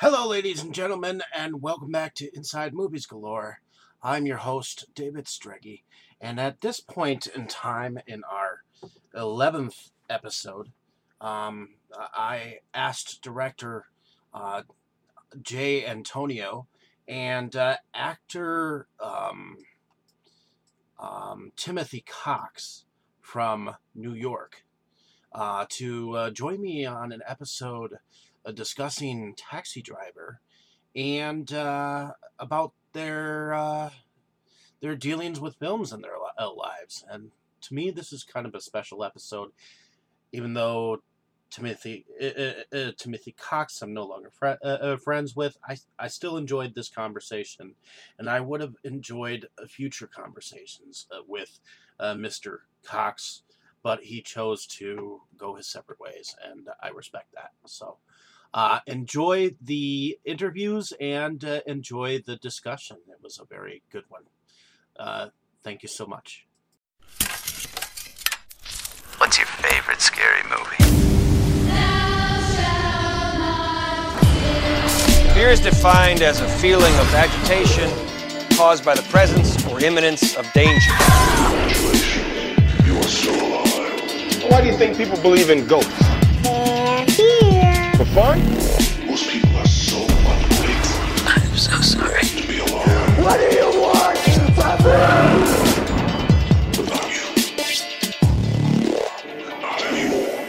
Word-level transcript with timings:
Hello, 0.00 0.28
ladies 0.28 0.62
and 0.62 0.72
gentlemen, 0.72 1.22
and 1.34 1.60
welcome 1.60 1.90
back 1.90 2.14
to 2.14 2.30
Inside 2.32 2.72
Movies 2.72 3.04
Galore. 3.04 3.60
I'm 4.00 4.26
your 4.26 4.36
host, 4.36 4.86
David 4.94 5.24
Streggy, 5.24 5.82
and 6.20 6.38
at 6.38 6.60
this 6.60 6.78
point 6.78 7.26
in 7.26 7.48
time 7.48 7.98
in 8.06 8.22
our 8.22 8.62
11th 9.12 9.90
episode, 10.08 10.70
um, 11.20 11.70
I 12.14 12.58
asked 12.72 13.22
director 13.22 13.86
uh, 14.32 14.62
Jay 15.42 15.84
Antonio 15.84 16.68
and 17.08 17.56
uh, 17.56 17.78
actor 17.92 18.86
um, 19.00 19.56
um, 21.00 21.50
Timothy 21.56 22.04
Cox 22.06 22.84
from 23.20 23.74
New 23.96 24.14
York 24.14 24.64
uh, 25.32 25.66
to 25.70 26.16
uh, 26.16 26.30
join 26.30 26.60
me 26.60 26.86
on 26.86 27.10
an 27.10 27.22
episode 27.26 27.94
discussing 28.52 29.34
Taxi 29.36 29.82
Driver 29.82 30.40
and 30.94 31.52
uh, 31.52 32.12
about 32.38 32.72
their 32.92 33.52
uh, 33.54 33.90
their 34.80 34.96
dealings 34.96 35.40
with 35.40 35.56
films 35.56 35.92
in 35.92 36.00
their 36.00 36.16
uh, 36.38 36.52
lives. 36.52 37.04
And 37.10 37.30
to 37.62 37.74
me, 37.74 37.90
this 37.90 38.12
is 38.12 38.24
kind 38.24 38.46
of 38.46 38.54
a 38.54 38.60
special 38.60 39.04
episode, 39.04 39.50
even 40.32 40.54
though 40.54 41.02
Timothy 41.50 42.04
uh, 42.20 42.76
uh, 42.76 42.92
Timothy 42.96 43.34
Cox 43.38 43.80
I'm 43.82 43.94
no 43.94 44.04
longer 44.04 44.30
fr- 44.30 44.96
friends 45.02 45.34
with. 45.34 45.56
I 45.68 45.76
I 45.98 46.08
still 46.08 46.36
enjoyed 46.36 46.74
this 46.74 46.88
conversation, 46.88 47.74
and 48.18 48.28
I 48.28 48.40
would 48.40 48.60
have 48.60 48.74
enjoyed 48.84 49.48
future 49.68 50.06
conversations 50.06 51.06
with 51.26 51.58
Mr. 52.00 52.58
Cox 52.84 53.42
but 53.82 54.02
he 54.02 54.20
chose 54.20 54.66
to 54.66 55.20
go 55.36 55.54
his 55.54 55.66
separate 55.66 56.00
ways, 56.00 56.34
and 56.44 56.68
I 56.82 56.88
respect 56.88 57.32
that. 57.34 57.52
So, 57.64 57.96
uh, 58.54 58.80
enjoy 58.86 59.54
the 59.60 60.18
interviews 60.24 60.92
and 61.00 61.44
uh, 61.44 61.60
enjoy 61.66 62.20
the 62.24 62.36
discussion. 62.36 62.96
It 63.08 63.18
was 63.22 63.38
a 63.38 63.44
very 63.44 63.82
good 63.90 64.04
one. 64.08 64.22
Uh, 64.98 65.28
thank 65.62 65.82
you 65.82 65.88
so 65.88 66.06
much. 66.06 66.46
What's 69.18 69.38
your 69.38 69.46
favorite 69.46 70.00
scary 70.00 70.42
movie? 70.48 70.84
Fear 75.34 75.50
is 75.50 75.60
defined 75.60 76.22
as 76.22 76.40
a 76.40 76.48
feeling 76.48 76.94
of 76.94 77.14
agitation 77.14 77.90
caused 78.56 78.84
by 78.84 78.94
the 78.94 79.02
presence 79.02 79.64
or 79.66 79.80
imminence 79.80 80.36
of 80.36 80.52
danger. 80.52 80.90
Congratulations, 80.90 82.86
you 82.86 82.96
are 82.96 83.02
still 83.04 83.46
alive. 83.46 84.50
Why 84.50 84.62
do 84.62 84.66
you 84.66 84.76
think 84.76 84.96
people 84.96 85.16
believe 85.22 85.50
in 85.50 85.66
ghosts? 85.66 86.07
For 88.18 88.24
fun? 88.24 88.40
Most 89.06 89.30
people 89.30 89.56
are 89.56 89.66
so 89.68 89.98
ungrateful 90.02 91.28
I'm 91.28 91.56
so 91.56 91.80
sorry. 91.80 92.22
to 92.22 92.48
be 92.48 92.58
alive 92.58 93.18
What 93.22 93.38
do 93.38 93.46
you 93.56 93.70
want 93.80 94.18
from 94.18 94.82
without 96.76 97.10
you. 97.14 97.26
Not 99.62 99.82
anymore. 99.84 100.44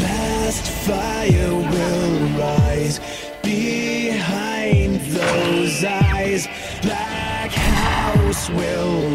last 0.00 0.66
fire 0.86 1.54
will 1.54 2.18
rise 2.38 2.96
behind 3.42 5.00
those 5.02 5.84
eyes. 5.84 6.48
Black 6.80 7.50
house 7.50 8.48
will 8.48 9.07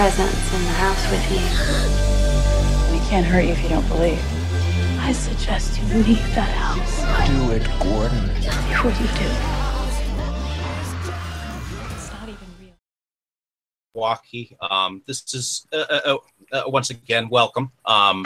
presence 0.00 0.54
in 0.54 0.62
the 0.62 0.72
house 0.80 1.10
with 1.10 1.30
you. 1.30 1.44
We 2.90 3.06
can't 3.10 3.26
hurt 3.26 3.44
you 3.44 3.52
if 3.52 3.62
you 3.62 3.68
don't 3.68 3.86
believe. 3.86 4.18
I 4.98 5.12
suggest 5.12 5.78
you 5.78 5.84
leave 5.98 6.34
that 6.34 6.48
house 6.48 7.28
Do 7.28 7.50
it, 7.50 7.68
Gordon. 7.78 8.28
before 8.28 8.92
you 8.92 9.08
do. 9.20 9.28
It's 11.92 12.10
not 12.12 12.28
even 12.30 12.48
real. 12.58 12.72
Milwaukee. 13.94 14.56
Um, 14.62 15.02
this 15.06 15.34
is 15.34 15.66
uh, 15.70 15.84
uh, 15.90 16.16
uh, 16.50 16.62
once 16.68 16.88
again 16.88 17.28
welcome. 17.28 17.70
Um, 17.84 18.24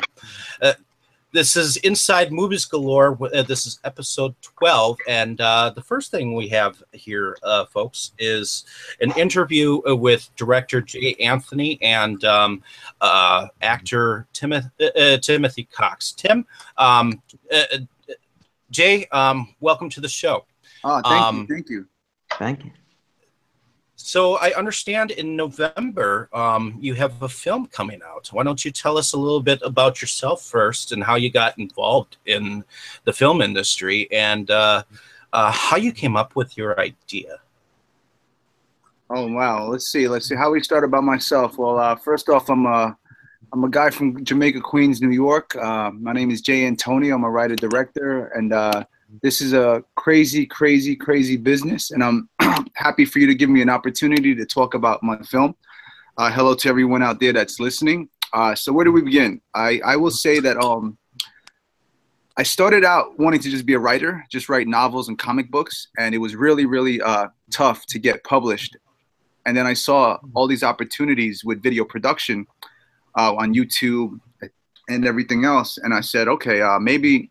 uh, 0.63 0.75
this 1.35 1.57
is 1.57 1.77
Inside 1.79 2.33
Movies 2.33 2.65
Galore. 2.65 3.19
Uh, 3.35 3.43
this 3.43 3.67
is 3.67 3.81
episode 3.83 4.35
twelve, 4.41 4.97
and 5.09 5.41
uh, 5.41 5.71
the 5.71 5.83
first 5.83 6.13
thing 6.13 6.35
we 6.35 6.49
have 6.49 6.81
here, 6.93 7.37
uh, 7.43 7.65
folks, 7.67 8.13
is 8.19 8.65
an 9.01 9.11
interview 9.19 9.81
uh, 9.87 9.97
with 9.97 10.31
director 10.37 10.81
Jay 10.81 11.15
Anthony 11.21 11.77
and 11.83 12.25
um, 12.25 12.63
uh, 13.01 13.49
actor 13.61 14.27
Timothy 14.33 14.71
uh, 14.97 15.19
Timothy 15.19 15.65
Cox. 15.65 16.13
Tim, 16.13 16.47
um, 16.79 17.21
uh, 17.53 17.65
uh, 17.75 17.79
Jay, 18.71 19.07
um, 19.07 19.55
welcome 19.61 19.91
to 19.91 20.01
the 20.01 20.09
show. 20.09 20.47
Oh, 20.85 21.03
thank 21.03 21.23
Um, 21.23 21.41
you, 21.41 21.47
thank 21.49 21.69
you. 21.69 21.87
Thank 22.39 22.65
you. 22.65 22.71
So 24.07 24.37
I 24.37 24.53
understand 24.53 25.13
in 25.13 25.35
November 25.35 26.29
um, 26.35 26.77
you 26.79 26.93
have 26.93 27.23
a 27.23 27.29
film 27.29 27.65
coming 27.69 28.03
out. 28.05 28.29
Why 28.33 28.43
don't 28.45 28.63
you 28.63 28.71
tell 28.71 28.99
us 28.99 29.15
a 29.15 29.17
little 29.17 29.41
bit 29.41 29.63
about 29.63 30.03
yourself 30.03 30.43
first 30.43 30.93
and 30.93 31.03
how 31.03 31.15
you 31.15 31.31
got 31.31 31.59
involved 31.59 32.19
in 32.27 32.65
the 33.05 33.15
film 33.15 33.41
industry 33.41 34.07
and 34.13 34.51
uh, 34.51 34.83
uh, 35.33 35.51
how 35.51 35.79
you 35.79 35.91
came 35.91 36.17
up 36.17 36.37
with 36.37 36.55
your 36.55 36.79
idea? 36.79 37.39
Oh 39.09 39.27
wow, 39.33 39.69
let's 39.69 39.91
see, 39.91 40.07
let's 40.07 40.29
see 40.29 40.37
how 40.37 40.51
we 40.51 40.63
start 40.63 40.85
about 40.85 41.05
myself. 41.05 41.57
Well, 41.57 41.79
uh, 41.79 41.97
first 41.97 42.29
off, 42.29 42.51
I'm 42.51 42.67
a 42.67 42.95
I'm 43.55 43.65
a 43.65 43.71
guy 43.71 43.89
from 43.89 44.23
Jamaica, 44.23 44.61
Queens, 44.61 45.01
New 45.01 45.13
York. 45.13 45.57
Uh, 45.57 45.91
my 45.93 46.13
name 46.13 46.31
is 46.31 46.43
Jay 46.43 46.67
Antonio. 46.67 47.15
I'm 47.15 47.25
a 47.25 47.31
writer 47.31 47.57
director, 47.57 48.27
and 48.37 48.53
uh, 48.53 48.85
this 49.23 49.41
is 49.41 49.53
a 49.53 49.85
crazy, 49.95 50.47
crazy, 50.47 50.97
crazy 50.97 51.37
business. 51.37 51.91
And 51.91 52.03
I'm 52.03 52.29
happy 52.75 53.05
for 53.05 53.19
you 53.19 53.27
to 53.27 53.35
give 53.35 53.51
me 53.51 53.63
an 53.63 53.71
opportunity 53.71 54.35
to 54.35 54.47
talk 54.47 54.75
about 54.75 55.03
my 55.03 55.19
film. 55.19 55.55
Uh, 56.17 56.31
hello 56.31 56.55
to 56.55 56.69
everyone 56.69 57.03
out 57.03 57.21
there 57.21 57.33
that's 57.33 57.61
listening. 57.61 58.09
Uh, 58.33 58.55
so 58.55 58.73
where 58.73 58.85
do 58.85 58.93
we 58.93 59.03
begin? 59.03 59.41
I, 59.55 59.81
I 59.85 59.97
will 59.97 60.11
say 60.11 60.41
that 60.41 60.57
um, 60.57 60.99
I 62.37 62.43
started 62.43 62.85
out 62.85 63.19
wanting 63.19 63.41
to 63.41 63.51
just 63.51 63.67
be 63.67 63.75
a 63.75 63.79
writer, 63.79 64.25
just 64.31 64.49
write 64.49 64.67
novels 64.67 65.09
and 65.09 65.19
comic 65.19 65.51
books, 65.51 65.89
and 65.99 66.15
it 66.15 66.19
was 66.19 66.35
really, 66.35 66.67
really 66.67 67.01
uh, 67.01 67.29
tough 67.53 67.87
to 67.87 67.99
get 67.99 68.25
published. 68.25 68.77
And 69.47 69.57
then 69.57 69.67
I 69.67 69.75
saw 69.75 70.19
all 70.35 70.49
these 70.49 70.63
opportunities 70.65 71.45
with 71.45 71.63
video 71.63 71.85
production 71.85 72.47
uh, 73.17 73.35
on 73.35 73.55
YouTube 73.55 74.19
and 74.89 75.07
everything 75.07 75.45
else, 75.45 75.79
and 75.79 75.95
I 75.95 76.01
said, 76.01 76.29
okay, 76.29 76.61
uh, 76.61 76.79
maybe 76.79 77.31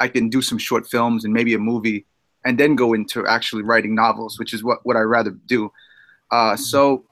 I 0.00 0.08
can 0.08 0.28
do 0.28 0.42
some 0.42 0.58
short 0.58 0.86
films 0.86 1.24
and 1.24 1.32
maybe 1.32 1.54
a 1.54 1.58
movie, 1.58 2.06
and 2.44 2.58
then 2.58 2.76
go 2.76 2.92
into 2.92 3.26
actually 3.26 3.62
writing 3.62 3.94
novels, 3.94 4.38
which 4.38 4.52
is 4.52 4.62
what 4.62 4.78
what 4.84 4.96
I 4.96 5.00
rather 5.00 5.30
do. 5.46 5.72
Uh, 6.30 6.56
so 6.56 7.04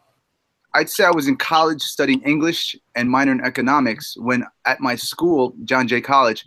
I'd 0.75 0.91
say 0.91 1.05
I 1.05 1.11
was 1.11 1.28
in 1.28 1.37
college 1.37 1.83
studying 1.83 2.21
English 2.23 2.77
and 2.97 3.09
minor 3.09 3.33
in 3.33 3.41
economics 3.41 4.17
when 4.17 4.44
at 4.65 4.81
my 4.81 4.97
school, 4.97 5.55
John 5.65 5.87
Jay 5.87 6.00
College, 6.00 6.47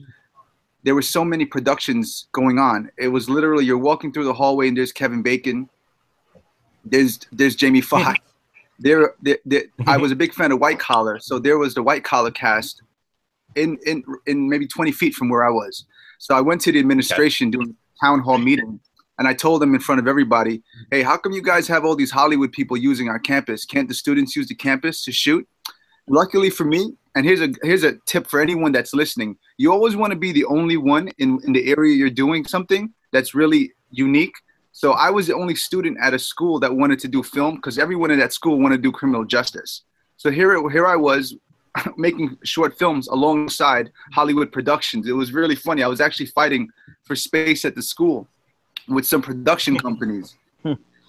there 0.83 0.95
were 0.95 1.01
so 1.01 1.23
many 1.23 1.45
productions 1.45 2.27
going 2.33 2.59
on. 2.59 2.91
It 2.97 3.07
was 3.07 3.29
literally 3.29 3.65
you're 3.65 3.77
walking 3.77 4.11
through 4.11 4.25
the 4.25 4.33
hallway 4.33 4.67
and 4.67 4.77
there's 4.77 4.91
Kevin 4.91 5.21
Bacon, 5.21 5.69
there's 6.85 7.19
there's 7.31 7.55
Jamie 7.55 7.81
Foxx. 7.91 8.19
there, 8.79 9.15
there, 9.21 9.39
there 9.45 9.63
I 9.85 9.97
was 9.97 10.11
a 10.11 10.15
big 10.15 10.33
fan 10.33 10.51
of 10.51 10.59
White 10.59 10.79
Collar, 10.79 11.19
so 11.19 11.39
there 11.39 11.57
was 11.57 11.73
the 11.73 11.83
White 11.83 12.03
Collar 12.03 12.31
cast 12.31 12.81
in 13.55 13.77
in 13.85 14.03
in 14.25 14.49
maybe 14.49 14.67
20 14.67 14.91
feet 14.91 15.13
from 15.13 15.29
where 15.29 15.45
I 15.45 15.49
was. 15.49 15.85
So 16.19 16.35
I 16.35 16.41
went 16.41 16.61
to 16.61 16.71
the 16.71 16.79
administration 16.79 17.51
doing 17.51 17.69
a 17.69 18.05
town 18.05 18.19
hall 18.19 18.37
meeting, 18.37 18.79
and 19.19 19.27
I 19.27 19.33
told 19.33 19.61
them 19.61 19.73
in 19.73 19.79
front 19.79 19.99
of 19.99 20.07
everybody, 20.07 20.63
"Hey, 20.91 21.01
how 21.03 21.17
come 21.17 21.31
you 21.31 21.41
guys 21.41 21.67
have 21.67 21.85
all 21.85 21.95
these 21.95 22.11
Hollywood 22.11 22.51
people 22.51 22.77
using 22.77 23.09
our 23.09 23.19
campus? 23.19 23.65
Can't 23.65 23.87
the 23.87 23.93
students 23.93 24.35
use 24.35 24.47
the 24.47 24.55
campus 24.55 25.03
to 25.05 25.11
shoot?" 25.11 25.47
Luckily 26.07 26.49
for 26.49 26.65
me, 26.65 26.93
and 27.15 27.25
here's 27.25 27.41
a 27.41 27.49
here's 27.63 27.83
a 27.83 27.93
tip 28.05 28.27
for 28.27 28.39
anyone 28.39 28.71
that's 28.71 28.93
listening: 28.93 29.37
you 29.57 29.71
always 29.71 29.95
want 29.95 30.11
to 30.11 30.19
be 30.19 30.31
the 30.31 30.45
only 30.45 30.77
one 30.77 31.09
in 31.17 31.39
in 31.45 31.53
the 31.53 31.67
area 31.69 31.95
you're 31.95 32.09
doing 32.09 32.45
something 32.45 32.93
that's 33.11 33.33
really 33.33 33.73
unique. 33.91 34.35
So 34.71 34.91
I 34.91 35.09
was 35.09 35.25
the 35.25 35.33
only 35.33 35.55
student 35.55 35.97
at 35.99 36.13
a 36.13 36.19
school 36.19 36.59
that 36.59 36.71
wanted 36.75 36.99
to 36.99 37.07
do 37.07 37.23
film 37.23 37.55
because 37.55 37.79
everyone 37.79 38.11
in 38.11 38.19
that 38.19 38.31
school 38.31 38.59
wanted 38.59 38.77
to 38.77 38.83
do 38.83 38.91
criminal 38.91 39.25
justice. 39.25 39.81
So 40.17 40.29
here 40.29 40.69
here 40.69 40.85
I 40.85 40.95
was 40.95 41.35
making 41.97 42.37
short 42.43 42.77
films 42.77 43.07
alongside 43.07 43.91
Hollywood 44.13 44.51
productions. 44.51 45.07
It 45.07 45.13
was 45.13 45.31
really 45.31 45.55
funny. 45.55 45.83
I 45.83 45.87
was 45.87 46.01
actually 46.01 46.27
fighting 46.27 46.69
for 47.03 47.15
space 47.15 47.65
at 47.65 47.75
the 47.75 47.81
school 47.81 48.27
with 48.87 49.05
some 49.05 49.21
production 49.21 49.77
companies. 49.87 50.35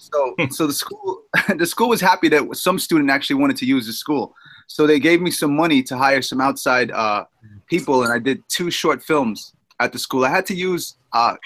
So, 0.01 0.35
so 0.51 0.67
the 0.69 0.73
school, 0.73 1.23
the 1.57 1.67
school 1.67 1.89
was 1.89 2.01
happy 2.01 2.29
that 2.29 2.57
some 2.57 2.79
student 2.79 3.11
actually 3.11 3.37
wanted 3.37 3.57
to 3.59 3.67
use 3.67 3.87
the 3.87 3.93
school. 3.93 4.35
So 4.69 4.87
they 4.87 5.01
gave 5.01 5.21
me 5.21 5.31
some 5.31 5.57
money 5.57 5.83
to 5.85 5.97
hire 5.97 6.23
some 6.23 6.41
outside 6.41 6.91
uh, 6.93 7.25
people, 7.67 8.05
and 8.05 8.13
I 8.13 8.19
did 8.19 8.43
two 8.49 8.71
short 8.71 9.03
films 9.03 9.55
at 9.81 9.93
the 9.93 9.99
school. 9.99 10.25
I 10.25 10.31
had 10.31 10.47
to 10.47 10.55
use 10.55 10.97
uh, 11.13 11.37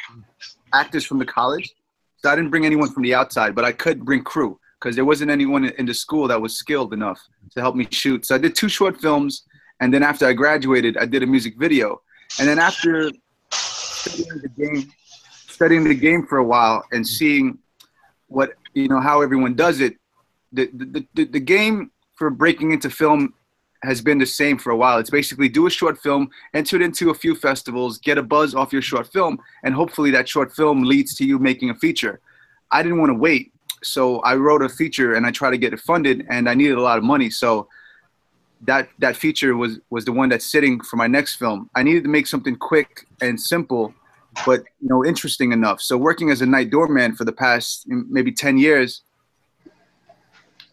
actors 0.75 1.05
from 1.05 1.19
the 1.19 1.25
college, 1.25 1.75
so 2.17 2.31
I 2.31 2.37
didn't 2.37 2.51
bring 2.51 2.67
anyone 2.67 2.93
from 2.93 3.05
the 3.05 3.15
outside, 3.15 3.55
but 3.55 3.65
I 3.65 3.73
could 3.73 4.05
bring 4.05 4.23
crew 4.23 4.59
because 4.83 4.97
there 4.97 5.05
wasn't 5.05 5.31
anyone 5.31 5.65
in 5.65 5.87
the 5.87 5.95
school 5.95 6.27
that 6.27 6.41
was 6.41 6.57
skilled 6.57 6.93
enough 6.93 7.21
to 7.55 7.61
help 7.61 7.77
me 7.77 7.87
shoot. 7.91 8.27
So 8.27 8.35
I 8.35 8.39
did 8.39 8.57
two 8.57 8.69
short 8.69 9.01
films, 9.01 9.45
And 9.81 9.93
then 9.95 10.03
after 10.03 10.27
I 10.27 10.33
graduated, 10.33 10.97
I 10.97 11.07
did 11.07 11.23
a 11.23 11.27
music 11.27 11.55
video. 11.57 12.03
And 12.39 12.49
then 12.49 12.59
after 12.59 13.11
studying 13.51 14.39
the 14.43 14.49
game, 14.49 14.93
studying 15.57 15.85
the 15.85 15.95
game 15.95 16.27
for 16.27 16.39
a 16.39 16.45
while 16.45 16.85
and 16.93 17.07
seeing 17.07 17.59
what 18.27 18.49
you 18.75 18.89
know 18.89 19.01
how 19.01 19.23
everyone 19.27 19.55
does 19.55 19.81
it, 19.87 19.95
the 20.53 20.65
the, 20.73 21.07
the, 21.15 21.25
the 21.37 21.45
game 21.55 21.91
for 22.19 22.29
breaking 22.31 22.73
into 22.73 22.91
film 22.91 23.35
has 23.83 24.01
been 24.01 24.19
the 24.19 24.33
same 24.43 24.57
for 24.59 24.71
a 24.71 24.77
while. 24.83 24.99
It's 24.99 25.11
basically 25.11 25.49
do 25.49 25.67
a 25.67 25.71
short 25.81 25.97
film, 25.99 26.23
enter 26.55 26.77
it 26.77 26.83
into 26.83 27.11
a 27.11 27.15
few 27.15 27.35
festivals, 27.35 27.99
get 27.99 28.17
a 28.19 28.23
buzz 28.23 28.55
off 28.55 28.73
your 28.73 28.87
short 28.91 29.07
film, 29.17 29.35
and 29.65 29.75
hopefully 29.75 30.11
that 30.13 30.29
short 30.29 30.51
film 30.55 30.79
leads 30.93 31.15
to 31.17 31.25
you 31.25 31.39
making 31.39 31.71
a 31.71 31.75
feature. 31.75 32.21
I 32.71 32.79
didn't 32.83 33.01
want 33.03 33.11
to 33.11 33.19
wait, 33.29 33.53
so 33.83 34.21
I 34.21 34.35
wrote 34.35 34.63
a 34.63 34.69
feature 34.69 35.15
and 35.15 35.27
I 35.27 35.31
tried 35.31 35.51
to 35.51 35.59
get 35.59 35.73
it 35.73 35.81
funded, 35.81 36.27
and 36.29 36.49
I 36.49 36.55
needed 36.55 36.79
a 36.79 36.83
lot 36.83 36.99
of 36.99 37.05
money. 37.05 37.31
So 37.31 37.69
that 38.63 38.89
that 38.99 39.17
feature 39.17 39.57
was 39.57 39.81
was 39.91 40.05
the 40.05 40.13
one 40.13 40.29
that's 40.29 40.47
sitting 40.47 40.81
for 40.81 40.97
my 40.97 41.07
next 41.07 41.37
film. 41.37 41.69
I 41.75 41.83
needed 41.83 42.05
to 42.05 42.09
make 42.09 42.27
something 42.27 42.57
quick 42.57 43.07
and 43.21 43.41
simple, 43.41 43.93
but 44.47 44.61
you 44.81 44.89
know 44.89 45.05
interesting 45.05 45.53
enough. 45.53 45.81
So 45.81 45.97
working 45.97 46.31
as 46.31 46.41
a 46.43 46.47
night 46.47 46.71
doorman 46.71 47.15
for 47.15 47.25
the 47.25 47.33
past 47.33 47.87
maybe 47.89 48.33
ten 48.33 48.57
years, 48.57 49.03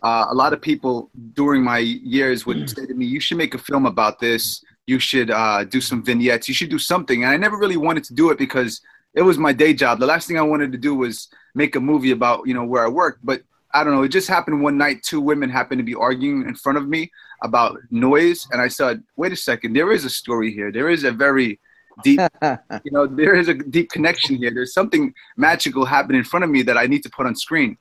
uh, 0.04 0.28
a 0.30 0.36
lot 0.36 0.54
of 0.54 0.62
people 0.62 1.10
during 1.34 1.64
my 1.64 1.80
years 1.80 2.46
would 2.46 2.70
say 2.70 2.86
to 2.86 2.94
me, 2.94 3.06
"You 3.06 3.20
should 3.20 3.38
make 3.38 3.56
a 3.56 3.60
film 3.60 3.86
about 3.86 4.20
this. 4.20 4.64
You 4.86 5.00
should 5.00 5.32
uh, 5.32 5.64
do 5.64 5.82
some 5.82 6.04
vignettes. 6.04 6.48
You 6.48 6.54
should 6.54 6.70
do 6.70 6.80
something." 6.80 7.24
And 7.24 7.32
I 7.32 7.38
never 7.38 7.58
really 7.58 7.78
wanted 7.78 8.04
to 8.06 8.14
do 8.14 8.30
it 8.30 8.38
because 8.38 8.82
it 9.14 9.22
was 9.22 9.38
my 9.38 9.54
day 9.54 9.74
job. 9.74 10.00
The 10.00 10.06
last 10.06 10.28
thing 10.28 10.38
I 10.38 10.44
wanted 10.44 10.72
to 10.72 10.78
do 10.78 10.96
was 10.96 11.30
make 11.56 11.76
a 11.76 11.80
movie 11.80 12.12
about 12.12 12.48
you 12.48 12.54
know 12.54 12.64
where 12.64 12.86
I 12.86 12.90
worked. 12.90 13.26
But 13.26 13.42
I 13.74 13.84
don't 13.84 13.94
know. 13.94 14.04
It 14.04 14.10
just 14.10 14.28
happened 14.28 14.62
one 14.62 14.78
night. 14.78 15.04
Two 15.04 15.22
women 15.22 15.50
happened 15.50 15.80
to 15.80 15.84
be 15.84 15.96
arguing 15.96 16.48
in 16.48 16.56
front 16.56 16.78
of 16.78 16.88
me 16.88 17.12
about 17.44 17.78
noise, 17.92 18.48
and 18.52 18.62
I 18.62 18.68
said, 18.68 19.04
"Wait 19.16 19.32
a 19.32 19.36
second. 19.36 19.74
There 19.74 19.92
is 19.92 20.06
a 20.06 20.10
story 20.10 20.54
here. 20.54 20.72
There 20.72 20.90
is 20.90 21.04
a 21.04 21.12
very 21.12 21.60
deep, 22.04 22.20
you 22.42 22.92
know, 22.92 23.08
there 23.08 23.36
is 23.36 23.48
a 23.48 23.54
deep 23.54 23.90
connection 23.90 24.36
here. 24.36 24.52
There's 24.52 24.74
something 24.74 25.14
magical 25.38 25.86
happening 25.86 26.20
in 26.20 26.24
front 26.24 26.44
of 26.44 26.50
me 26.50 26.62
that 26.64 26.78
I 26.78 26.86
need 26.86 27.04
to 27.04 27.10
put 27.10 27.26
on 27.26 27.36
screen." 27.36 27.78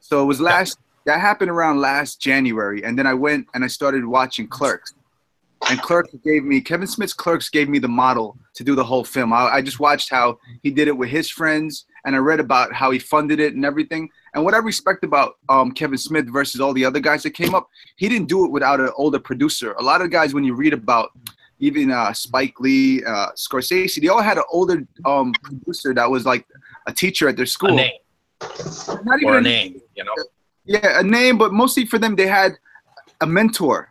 So 0.00 0.22
it 0.22 0.26
was 0.26 0.40
last 0.40 0.78
that 1.06 1.20
happened 1.20 1.50
around 1.50 1.80
last 1.80 2.20
January, 2.20 2.84
and 2.84 2.98
then 2.98 3.06
I 3.06 3.14
went 3.14 3.46
and 3.54 3.64
I 3.64 3.68
started 3.68 4.04
watching 4.04 4.46
Clerks. 4.46 4.94
And 5.68 5.80
Clerks 5.82 6.14
gave 6.24 6.44
me 6.44 6.60
Kevin 6.60 6.86
Smith's 6.86 7.12
Clerks 7.12 7.48
gave 7.48 7.68
me 7.68 7.78
the 7.78 7.88
model 7.88 8.38
to 8.54 8.64
do 8.64 8.74
the 8.74 8.84
whole 8.84 9.04
film. 9.04 9.32
I, 9.32 9.48
I 9.54 9.62
just 9.62 9.80
watched 9.80 10.08
how 10.08 10.38
he 10.62 10.70
did 10.70 10.88
it 10.88 10.96
with 10.96 11.08
his 11.10 11.28
friends, 11.28 11.84
and 12.04 12.14
I 12.14 12.18
read 12.18 12.40
about 12.40 12.72
how 12.72 12.90
he 12.90 12.98
funded 12.98 13.40
it 13.40 13.54
and 13.54 13.64
everything. 13.64 14.08
And 14.34 14.44
what 14.44 14.54
I 14.54 14.58
respect 14.58 15.04
about 15.04 15.34
um, 15.48 15.72
Kevin 15.72 15.98
Smith 15.98 16.26
versus 16.32 16.60
all 16.60 16.72
the 16.72 16.84
other 16.84 17.00
guys 17.00 17.22
that 17.24 17.30
came 17.30 17.54
up, 17.54 17.68
he 17.96 18.08
didn't 18.08 18.28
do 18.28 18.44
it 18.44 18.52
without 18.52 18.80
an 18.80 18.90
older 18.96 19.18
producer. 19.18 19.72
A 19.72 19.82
lot 19.82 20.00
of 20.00 20.10
guys, 20.10 20.32
when 20.32 20.44
you 20.44 20.54
read 20.54 20.72
about 20.72 21.10
even 21.58 21.90
uh, 21.90 22.12
Spike 22.12 22.60
Lee, 22.60 23.04
uh, 23.04 23.28
Scorsese, 23.32 24.00
they 24.00 24.08
all 24.08 24.22
had 24.22 24.38
an 24.38 24.44
older 24.50 24.86
um, 25.04 25.32
producer 25.42 25.92
that 25.92 26.08
was 26.08 26.24
like 26.24 26.46
a 26.86 26.92
teacher 26.92 27.28
at 27.28 27.36
their 27.36 27.46
school. 27.46 27.72
A 27.72 27.76
name. 27.76 27.92
Not 29.04 29.22
or 29.24 29.34
a 29.34 29.40
even- 29.40 29.42
name, 29.42 29.80
you 29.96 30.04
know. 30.04 30.14
Yeah, 30.64 31.00
a 31.00 31.02
name, 31.02 31.38
but 31.38 31.52
mostly 31.52 31.86
for 31.86 31.98
them, 31.98 32.14
they 32.14 32.26
had 32.26 32.52
a 33.22 33.26
mentor. 33.26 33.90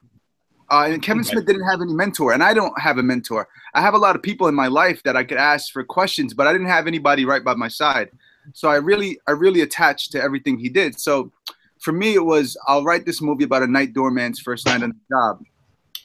Uh, 0.70 0.90
and 0.92 1.02
Kevin 1.02 1.22
Okay. 1.22 1.32
Smith 1.32 1.46
didn't 1.46 1.68
have 1.68 1.82
any 1.82 1.94
mentor, 1.94 2.34
and 2.34 2.44
I 2.44 2.54
don't 2.54 2.78
have 2.80 2.98
a 2.98 3.04
mentor. 3.04 3.48
I 3.74 3.82
have 3.82 3.94
a 3.94 3.98
lot 3.98 4.16
of 4.16 4.22
people 4.22 4.48
in 4.48 4.56
my 4.56 4.68
life 4.68 5.02
that 5.04 5.16
I 5.16 5.24
could 5.24 5.38
ask 5.38 5.72
for 5.72 5.84
questions, 5.84 6.34
but 6.34 6.46
I 6.46 6.52
didn't 6.52 6.68
have 6.68 6.88
anybody 6.88 7.24
right 7.26 7.44
by 7.44 7.54
my 7.54 7.70
side. 7.70 8.10
So 8.54 8.70
I 8.70 8.76
really, 8.76 9.20
I 9.28 9.32
really 9.32 9.62
attached 9.62 10.12
to 10.14 10.22
everything 10.22 10.58
he 10.58 10.70
did. 10.70 11.00
So 11.00 11.32
for 11.80 11.92
me, 11.94 12.16
it 12.16 12.26
was 12.26 12.58
I'll 12.68 12.84
write 12.84 13.06
this 13.06 13.22
movie 13.22 13.44
about 13.46 13.64
a 13.64 13.68
night 13.68 13.94
doorman's 13.94 14.40
first 14.40 14.66
night 14.66 14.84
on 14.84 14.90
the 14.90 15.16
job, 15.16 15.44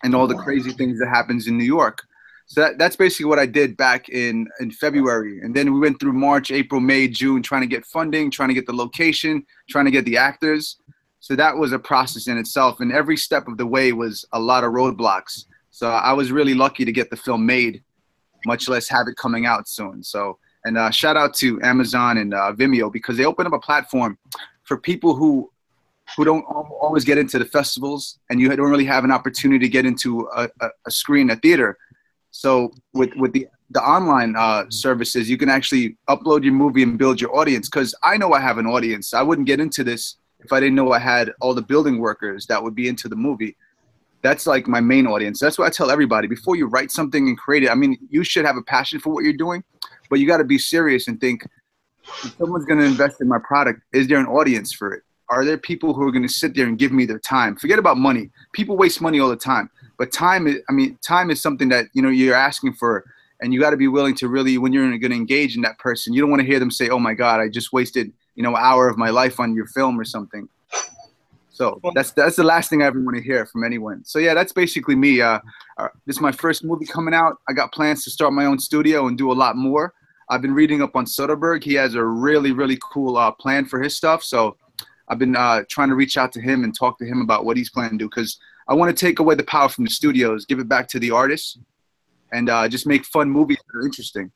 and 0.05 0.15
all 0.15 0.27
the 0.27 0.37
crazy 0.37 0.71
things 0.73 0.99
that 1.01 1.09
happens 1.09 1.47
in 1.49 1.59
New 1.59 1.65
York. 1.65 2.03
So 2.47 2.61
that, 2.61 2.77
that's 2.77 2.97
basically 2.97 3.27
what 3.27 3.39
I 3.39 3.47
did 3.47 3.77
back 3.77 4.11
in 4.11 4.47
in 4.61 4.71
February, 4.71 5.41
and 5.41 5.55
then 5.55 5.73
we 5.73 5.81
went 5.81 5.99
through 5.99 6.13
March, 6.13 6.51
April, 6.51 6.81
May, 6.81 7.09
June, 7.09 7.43
trying 7.43 7.63
to 7.63 7.67
get 7.67 7.85
funding, 7.87 8.31
trying 8.31 8.49
to 8.49 8.55
get 8.55 8.67
the 8.67 8.75
location, 8.75 9.45
trying 9.71 9.87
to 9.87 9.91
get 9.91 10.05
the 10.05 10.19
actors. 10.19 10.77
So 11.23 11.37
that 11.37 11.57
was 11.57 11.71
a 11.71 11.79
process 11.79 12.27
in 12.27 12.37
itself, 12.37 12.81
and 12.81 12.91
every 12.93 13.17
step 13.17 13.47
of 13.47 13.57
the 13.57 13.65
way 13.65 13.93
was 13.93 14.25
a 14.33 14.41
lot 14.41 14.65
of 14.65 14.73
roadblocks. 14.73 15.45
So 15.71 15.89
I 15.89 16.13
was 16.15 16.33
really 16.33 16.53
lucky 16.53 16.85
to 16.85 16.91
get 16.91 17.11
the 17.11 17.17
film 17.17 17.47
made, 17.47 17.85
much 18.45 18.69
less 18.69 18.89
have 18.89 19.07
it 19.07 19.15
coming 19.17 19.47
out 19.47 19.69
soon. 19.69 20.03
So 20.03 20.39
and 20.65 20.77
uh, 20.77 20.91
shout 20.91 21.17
out 21.17 21.33
to 21.35 21.63
Amazon 21.63 22.19
and 22.19 22.35
uh, 22.35 22.53
Vimeo 22.53 22.93
because 22.93 23.17
they 23.17 23.25
opened 23.25 23.47
up 23.47 23.53
a 23.53 23.61
platform 23.61 24.19
for 24.65 24.77
people 24.77 25.15
who 25.15 25.49
who 26.17 26.25
don't 26.25 26.43
always 26.43 27.05
get 27.05 27.19
into 27.19 27.39
the 27.39 27.45
festivals 27.45 28.19
and 28.29 28.41
you 28.41 28.49
don't 28.49 28.69
really 28.69 28.85
have 28.85 29.05
an 29.05 29.13
opportunity 29.13 29.65
to 29.65 29.71
get 29.71 29.87
into 29.87 30.29
a, 30.35 30.49
a, 30.61 30.69
a 30.87 30.91
screen, 30.91 31.31
a 31.31 31.37
theater. 31.37 31.79
So 32.33 32.73
with 32.95 33.15
with 33.15 33.33
the 33.33 33.47
the 33.71 33.81
online 33.81 34.35
uh, 34.37 34.65
services, 34.71 35.31
you 35.31 35.37
can 35.37 35.49
actually 35.49 35.97
upload 36.09 36.43
your 36.43 36.53
movie 36.53 36.83
and 36.83 36.99
build 36.99 37.21
your 37.21 37.35
audience. 37.37 37.69
Because 37.69 37.95
I 38.03 38.17
know 38.17 38.33
I 38.33 38.41
have 38.41 38.59
an 38.59 38.67
audience. 38.67 39.15
I 39.15 39.23
wouldn't 39.23 39.47
get 39.47 39.61
into 39.61 39.85
this 39.85 40.17
if 40.45 40.53
I 40.53 40.61
didn't 40.61 40.75
know 40.75 40.93
I 40.93 40.99
had 40.99 41.33
all 41.41 41.55
the 41.55 41.63
building 41.63 41.99
workers 41.99 42.47
that 42.47 42.63
would 42.63 42.75
be 42.75 42.89
into 42.89 43.09
the 43.09 43.17
movie. 43.17 43.57
That's 44.23 44.47
like 44.47 44.69
my 44.69 44.81
main 44.81 45.07
audience. 45.07 45.41
That's 45.41 45.59
what 45.59 45.67
I 45.67 45.71
tell 45.71 45.91
everybody 45.91 46.29
before 46.29 46.57
you 46.57 46.67
write 46.67 46.91
something 46.91 47.29
and 47.29 47.37
create 47.37 47.65
it. 47.65 47.71
I 47.71 47.75
mean, 47.75 47.99
you 48.09 48.23
should 48.23 48.45
have 48.45 48.57
a 48.57 48.63
passion 48.63 49.01
for 49.01 49.13
what 49.13 49.25
you're 49.25 49.33
doing, 49.33 49.65
but 50.11 50.21
you 50.21 50.27
got 50.27 50.37
to 50.37 50.45
be 50.45 50.59
serious 50.59 51.09
and 51.09 51.21
think 51.21 51.45
if 52.25 52.35
someone's 52.39 52.65
going 52.65 52.79
to 52.79 52.87
invest 52.87 53.21
in 53.21 53.29
my 53.29 53.39
product, 53.39 53.81
is 53.93 54.07
there 54.07 54.19
an 54.19 54.27
audience 54.27 54.73
for 54.73 54.93
it? 54.95 55.03
Are 55.29 55.45
there 55.45 55.57
people 55.57 55.95
who 55.95 56.07
are 56.07 56.13
going 56.13 56.27
to 56.27 56.33
sit 56.33 56.55
there 56.55 56.67
and 56.67 56.79
give 56.79 56.93
me 56.93 57.07
their 57.07 57.19
time? 57.19 57.57
Forget 57.57 57.79
about 57.79 57.97
money. 57.97 58.31
People 58.53 58.77
waste 58.77 59.01
money 59.01 59.19
all 59.19 59.29
the 59.29 59.37
time, 59.37 59.71
but 59.99 60.13
time 60.13 60.47
is, 60.47 60.57
I 60.69 60.73
mean, 60.73 60.99
time 61.07 61.31
is 61.31 61.41
something 61.41 61.69
that, 61.71 61.87
you 61.95 62.03
know, 62.03 62.11
you're 62.11 62.35
asking 62.35 62.75
for 62.75 63.05
and 63.41 63.53
you 63.53 63.59
got 63.59 63.71
to 63.71 63.77
be 63.77 63.89
willing 63.89 64.15
to 64.17 64.29
really, 64.29 64.57
when 64.59 64.73
you're 64.73 64.87
going 64.99 65.11
to 65.11 65.17
engage 65.17 65.57
in 65.57 65.63
that 65.63 65.79
person, 65.79 66.13
you 66.13 66.21
don't 66.21 66.31
want 66.31 66.41
to 66.41 66.47
hear 66.47 66.61
them 66.61 66.71
say, 66.71 66.89
oh 66.91 66.99
my 66.99 67.15
God, 67.15 67.41
I 67.41 67.49
just 67.49 67.73
wasted, 67.73 68.13
you 68.35 68.43
know, 68.43 68.57
hour 68.57 68.89
of 68.89 68.97
my 68.97 69.11
life 69.11 69.41
on 69.41 69.55
your 69.55 69.67
film 69.67 69.99
or 69.99 70.05
something. 70.05 70.49
So 71.51 71.81
that's 71.95 72.13
that's 72.13 72.37
the 72.37 72.45
last 72.45 72.71
thing 72.71 72.83
I 72.83 72.87
ever 72.87 73.01
want 73.01 73.17
to 73.17 73.23
hear 73.23 73.45
from 73.45 73.63
anyone. 73.63 74.05
So 74.05 74.19
yeah, 74.19 74.33
that's 74.33 74.53
basically 74.53 74.97
me. 74.97 75.21
Uh, 75.21 75.39
uh, 75.77 75.89
this 76.07 76.17
is 76.17 76.23
my 76.23 76.33
first 76.33 76.65
movie 76.65 76.87
coming 76.87 77.13
out. 77.13 77.37
I 77.49 77.53
got 77.53 77.73
plans 77.73 78.05
to 78.05 78.11
start 78.11 78.33
my 78.33 78.47
own 78.47 78.59
studio 78.59 79.07
and 79.07 79.19
do 79.19 79.31
a 79.31 79.35
lot 79.35 79.57
more. 79.57 79.93
I've 80.31 80.41
been 80.41 80.55
reading 80.55 80.81
up 80.81 80.97
on 80.97 81.05
Soderbergh. 81.05 81.63
He 81.63 81.75
has 81.75 81.95
a 81.95 82.03
really 82.03 82.53
really 82.53 82.79
cool 82.91 83.19
uh, 83.19 83.31
plan 83.33 83.67
for 83.67 83.83
his 83.83 83.95
stuff. 83.95 84.23
So 84.23 84.57
I've 85.09 85.19
been 85.19 85.37
uh, 85.37 85.65
trying 85.69 85.91
to 85.91 85.95
reach 85.95 86.17
out 86.17 86.33
to 86.33 86.41
him 86.41 86.65
and 86.65 86.75
talk 86.75 86.99
to 86.99 87.05
him 87.05 87.21
about 87.21 87.45
what 87.45 87.59
he's 87.59 87.69
planning 87.69 87.99
to 87.99 88.05
do 88.05 88.09
because 88.09 88.39
I 88.67 88.75
want 88.75 88.97
to 88.97 89.07
take 89.07 89.19
away 89.19 89.35
the 89.35 89.45
power 89.45 89.69
from 89.69 89.85
the 89.85 89.91
studios, 89.91 90.47
give 90.47 90.59
it 90.59 90.69
back 90.69 90.89
to 90.89 90.99
the 90.99 91.11
artists, 91.11 91.59
and 92.33 92.49
uh, 92.49 92.67
just 92.67 92.87
make 92.87 93.05
fun 93.05 93.31
movies 93.31 93.59
that 93.59 93.79
are 93.79 93.85
interesting. 93.85 94.33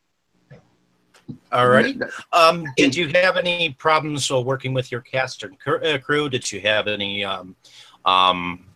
All 1.52 1.68
right. 1.68 1.96
Um, 2.32 2.64
did 2.76 2.94
you 2.94 3.08
have 3.08 3.36
any 3.36 3.70
problems 3.70 4.30
uh, 4.30 4.40
working 4.40 4.72
with 4.72 4.92
your 4.92 5.00
cast 5.00 5.42
and 5.42 5.56
uh, 5.66 5.98
crew? 5.98 6.28
Did 6.28 6.50
you 6.52 6.60
have 6.60 6.86
any? 6.86 7.24
Um, 7.24 7.56
um, 8.04 8.66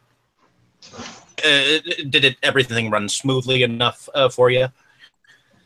uh, 1.45 1.78
did 2.09 2.25
it 2.25 2.37
everything 2.42 2.90
run 2.90 3.09
smoothly 3.09 3.62
enough 3.62 4.09
uh, 4.14 4.28
for 4.28 4.50
you? 4.50 4.69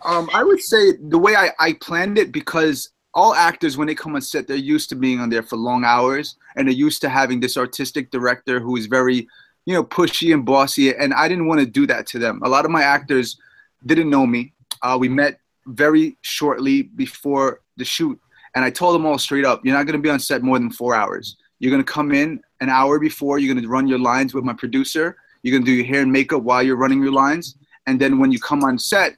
Um, 0.04 0.28
I 0.34 0.44
would 0.44 0.60
say 0.60 0.92
the 0.92 1.18
way 1.18 1.34
I, 1.34 1.50
I 1.58 1.72
planned 1.74 2.18
it 2.18 2.30
because 2.30 2.90
all 3.14 3.34
actors 3.34 3.76
when 3.76 3.86
they 3.86 3.94
come 3.94 4.16
on 4.16 4.20
set 4.20 4.46
they're 4.46 4.56
used 4.56 4.88
to 4.90 4.96
being 4.96 5.20
on 5.20 5.30
there 5.30 5.42
for 5.42 5.56
long 5.56 5.84
hours 5.84 6.36
and 6.56 6.66
they're 6.66 6.74
used 6.74 7.00
to 7.00 7.08
having 7.08 7.38
this 7.38 7.56
artistic 7.56 8.10
director 8.10 8.58
who 8.58 8.76
is 8.76 8.86
very 8.86 9.28
you 9.66 9.72
know 9.72 9.84
pushy 9.84 10.34
and 10.34 10.44
bossy 10.44 10.94
and 10.94 11.14
I 11.14 11.28
didn't 11.28 11.46
want 11.46 11.60
to 11.60 11.66
do 11.66 11.86
that 11.86 12.06
to 12.08 12.18
them. 12.18 12.40
A 12.44 12.48
lot 12.48 12.64
of 12.64 12.70
my 12.70 12.82
actors 12.82 13.38
didn't 13.86 14.10
know 14.10 14.26
me. 14.26 14.52
Uh, 14.82 14.98
we 15.00 15.08
met 15.08 15.40
very 15.66 16.16
shortly 16.22 16.82
before 16.82 17.60
the 17.76 17.84
shoot 17.84 18.18
and 18.54 18.64
I 18.64 18.70
told 18.70 18.94
them 18.94 19.04
all 19.04 19.18
straight 19.18 19.44
up, 19.44 19.64
you're 19.64 19.74
not 19.74 19.84
going 19.86 19.98
to 19.98 20.02
be 20.02 20.10
on 20.10 20.20
set 20.20 20.42
more 20.42 20.58
than 20.58 20.70
four 20.70 20.94
hours. 20.94 21.36
You're 21.58 21.70
going 21.70 21.82
to 21.82 21.92
come 21.92 22.12
in 22.12 22.40
an 22.60 22.68
hour 22.68 22.98
before. 22.98 23.38
You're 23.38 23.52
going 23.52 23.62
to 23.62 23.68
run 23.68 23.88
your 23.88 23.98
lines 23.98 24.32
with 24.32 24.44
my 24.44 24.52
producer. 24.52 25.16
You're 25.42 25.52
going 25.52 25.64
to 25.64 25.70
do 25.70 25.74
your 25.74 25.86
hair 25.86 26.02
and 26.02 26.12
makeup 26.12 26.42
while 26.42 26.62
you're 26.62 26.76
running 26.76 27.02
your 27.02 27.12
lines. 27.12 27.56
And 27.86 28.00
then 28.00 28.18
when 28.18 28.30
you 28.30 28.38
come 28.38 28.62
on 28.62 28.78
set, 28.78 29.16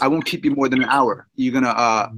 I 0.00 0.08
won't 0.08 0.24
keep 0.24 0.44
you 0.44 0.54
more 0.54 0.68
than 0.68 0.82
an 0.82 0.88
hour. 0.88 1.28
You're 1.36 1.52
gonna 1.52 1.68
uh, 1.68 2.10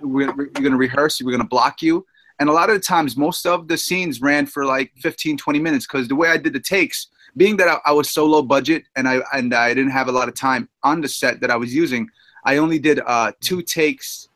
we're, 0.00 0.32
we're- 0.34 0.50
gonna 0.50 0.76
rehearse. 0.76 1.20
We're 1.22 1.30
gonna 1.30 1.44
block 1.44 1.82
you. 1.82 2.06
And 2.38 2.48
a 2.48 2.52
lot 2.52 2.70
of 2.70 2.76
the 2.76 2.80
times, 2.80 3.16
most 3.16 3.46
of 3.46 3.68
the 3.68 3.76
scenes 3.76 4.20
ran 4.20 4.46
for 4.46 4.64
like 4.64 4.92
15, 4.96 5.36
20 5.36 5.58
minutes 5.58 5.86
because 5.86 6.08
the 6.08 6.16
way 6.16 6.28
I 6.28 6.38
did 6.38 6.54
the 6.54 6.60
takes, 6.60 7.08
being 7.36 7.56
that 7.58 7.68
I, 7.68 7.78
I 7.86 7.92
was 7.92 8.10
so 8.10 8.24
low 8.26 8.42
budget 8.42 8.84
and 8.96 9.06
I 9.06 9.20
and 9.34 9.54
I 9.54 9.74
didn't 9.74 9.92
have 9.92 10.08
a 10.08 10.12
lot 10.12 10.28
of 10.28 10.34
time 10.34 10.68
on 10.82 11.00
the 11.00 11.08
set 11.08 11.40
that 11.40 11.50
I 11.50 11.56
was 11.56 11.74
using, 11.74 12.08
I 12.44 12.56
only 12.56 12.78
did 12.78 13.00
uh, 13.06 13.32
two 13.40 13.62
takes. 13.62 14.28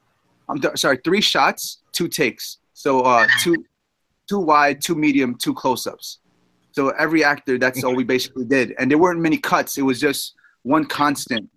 I'm 0.49 0.61
th- 0.61 0.77
sorry, 0.79 0.99
three 1.05 1.21
shots, 1.21 1.79
two 1.93 2.09
takes. 2.09 2.59
So 2.73 3.01
uh, 3.03 3.27
two, 3.43 3.65
two 4.29 4.39
wide, 4.39 4.81
two 4.81 4.95
medium, 4.95 5.35
two 5.37 5.55
close-ups. 5.55 6.19
So 6.73 6.91
every 6.91 7.25
actor, 7.25 7.59
that's 7.59 7.83
all 7.85 7.95
we 7.95 8.05
basically 8.15 8.45
did, 8.45 8.75
and 8.79 8.91
there 8.91 8.99
weren't 8.99 9.21
many 9.21 9.39
cuts. 9.39 9.79
It 9.79 9.83
was 9.83 9.99
just 10.01 10.35
one 10.63 10.85
constant 10.85 11.49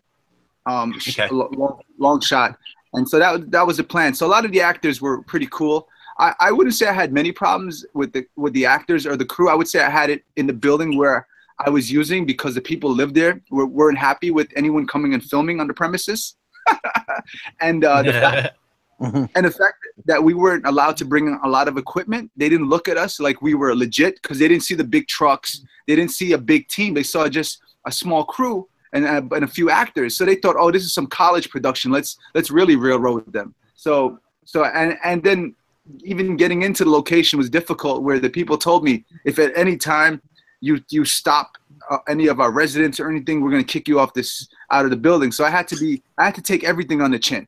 um, 0.66 0.94
Okay. 0.96 1.28
lo- 1.30 1.50
long, 1.56 1.80
long 1.98 2.22
shot. 2.22 2.58
And 2.94 3.08
so 3.08 3.20
that 3.20 3.52
that 3.52 3.66
was 3.68 3.78
the 3.78 3.84
plan. 3.84 4.14
So 4.14 4.26
a 4.26 4.32
lot 4.36 4.46
of 4.46 4.52
the 4.52 4.62
actors 4.62 5.02
were 5.02 5.22
pretty 5.24 5.48
cool. 5.52 5.88
I, 6.18 6.34
I 6.40 6.52
wouldn't 6.52 6.76
say 6.76 6.88
I 6.88 6.94
had 6.94 7.14
many 7.14 7.32
problems 7.32 7.86
with 7.94 8.12
the 8.14 8.26
with 8.36 8.54
the 8.54 8.66
actors 8.66 9.06
or 9.06 9.16
the 9.16 9.26
crew. 9.26 9.50
I 9.50 9.54
would 9.56 9.68
say 9.68 9.80
I 9.82 9.90
had 9.90 10.10
it 10.10 10.24
in 10.38 10.48
the 10.48 10.54
building 10.54 10.98
where 10.98 11.28
I 11.60 11.70
was 11.70 11.92
using 11.92 12.26
because 12.26 12.56
the 12.56 12.62
people 12.62 12.90
lived 12.90 13.16
there 13.16 13.42
were, 13.52 13.66
weren't 13.66 13.98
happy 13.98 14.32
with 14.32 14.50
anyone 14.56 14.88
coming 14.88 15.14
and 15.14 15.24
filming 15.24 15.60
on 15.60 15.68
the 15.68 15.74
premises. 15.74 16.36
and 17.60 17.84
uh, 17.84 18.04
the 18.04 18.14
fact, 18.14 18.58
and 19.00 19.46
the 19.46 19.52
fact 19.52 19.78
that 20.06 20.24
we 20.24 20.34
weren't 20.34 20.66
allowed 20.66 20.96
to 20.98 21.06
bring 21.06 21.40
a 21.44 21.50
lot 21.50 21.68
of 21.68 21.78
equipment, 21.78 22.32
they 22.38 22.50
didn't 22.50 22.70
look 22.70 22.88
at 22.88 22.98
us 22.98 23.20
like 23.20 23.42
we 23.42 23.54
were 23.54 23.76
legit 23.76 24.22
because 24.22 24.40
they 24.40 24.48
didn't 24.48 24.64
see 24.64 24.76
the 24.76 24.84
big 24.84 25.08
trucks, 25.08 25.62
they 25.88 25.96
didn't 25.96 26.12
see 26.12 26.34
a 26.34 26.38
big 26.38 26.68
team, 26.68 26.94
they 26.94 27.04
saw 27.04 27.28
just 27.28 27.62
a 27.86 27.92
small 27.92 28.24
crew 28.24 28.68
and, 28.94 29.06
uh, 29.06 29.22
and 29.36 29.44
a 29.44 29.48
few 29.48 29.70
actors. 29.70 30.16
So 30.16 30.26
they 30.26 30.36
thought, 30.36 30.56
oh, 30.58 30.72
this 30.72 30.84
is 30.84 30.94
some 30.94 31.08
college 31.08 31.50
production. 31.50 31.92
Let's 31.92 32.18
let's 32.34 32.52
really 32.52 32.76
railroad 32.76 33.32
them. 33.32 33.54
So 33.76 34.20
so 34.46 34.66
and 34.66 34.98
and 35.04 35.24
then 35.24 35.56
even 36.04 36.36
getting 36.36 36.62
into 36.62 36.84
the 36.84 36.90
location 36.90 37.38
was 37.38 37.50
difficult. 37.50 38.04
Where 38.04 38.20
the 38.20 38.30
people 38.30 38.58
told 38.58 38.84
me, 38.84 39.06
if 39.26 39.40
at 39.40 39.58
any 39.58 39.78
time 39.78 40.22
you 40.62 40.84
you 40.90 41.06
stop 41.06 41.58
uh, 41.90 41.98
any 42.08 42.28
of 42.28 42.40
our 42.40 42.52
residents 42.52 43.00
or 43.00 43.10
anything, 43.10 43.42
we're 43.42 43.52
gonna 43.52 43.64
kick 43.64 43.88
you 43.88 44.00
off 44.00 44.14
this 44.14 44.48
out 44.72 44.86
of 44.86 44.92
the 44.92 44.98
building. 44.98 45.32
So 45.32 45.44
I 45.46 45.50
had 45.50 45.68
to 45.70 45.78
be 45.78 46.04
I 46.18 46.26
had 46.26 46.36
to 46.36 46.42
take 46.42 46.64
everything 46.64 47.02
on 47.02 47.12
the 47.12 47.20
chin. 47.20 47.48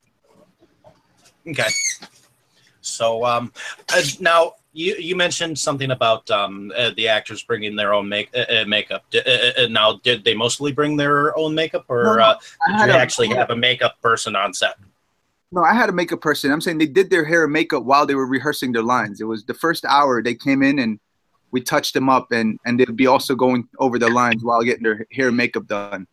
Okay. 1.47 1.67
So 2.81 3.25
um, 3.25 3.51
uh, 3.93 4.01
now 4.19 4.53
you 4.73 4.95
you 4.95 5.15
mentioned 5.15 5.57
something 5.57 5.91
about 5.91 6.29
um, 6.31 6.71
uh, 6.75 6.91
the 6.95 7.07
actors 7.07 7.43
bringing 7.43 7.75
their 7.75 7.93
own 7.93 8.07
make 8.07 8.29
uh, 8.35 8.45
uh, 8.49 8.65
makeup. 8.67 9.03
D- 9.11 9.21
uh, 9.25 9.63
uh, 9.63 9.67
now, 9.67 9.99
did 10.03 10.23
they 10.23 10.33
mostly 10.33 10.71
bring 10.71 10.97
their 10.97 11.37
own 11.37 11.53
makeup, 11.53 11.85
or 11.89 12.03
No, 12.03 12.19
uh, 12.19 12.35
did 12.67 12.87
you 12.87 12.91
a- 12.93 12.97
actually 12.97 13.29
have 13.29 13.49
a 13.49 13.55
makeup 13.55 14.01
person 14.01 14.35
on 14.35 14.53
set? 14.53 14.75
No, 15.51 15.63
I 15.63 15.73
had 15.73 15.89
a 15.89 15.91
makeup 15.91 16.21
person. 16.21 16.51
I'm 16.51 16.61
saying 16.61 16.77
they 16.77 16.85
did 16.85 17.09
their 17.09 17.25
hair 17.25 17.43
and 17.43 17.51
makeup 17.51 17.83
while 17.83 18.05
they 18.05 18.15
were 18.15 18.25
rehearsing 18.25 18.71
their 18.71 18.83
lines. 18.83 19.19
It 19.19 19.25
was 19.25 19.43
the 19.43 19.53
first 19.53 19.83
hour 19.83 20.23
they 20.23 20.33
came 20.33 20.63
in 20.63 20.79
and 20.79 20.97
we 21.51 21.61
touched 21.61 21.93
them 21.93 22.09
up, 22.09 22.31
and 22.31 22.59
and 22.65 22.79
they'd 22.79 22.95
be 22.95 23.07
also 23.07 23.35
going 23.35 23.67
over 23.79 23.99
the 23.99 24.09
lines 24.09 24.43
while 24.43 24.61
getting 24.63 24.83
their 24.83 25.05
hair 25.11 25.27
and 25.29 25.37
makeup 25.37 25.67
done. 25.67 26.07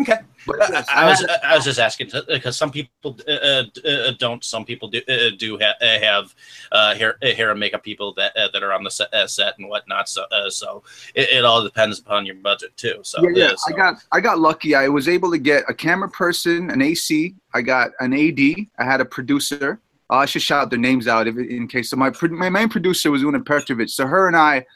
Okay. 0.00 0.18
But 0.46 0.60
I, 0.62 0.84
I 0.88 1.06
was 1.06 1.24
I 1.44 1.54
was 1.54 1.64
just 1.64 1.78
asking 1.78 2.10
because 2.26 2.56
some 2.56 2.70
people 2.70 3.16
uh, 3.28 3.32
uh, 3.32 3.64
uh, 3.86 4.12
don't. 4.18 4.42
Some 4.42 4.64
people 4.64 4.88
do 4.88 5.00
uh, 5.08 5.30
do 5.38 5.58
ha- 5.60 5.76
uh, 5.80 5.98
have 6.00 6.34
uh, 6.72 6.94
hair 6.94 7.18
uh, 7.22 7.34
hair 7.34 7.50
and 7.50 7.60
makeup 7.60 7.84
people 7.84 8.12
that 8.14 8.36
uh, 8.36 8.48
that 8.52 8.62
are 8.62 8.72
on 8.72 8.82
the 8.82 8.90
set, 8.90 9.12
uh, 9.14 9.26
set 9.26 9.58
and 9.58 9.68
whatnot. 9.68 10.08
So 10.08 10.24
uh, 10.32 10.50
so 10.50 10.82
it, 11.14 11.28
it 11.30 11.44
all 11.44 11.62
depends 11.62 12.00
upon 12.00 12.26
your 12.26 12.36
budget 12.36 12.76
too. 12.76 13.00
So 13.02 13.22
yeah, 13.22 13.30
yeah. 13.34 13.44
uh, 13.52 13.56
so- 13.56 13.74
I 13.74 13.76
got 13.76 13.94
I 14.12 14.20
got 14.20 14.38
lucky. 14.38 14.74
I 14.74 14.88
was 14.88 15.08
able 15.08 15.30
to 15.30 15.38
get 15.38 15.64
a 15.68 15.74
camera 15.74 16.08
person, 16.08 16.70
an 16.70 16.80
AC. 16.82 17.34
I 17.54 17.60
got 17.62 17.90
an 18.00 18.12
AD. 18.14 18.40
I 18.78 18.84
had 18.84 19.00
a 19.00 19.04
producer. 19.04 19.78
Uh, 20.12 20.16
I 20.16 20.26
should 20.26 20.42
shout 20.42 20.68
their 20.68 20.78
names 20.78 21.08
out 21.08 21.26
if, 21.26 21.36
in 21.38 21.66
case. 21.66 21.88
So 21.90 21.96
my 21.96 22.12
my 22.30 22.50
main 22.50 22.68
producer 22.68 23.10
was 23.10 23.22
Una 23.22 23.40
Petrovic. 23.40 23.88
So 23.88 24.06
her 24.06 24.26
and 24.28 24.36
I 24.36 24.66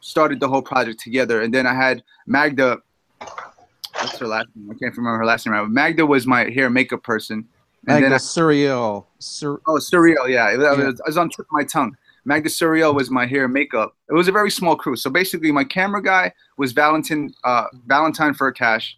started 0.00 0.40
the 0.40 0.48
whole 0.48 0.62
project 0.62 0.98
together, 1.00 1.42
and 1.42 1.52
then 1.52 1.66
I 1.66 1.74
had 1.74 2.02
Magda. 2.26 2.78
What's 3.20 4.18
her 4.18 4.26
last 4.26 4.48
name? 4.56 4.70
I 4.70 4.74
can't 4.74 4.96
remember 4.96 5.18
her 5.18 5.26
last 5.26 5.44
name. 5.46 5.54
Right. 5.54 5.68
Magda 5.68 6.06
was 6.06 6.26
my 6.26 6.50
hair 6.50 6.66
and 6.66 6.74
makeup 6.74 7.02
person. 7.02 7.38
And 7.86 8.00
Magda 8.00 8.04
then 8.06 8.12
I- 8.14 8.16
Surreal. 8.16 9.04
Sur- 9.18 9.60
Oh, 9.66 9.74
Surreal, 9.74 10.28
yeah. 10.28 10.50
It, 10.52 10.58
was- 10.58 10.78
Yeah. 10.78 10.88
it 10.88 11.00
was 11.06 11.18
on 11.18 11.28
tip 11.28 11.40
of 11.40 11.52
my 11.52 11.64
tongue. 11.64 11.94
Magda 12.24 12.48
Surreal 12.48 12.94
was 12.94 13.10
my 13.10 13.26
hair 13.26 13.44
and 13.44 13.52
makeup. 13.52 13.94
It 14.08 14.14
was 14.14 14.28
a 14.28 14.32
very 14.32 14.50
small 14.50 14.76
crew. 14.76 14.96
So 14.96 15.10
basically, 15.10 15.52
my 15.52 15.64
camera 15.64 16.00
guy 16.02 16.32
was 16.56 16.72
Valentin 16.72 17.34
uh, 17.44 17.66
Valentine 17.86 18.32
Furcash. 18.32 18.94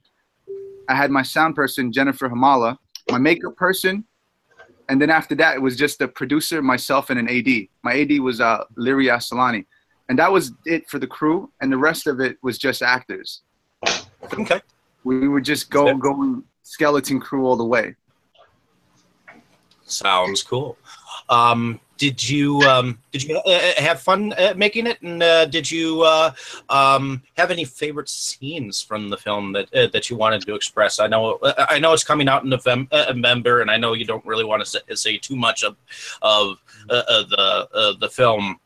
I 0.88 0.94
had 0.94 1.10
my 1.10 1.22
sound 1.22 1.56
person 1.56 1.90
Jennifer 1.90 2.28
Hamala, 2.28 2.76
my 3.10 3.18
makeup 3.18 3.56
person, 3.56 4.04
and 4.88 5.00
then 5.00 5.10
after 5.10 5.34
that, 5.36 5.56
it 5.56 5.62
was 5.62 5.76
just 5.76 5.98
the 5.98 6.08
producer, 6.08 6.60
myself, 6.62 7.10
and 7.10 7.18
an 7.18 7.28
AD. 7.28 7.68
My 7.82 8.00
AD 8.00 8.18
was 8.20 8.40
uh, 8.40 8.64
Liria 8.76 9.16
Solani, 9.16 9.64
and 10.08 10.18
that 10.18 10.30
was 10.30 10.52
it 10.66 10.88
for 10.88 10.98
the 10.98 11.06
crew. 11.06 11.50
And 11.60 11.72
the 11.72 11.78
rest 11.78 12.06
of 12.06 12.20
it 12.20 12.36
was 12.42 12.58
just 12.58 12.82
actors. 12.82 13.42
okay. 14.32 14.60
We 15.04 15.28
would 15.28 15.44
just 15.44 15.70
go 15.70 15.94
going 15.96 16.42
skeleton 16.62 17.20
crew 17.20 17.46
all 17.46 17.56
the 17.56 17.64
way. 17.64 17.94
Sounds 19.84 20.42
cool. 20.42 20.76
Um, 21.28 21.80
did 21.96 22.28
you 22.28 22.60
um, 22.62 22.98
did 23.12 23.22
you 23.22 23.38
uh, 23.38 23.72
have 23.76 24.00
fun 24.00 24.32
uh, 24.34 24.54
making 24.56 24.86
it? 24.86 25.00
And 25.02 25.22
uh, 25.22 25.46
did 25.46 25.70
you 25.70 26.02
uh, 26.02 26.32
um, 26.68 27.22
have 27.36 27.50
any 27.50 27.64
favorite 27.64 28.08
scenes 28.08 28.82
from 28.82 29.08
the 29.08 29.16
film 29.16 29.52
that 29.52 29.72
uh, 29.74 29.86
that 29.92 30.10
you 30.10 30.16
wanted 30.16 30.42
to 30.42 30.54
express? 30.54 30.98
I 30.98 31.06
know 31.06 31.34
uh, 31.34 31.66
I 31.68 31.78
know 31.78 31.92
it's 31.92 32.04
coming 32.04 32.28
out 32.28 32.44
in 32.44 32.50
November, 32.50 33.58
uh, 33.58 33.62
and 33.62 33.70
I 33.70 33.76
know 33.76 33.94
you 33.94 34.04
don't 34.04 34.24
really 34.26 34.44
want 34.44 34.64
to 34.64 34.96
say, 34.96 35.18
too 35.18 35.36
much 35.36 35.62
of 35.62 35.76
of 36.22 36.58
uh, 36.90 37.02
uh, 37.08 37.22
the 37.28 37.68
uh, 37.74 37.92
the 38.00 38.08
film, 38.08 38.58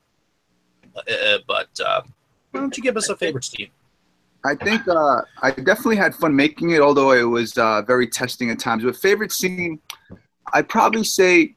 uh, 0.96 1.00
uh, 1.12 1.38
but 1.46 1.68
uh, 1.84 2.02
why 2.50 2.60
don't 2.60 2.76
you 2.76 2.82
give 2.82 2.96
us 2.96 3.08
a 3.08 3.16
favorite 3.16 3.44
scene? 3.44 3.70
I 4.44 4.54
think 4.54 4.86
uh, 4.86 5.22
I 5.42 5.50
definitely 5.50 5.96
had 5.96 6.14
fun 6.14 6.34
making 6.34 6.70
it, 6.70 6.80
although 6.80 7.12
it 7.12 7.24
was 7.24 7.58
uh, 7.58 7.82
very 7.82 8.06
testing 8.06 8.50
at 8.50 8.58
times. 8.58 8.84
But 8.84 8.96
favorite 8.96 9.32
scene, 9.32 9.80
I'd 10.54 10.68
probably 10.68 11.04
say, 11.04 11.56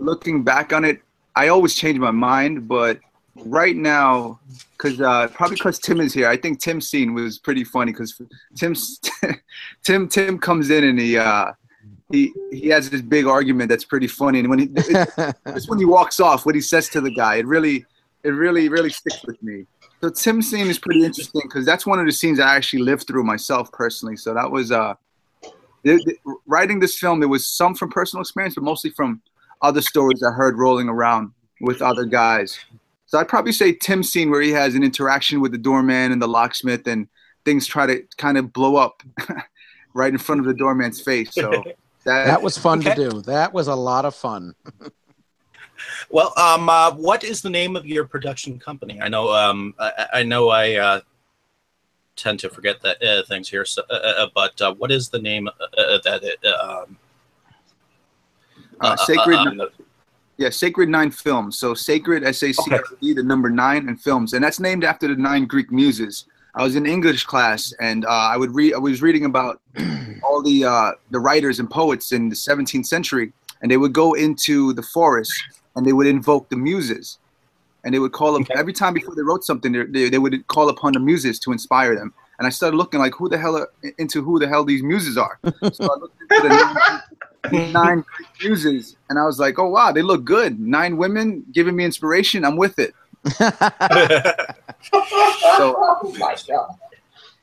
looking 0.00 0.42
back 0.42 0.72
on 0.72 0.84
it, 0.84 1.00
I 1.36 1.48
always 1.48 1.74
change 1.74 1.98
my 1.98 2.10
mind. 2.10 2.66
But 2.66 2.98
right 3.36 3.76
now, 3.76 4.40
because 4.72 5.00
uh, 5.00 5.28
probably 5.28 5.56
because 5.56 5.78
Tim 5.78 6.00
is 6.00 6.12
here, 6.12 6.28
I 6.28 6.36
think 6.36 6.60
Tim's 6.60 6.88
scene 6.88 7.14
was 7.14 7.38
pretty 7.38 7.64
funny 7.64 7.92
because 7.92 8.20
Tim's 8.56 9.00
Tim 9.84 10.08
Tim 10.08 10.38
comes 10.38 10.70
in 10.70 10.84
and 10.84 10.98
he 10.98 11.16
uh, 11.16 11.52
he 12.10 12.32
he 12.50 12.68
has 12.68 12.90
this 12.90 13.02
big 13.02 13.26
argument 13.26 13.68
that's 13.68 13.84
pretty 13.84 14.08
funny, 14.08 14.40
and 14.40 14.48
when 14.50 14.58
he 14.58 14.66
just 14.66 14.90
when 15.68 15.78
he 15.78 15.84
walks 15.84 16.18
off, 16.20 16.44
what 16.46 16.54
he 16.54 16.60
says 16.60 16.88
to 16.90 17.00
the 17.00 17.10
guy, 17.10 17.36
it 17.36 17.46
really 17.46 17.84
it 18.24 18.30
really 18.30 18.68
really 18.68 18.90
sticks 18.90 19.22
with 19.24 19.40
me. 19.42 19.66
So 20.02 20.08
Tim's 20.08 20.50
scene 20.50 20.66
is 20.68 20.78
pretty 20.78 21.04
interesting 21.04 21.42
because 21.44 21.66
that's 21.66 21.86
one 21.86 21.98
of 22.00 22.06
the 22.06 22.12
scenes 22.12 22.40
I 22.40 22.56
actually 22.56 22.82
lived 22.82 23.06
through 23.06 23.22
myself 23.22 23.70
personally. 23.70 24.16
So 24.16 24.32
that 24.32 24.50
was 24.50 24.72
uh, 24.72 24.94
it- 25.84 26.00
it- 26.06 26.16
writing 26.46 26.80
this 26.80 26.98
film. 26.98 27.20
There 27.20 27.28
was 27.28 27.46
some 27.46 27.74
from 27.74 27.90
personal 27.90 28.22
experience, 28.22 28.54
but 28.54 28.64
mostly 28.64 28.90
from 28.90 29.20
other 29.62 29.80
stories 29.82 30.22
I 30.22 30.30
heard 30.32 30.58
rolling 30.58 30.88
around 30.88 31.32
with 31.60 31.82
other 31.82 32.04
guys. 32.04 32.58
So 33.06 33.18
I'd 33.18 33.28
probably 33.28 33.52
say 33.52 33.72
Tim's 33.72 34.10
scene 34.12 34.30
where 34.30 34.40
he 34.40 34.50
has 34.52 34.74
an 34.74 34.82
interaction 34.82 35.40
with 35.40 35.52
the 35.52 35.58
doorman 35.58 36.12
and 36.12 36.22
the 36.22 36.28
locksmith, 36.28 36.86
and 36.86 37.08
things 37.44 37.66
try 37.66 37.86
to 37.86 38.02
kind 38.16 38.38
of 38.38 38.52
blow 38.52 38.76
up 38.76 39.02
right 39.94 40.12
in 40.12 40.18
front 40.18 40.40
of 40.40 40.46
the 40.46 40.54
doorman's 40.54 41.00
face. 41.00 41.34
So 41.34 41.50
that, 42.04 42.24
that 42.24 42.42
was 42.42 42.56
fun 42.56 42.78
Okay. 42.80 42.90
to 42.90 43.10
do. 43.10 43.20
That 43.22 43.52
was 43.52 43.66
a 43.68 43.74
lot 43.74 44.04
of 44.04 44.14
fun. 44.14 44.54
Well, 46.10 46.38
um, 46.38 46.68
uh, 46.68 46.92
what 46.92 47.24
is 47.24 47.40
the 47.40 47.48
name 47.48 47.74
of 47.74 47.86
your 47.86 48.04
production 48.04 48.58
company? 48.58 49.00
I 49.00 49.08
know, 49.08 49.32
um, 49.32 49.74
I, 49.78 50.06
I 50.14 50.22
know, 50.22 50.50
I 50.50 50.74
uh, 50.74 51.00
tend 52.16 52.38
to 52.40 52.50
forget 52.50 52.82
that 52.82 53.02
uh, 53.02 53.22
things 53.26 53.48
here. 53.48 53.64
So, 53.64 53.82
uh, 53.88 53.94
uh, 53.94 54.26
but 54.34 54.60
uh, 54.60 54.74
what 54.74 54.90
is 54.90 55.08
the 55.08 55.18
name 55.18 55.48
uh, 55.48 55.80
uh, 55.80 55.98
that 56.04 56.22
it? 56.22 56.44
Um, 56.46 56.98
uh, 58.80 58.96
sacred. 58.96 59.36
um, 59.36 59.60
Yeah, 60.36 60.50
Sacred 60.50 60.88
Nine 60.88 61.10
Films. 61.10 61.58
So 61.58 61.74
Sacred, 61.74 62.24
S 62.24 62.42
A 62.42 62.52
C 62.52 62.62
R 62.70 62.82
E, 63.00 63.12
the 63.12 63.22
number 63.22 63.50
nine, 63.50 63.88
and 63.88 64.00
films, 64.00 64.32
and 64.32 64.42
that's 64.42 64.60
named 64.60 64.84
after 64.84 65.08
the 65.08 65.16
nine 65.16 65.46
Greek 65.46 65.70
muses. 65.70 66.24
I 66.54 66.64
was 66.64 66.74
in 66.74 66.86
English 66.86 67.24
class, 67.24 67.72
and 67.80 68.04
uh, 68.04 68.08
I 68.08 68.36
would 68.36 68.54
read. 68.54 68.74
I 68.74 68.78
was 68.78 69.02
reading 69.02 69.24
about 69.24 69.60
all 70.22 70.42
the 70.42 70.64
uh, 70.64 70.92
the 71.10 71.20
writers 71.20 71.60
and 71.60 71.70
poets 71.70 72.12
in 72.12 72.28
the 72.28 72.34
17th 72.34 72.86
century, 72.86 73.32
and 73.62 73.70
they 73.70 73.76
would 73.76 73.92
go 73.92 74.14
into 74.14 74.72
the 74.72 74.82
forest 74.82 75.32
and 75.76 75.86
they 75.86 75.92
would 75.92 76.06
invoke 76.06 76.48
the 76.48 76.56
muses, 76.56 77.18
and 77.84 77.94
they 77.94 77.98
would 77.98 78.12
call 78.12 78.32
them 78.32 78.44
every 78.56 78.72
time 78.72 78.94
before 78.94 79.14
they 79.14 79.22
wrote 79.22 79.44
something. 79.44 79.72
They, 79.72 79.84
they, 79.84 80.08
they 80.10 80.18
would 80.18 80.46
call 80.48 80.68
upon 80.68 80.94
the 80.94 81.00
muses 81.00 81.38
to 81.40 81.52
inspire 81.52 81.94
them. 81.94 82.12
And 82.38 82.46
I 82.46 82.50
started 82.50 82.76
looking 82.76 83.00
like 83.00 83.14
who 83.14 83.28
the 83.28 83.36
hell 83.38 83.56
are, 83.56 83.68
into 83.98 84.22
who 84.22 84.38
the 84.38 84.48
hell 84.48 84.64
these 84.64 84.82
muses 84.82 85.18
are. 85.18 85.38
So 85.44 85.84
I 85.84 85.98
looked 85.98 86.20
into 86.22 86.48
the 86.48 87.02
nine, 87.52 88.04
these 88.18 88.48
muses, 88.48 88.96
and 89.08 89.18
I 89.18 89.24
was 89.24 89.38
like, 89.38 89.58
oh 89.58 89.68
wow, 89.68 89.92
they 89.92 90.02
look 90.02 90.24
good. 90.24 90.60
Nine 90.60 90.96
women 90.96 91.44
giving 91.52 91.76
me 91.76 91.84
inspiration. 91.84 92.44
I'm 92.44 92.56
with 92.56 92.78
it. 92.78 92.94
so, 93.32 93.50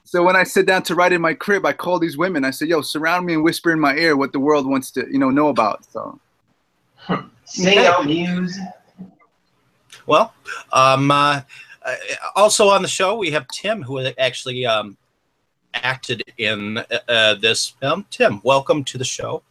so 0.03 0.23
when 0.23 0.35
I 0.35 0.43
sit 0.43 0.65
down 0.65 0.83
to 0.83 0.95
write 0.95 1.13
in 1.13 1.21
my 1.21 1.33
crib, 1.33 1.65
I 1.65 1.73
call 1.73 1.99
these 1.99 2.17
women. 2.17 2.43
I 2.43 2.51
say, 2.51 2.65
"Yo, 2.65 2.81
surround 2.81 3.25
me 3.25 3.33
and 3.33 3.43
whisper 3.43 3.71
in 3.71 3.79
my 3.79 3.95
ear 3.95 4.15
what 4.15 4.33
the 4.33 4.39
world 4.39 4.67
wants 4.67 4.91
to, 4.91 5.05
you 5.11 5.19
know, 5.19 5.29
know 5.29 5.49
about." 5.49 5.85
So 5.91 6.19
Sing 7.45 7.79
out 7.79 8.05
muse. 8.05 8.59
well, 10.05 10.33
um, 10.73 11.11
uh, 11.11 11.41
uh, 11.85 11.95
also 12.35 12.69
on 12.69 12.81
the 12.81 12.87
show 12.87 13.17
we 13.17 13.31
have 13.31 13.47
Tim, 13.47 13.81
who 13.81 13.99
actually 14.17 14.65
um, 14.65 14.97
acted 15.73 16.23
in 16.37 16.79
uh, 16.79 16.83
uh, 17.07 17.35
this 17.35 17.69
film. 17.79 18.05
Tim, 18.09 18.41
welcome 18.43 18.83
to 18.83 18.97
the 18.97 19.05
show. 19.05 19.43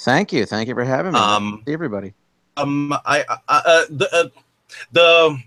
Thank 0.00 0.32
you. 0.32 0.46
Thank 0.46 0.68
you 0.68 0.74
for 0.74 0.84
having 0.84 1.12
me. 1.12 1.18
Um, 1.18 1.62
See 1.66 1.72
everybody. 1.72 2.14
Um, 2.56 2.92
I, 2.92 3.24
I 3.28 3.38
uh, 3.48 3.84
the 3.90 4.08
uh, 4.12 4.28
the 4.92 5.42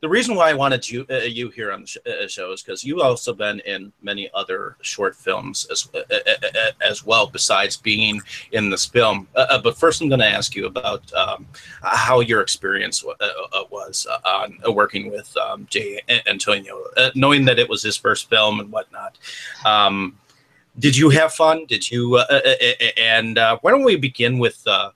the 0.00 0.08
reason 0.08 0.34
why 0.34 0.50
I 0.50 0.54
wanted 0.54 0.88
you 0.88 1.06
uh, 1.10 1.18
you 1.18 1.50
here 1.50 1.70
on 1.72 1.82
the 1.82 1.86
sh- 1.86 1.96
uh, 2.06 2.26
show 2.26 2.52
is 2.52 2.62
because 2.62 2.82
you've 2.84 3.00
also 3.00 3.32
been 3.32 3.60
in 3.60 3.92
many 4.02 4.30
other 4.34 4.76
short 4.80 5.14
films 5.14 5.66
as 5.70 5.88
uh, 5.94 5.98
uh, 6.10 6.16
uh, 6.42 6.70
as 6.82 7.04
well, 7.04 7.26
besides 7.26 7.76
being 7.76 8.20
in 8.52 8.70
this 8.70 8.86
film. 8.86 9.28
Uh, 9.36 9.46
uh, 9.50 9.60
but 9.60 9.76
first, 9.76 10.00
I'm 10.00 10.08
going 10.08 10.20
to 10.20 10.26
ask 10.26 10.56
you 10.56 10.66
about 10.66 11.12
um, 11.12 11.46
how 11.82 12.20
your 12.20 12.40
experience 12.40 13.00
w- 13.00 13.16
uh, 13.20 13.58
uh, 13.58 13.64
was 13.70 14.06
uh, 14.10 14.18
on 14.26 14.58
uh, 14.66 14.72
working 14.72 15.10
with 15.10 15.34
um, 15.36 15.66
Jay 15.70 16.00
Antonio, 16.26 16.82
uh, 16.96 17.10
knowing 17.14 17.44
that 17.44 17.58
it 17.58 17.68
was 17.68 17.82
his 17.82 17.96
first 17.96 18.28
film 18.30 18.60
and 18.60 18.72
whatnot. 18.72 19.18
Um, 19.64 20.16
did 20.78 20.96
you 20.96 21.10
have 21.10 21.32
fun? 21.32 21.66
Did 21.66 21.90
you? 21.90 22.16
Uh, 22.16 22.26
uh, 22.30 22.40
uh, 22.60 22.84
and 22.96 23.38
uh, 23.38 23.58
why 23.62 23.70
don't 23.70 23.84
we 23.84 23.96
begin 23.96 24.38
with 24.38 24.62
uh, 24.66 24.90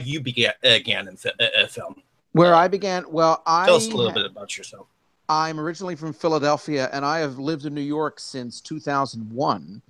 you 0.00 0.20
began 0.20 0.52
again 0.62 1.08
in 1.08 1.16
uh, 1.24 1.44
uh, 1.44 1.66
film? 1.66 2.02
Where 2.32 2.54
I 2.54 2.68
began, 2.68 3.04
well, 3.08 3.42
I 3.46 3.66
Tell 3.66 3.76
us 3.76 3.88
a 3.88 3.96
little 3.96 4.12
bit 4.12 4.26
about 4.26 4.56
yourself. 4.56 4.86
I'm 5.28 5.60
originally 5.60 5.96
from 5.96 6.12
Philadelphia, 6.12 6.88
and 6.92 7.04
I 7.04 7.18
have 7.18 7.38
lived 7.38 7.66
in 7.66 7.74
New 7.74 7.80
York 7.80 8.20
since 8.20 8.60
2001. 8.60 9.82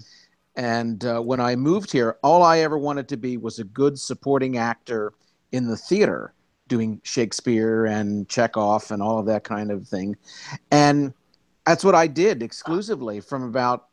And 0.57 1.05
uh, 1.05 1.21
when 1.21 1.41
I 1.41 1.55
moved 1.55 1.93
here, 1.93 2.17
all 2.23 2.43
I 2.43 2.59
ever 2.61 2.79
wanted 2.79 3.09
to 3.11 3.17
be 3.17 3.37
was 3.37 3.59
a 3.59 3.65
good 3.65 3.99
supporting 3.99 4.59
actor 4.59 5.13
in 5.53 5.69
the 5.69 5.77
theater, 5.77 6.33
doing 6.67 7.01
Shakespeare 7.05 7.87
and 7.87 8.29
Chekhov 8.29 8.91
and 8.91 9.01
all 9.01 9.21
of 9.21 9.27
that 9.27 9.45
kind 9.45 9.71
of 9.71 9.87
thing. 9.87 10.17
And 10.73 11.15
that's 11.65 11.85
what 11.85 11.95
I 11.95 12.09
did 12.09 12.43
exclusively 12.43 13.21
from 13.21 13.45
about 13.45 13.88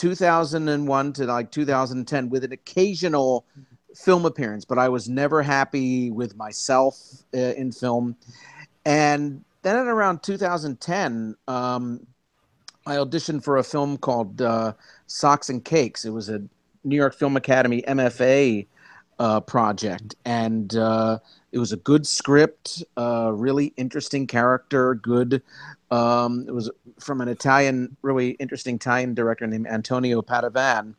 2001 0.00 1.12
to 1.12 1.26
like 1.26 1.50
2010, 1.50 2.30
with 2.30 2.42
an 2.42 2.52
occasional 2.52 3.44
film 3.94 4.24
appearance. 4.24 4.64
But 4.64 4.78
I 4.78 4.88
was 4.88 5.10
never 5.10 5.42
happy 5.42 6.10
with 6.10 6.36
myself 6.36 6.98
uh, 7.34 7.38
in 7.38 7.70
film. 7.70 8.16
And 8.86 9.44
then 9.60 9.76
at 9.76 9.86
around 9.86 10.22
2010, 10.22 11.36
um, 11.46 12.06
I 12.86 12.96
auditioned 12.96 13.44
for 13.44 13.58
a 13.58 13.62
film 13.62 13.98
called 13.98 14.40
uh, 14.40 14.72
Socks 15.06 15.50
and 15.50 15.62
Cakes. 15.62 16.06
It 16.06 16.10
was 16.10 16.30
a 16.30 16.42
New 16.82 16.96
York 16.96 17.14
Film 17.14 17.36
Academy 17.36 17.82
MFA 17.86 18.66
uh, 19.18 19.40
project, 19.40 20.14
and 20.24 20.74
uh, 20.76 21.18
it 21.52 21.58
was 21.58 21.72
a 21.72 21.76
good 21.76 22.06
script, 22.06 22.84
uh, 22.96 23.32
really 23.34 23.72
interesting 23.76 24.26
character, 24.26 24.94
good. 24.94 25.42
Um, 25.90 26.44
it 26.46 26.52
was 26.52 26.70
from 27.00 27.20
an 27.20 27.28
Italian, 27.28 27.96
really 28.02 28.30
interesting 28.32 28.76
Italian 28.76 29.14
director 29.14 29.46
named 29.46 29.66
Antonio 29.66 30.22
Padovan, 30.22 30.94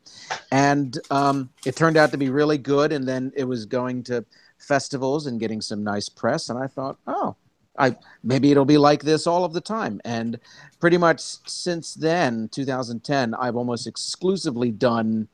and 0.50 0.98
um, 1.10 1.48
it 1.64 1.76
turned 1.76 1.96
out 1.96 2.10
to 2.10 2.18
be 2.18 2.28
really 2.28 2.58
good. 2.58 2.92
And 2.92 3.08
then 3.08 3.32
it 3.34 3.44
was 3.44 3.64
going 3.64 4.02
to 4.04 4.24
festivals 4.58 5.26
and 5.26 5.40
getting 5.40 5.60
some 5.60 5.82
nice 5.82 6.08
press, 6.08 6.50
and 6.50 6.58
I 6.58 6.66
thought, 6.66 6.98
oh, 7.06 7.36
I 7.78 7.96
maybe 8.22 8.50
it'll 8.50 8.66
be 8.66 8.78
like 8.78 9.02
this 9.02 9.26
all 9.26 9.44
of 9.44 9.54
the 9.54 9.60
time. 9.60 10.00
And 10.04 10.38
pretty 10.80 10.98
much 10.98 11.20
since 11.20 11.94
then, 11.94 12.48
2010, 12.52 13.34
I've 13.34 13.56
almost 13.56 13.86
exclusively 13.86 14.70
done 14.70 15.28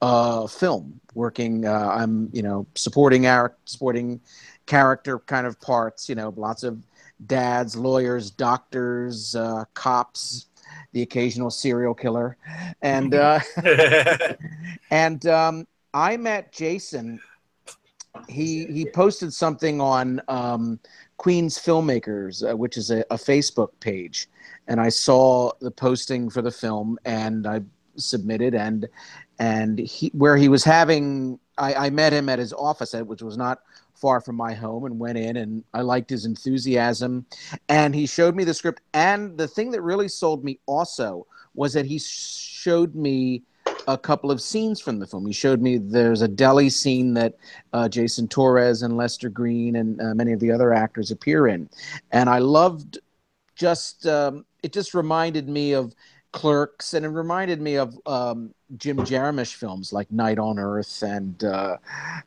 uh, 0.00 0.46
film, 0.46 1.00
working. 1.14 1.64
Uh, 1.64 1.90
I'm 1.92 2.30
you 2.32 2.42
know 2.42 2.66
supporting 2.74 3.26
our 3.26 3.56
supporting 3.64 4.20
character 4.68 5.18
kind 5.18 5.46
of 5.46 5.60
parts. 5.60 6.08
You 6.08 6.14
know, 6.14 6.32
lots 6.36 6.62
of 6.62 6.80
dads, 7.26 7.74
lawyers, 7.74 8.30
doctors, 8.30 9.34
uh, 9.34 9.64
cops, 9.74 10.46
the 10.92 11.02
occasional 11.02 11.50
serial 11.50 11.94
killer, 11.94 12.36
and 12.82 13.14
uh, 13.14 13.40
and 14.90 15.26
um, 15.26 15.66
I 15.92 16.16
met 16.16 16.52
Jason. 16.52 17.20
He 18.28 18.66
he 18.66 18.86
posted 18.86 19.32
something 19.32 19.80
on 19.80 20.20
um, 20.28 20.78
Queens 21.16 21.58
Filmmakers, 21.58 22.48
uh, 22.48 22.56
which 22.56 22.76
is 22.76 22.90
a, 22.90 23.00
a 23.10 23.16
Facebook 23.16 23.70
page, 23.80 24.28
and 24.68 24.80
I 24.80 24.90
saw 24.90 25.50
the 25.60 25.70
posting 25.70 26.30
for 26.30 26.42
the 26.42 26.50
film, 26.50 26.98
and 27.04 27.46
I 27.46 27.62
submitted 27.96 28.54
and 28.54 28.88
and 29.40 29.78
he 29.78 30.08
where 30.14 30.36
he 30.36 30.48
was 30.48 30.64
having 30.64 31.38
I, 31.56 31.74
I 31.86 31.90
met 31.90 32.12
him 32.12 32.28
at 32.28 32.38
his 32.38 32.52
office 32.52 32.94
at 32.94 33.06
which 33.06 33.22
was 33.22 33.36
not 33.36 33.60
far 34.00 34.20
from 34.20 34.36
my 34.36 34.54
home 34.54 34.84
and 34.84 34.98
went 34.98 35.18
in 35.18 35.36
and 35.36 35.64
I 35.74 35.82
liked 35.82 36.10
his 36.10 36.24
enthusiasm. 36.24 37.26
And 37.68 37.94
he 37.94 38.06
showed 38.06 38.34
me 38.34 38.44
the 38.44 38.54
script. 38.54 38.80
And 38.94 39.36
the 39.36 39.48
thing 39.48 39.70
that 39.72 39.82
really 39.82 40.08
sold 40.08 40.44
me 40.44 40.58
also 40.66 41.26
was 41.54 41.72
that 41.72 41.86
he 41.86 41.98
showed 41.98 42.94
me 42.94 43.42
a 43.86 43.96
couple 43.96 44.30
of 44.30 44.40
scenes 44.40 44.80
from 44.80 44.98
the 44.98 45.06
film. 45.06 45.26
He 45.26 45.32
showed 45.32 45.62
me 45.62 45.78
there's 45.78 46.22
a 46.22 46.28
deli 46.28 46.68
scene 46.68 47.14
that 47.14 47.34
uh, 47.72 47.88
Jason 47.88 48.28
Torres 48.28 48.82
and 48.82 48.96
Lester 48.96 49.28
Green 49.28 49.76
and 49.76 50.00
uh, 50.00 50.14
many 50.14 50.32
of 50.32 50.40
the 50.40 50.52
other 50.52 50.72
actors 50.72 51.10
appear 51.10 51.48
in, 51.48 51.68
and 52.12 52.28
I 52.28 52.38
loved 52.38 52.98
just 53.56 54.06
um, 54.06 54.44
it 54.62 54.72
just 54.72 54.94
reminded 54.94 55.48
me 55.48 55.72
of 55.72 55.94
Clerks, 56.32 56.92
and 56.92 57.06
it 57.06 57.08
reminded 57.08 57.60
me 57.60 57.76
of 57.76 57.98
um, 58.04 58.54
Jim 58.76 58.98
Jarmusch 58.98 59.54
films 59.54 59.92
like 59.92 60.10
Night 60.12 60.38
on 60.38 60.58
Earth 60.58 61.02
and 61.02 61.42
uh, 61.42 61.78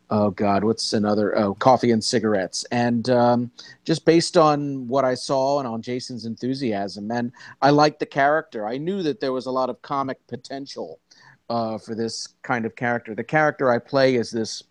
oh 0.09 0.31
God, 0.31 0.63
what's 0.63 0.93
another? 0.93 1.37
Oh, 1.37 1.53
Coffee 1.53 1.91
and 1.91 2.03
Cigarettes, 2.03 2.65
and 2.71 3.09
um, 3.11 3.51
just 3.85 4.03
based 4.03 4.37
on 4.37 4.87
what 4.87 5.05
I 5.05 5.13
saw 5.13 5.59
and 5.59 5.67
on 5.67 5.83
Jason's 5.83 6.25
enthusiasm, 6.25 7.11
and 7.11 7.31
I 7.61 7.69
liked 7.69 7.99
the 7.99 8.07
character. 8.07 8.67
I 8.67 8.77
knew 8.77 9.03
that 9.03 9.19
there 9.19 9.33
was 9.33 9.45
a 9.45 9.51
lot 9.51 9.69
of 9.69 9.81
comic 9.83 10.25
potential 10.27 10.99
uh, 11.49 11.77
for 11.77 11.93
this 11.93 12.29
kind 12.41 12.65
of 12.65 12.75
character. 12.75 13.13
The 13.13 13.23
character 13.23 13.71
I 13.71 13.77
play 13.77 14.15
is 14.15 14.31
this 14.31 14.63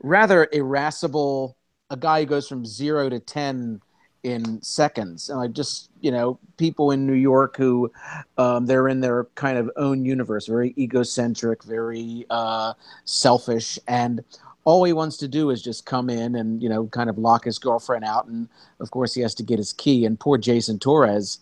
rather 0.00 0.48
irascible, 0.52 1.56
a 1.90 1.96
guy 1.96 2.20
who 2.20 2.26
goes 2.26 2.46
from 2.48 2.64
zero 2.64 3.08
to 3.08 3.18
ten 3.18 3.80
in 4.22 4.60
seconds. 4.62 5.30
And 5.30 5.40
I 5.40 5.46
just, 5.46 5.90
you 6.00 6.10
know, 6.10 6.38
people 6.56 6.90
in 6.90 7.06
New 7.06 7.14
York 7.14 7.56
who 7.56 7.90
um, 8.36 8.66
they're 8.66 8.88
in 8.88 9.00
their 9.00 9.24
kind 9.34 9.58
of 9.58 9.70
own 9.76 10.04
universe, 10.04 10.46
very 10.46 10.74
egocentric, 10.76 11.62
very 11.62 12.26
uh, 12.30 12.74
selfish, 13.04 13.78
and 13.88 14.22
all 14.64 14.84
he 14.84 14.92
wants 14.92 15.16
to 15.16 15.28
do 15.28 15.48
is 15.48 15.62
just 15.62 15.86
come 15.86 16.10
in 16.10 16.34
and 16.34 16.62
you 16.62 16.68
know 16.68 16.86
kind 16.88 17.08
of 17.08 17.16
lock 17.16 17.44
his 17.44 17.58
girlfriend 17.58 18.04
out, 18.04 18.26
and 18.26 18.48
of 18.80 18.90
course 18.90 19.14
he 19.14 19.22
has 19.22 19.34
to 19.36 19.42
get 19.42 19.58
his 19.58 19.72
key. 19.72 20.04
And 20.04 20.20
poor 20.20 20.36
Jason 20.36 20.78
Torres, 20.78 21.38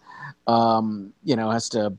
um, 0.46 1.12
you 1.24 1.34
know, 1.34 1.50
has 1.50 1.68
to 1.70 1.92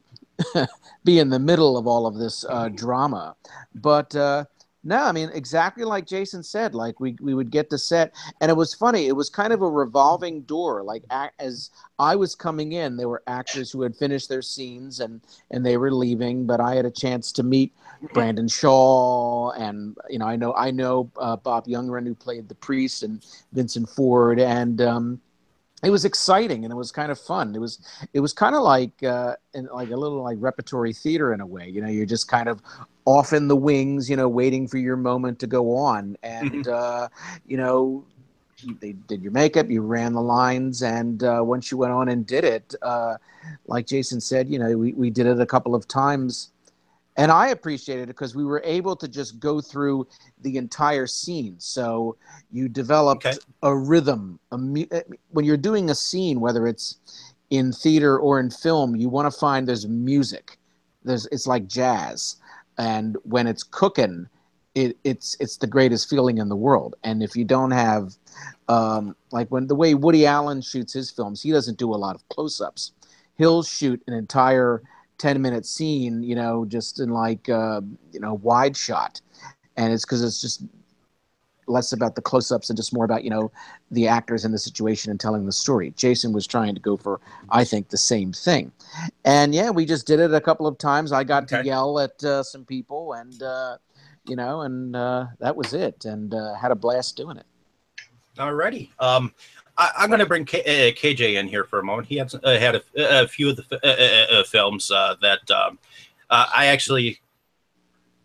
be 1.04 1.20
in 1.20 1.30
the 1.30 1.40
middle 1.40 1.78
of 1.78 1.86
all 1.86 2.06
of 2.06 2.16
this 2.16 2.46
uh, 2.48 2.70
drama, 2.70 3.36
but. 3.76 4.16
Uh, 4.16 4.46
no, 4.88 5.04
I 5.04 5.12
mean 5.12 5.30
exactly 5.34 5.84
like 5.84 6.08
Jason 6.08 6.41
said. 6.41 6.73
Like 6.73 7.02
we 7.02 7.17
we 7.19 7.34
would 7.34 7.52
get 7.52 7.69
to 7.71 7.78
set, 7.78 8.15
and 8.39 8.50
it 8.50 8.54
was 8.54 8.73
funny. 8.73 9.08
It 9.08 9.17
was 9.17 9.30
kind 9.30 9.52
of 9.52 9.62
a 9.62 9.69
revolving 9.69 10.43
door. 10.43 10.82
Like 10.82 11.04
as 11.39 11.71
I 12.00 12.15
was 12.15 12.36
coming 12.36 12.71
in, 12.71 12.95
there 12.95 13.10
were 13.10 13.21
actors 13.28 13.69
who 13.69 13.82
had 13.82 13.97
finished 13.97 14.30
their 14.30 14.41
scenes 14.41 15.02
and 15.02 15.19
and 15.52 15.65
they 15.65 15.76
were 15.76 15.91
leaving, 15.91 16.45
but 16.45 16.62
I 16.62 16.76
had 16.76 16.86
a 16.86 16.91
chance 16.91 17.34
to 17.34 17.43
meet 17.43 17.73
Brandon 18.13 18.47
Shaw, 18.47 19.52
and 19.52 19.97
you 20.10 20.19
know 20.19 20.26
I 20.26 20.38
know 20.38 20.54
I 20.54 20.71
know 20.71 21.12
uh, 21.17 21.36
Bob 21.36 21.67
Youngren 21.67 22.08
who 22.08 22.15
played 22.15 22.47
the 22.47 22.56
priest, 22.56 23.04
and 23.04 23.26
Vincent 23.52 23.89
Ford, 23.89 24.39
and 24.39 24.80
um, 24.80 25.21
it 25.84 25.89
was 25.89 26.06
exciting 26.06 26.63
and 26.63 26.71
it 26.71 26.76
was 26.78 26.91
kind 26.91 27.12
of 27.12 27.19
fun. 27.19 27.54
It 27.54 27.60
was 27.60 27.80
it 28.13 28.21
was 28.21 28.32
kind 28.32 28.56
of 28.56 28.63
like 28.63 29.04
uh, 29.04 29.36
like 29.54 29.89
a 29.89 29.97
little 29.97 30.23
like 30.23 30.38
repertory 30.39 30.93
theater 30.93 31.34
in 31.34 31.41
a 31.41 31.45
way. 31.45 31.67
You 31.67 31.82
know, 31.82 31.89
you're 31.89 32.06
just 32.06 32.28
kind 32.30 32.47
of 32.47 32.62
off 33.08 33.32
in 33.32 33.48
the 33.48 33.56
wings, 33.56 34.10
you 34.10 34.17
know, 34.17 34.28
waiting 34.28 34.67
for 34.67 34.78
your 34.78 34.98
moment 34.98 35.39
to 35.39 35.48
go 35.48 35.76
on. 35.78 36.17
And 36.24 36.67
uh, 36.67 37.08
you 37.48 37.56
know, 37.56 38.04
they 38.82 38.91
did 38.91 39.22
your 39.24 39.32
makeup, 39.32 39.70
you 39.70 39.82
ran 39.82 40.12
the 40.13 40.22
lines, 40.22 40.84
and 40.84 41.24
uh, 41.24 41.41
once 41.41 41.72
you 41.72 41.78
went 41.78 41.93
on 41.93 42.10
and 42.10 42.28
did 42.28 42.43
it, 42.43 42.76
uh, 42.82 43.15
like 43.65 43.88
Jason 43.88 44.20
said, 44.20 44.50
you 44.50 44.60
know, 44.60 44.78
we 44.78 44.91
we 44.91 45.10
did 45.10 45.26
it 45.26 45.39
a 45.39 45.46
couple 45.46 45.74
of 45.74 45.88
times. 45.88 46.52
And 47.20 47.32
I 47.32 47.48
appreciated 47.48 48.04
it 48.04 48.08
because 48.10 48.36
we 48.36 48.46
were 48.46 48.62
able 48.63 48.96
to 48.98 49.08
just 49.08 49.39
go 49.39 49.60
through 49.60 50.08
the 50.41 50.58
entire 50.58 51.08
scene. 51.08 51.56
So 51.58 52.15
you 52.52 52.70
developed 52.70 53.26
Okay. 53.26 53.38
a 53.63 53.76
rhythm. 53.76 54.38
A 54.52 54.58
mu- 54.58 54.86
uh, 54.91 55.02
when 55.32 55.43
you're 55.43 55.58
doing 55.58 55.89
a 55.89 55.96
scene, 55.96 56.39
whether 56.39 56.67
it's 56.67 56.98
in 57.50 57.72
theater 57.72 58.20
or 58.20 58.39
in 58.39 58.52
film, 58.52 58.96
you 58.96 59.10
want 59.10 59.32
to 59.34 59.39
find 59.39 59.65
there's 59.67 59.88
music. 59.88 60.60
There's 61.04 61.26
it's 61.32 61.48
like 61.48 61.65
jazz, 61.67 62.36
and 62.78 63.18
when 63.24 63.48
it's 63.48 63.63
cooking, 63.63 64.28
it, 64.76 64.98
it's 65.04 65.36
it's 65.40 65.58
the 65.58 65.68
greatest 65.68 66.10
feeling 66.10 66.38
in 66.38 66.50
the 66.50 66.56
world. 66.56 66.96
And 67.04 67.24
if 67.24 67.36
you 67.36 67.46
don't 67.46 67.72
have, 67.72 68.13
um, 68.68 69.16
like 69.32 69.50
when 69.50 69.68
the 69.68 69.76
way 69.76 69.94
Woody 69.96 70.26
Allen 70.26 70.62
shoots 70.62 70.94
his 70.94 71.10
films, 71.10 71.42
he 71.42 71.52
doesn't 71.52 71.78
do 71.78 71.94
a 71.94 71.98
lot 71.98 72.16
of 72.16 72.28
close-ups. 72.30 72.92
He'll 73.38 73.63
shoot 73.63 74.02
an 74.08 74.13
entire 74.13 74.84
10 75.18 75.42
minute 75.42 75.66
scene, 75.66 76.24
you 76.24 76.36
know, 76.36 76.66
just 76.66 77.00
in 77.00 77.10
like, 77.10 77.50
uh, 77.50 77.82
you 78.12 78.20
know, 78.20 78.36
wide 78.36 78.78
shot. 78.78 79.22
And 79.76 79.94
it's 79.94 80.06
because 80.06 80.24
it's 80.24 80.42
just 80.42 80.63
less 81.67 81.91
about 81.91 82.15
the 82.15 82.21
close 82.21 82.51
ups 82.51 82.69
and 82.69 82.77
just 82.77 82.93
more 82.93 83.06
about, 83.06 83.23
you 83.23 83.30
know, 83.30 83.51
the 83.91 84.08
actors 84.08 84.45
in 84.45 84.51
the 84.51 84.58
situation 84.58 85.12
and 85.12 85.19
telling 85.19 85.45
the 85.45 85.51
story. 85.51 85.93
Jason 85.95 86.34
was 86.34 86.47
trying 86.47 86.73
to 86.73 86.82
go 86.82 86.97
for, 86.97 87.19
I 87.49 87.63
think, 87.63 87.89
the 87.89 87.97
same 87.97 88.34
thing. 88.34 88.71
And 89.25 89.53
yeah, 89.53 89.69
we 89.69 89.86
just 89.86 90.08
did 90.08 90.19
it 90.19 90.34
a 90.34 90.41
couple 90.41 90.67
of 90.67 90.77
times. 90.77 91.12
I 91.12 91.23
got 91.23 91.47
to 91.49 91.63
yell 91.63 91.99
at 91.99 92.23
uh, 92.23 92.43
some 92.43 92.65
people 92.65 93.13
and, 93.13 93.41
uh, 93.43 93.77
you 94.25 94.36
know, 94.36 94.62
and 94.62 94.95
uh, 94.95 95.27
that 95.39 95.56
was 95.56 95.73
it. 95.73 96.06
And 96.06 96.34
uh, 96.34 96.56
had 96.56 96.71
a 96.71 96.75
blast 96.75 97.17
doing 97.17 97.38
it. 97.38 97.45
Alrighty. 98.38 98.89
Um, 98.99 99.34
I, 99.77 99.91
I'm 99.97 100.10
going 100.10 100.19
to 100.19 100.25
bring 100.25 100.45
K, 100.45 100.62
uh, 100.62 100.93
KJ 100.93 101.36
in 101.36 101.47
here 101.47 101.63
for 101.63 101.80
a 101.80 101.84
moment. 101.84 102.08
He 102.08 102.17
had 102.17 102.34
uh, 102.43 102.58
had 102.58 102.75
a, 102.75 102.82
a 102.95 103.27
few 103.27 103.49
of 103.49 103.58
the 103.58 103.80
f- 103.84 104.47
films 104.47 104.91
uh, 104.91 105.15
that 105.21 105.49
um, 105.51 105.80
uh, 106.30 106.45
I 106.56 106.67
actually 106.67 107.19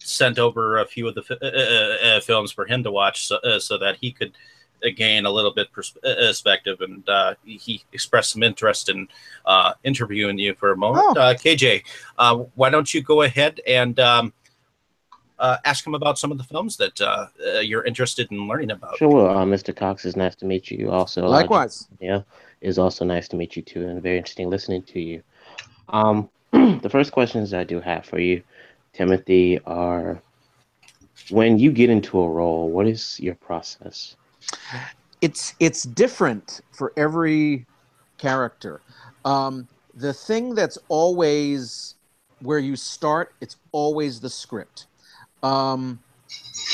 sent 0.04 0.38
over 0.38 0.78
a 0.78 0.86
few 0.86 1.08
of 1.08 1.14
the 1.14 1.22
uh, 1.30 1.46
uh, 1.46 2.16
uh, 2.16 2.20
films 2.20 2.52
for 2.52 2.66
him 2.66 2.82
to 2.82 2.90
watch, 2.90 3.26
so, 3.26 3.36
uh, 3.36 3.58
so 3.58 3.78
that 3.78 3.96
he 4.00 4.12
could 4.12 4.32
uh, 4.84 4.88
gain 4.94 5.26
a 5.26 5.30
little 5.30 5.52
bit 5.52 5.72
pers- 5.72 5.96
uh, 6.04 6.14
perspective. 6.14 6.80
And 6.80 7.08
uh, 7.08 7.34
he 7.44 7.82
expressed 7.92 8.32
some 8.32 8.42
interest 8.42 8.88
in 8.88 9.08
uh, 9.46 9.74
interviewing 9.84 10.38
you 10.38 10.54
for 10.54 10.72
a 10.72 10.76
moment. 10.76 11.16
Uh, 11.16 11.34
KJ, 11.34 11.82
uh, 12.18 12.36
why 12.54 12.70
don't 12.70 12.92
you 12.92 13.02
go 13.02 13.22
ahead 13.22 13.60
and 13.66 13.98
um, 14.00 14.32
uh, 15.42 15.56
ask 15.64 15.84
him 15.86 15.94
about 15.94 16.18
some 16.18 16.30
of 16.30 16.38
the 16.38 16.44
films 16.44 16.76
that 16.76 17.00
uh, 17.00 17.26
uh, 17.44 17.58
you're 17.58 17.84
interested 17.84 18.30
in 18.30 18.46
learning 18.46 18.70
about? 18.70 18.96
Sure. 18.96 19.28
Uh, 19.28 19.44
Mr. 19.44 19.74
Cox, 19.74 20.04
it's 20.04 20.16
nice 20.16 20.36
to 20.36 20.46
meet 20.46 20.70
you. 20.70 20.90
Also, 20.90 21.26
uh, 21.26 21.28
Likewise. 21.28 21.88
yeah, 22.00 22.22
it's 22.60 22.78
also 22.78 23.04
nice 23.04 23.28
to 23.28 23.36
meet 23.36 23.56
you 23.56 23.62
too, 23.62 23.88
and 23.88 24.00
very 24.02 24.18
interesting 24.18 24.48
listening 24.48 24.82
to 24.84 25.00
you. 25.00 25.22
Um, 25.88 26.30
the 26.52 26.88
first 26.88 27.12
questions 27.12 27.52
I 27.52 27.64
do 27.64 27.80
have 27.80 28.06
for 28.06 28.20
you, 28.20 28.42
Timothy, 28.92 29.58
are 29.64 30.22
when 31.30 31.58
you 31.58 31.72
get 31.72 31.90
into 31.90 32.20
a 32.20 32.28
role, 32.28 32.70
what 32.70 32.86
is 32.86 33.18
your 33.20 33.34
process? 33.36 34.16
it's 35.22 35.54
it's 35.60 35.84
different 35.84 36.60
for 36.72 36.92
every 36.96 37.64
character. 38.18 38.82
Um, 39.24 39.68
the 39.94 40.12
thing 40.12 40.54
that's 40.54 40.76
always 40.88 41.94
where 42.40 42.58
you 42.58 42.76
start, 42.76 43.32
it's 43.40 43.56
always 43.70 44.20
the 44.20 44.28
script. 44.28 44.86
Um, 45.42 46.00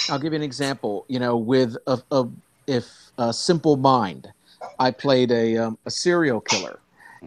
I'll 0.09 0.19
give 0.19 0.33
you 0.33 0.37
an 0.37 0.43
example. 0.43 1.05
You 1.09 1.21
know, 1.21 1.37
with 1.37 1.77
a, 1.87 2.03
a 2.11 2.27
if 2.67 2.89
a 3.19 3.33
Simple 3.33 3.77
Mind, 3.77 4.29
I 4.79 4.91
played 4.91 5.31
a 5.31 5.59
um, 5.59 5.79
a 5.87 5.91
serial 5.91 6.41
killer. 6.41 6.81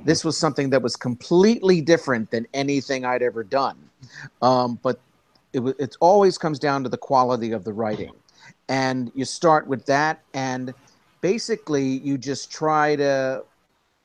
This 0.04 0.26
was 0.26 0.36
something 0.36 0.72
that 0.72 0.82
was 0.82 0.96
completely 0.96 1.80
different 1.82 2.32
than 2.32 2.48
anything 2.56 3.06
I'd 3.06 3.22
ever 3.22 3.44
done. 3.44 3.91
Um, 4.42 4.80
but 4.82 5.00
it 5.54 5.62
it 5.80 5.96
always 6.00 6.38
comes 6.38 6.60
down 6.60 6.84
to 6.84 6.90
the 6.90 6.98
quality 6.98 7.52
of 7.52 7.64
the 7.64 7.74
writing, 7.74 8.14
and 8.70 9.12
you 9.16 9.26
start 9.26 9.68
with 9.68 9.86
that, 9.86 10.22
and 10.34 10.74
basically 11.22 11.86
you 11.86 12.18
just 12.18 12.52
try 12.52 12.96
to 12.96 13.44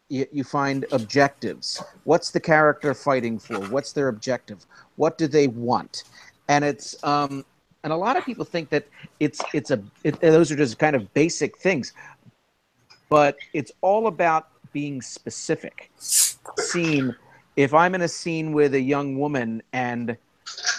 you, 0.08 0.26
you 0.32 0.44
find 0.44 0.86
objectives. 0.92 1.82
What's 2.04 2.30
the 2.30 2.40
character 2.40 2.94
fighting 2.94 3.38
for? 3.38 3.60
What's 3.68 3.92
their 3.92 4.08
objective? 4.08 4.64
What 4.96 5.18
do 5.18 5.26
they 5.26 5.48
want? 5.48 6.04
And 6.48 6.64
it's 6.64 7.02
um, 7.02 7.44
and 7.82 7.92
a 7.92 7.96
lot 7.96 8.16
of 8.16 8.24
people 8.24 8.44
think 8.44 8.70
that 8.70 8.86
it's 9.20 9.40
it's 9.52 9.70
a 9.70 9.82
it, 10.04 10.20
those 10.20 10.50
are 10.50 10.56
just 10.56 10.78
kind 10.78 10.96
of 10.96 11.12
basic 11.14 11.56
things, 11.58 11.92
but 13.08 13.36
it's 13.52 13.72
all 13.80 14.06
about 14.06 14.48
being 14.72 15.00
specific. 15.00 15.90
Scene. 15.98 17.14
If 17.56 17.74
I'm 17.74 17.94
in 17.94 18.02
a 18.02 18.08
scene 18.08 18.52
with 18.52 18.74
a 18.74 18.80
young 18.80 19.18
woman 19.18 19.62
and 19.72 20.16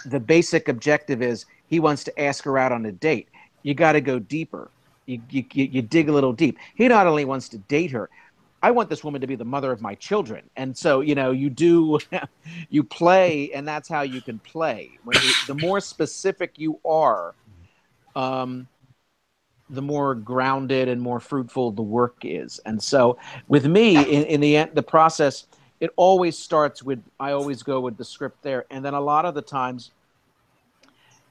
the 0.05 0.19
basic 0.19 0.69
objective 0.69 1.21
is 1.21 1.45
he 1.67 1.79
wants 1.79 2.03
to 2.05 2.21
ask 2.21 2.43
her 2.45 2.57
out 2.57 2.71
on 2.71 2.85
a 2.85 2.91
date, 2.91 3.27
you 3.63 3.73
got 3.73 3.93
to 3.93 4.01
go 4.01 4.19
deeper. 4.19 4.69
You, 5.05 5.21
you 5.29 5.45
you 5.53 5.81
dig 5.81 6.09
a 6.09 6.11
little 6.11 6.33
deep. 6.33 6.57
He 6.75 6.87
not 6.87 7.07
only 7.07 7.23
wants 7.23 7.49
to 7.49 7.57
date 7.57 7.91
her, 7.91 8.09
I 8.61 8.71
want 8.71 8.89
this 8.89 9.03
woman 9.03 9.21
to 9.21 9.27
be 9.27 9.35
the 9.35 9.45
mother 9.45 9.71
of 9.71 9.81
my 9.81 9.95
children. 9.95 10.49
And 10.55 10.75
so, 10.75 11.01
you 11.01 11.15
know, 11.15 11.31
you 11.31 11.49
do, 11.49 11.99
you 12.69 12.83
play, 12.83 13.51
and 13.53 13.67
that's 13.67 13.87
how 13.87 14.01
you 14.01 14.21
can 14.21 14.39
play. 14.39 14.91
You, 15.05 15.31
the 15.47 15.53
more 15.55 15.79
specific 15.79 16.53
you 16.57 16.79
are, 16.83 17.35
um, 18.15 18.67
the 19.69 19.81
more 19.81 20.15
grounded 20.15 20.87
and 20.87 21.01
more 21.01 21.19
fruitful 21.19 21.71
the 21.71 21.81
work 21.81 22.17
is. 22.23 22.59
And 22.65 22.81
so, 22.81 23.17
with 23.47 23.65
me, 23.65 23.97
in, 23.97 24.23
in 24.23 24.41
the 24.41 24.57
end, 24.57 24.71
the 24.73 24.83
process, 24.83 25.45
it 25.79 25.91
always 25.95 26.37
starts 26.37 26.81
with 26.83 27.03
I 27.19 27.31
always 27.31 27.63
go 27.63 27.79
with 27.79 27.97
the 27.97 28.05
script 28.05 28.41
there, 28.43 28.65
and 28.69 28.83
then 28.83 28.93
a 28.93 29.01
lot 29.01 29.25
of 29.25 29.35
the 29.35 29.41
times, 29.41 29.91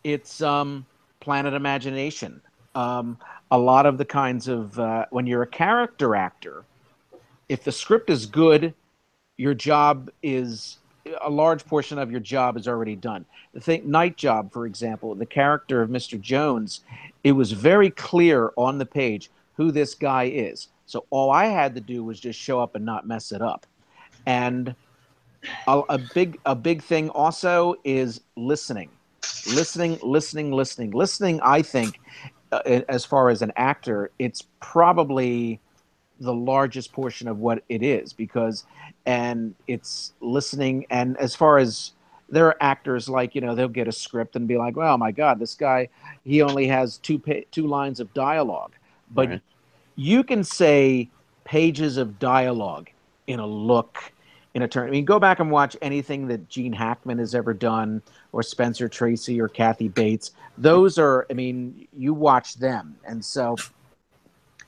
it's 0.04 0.40
um, 0.40 0.86
Planet 1.20 1.54
Imagination. 1.54 2.40
Um, 2.74 3.18
a 3.50 3.58
lot 3.58 3.86
of 3.86 3.96
the 3.96 4.04
kinds 4.04 4.48
of 4.48 4.78
uh, 4.78 5.06
when 5.10 5.26
you're 5.26 5.42
a 5.42 5.46
character 5.46 6.14
actor 6.14 6.64
if 7.48 7.64
the 7.64 7.72
script 7.72 8.10
is 8.10 8.26
good, 8.26 8.74
your 9.36 9.54
job 9.54 10.10
is 10.22 10.78
a 11.22 11.30
large 11.30 11.64
portion 11.64 11.98
of 11.98 12.10
your 12.10 12.20
job 12.20 12.56
is 12.56 12.66
already 12.66 12.96
done. 12.96 13.24
The 13.54 13.60
thing, 13.60 13.88
night 13.88 14.16
job, 14.16 14.52
for 14.52 14.66
example, 14.66 15.14
the 15.14 15.26
character 15.26 15.80
of 15.80 15.88
Mr. 15.88 16.20
Jones, 16.20 16.80
it 17.22 17.32
was 17.32 17.52
very 17.52 17.90
clear 17.90 18.52
on 18.56 18.78
the 18.78 18.86
page 18.86 19.30
who 19.54 19.70
this 19.70 19.94
guy 19.94 20.24
is. 20.24 20.68
So 20.86 21.04
all 21.10 21.30
I 21.30 21.46
had 21.46 21.74
to 21.76 21.80
do 21.80 22.02
was 22.02 22.18
just 22.18 22.38
show 22.38 22.60
up 22.60 22.74
and 22.74 22.84
not 22.84 23.06
mess 23.06 23.30
it 23.30 23.40
up. 23.40 23.66
And 24.26 24.74
a, 25.66 25.82
a 25.90 25.98
big 25.98 26.38
a 26.44 26.54
big 26.54 26.82
thing 26.82 27.08
also 27.10 27.76
is 27.84 28.20
listening, 28.36 28.90
listening, 29.54 29.98
listening, 30.02 30.52
listening, 30.52 30.90
listening. 30.90 31.40
I 31.42 31.62
think, 31.62 32.00
uh, 32.52 32.82
as 32.88 33.04
far 33.04 33.30
as 33.30 33.42
an 33.42 33.52
actor, 33.56 34.10
it's 34.18 34.42
probably 34.60 35.60
the 36.20 36.34
largest 36.34 36.92
portion 36.92 37.28
of 37.28 37.38
what 37.38 37.62
it 37.68 37.82
is 37.82 38.12
because 38.12 38.64
and 39.04 39.54
it's 39.66 40.14
listening 40.20 40.86
and 40.88 41.16
as 41.18 41.34
far 41.36 41.58
as 41.58 41.92
there 42.30 42.46
are 42.46 42.56
actors 42.60 43.08
like 43.08 43.34
you 43.34 43.40
know 43.40 43.54
they'll 43.54 43.68
get 43.68 43.86
a 43.86 43.92
script 43.92 44.34
and 44.34 44.48
be 44.48 44.56
like 44.56 44.76
oh 44.78 44.96
my 44.96 45.12
god 45.12 45.38
this 45.38 45.54
guy 45.54 45.88
he 46.24 46.40
only 46.40 46.66
has 46.66 46.96
two 46.98 47.18
pa- 47.18 47.44
two 47.52 47.66
lines 47.66 48.00
of 48.00 48.12
dialogue 48.14 48.72
but 49.10 49.28
Right. 49.28 49.42
you 49.94 50.24
can 50.24 50.42
say 50.42 51.10
pages 51.44 51.98
of 51.98 52.18
dialogue 52.18 52.88
in 53.26 53.38
a 53.38 53.46
look 53.46 53.98
in 54.56 54.62
a 54.62 54.68
turn 54.68 54.88
i 54.88 54.90
mean 54.90 55.04
go 55.04 55.20
back 55.20 55.38
and 55.38 55.50
watch 55.50 55.76
anything 55.80 56.26
that 56.26 56.48
gene 56.48 56.72
hackman 56.72 57.18
has 57.18 57.34
ever 57.34 57.54
done 57.54 58.02
or 58.32 58.42
spencer 58.42 58.88
tracy 58.88 59.40
or 59.40 59.48
kathy 59.48 59.86
bates 59.86 60.32
those 60.58 60.98
are 60.98 61.26
i 61.30 61.34
mean 61.34 61.86
you 61.96 62.12
watch 62.12 62.54
them 62.54 62.96
and 63.06 63.24
so 63.24 63.54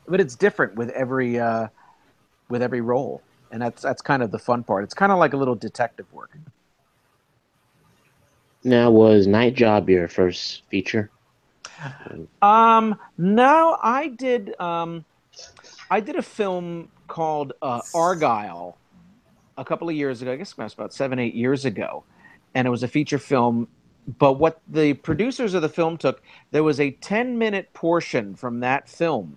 but 0.09 0.20
it's 0.20 0.35
different 0.35 0.74
with 0.74 0.90
every 0.90 1.38
uh, 1.38 1.68
with 2.48 2.62
every 2.62 2.81
role, 2.81 3.22
and 3.53 3.62
that's 3.62 3.83
that's 3.83 4.03
kind 4.03 4.22
of 4.22 4.31
the 4.31 4.38
fun 4.38 4.64
part. 4.64 4.85
It's 4.85 4.94
kind 4.94 5.12
of 5.12 5.18
like 5.18 5.33
a 5.33 5.37
little 5.37 5.55
detective 5.55 6.07
work. 6.12 6.37
Now, 8.64 8.90
was 8.90 9.27
Night 9.27 9.55
Job 9.55 9.88
your 9.88 10.09
first 10.09 10.62
feature? 10.68 11.11
Um, 12.42 12.98
no, 13.16 13.79
I 13.83 14.09
did. 14.09 14.59
Um, 14.61 15.05
I 15.90 16.01
did 16.01 16.16
a 16.16 16.22
film 16.22 16.90
called 17.07 17.53
uh, 17.62 17.81
Argyle 17.94 18.77
a 19.59 19.64
couple 19.64 19.88
of 19.88 19.94
years 19.94 20.23
ago. 20.23 20.33
I 20.33 20.37
guess 20.37 20.53
it 20.53 20.59
was 20.59 20.73
about 20.73 20.94
seven, 20.94 21.18
eight 21.18 21.35
years 21.35 21.64
ago, 21.66 22.05
and 22.55 22.66
it 22.66 22.71
was 22.71 22.83
a 22.83 22.88
feature 22.88 23.18
film. 23.18 23.68
But 24.18 24.35
what 24.35 24.61
the 24.66 24.94
producers 24.94 25.53
of 25.53 25.61
the 25.61 25.68
film 25.68 25.99
took, 25.99 26.23
there 26.51 26.62
was 26.62 26.81
a 26.81 26.92
ten-minute 26.92 27.75
portion 27.75 28.35
from 28.35 28.61
that 28.61 28.88
film 28.88 29.37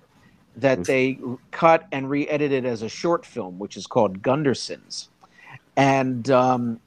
that 0.55 0.83
they 0.85 1.17
cut 1.51 1.87
and 1.91 2.09
re-edited 2.09 2.65
as 2.65 2.81
a 2.81 2.89
short 2.89 3.25
film, 3.25 3.59
which 3.59 3.75
is 3.75 3.87
called 3.87 4.21
Gundersons. 4.21 5.07
And 5.75 6.29
um, 6.29 6.79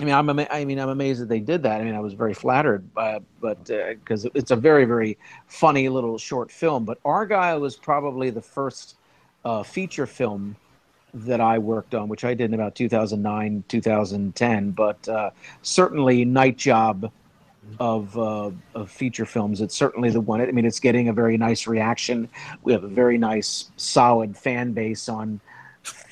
I 0.00 0.04
mean, 0.04 0.14
I'm 0.14 0.30
ama- 0.30 0.46
I 0.50 0.64
mean, 0.64 0.78
I'm 0.78 0.90
amazed 0.90 1.20
that 1.20 1.28
they 1.28 1.40
did 1.40 1.62
that. 1.64 1.80
I 1.80 1.84
mean, 1.84 1.94
I 1.94 2.00
was 2.00 2.14
very 2.14 2.34
flattered, 2.34 2.88
uh, 2.96 3.20
but 3.40 3.64
because 3.64 4.26
it's 4.34 4.50
a 4.50 4.56
very, 4.56 4.84
very 4.84 5.18
funny 5.46 5.88
little 5.88 6.18
short 6.18 6.52
film. 6.52 6.84
But 6.84 6.98
Argyle 7.04 7.60
was 7.60 7.76
probably 7.76 8.30
the 8.30 8.42
first 8.42 8.96
uh, 9.44 9.62
feature 9.62 10.06
film 10.06 10.56
that 11.14 11.40
I 11.40 11.58
worked 11.58 11.94
on, 11.94 12.08
which 12.08 12.24
I 12.24 12.34
did 12.34 12.46
in 12.46 12.54
about 12.54 12.74
2009, 12.74 13.64
2010. 13.68 14.70
But 14.72 15.08
uh, 15.08 15.30
certainly, 15.62 16.24
Night 16.24 16.56
Job 16.56 17.10
of 17.80 18.16
uh, 18.18 18.50
of 18.74 18.90
feature 18.90 19.26
films. 19.26 19.60
It's 19.60 19.74
certainly 19.74 20.10
the 20.10 20.20
one. 20.20 20.40
I 20.40 20.50
mean, 20.52 20.64
it's 20.64 20.80
getting 20.80 21.08
a 21.08 21.12
very 21.12 21.36
nice 21.36 21.66
reaction. 21.66 22.28
We 22.62 22.72
have 22.72 22.84
a 22.84 22.88
very 22.88 23.18
nice, 23.18 23.70
solid 23.76 24.36
fan 24.36 24.72
base 24.72 25.08
on 25.08 25.40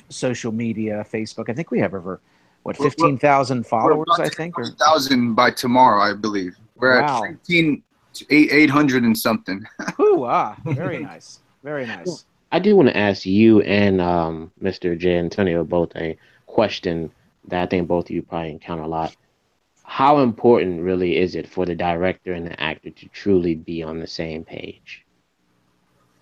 social 0.09 0.53
media, 0.53 1.05
Facebook. 1.13 1.49
I 1.49 1.53
think 1.53 1.71
we 1.71 1.79
have 1.81 1.95
over 1.95 2.21
what 2.63 2.77
fifteen 2.77 3.19
thousand 3.19 3.67
followers. 3.67 4.07
I 4.19 4.29
think. 4.29 4.59
Or, 4.59 4.63
1,000 4.63 5.35
by 5.35 5.51
tomorrow, 5.51 6.01
I 6.01 6.15
believe. 6.15 6.57
We're 6.77 7.01
Wow. 7.01 7.25
at 7.25 7.31
15, 7.47 7.83
800 8.29 9.03
and 9.05 9.17
something. 9.17 9.65
Ooh, 10.01 10.25
ah, 10.25 10.57
very 10.65 10.99
nice, 11.03 11.41
very 11.63 11.87
nice. 11.87 12.25
I 12.53 12.59
do 12.59 12.77
want 12.77 12.89
to 12.89 12.97
ask 12.97 13.27
you 13.27 13.61
and 13.63 14.01
um, 14.01 14.53
Mr. 14.63 14.97
J. 14.97 15.19
Antonio 15.19 15.65
both 15.65 15.95
a 15.97 16.17
question 16.47 17.11
that 17.49 17.63
I 17.63 17.67
think 17.67 17.89
both 17.89 18.07
of 18.07 18.11
you 18.11 18.23
probably 18.23 18.51
encounter 18.51 18.85
a 18.85 18.89
lot. 18.89 19.17
How 19.85 20.19
important 20.19 20.83
really 20.83 21.17
is 21.17 21.35
it 21.35 21.49
for 21.49 21.65
the 21.65 21.75
director 21.75 22.33
and 22.33 22.47
the 22.47 22.61
actor 22.61 22.91
to 22.91 23.09
truly 23.09 23.55
be 23.55 23.83
on 23.83 24.01
the 24.01 24.07
same 24.07 24.45
page? 24.45 25.05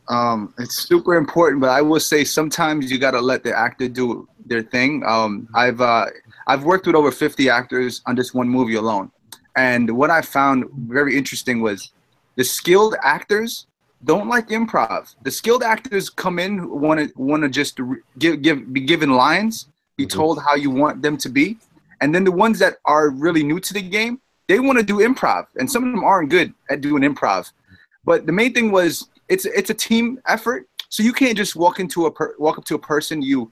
Um, 0.08 0.52
it's 0.58 0.74
super 0.74 1.14
important, 1.14 1.62
but 1.62 1.70
I 1.70 1.80
will 1.80 2.00
say 2.00 2.24
sometimes 2.24 2.90
you 2.90 2.98
got 2.98 3.12
to 3.12 3.20
let 3.20 3.42
the 3.42 3.56
actor 3.56 3.88
do 3.88 4.28
their 4.44 4.62
thing. 4.62 5.02
Um, 5.06 5.48
I've 5.54 5.80
uh, 5.80 6.06
I've 6.46 6.64
worked 6.64 6.86
with 6.86 6.94
over 6.94 7.10
50 7.10 7.48
actors 7.48 8.02
on 8.04 8.14
this 8.14 8.34
one 8.34 8.48
movie 8.48 8.74
alone, 8.74 9.10
and 9.56 9.96
what 9.96 10.10
I 10.10 10.20
found 10.20 10.66
very 10.76 11.16
interesting 11.16 11.62
was 11.62 11.92
the 12.36 12.44
skilled 12.44 12.96
actors 13.02 13.66
don't 14.04 14.28
like 14.28 14.48
improv. 14.48 15.14
The 15.22 15.30
skilled 15.30 15.62
actors 15.62 16.10
come 16.10 16.38
in 16.38 16.68
want 16.80 17.00
to 17.00 17.12
want 17.16 17.42
to 17.42 17.48
just 17.48 17.80
give 18.18 18.42
give 18.42 18.72
be 18.72 18.80
given 18.80 19.10
lines, 19.10 19.66
be 19.96 20.06
mm-hmm. 20.06 20.18
told 20.18 20.42
how 20.42 20.54
you 20.54 20.70
want 20.70 21.02
them 21.02 21.16
to 21.18 21.28
be, 21.28 21.58
and 22.00 22.14
then 22.14 22.24
the 22.24 22.32
ones 22.32 22.58
that 22.58 22.76
are 22.84 23.10
really 23.10 23.42
new 23.42 23.60
to 23.60 23.74
the 23.74 23.82
game, 23.82 24.20
they 24.48 24.60
want 24.60 24.78
to 24.78 24.84
do 24.84 24.98
improv, 24.98 25.46
and 25.56 25.70
some 25.70 25.84
of 25.84 25.92
them 25.92 26.04
aren't 26.04 26.30
good 26.30 26.52
at 26.70 26.80
doing 26.80 27.02
improv. 27.02 27.52
But 28.04 28.26
the 28.26 28.32
main 28.32 28.52
thing 28.52 28.70
was 28.70 29.08
it's 29.28 29.46
it's 29.46 29.70
a 29.70 29.74
team 29.74 30.20
effort, 30.26 30.68
so 30.88 31.02
you 31.02 31.12
can't 31.12 31.36
just 31.36 31.56
walk 31.56 31.80
into 31.80 32.06
a 32.06 32.10
per, 32.10 32.34
walk 32.38 32.58
up 32.58 32.64
to 32.66 32.74
a 32.74 32.78
person 32.78 33.22
you 33.22 33.50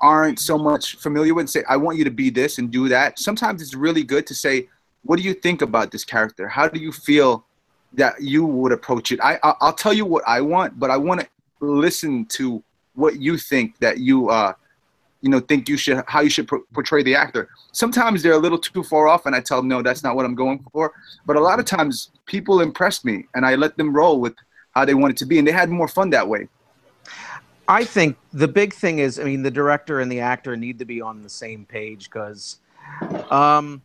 aren't 0.00 0.38
so 0.38 0.56
much 0.56 0.96
familiar 0.96 1.34
with 1.34 1.42
and 1.42 1.50
say, 1.50 1.64
"I 1.68 1.76
want 1.76 1.98
you 1.98 2.04
to 2.04 2.10
be 2.10 2.30
this 2.30 2.58
and 2.58 2.70
do 2.70 2.88
that." 2.88 3.18
Sometimes 3.18 3.62
it's 3.62 3.74
really 3.74 4.04
good 4.04 4.26
to 4.26 4.34
say, 4.34 4.68
"What 5.02 5.16
do 5.16 5.22
you 5.22 5.34
think 5.34 5.62
about 5.62 5.90
this 5.90 6.04
character? 6.04 6.46
How 6.48 6.68
do 6.68 6.78
you 6.78 6.92
feel 6.92 7.46
that 7.94 8.20
you 8.20 8.44
would 8.44 8.72
approach 8.72 9.12
it?" 9.12 9.20
I 9.22 9.38
I- 9.42 9.54
I'll 9.60 9.72
tell 9.72 9.92
you 9.92 10.04
what 10.04 10.24
I 10.26 10.40
want, 10.40 10.78
but 10.78 10.90
I 10.90 10.96
want 10.96 11.20
to 11.20 11.28
listen 11.60 12.26
to 12.26 12.62
what 12.94 13.20
you 13.20 13.36
think 13.38 13.78
that 13.78 13.98
you 13.98 14.28
uh 14.28 14.52
you 15.20 15.28
know 15.30 15.40
think 15.40 15.68
you 15.68 15.76
should 15.76 16.02
how 16.06 16.20
you 16.20 16.30
should 16.30 16.46
por- 16.46 16.62
portray 16.72 17.02
the 17.02 17.14
actor. 17.14 17.48
Sometimes 17.72 18.22
they're 18.22 18.32
a 18.32 18.38
little 18.38 18.58
too 18.58 18.82
far 18.82 19.08
off, 19.08 19.26
and 19.26 19.34
I 19.34 19.40
tell 19.40 19.58
them, 19.58 19.68
"No, 19.68 19.82
that's 19.82 20.02
not 20.02 20.14
what 20.16 20.24
I'm 20.24 20.34
going 20.34 20.64
for." 20.72 20.92
But 21.26 21.36
a 21.36 21.40
lot 21.40 21.58
of 21.58 21.64
times, 21.64 22.10
people 22.26 22.60
impress 22.60 23.04
me, 23.04 23.26
and 23.34 23.44
I 23.44 23.56
let 23.56 23.76
them 23.76 23.92
roll 23.92 24.20
with 24.20 24.34
how 24.74 24.84
they 24.84 24.94
want 24.94 25.12
it 25.12 25.16
to 25.18 25.26
be, 25.26 25.38
and 25.38 25.46
they 25.46 25.52
had 25.52 25.70
more 25.70 25.88
fun 25.88 26.10
that 26.10 26.28
way. 26.28 26.48
I 27.68 27.84
think 27.84 28.16
the 28.32 28.48
big 28.48 28.72
thing 28.72 28.98
is, 28.98 29.18
I 29.18 29.24
mean, 29.24 29.42
the 29.42 29.50
director 29.50 30.00
and 30.00 30.10
the 30.10 30.20
actor 30.20 30.56
need 30.56 30.78
to 30.78 30.84
be 30.84 31.02
on 31.02 31.22
the 31.22 31.28
same 31.28 31.66
page 31.66 32.08
because, 32.08 32.60
um, 33.30 33.82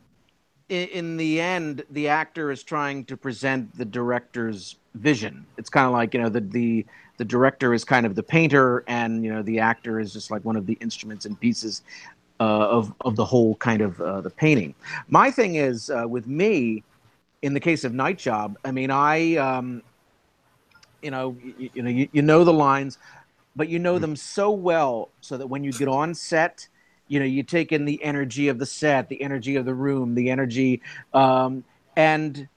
in, 0.74 0.88
in 0.90 1.18
the 1.18 1.40
end, 1.40 1.84
the 1.92 2.08
actor 2.08 2.52
is 2.52 2.64
trying 2.64 3.06
to 3.06 3.16
present 3.16 3.78
the 3.78 3.86
director's 3.86 4.76
vision. 4.96 5.46
It's 5.58 5.70
kind 5.70 5.86
of 5.86 5.94
like 5.94 6.14
you 6.14 6.22
know 6.22 6.30
the 6.30 6.42
the 6.42 6.86
the 7.18 7.26
director 7.26 7.74
is 7.74 7.84
kind 7.84 8.06
of 8.06 8.16
the 8.16 8.24
painter, 8.24 8.84
and 8.88 9.24
you 9.24 9.32
know 9.32 9.44
the 9.44 9.60
actor 9.60 10.00
is 10.00 10.12
just 10.14 10.32
like 10.32 10.44
one 10.44 10.56
of 10.56 10.66
the 10.66 10.78
instruments 10.82 11.26
and 11.26 11.40
pieces 11.40 11.84
uh, 12.40 12.44
of 12.44 12.94
of 13.02 13.16
the 13.16 13.26
whole 13.26 13.56
kind 13.56 13.82
of 13.82 14.02
uh, 14.02 14.22
the 14.22 14.32
painting. 14.32 14.74
My 15.10 15.30
thing 15.30 15.56
is 15.56 15.90
uh, 15.90 16.06
with 16.08 16.28
me, 16.28 16.84
in 17.44 17.54
the 17.54 17.60
case 17.60 17.84
of 17.84 17.94
Night 17.94 18.18
Job, 18.18 18.58
I 18.66 18.72
mean, 18.72 18.90
I 18.90 19.36
um, 19.36 19.84
you 21.04 21.12
know 21.12 21.38
you, 21.44 21.70
you 21.74 21.82
know 21.84 21.90
you, 21.90 22.10
you 22.12 22.22
know 22.22 22.44
the 22.44 22.54
lines 22.54 22.98
but 23.56 23.70
you 23.70 23.78
know 23.78 24.00
them 24.00 24.16
so 24.16 24.50
well 24.50 25.10
so 25.22 25.38
that 25.38 25.46
when 25.46 25.64
you 25.64 25.72
get 25.74 25.88
on 25.88 26.14
set 26.16 26.68
you 27.14 27.20
know 27.20 27.26
you 27.26 27.44
take 27.44 27.72
in 27.72 27.86
the 27.86 28.04
energy 28.04 28.48
of 28.48 28.58
the 28.58 28.66
set 28.66 29.08
the 29.08 29.22
energy 29.22 29.56
of 29.56 29.66
the 29.66 29.74
room 29.74 30.16
the 30.16 30.32
energy 30.32 30.82
um, 31.14 31.64
and 31.96 32.48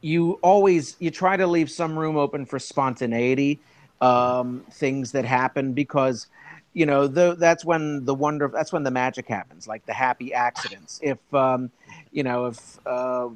you 0.00 0.32
always 0.42 0.96
you 0.98 1.12
try 1.12 1.36
to 1.36 1.46
leave 1.46 1.70
some 1.70 1.96
room 1.96 2.16
open 2.16 2.44
for 2.44 2.58
spontaneity 2.58 3.60
um, 4.00 4.64
things 4.72 5.12
that 5.12 5.24
happen 5.24 5.72
because 5.72 6.26
you 6.72 6.86
know 6.86 7.06
the, 7.06 7.36
that's 7.36 7.64
when 7.64 8.04
the 8.04 8.14
wonder 8.14 8.50
that's 8.52 8.72
when 8.72 8.82
the 8.82 8.90
magic 8.90 9.28
happens 9.28 9.68
like 9.68 9.86
the 9.86 9.92
happy 9.92 10.34
accidents 10.34 10.98
if 11.00 11.18
um, 11.32 11.70
you 12.10 12.24
know 12.24 12.46
if 12.46 12.78
uh, 12.84 13.28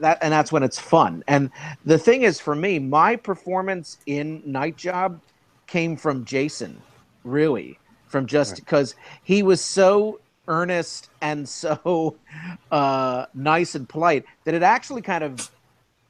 that 0.00 0.18
and 0.22 0.32
that's 0.32 0.52
when 0.52 0.62
it's 0.62 0.78
fun. 0.78 1.24
And 1.26 1.50
the 1.84 1.98
thing 1.98 2.22
is, 2.22 2.40
for 2.40 2.54
me, 2.54 2.78
my 2.78 3.16
performance 3.16 3.98
in 4.06 4.42
Night 4.44 4.76
Job 4.76 5.20
came 5.66 5.96
from 5.96 6.24
Jason, 6.24 6.80
really, 7.24 7.78
from 8.08 8.26
just 8.26 8.56
because 8.56 8.94
he 9.22 9.42
was 9.42 9.60
so 9.60 10.20
earnest 10.48 11.10
and 11.20 11.48
so 11.48 12.16
uh, 12.72 13.26
nice 13.34 13.74
and 13.74 13.88
polite 13.88 14.24
that 14.44 14.54
it 14.54 14.62
actually 14.62 15.02
kind 15.02 15.22
of 15.22 15.50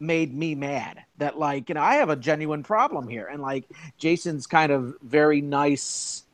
made 0.01 0.35
me 0.35 0.55
mad. 0.55 1.03
That 1.19 1.39
like, 1.39 1.69
you 1.69 1.75
know, 1.75 1.83
I 1.83 1.95
have 1.95 2.11
a 2.11 2.17
genuine 2.17 2.63
problem 2.63 3.09
here, 3.09 3.27
and 3.27 3.43
like 3.43 3.65
Jason's 3.99 4.47
kind 4.47 4.73
of 4.73 4.95
very 5.03 5.41
nice 5.41 6.25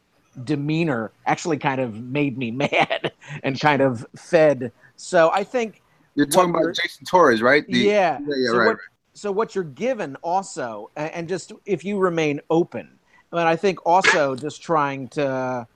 demeanor 0.42 1.12
actually 1.27 1.59
kind 1.59 1.81
of 1.81 1.94
made 1.94 2.37
me 2.37 2.50
mad 2.50 3.12
and 3.42 3.59
kind 3.59 3.83
of 3.83 4.05
fed. 4.16 4.72
So 4.96 5.31
I 5.31 5.44
think 5.44 5.83
You're 6.14 6.27
talking 6.27 6.50
about 6.50 6.74
Jason 6.74 7.07
Torres, 7.07 7.42
right? 7.42 7.66
The- 7.66 7.79
yeah. 7.79 8.18
yeah, 8.20 8.35
yeah, 8.37 8.50
so 8.50 8.57
right, 8.59 8.66
what, 8.66 8.79
So 9.14 9.33
what 9.33 9.55
you're 9.55 9.64
given 9.64 10.16
also, 10.16 10.90
and 10.96 11.29
just 11.29 11.53
if 11.66 11.85
you 11.85 11.98
remain 11.98 12.40
open, 12.50 12.93
but 13.35 13.49
I 13.49 13.57
think 13.57 13.85
also 13.85 14.37
just 14.37 14.62
trying 14.62 15.09
to, 15.09 15.66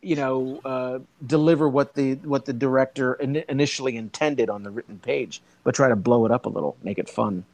you 0.00 0.16
know, 0.16 0.58
uh, 0.64 1.00
deliver 1.26 1.68
what 1.68 1.92
the 1.92 2.14
what 2.14 2.46
the 2.46 2.54
director 2.54 3.12
in, 3.12 3.44
initially 3.46 3.98
intended 3.98 4.48
on 4.48 4.62
the 4.62 4.70
written 4.70 4.98
page, 4.98 5.42
but 5.64 5.74
try 5.74 5.90
to 5.90 5.96
blow 5.96 6.24
it 6.24 6.32
up 6.32 6.46
a 6.46 6.48
little, 6.48 6.78
make 6.82 6.98
it 6.98 7.10
fun. 7.10 7.44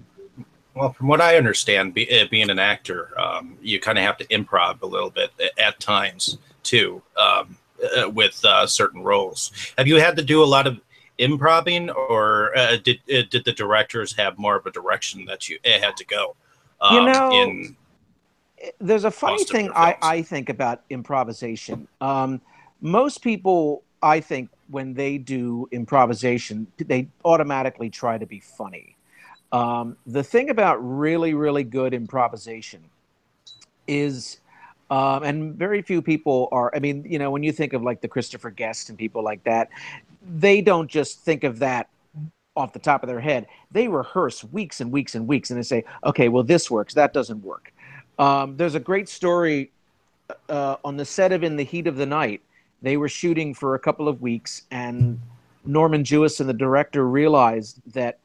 Well, 0.75 0.93
from 0.93 1.09
what 1.09 1.21
I 1.21 1.37
understand, 1.37 1.95
be, 1.95 2.09
uh, 2.09 2.27
being 2.31 2.49
an 2.49 2.61
actor, 2.61 3.11
um, 3.19 3.59
you 3.61 3.81
kind 3.81 3.99
of 3.99 4.05
have 4.05 4.19
to 4.19 4.25
improv 4.27 4.83
a 4.83 4.87
little 4.87 5.11
bit 5.11 5.33
at 5.59 5.81
times 5.81 6.39
too, 6.63 7.03
um, 7.17 7.59
uh, 7.99 8.09
with 8.09 8.45
uh, 8.45 8.69
certain 8.69 9.03
roles. 9.03 9.51
Have 9.77 9.89
you 9.89 9.97
had 9.97 10.15
to 10.19 10.23
do 10.23 10.45
a 10.45 10.47
lot 10.47 10.69
of 10.69 10.81
improving, 11.19 11.91
or 11.91 12.57
uh, 12.57 12.77
did 12.77 13.01
uh, 13.13 13.23
did 13.29 13.45
the 13.45 13.53
directors 13.53 14.15
have 14.15 14.39
more 14.39 14.55
of 14.55 14.65
a 14.65 14.71
direction 14.71 15.25
that 15.25 15.49
you 15.49 15.59
had 15.65 15.97
to 15.97 16.05
go? 16.05 16.37
You 16.81 16.99
um, 16.99 17.07
know, 17.07 17.31
in 17.33 17.77
there's 18.81 19.05
a 19.05 19.11
funny 19.11 19.35
most 19.35 19.51
of 19.51 19.57
thing 19.57 19.71
I, 19.75 19.97
I 20.03 20.23
think 20.23 20.49
about 20.49 20.83
improvisation. 20.91 21.89
Um, 22.01 22.41
most 22.81 23.23
people, 23.23 23.83
I 24.03 24.21
think, 24.21 24.51
when 24.71 24.95
they 24.95 25.19
do 25.19 25.69
improvisation, 25.73 26.67
they 26.77 27.09
automatically 27.25 27.91
try 27.91 28.19
to 28.19 28.27
be 28.27 28.41
funny. 28.41 28.97
Um, 29.51 29.97
the 30.07 30.23
thing 30.23 30.51
about 30.51 30.77
really, 30.77 31.35
really 31.35 31.65
good 31.65 31.95
improvisation 31.95 32.85
is, 33.87 34.41
um, 34.91 35.23
and 35.23 35.55
very 35.55 35.81
few 35.81 36.03
people 36.03 36.49
are, 36.53 36.75
I 36.75 36.81
mean, 36.81 37.05
you 37.09 37.19
know, 37.19 37.31
when 37.31 37.43
you 37.43 37.53
think 37.53 37.73
of 37.73 37.83
like 37.83 38.03
the 38.03 38.09
Christopher 38.09 38.51
Guest 38.51 38.91
and 38.91 38.99
people 38.99 39.23
like 39.23 39.43
that, 39.45 39.71
they 40.37 40.61
don't 40.61 40.89
just 40.91 41.21
think 41.21 41.45
of 41.45 41.61
that 41.61 41.89
off 42.57 42.73
the 42.73 42.79
top 42.79 43.03
of 43.03 43.09
their 43.09 43.21
head. 43.21 43.47
They 43.71 43.89
rehearse 43.89 44.45
weeks 44.45 44.81
and 44.81 44.93
weeks 44.93 45.15
and 45.15 45.27
weeks 45.27 45.51
and 45.51 45.59
they 45.59 45.63
say, 45.63 45.85
okay, 46.05 46.29
well, 46.29 46.43
this 46.43 46.71
works, 46.71 46.93
that 46.95 47.15
doesn't 47.15 47.43
work. 47.43 47.73
Um, 48.19 48.57
there's 48.57 48.75
a 48.75 48.81
great 48.81 49.09
story 49.09 49.71
uh, 50.49 50.77
on 50.85 50.97
the 50.97 51.05
set 51.05 51.33
of 51.33 51.43
In 51.45 51.57
the 51.57 51.63
Heat 51.63 51.87
of 51.87 51.97
the 51.97 52.07
Night. 52.07 52.43
They 52.83 52.97
were 52.97 53.09
shooting 53.09 53.55
for 53.55 53.75
a 53.75 53.79
couple 53.79 54.09
of 54.09 54.21
weeks, 54.21 54.63
and 54.71 55.21
Norman 55.65 56.05
Jewison, 56.05 56.47
the 56.47 56.53
director, 56.53 57.09
realized 57.09 57.81
that 57.93 58.19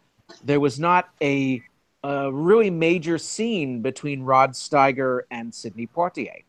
there 0.44 0.60
was 0.60 0.80
not 0.80 1.10
a, 1.22 1.62
a 2.04 2.32
really 2.32 2.70
major 2.70 3.18
scene 3.18 3.82
between 3.82 4.24
Rod 4.24 4.52
Steiger 4.52 5.22
and 5.32 5.54
Sidney 5.54 5.88
Poitier. 5.88 6.44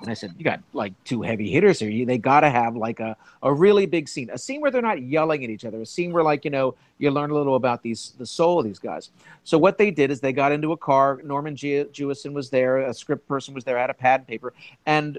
And 0.00 0.10
I 0.10 0.14
said, 0.14 0.34
"You 0.38 0.44
got 0.44 0.60
like 0.72 0.92
two 1.04 1.20
heavy 1.22 1.50
hitters 1.50 1.78
here. 1.78 1.90
You, 1.90 2.06
they 2.06 2.18
got 2.18 2.40
to 2.40 2.50
have 2.50 2.74
like 2.74 3.00
a, 3.00 3.16
a 3.42 3.52
really 3.52 3.84
big 3.86 4.08
scene, 4.08 4.30
a 4.30 4.38
scene 4.38 4.60
where 4.60 4.70
they're 4.70 4.80
not 4.80 5.02
yelling 5.02 5.44
at 5.44 5.50
each 5.50 5.64
other, 5.64 5.80
a 5.82 5.86
scene 5.86 6.12
where 6.12 6.22
like 6.22 6.44
you 6.44 6.50
know 6.50 6.74
you 6.98 7.10
learn 7.10 7.30
a 7.30 7.34
little 7.34 7.56
about 7.56 7.82
these 7.82 8.14
the 8.18 8.26
soul 8.26 8.58
of 8.58 8.64
these 8.64 8.78
guys." 8.78 9.10
So 9.44 9.58
what 9.58 9.76
they 9.76 9.90
did 9.90 10.10
is 10.10 10.20
they 10.20 10.32
got 10.32 10.52
into 10.52 10.72
a 10.72 10.76
car. 10.76 11.20
Norman 11.22 11.54
Ge- 11.54 11.88
Jewison 11.92 12.32
was 12.32 12.50
there, 12.50 12.78
a 12.78 12.94
script 12.94 13.28
person 13.28 13.52
was 13.54 13.64
there, 13.64 13.78
had 13.78 13.90
a 13.90 13.94
pad 13.94 14.20
and 14.20 14.26
paper, 14.26 14.54
and 14.86 15.18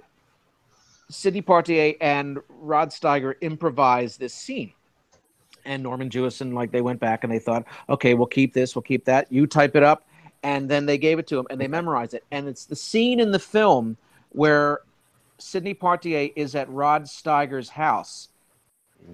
Sidney 1.11 1.41
Poitier 1.41 1.97
and 2.01 2.39
Rod 2.49 2.89
Steiger 2.89 3.35
improvised 3.41 4.19
this 4.19 4.33
scene. 4.33 4.73
And 5.65 5.83
Norman 5.83 6.09
Jewison, 6.09 6.53
like 6.53 6.71
they 6.71 6.81
went 6.81 6.99
back 6.99 7.23
and 7.23 7.31
they 7.31 7.37
thought, 7.37 7.65
okay, 7.87 8.15
we'll 8.15 8.25
keep 8.25 8.53
this, 8.53 8.75
we'll 8.75 8.81
keep 8.81 9.05
that. 9.05 9.31
You 9.31 9.45
type 9.45 9.75
it 9.75 9.83
up, 9.83 10.07
and 10.41 10.67
then 10.67 10.87
they 10.87 10.97
gave 10.97 11.19
it 11.19 11.27
to 11.27 11.37
him 11.37 11.45
and 11.51 11.61
they 11.61 11.67
memorized 11.67 12.15
it. 12.15 12.23
And 12.31 12.47
it's 12.47 12.65
the 12.65 12.75
scene 12.75 13.19
in 13.19 13.31
the 13.31 13.39
film 13.39 13.97
where 14.31 14.79
Sidney 15.37 15.73
Poitier 15.73 16.31
is 16.35 16.55
at 16.55 16.69
Rod 16.69 17.03
Steiger's 17.03 17.69
house, 17.69 18.29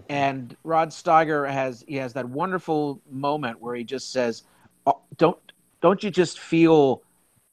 and 0.10 0.56
Rod 0.64 0.90
Steiger 0.90 1.50
has 1.50 1.84
he 1.88 1.96
has 1.96 2.14
that 2.14 2.28
wonderful 2.28 3.02
moment 3.10 3.62
where 3.62 3.76
he 3.76 3.84
just 3.84 4.12
says, 4.12 4.44
oh, 4.86 5.00
"Don't 5.18 5.38
don't 5.82 6.04
you 6.04 6.12
just 6.12 6.40
feel 6.40 7.02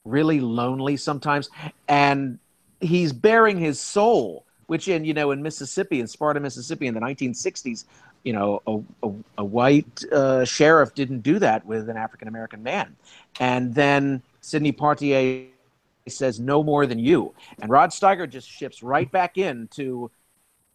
really 0.05 0.40
lonely 0.40 0.96
sometimes?" 0.96 1.48
And 1.88 2.38
he's 2.81 3.12
bearing 3.12 3.59
his 3.59 3.81
soul, 3.81 4.44
which 4.66 4.88
in 4.88 5.05
you 5.05 5.14
know 5.14 5.31
in 5.31 5.42
Mississippi, 5.42 6.00
in 6.00 6.07
Sparta, 6.07 6.40
Mississippi, 6.40 6.87
in 6.87 6.94
the 6.94 7.00
1960s, 7.00 7.85
you 8.24 8.33
know, 8.33 8.62
a, 8.66 9.07
a, 9.07 9.12
a 9.38 9.44
white 9.44 10.05
uh, 10.11 10.44
sheriff 10.44 10.94
didn't 10.94 11.20
do 11.20 11.38
that 11.38 11.64
with 11.64 11.88
an 11.88 11.96
African 11.96 12.27
American 12.27 12.62
man, 12.62 12.96
and 13.38 13.74
then 13.74 14.22
Sidney 14.40 14.72
Poitier 14.72 15.48
says 16.12 16.40
no 16.40 16.62
more 16.62 16.86
than 16.86 16.98
you, 16.98 17.34
and 17.60 17.70
Rod 17.70 17.90
Steiger 17.90 18.28
just 18.28 18.48
shifts 18.48 18.82
right 18.82 19.10
back 19.10 19.38
into 19.38 20.10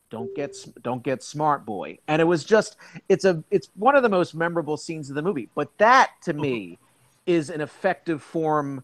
don't 0.09 0.35
get 0.35 0.55
don't 0.81 1.03
get 1.03 1.21
smart 1.21 1.65
boy. 1.65 1.99
And 2.07 2.21
it 2.21 2.25
was 2.25 2.43
just 2.43 2.77
it's 3.09 3.25
a 3.25 3.43
it's 3.51 3.69
one 3.75 3.95
of 3.95 4.03
the 4.03 4.09
most 4.09 4.33
memorable 4.33 4.77
scenes 4.77 5.09
of 5.09 5.15
the 5.15 5.21
movie. 5.21 5.49
But 5.55 5.69
that 5.77 6.11
to 6.23 6.33
me 6.33 6.79
is 7.25 7.49
an 7.49 7.61
effective 7.61 8.23
form 8.23 8.83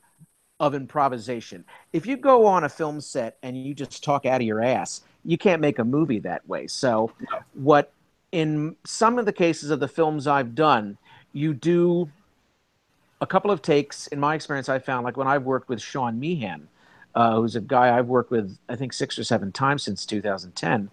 of 0.60 0.76
improvisation. 0.76 1.66
If 1.94 2.06
you 2.06 2.16
go 2.16 2.46
on 2.46 2.64
a 2.64 2.70
film 2.70 3.02
set 3.02 3.38
and 3.44 3.58
you 3.58 3.74
just 3.74 4.04
talk 4.04 4.26
out 4.26 4.42
of 4.42 4.48
your 4.48 4.62
ass 4.64 5.02
you 5.26 5.38
can't 5.38 5.60
make 5.60 5.80
a 5.80 5.84
movie 5.84 6.20
that 6.20 6.48
way. 6.48 6.68
So 6.68 7.12
what 7.54 7.92
in 8.32 8.76
some 8.86 9.18
of 9.18 9.26
the 9.26 9.34
cases 9.34 9.70
of 9.70 9.80
the 9.80 9.88
films 9.88 10.28
i've 10.28 10.56
done 10.56 10.98
you 11.32 11.54
do 11.54 12.10
a 13.22 13.26
couple 13.28 13.52
of 13.52 13.62
takes. 13.62 14.08
In 14.08 14.20
my 14.20 14.36
experience, 14.36 14.70
I 14.70 14.80
found 14.80 15.04
like 15.06 15.18
when 15.18 15.28
I've 15.28 15.44
worked 15.44 15.70
with 15.70 15.82
Sean 15.82 16.20
Meehan, 16.20 16.68
uh, 17.16 17.36
who's 17.36 17.56
a 17.56 17.62
guy 17.62 17.98
I've 17.98 18.08
worked 18.08 18.32
with, 18.32 18.58
I 18.70 18.76
think 18.76 18.94
six 18.94 19.18
or 19.18 19.24
seven 19.24 19.52
times 19.52 19.84
since 19.84 20.06
2010. 20.06 20.90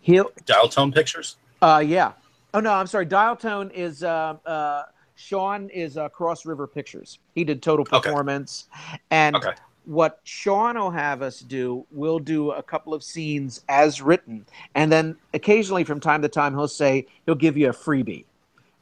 He'll 0.00 0.30
Dial 0.44 0.68
tone 0.68 0.92
pictures. 0.92 1.36
uh, 1.62 1.82
yeah. 1.86 2.12
Oh 2.54 2.60
no, 2.60 2.72
I'm 2.72 2.86
sorry. 2.86 3.04
Dial 3.04 3.36
Tone 3.36 3.70
is 3.72 4.02
uh, 4.02 4.36
uh, 4.46 4.84
Sean 5.14 5.68
is 5.68 5.98
uh, 5.98 6.08
Cross 6.08 6.46
River 6.46 6.66
Pictures. 6.66 7.18
He 7.34 7.44
did 7.44 7.60
Total 7.62 7.82
Okay. 7.92 8.08
Performance, 8.08 8.66
and 9.10 9.36
Okay. 9.36 9.50
what 9.84 10.20
Sean 10.24 10.78
will 10.78 10.90
have 10.92 11.20
us 11.20 11.40
do, 11.40 11.84
we'll 11.90 12.18
do 12.20 12.52
a 12.52 12.62
couple 12.62 12.94
of 12.94 13.02
scenes 13.02 13.60
as 13.68 14.00
written, 14.00 14.46
and 14.74 14.90
then 14.90 15.16
occasionally 15.34 15.84
from 15.84 16.00
time 16.00 16.22
to 16.22 16.28
time 16.28 16.54
he'll 16.54 16.66
say 16.68 17.06
he'll 17.26 17.34
give 17.34 17.58
you 17.58 17.68
a 17.68 17.72
freebie, 17.74 18.24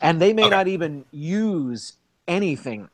and 0.01 0.21
they 0.21 0.33
may 0.33 0.49
not 0.49 0.69
even 0.69 1.05
use 1.11 1.95
anything 2.29 2.89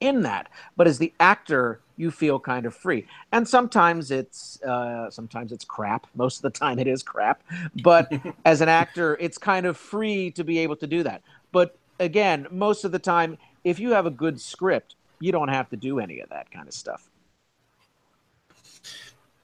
in 0.00 0.22
that, 0.22 0.48
but 0.76 0.86
as 0.86 0.98
the 0.98 1.12
actor, 1.20 1.80
you 1.96 2.10
feel 2.10 2.38
kind 2.38 2.66
of 2.66 2.74
free. 2.74 3.06
And 3.32 3.48
sometimes 3.48 4.10
it's 4.10 4.62
uh, 4.62 5.10
sometimes 5.10 5.52
it's 5.52 5.64
crap. 5.64 6.06
Most 6.14 6.38
of 6.38 6.42
the 6.42 6.58
time 6.58 6.78
it 6.78 6.86
is 6.86 7.02
crap. 7.02 7.42
But 7.82 8.12
as 8.44 8.60
an 8.60 8.68
actor, 8.68 9.16
it's 9.20 9.38
kind 9.38 9.66
of 9.66 9.76
free 9.76 10.30
to 10.32 10.44
be 10.44 10.58
able 10.58 10.76
to 10.76 10.86
do 10.86 11.02
that. 11.02 11.22
But 11.52 11.78
again, 11.98 12.46
most 12.50 12.84
of 12.84 12.92
the 12.92 12.98
time, 12.98 13.38
if 13.64 13.80
you 13.80 13.92
have 13.92 14.06
a 14.06 14.10
good 14.10 14.40
script, 14.40 14.96
you 15.20 15.32
don't 15.32 15.48
have 15.48 15.68
to 15.70 15.76
do 15.76 15.98
any 15.98 16.20
of 16.20 16.28
that 16.28 16.50
kind 16.50 16.68
of 16.68 16.74
stuff. 16.74 17.08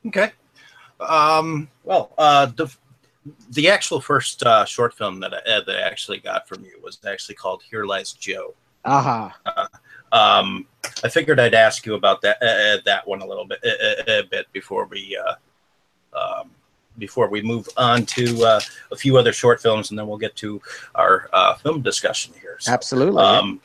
Okay. 0.06 0.32
Um, 1.00 1.68
well, 1.84 2.12
uh, 2.18 2.46
the 2.46 2.74
the 3.50 3.68
actual 3.68 4.00
first 4.00 4.42
uh, 4.42 4.64
short 4.64 4.94
film 4.94 5.20
that 5.20 5.32
I, 5.32 5.38
uh, 5.38 5.64
that 5.64 5.76
I 5.76 5.80
actually 5.80 6.18
got 6.18 6.48
from 6.48 6.64
you 6.64 6.80
was 6.82 6.98
actually 7.06 7.36
called 7.36 7.62
Here 7.62 7.84
Lies 7.84 8.12
Joe. 8.12 8.54
Aha. 8.84 9.36
Um, 10.12 10.66
I 11.04 11.08
figured 11.08 11.40
I'd 11.40 11.54
ask 11.54 11.86
you 11.86 11.94
about 11.94 12.20
that 12.22 12.42
uh, 12.42 12.46
uh, 12.46 12.78
that 12.84 13.06
one 13.06 13.22
a 13.22 13.26
little 13.26 13.46
bit 13.46 13.60
uh, 13.64 14.12
uh, 14.12 14.20
a 14.20 14.22
bit 14.24 14.46
before 14.52 14.86
we 14.86 15.16
uh, 15.16 16.18
um, 16.18 16.50
before 16.98 17.28
we 17.28 17.40
move 17.42 17.68
on 17.76 18.04
to 18.06 18.44
uh, 18.44 18.60
a 18.90 18.96
few 18.96 19.16
other 19.16 19.32
short 19.32 19.60
films, 19.60 19.90
and 19.90 19.98
then 19.98 20.06
we'll 20.06 20.18
get 20.18 20.36
to 20.36 20.60
our 20.94 21.28
uh, 21.32 21.54
film 21.54 21.80
discussion 21.82 22.34
here. 22.40 22.56
So, 22.60 22.72
Absolutely. 22.72 23.22
Um, 23.22 23.60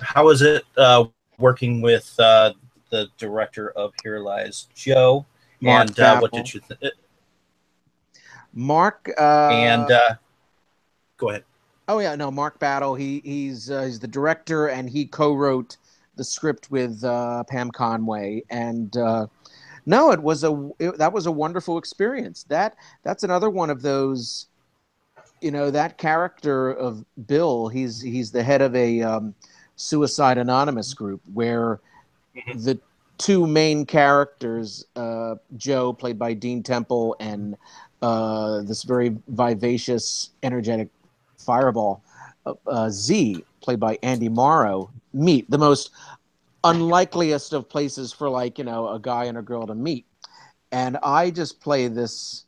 how 0.00 0.28
is 0.28 0.42
it 0.42 0.64
uh, 0.76 1.04
working 1.38 1.80
with 1.80 2.14
uh, 2.18 2.52
the 2.90 3.08
director 3.18 3.70
of 3.70 3.92
Here 4.02 4.20
Lies 4.20 4.68
Joe? 4.74 5.26
Mark 5.60 5.88
and 5.88 6.00
uh, 6.00 6.18
what 6.20 6.32
did 6.32 6.54
you 6.54 6.60
think? 6.60 6.80
Mark. 8.54 9.10
Uh, 9.18 9.48
and 9.50 9.90
uh, 9.90 10.14
go 11.16 11.30
ahead. 11.30 11.44
Oh 11.90 11.98
yeah, 11.98 12.14
no, 12.14 12.30
Mark 12.30 12.60
Battle. 12.60 12.94
He 12.94 13.20
he's 13.24 13.68
uh, 13.68 13.82
he's 13.82 13.98
the 13.98 14.06
director, 14.06 14.68
and 14.68 14.88
he 14.88 15.06
co-wrote 15.06 15.76
the 16.14 16.22
script 16.22 16.70
with 16.70 17.02
uh, 17.02 17.42
Pam 17.48 17.72
Conway. 17.72 18.44
And 18.48 18.96
uh, 18.96 19.26
no, 19.86 20.12
it 20.12 20.22
was 20.22 20.44
a 20.44 20.70
it, 20.78 20.98
that 20.98 21.12
was 21.12 21.26
a 21.26 21.32
wonderful 21.32 21.78
experience. 21.78 22.44
That 22.44 22.76
that's 23.02 23.24
another 23.24 23.50
one 23.50 23.70
of 23.70 23.82
those. 23.82 24.46
You 25.40 25.50
know 25.50 25.72
that 25.72 25.98
character 25.98 26.70
of 26.70 27.04
Bill. 27.26 27.66
He's 27.66 28.00
he's 28.00 28.30
the 28.30 28.44
head 28.44 28.62
of 28.62 28.76
a 28.76 29.02
um, 29.02 29.34
Suicide 29.74 30.38
Anonymous 30.38 30.94
group 30.94 31.20
where 31.34 31.80
the 32.54 32.78
two 33.18 33.48
main 33.48 33.84
characters, 33.84 34.86
uh, 34.94 35.34
Joe, 35.56 35.92
played 35.92 36.20
by 36.20 36.34
Dean 36.34 36.62
Temple, 36.62 37.16
and 37.18 37.56
uh, 38.00 38.60
this 38.62 38.84
very 38.84 39.16
vivacious, 39.26 40.30
energetic 40.44 40.88
fireball, 41.40 42.02
uh, 42.46 42.54
uh, 42.66 42.90
Z, 42.90 43.44
played 43.60 43.80
by 43.80 43.98
Andy 44.02 44.28
Morrow, 44.28 44.90
meet 45.12 45.50
the 45.50 45.58
most 45.58 45.90
unlikeliest 46.64 47.52
of 47.52 47.68
places 47.68 48.12
for 48.12 48.28
like 48.28 48.58
you 48.58 48.64
know 48.64 48.88
a 48.88 48.98
guy 48.98 49.24
and 49.24 49.38
a 49.38 49.42
girl 49.42 49.66
to 49.66 49.74
meet, 49.74 50.06
and 50.72 50.96
I 51.02 51.30
just 51.30 51.60
play 51.60 51.88
this 51.88 52.44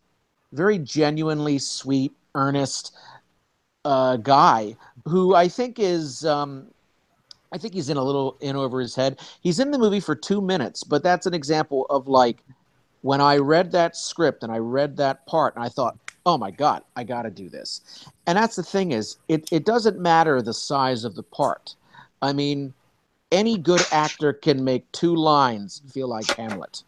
very 0.53 0.79
genuinely 0.79 1.59
sweet, 1.59 2.13
earnest 2.35 2.95
uh, 3.85 4.17
guy 4.17 4.77
who 5.07 5.35
I 5.35 5.49
think 5.49 5.79
is. 5.79 6.25
Um, 6.25 6.69
I 7.55 7.59
think 7.59 7.75
he's 7.75 7.91
in 7.91 7.99
a 7.99 8.03
little 8.03 8.39
in 8.41 8.57
over 8.57 8.81
his 8.81 8.95
head. 8.95 9.21
He's 9.43 9.61
in 9.61 9.71
the 9.71 9.79
movie 9.79 10.01
for 10.01 10.15
two 10.15 10.41
minutes, 10.41 10.85
but 10.85 11.03
that's 11.03 11.27
an 11.27 11.35
example 11.35 11.87
of 11.91 12.09
like 12.09 12.43
when 13.03 13.21
I 13.21 13.37
read 13.37 13.73
that 13.73 13.97
script 13.97 14.43
and 14.43 14.51
I 14.51 14.59
read 14.59 14.97
that 14.97 15.27
part 15.27 15.55
and 15.55 15.65
I 15.65 15.69
thought, 15.69 15.99
oh 16.25 16.39
my 16.39 16.51
God, 16.51 16.83
I 16.97 17.05
got 17.05 17.23
to 17.23 17.31
do 17.31 17.49
this. 17.49 18.07
And 18.27 18.39
that's 18.39 18.57
the 18.57 18.63
thing 18.63 18.93
is, 18.93 19.17
it, 19.29 19.49
it 19.53 19.65
doesn't 19.65 19.99
matter 19.99 20.41
the 20.41 20.55
size 20.55 21.05
of 21.05 21.15
the 21.15 21.23
part. 21.23 21.75
I 22.21 22.33
mean, 22.33 22.75
any 23.33 23.59
good 23.59 23.81
actor 23.91 24.33
can 24.33 24.63
make 24.63 24.91
two 24.93 25.17
lines 25.17 25.83
feel 25.93 26.09
like 26.09 26.27
Hamlet. 26.37 26.85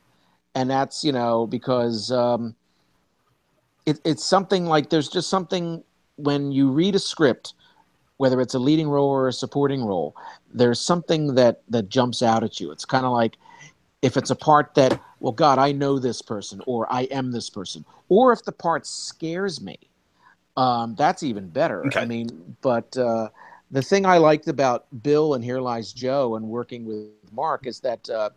And 0.54 0.70
that's, 0.70 1.02
you 1.02 1.10
know, 1.10 1.46
because 1.46 2.12
um, 2.12 2.54
it, 3.86 4.00
it's 4.04 4.24
something 4.24 4.66
like 4.66 4.90
there's 4.90 5.08
just 5.08 5.28
something 5.28 5.82
when 6.16 6.52
you 6.52 6.70
read 6.70 6.94
a 6.94 6.98
script, 7.00 7.54
whether 8.18 8.40
it's 8.40 8.54
a 8.54 8.58
leading 8.58 8.88
role 8.88 9.08
or 9.08 9.26
a 9.26 9.32
supporting 9.32 9.84
role, 9.84 10.14
there's 10.52 10.80
something 10.80 11.34
that 11.34 11.62
that 11.68 11.88
jumps 11.88 12.22
out 12.22 12.44
at 12.44 12.60
you. 12.60 12.70
It's 12.70 12.84
kind 12.84 13.04
of 13.04 13.12
like 13.12 13.36
if 14.02 14.16
it's 14.16 14.30
a 14.30 14.36
part 14.36 14.74
that, 14.74 15.00
well, 15.24 15.32
God, 15.32 15.58
I 15.58 15.72
know 15.72 15.98
this 15.98 16.20
person, 16.20 16.60
or 16.66 16.86
I 16.92 17.04
am 17.04 17.32
this 17.32 17.48
person, 17.48 17.82
or 18.10 18.30
if 18.34 18.44
the 18.44 18.52
part 18.52 18.86
scares 18.86 19.58
me, 19.58 19.78
um, 20.54 20.94
that's 20.96 21.22
even 21.22 21.48
better. 21.48 21.90
I 21.96 22.04
mean, 22.04 22.54
but 22.60 22.94
uh, 22.98 23.30
the 23.70 23.80
thing 23.80 24.04
I 24.04 24.18
liked 24.18 24.48
about 24.48 24.84
Bill 25.02 25.32
and 25.32 25.42
Here 25.42 25.62
Lies 25.62 25.94
Joe 25.94 26.36
and 26.36 26.46
working 26.46 26.84
with 26.84 27.06
Mark 27.32 27.66
is 27.66 27.80
that 27.80 28.06
uh, 28.10 28.28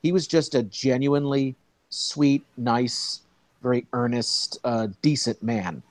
he 0.00 0.12
was 0.12 0.28
just 0.28 0.54
a 0.54 0.62
genuinely 0.62 1.56
sweet, 1.90 2.44
nice, 2.56 3.22
very 3.60 3.84
earnest, 3.92 4.60
uh, 4.62 4.86
decent 5.02 5.42
man. 5.42 5.82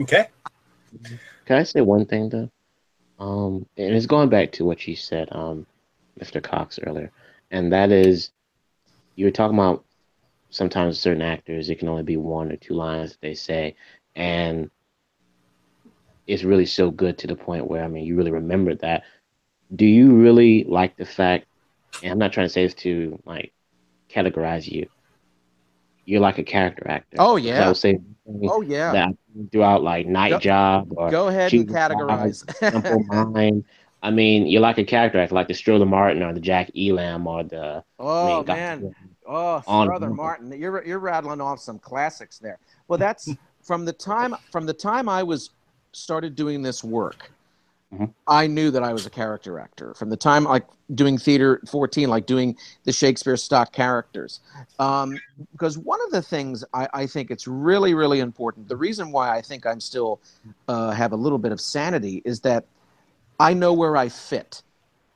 Okay. 0.00 0.26
Can 1.46 1.58
I 1.58 1.62
say 1.62 1.80
one 1.80 2.06
thing 2.06 2.28
though? 2.28 2.50
Um, 3.20 3.66
and 3.76 3.94
it's 3.94 4.06
going 4.06 4.30
back 4.30 4.50
to 4.54 4.64
what 4.64 4.84
you 4.88 4.96
said, 4.96 5.28
um, 5.30 5.64
Mr. 6.18 6.42
Cox 6.42 6.80
earlier, 6.84 7.12
and 7.52 7.72
that 7.72 7.92
is, 7.92 8.32
you 9.18 9.24
were 9.24 9.32
talking 9.32 9.58
about 9.58 9.84
sometimes 10.50 10.98
certain 11.00 11.22
actors 11.22 11.68
it 11.68 11.78
can 11.80 11.88
only 11.88 12.04
be 12.04 12.16
one 12.16 12.52
or 12.52 12.56
two 12.56 12.74
lines 12.74 13.10
that 13.10 13.20
they 13.20 13.34
say, 13.34 13.74
and 14.14 14.70
it's 16.28 16.44
really 16.44 16.66
so 16.66 16.90
good 16.90 17.18
to 17.18 17.26
the 17.26 17.34
point 17.34 17.66
where 17.66 17.82
I 17.82 17.88
mean 17.88 18.04
you 18.04 18.14
really 18.16 18.30
remember 18.30 18.74
that. 18.76 19.02
Do 19.74 19.86
you 19.86 20.12
really 20.14 20.64
like 20.64 20.96
the 20.96 21.04
fact? 21.04 21.46
And 22.02 22.12
I'm 22.12 22.18
not 22.18 22.32
trying 22.32 22.46
to 22.46 22.52
say 22.52 22.64
this 22.64 22.74
to 22.74 23.18
like 23.24 23.52
categorize 24.08 24.70
you. 24.70 24.88
You're 26.04 26.20
like 26.20 26.38
a 26.38 26.44
character 26.44 26.88
actor. 26.88 27.16
Oh, 27.18 27.36
yeah. 27.36 27.64
I 27.64 27.68
would 27.68 27.76
say 27.76 27.98
Oh, 28.44 28.60
yeah. 28.62 28.92
that 28.92 29.14
throughout 29.50 29.82
like 29.82 30.06
Night 30.06 30.30
Go- 30.30 30.38
Job 30.38 30.92
or 30.96 31.10
go 31.10 31.26
ahead 31.28 31.52
and 31.52 31.68
categorize. 31.68 32.44
Simple 32.72 33.02
Mind. 33.04 33.64
I 34.02 34.10
mean, 34.10 34.46
you're 34.46 34.60
like 34.62 34.78
a 34.78 34.84
character 34.84 35.18
actor, 35.18 35.34
like 35.34 35.48
the 35.48 35.54
Strother 35.54 35.84
Martin 35.86 36.22
or 36.22 36.32
the 36.32 36.40
Jack 36.40 36.70
Elam 36.76 37.26
or 37.26 37.42
the. 37.42 37.82
Oh 37.98 38.08
I 38.22 38.26
mean, 38.26 38.36
oh, 38.36 38.42
God- 38.44 38.56
man, 38.56 38.94
oh 39.28 39.60
Strother 39.84 40.10
Martin, 40.10 40.52
you're 40.58 40.84
you're 40.84 40.98
rattling 40.98 41.40
off 41.40 41.60
some 41.60 41.78
classics 41.78 42.38
there. 42.38 42.58
Well, 42.88 42.98
that's 42.98 43.28
from 43.62 43.84
the 43.84 43.92
time 43.92 44.34
from 44.50 44.66
the 44.66 44.74
time 44.74 45.08
I 45.08 45.22
was 45.22 45.50
started 45.92 46.34
doing 46.34 46.62
this 46.62 46.82
work. 46.82 47.30
I 48.26 48.46
knew 48.46 48.70
that 48.70 48.82
I 48.82 48.92
was 48.92 49.06
a 49.06 49.10
character 49.10 49.58
actor 49.58 49.94
from 49.94 50.10
the 50.10 50.16
time 50.16 50.44
like 50.44 50.66
doing 50.94 51.16
theater 51.16 51.60
at 51.62 51.68
14, 51.70 52.08
like 52.10 52.26
doing 52.26 52.54
the 52.84 52.92
Shakespeare 52.92 53.36
stock 53.36 53.72
characters. 53.72 54.40
Um, 54.78 55.18
because 55.52 55.78
one 55.78 55.98
of 56.04 56.10
the 56.10 56.20
things 56.20 56.64
I, 56.74 56.86
I 56.92 57.06
think 57.06 57.30
it's 57.30 57.46
really, 57.46 57.94
really 57.94 58.20
important, 58.20 58.68
the 58.68 58.76
reason 58.76 59.10
why 59.10 59.34
I 59.34 59.40
think 59.40 59.64
I'm 59.64 59.80
still 59.80 60.20
uh, 60.68 60.90
have 60.90 61.12
a 61.12 61.16
little 61.16 61.38
bit 61.38 61.50
of 61.50 61.62
sanity 61.62 62.20
is 62.26 62.40
that 62.40 62.66
I 63.40 63.54
know 63.54 63.72
where 63.72 63.96
I 63.96 64.10
fit. 64.10 64.62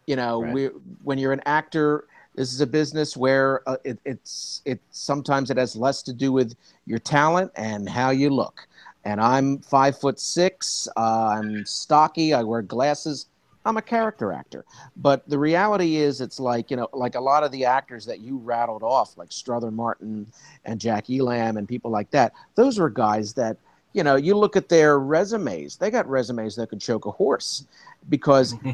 You 0.07 0.17
know, 0.17 0.39
we, 0.41 0.67
when 1.05 1.19
you're 1.19 1.33
an 1.33 1.43
actor, 1.45 2.07
this 2.35 2.53
is 2.53 2.61
a 2.61 2.67
business 2.67 3.17
where 3.17 3.67
uh, 3.69 3.77
it, 3.85 3.99
it's 4.05 4.63
it 4.65 4.81
sometimes 4.91 5.51
it 5.51 5.57
has 5.57 5.77
less 5.77 6.03
to 6.03 6.13
do 6.13 6.33
with 6.33 6.55
your 6.87 6.99
talent 6.99 7.53
and 7.57 7.89
how 7.89 8.11
you 8.11 8.31
look. 8.31 8.67
And 9.05 9.21
I'm 9.21 9.59
five 9.59 9.99
foot 9.99 10.19
six. 10.19 10.89
Uh, 10.97 11.35
I'm 11.37 11.67
stocky. 11.67 12.33
I 12.33 12.43
wear 12.43 12.63
glasses. 12.63 13.27
I'm 13.65 13.77
a 13.77 13.83
character 13.83 14.33
actor. 14.33 14.65
But 14.97 15.29
the 15.29 15.39
reality 15.39 15.97
is, 15.97 16.21
it's 16.21 16.41
like 16.41 16.71
you 16.71 16.77
know, 16.77 16.89
like 16.93 17.17
a 17.17 17.21
lot 17.21 17.45
of 17.45 17.53
the 17.53 17.65
actors 17.65 18.07
that 18.07 18.21
you 18.21 18.39
rattled 18.39 18.83
off, 18.83 19.17
like 19.17 19.31
Strother 19.31 19.71
Martin 19.71 20.27
and 20.65 20.81
Jack 20.81 21.11
Elam 21.11 21.57
and 21.57 21.69
people 21.69 21.91
like 21.91 22.11
that. 22.13 22.33
Those 22.55 22.79
were 22.79 22.91
guys 22.91 23.35
that 23.35 23.57
you 23.93 24.03
know. 24.03 24.17
You 24.17 24.37
look 24.37 24.57
at 24.57 24.69
their 24.69 24.99
resumes; 24.99 25.77
they 25.77 25.91
got 25.91 26.09
resumes 26.09 26.57
that 26.57 26.71
could 26.71 26.81
choke 26.81 27.07
a 27.07 27.11
horse, 27.11 27.67
because 28.09 28.55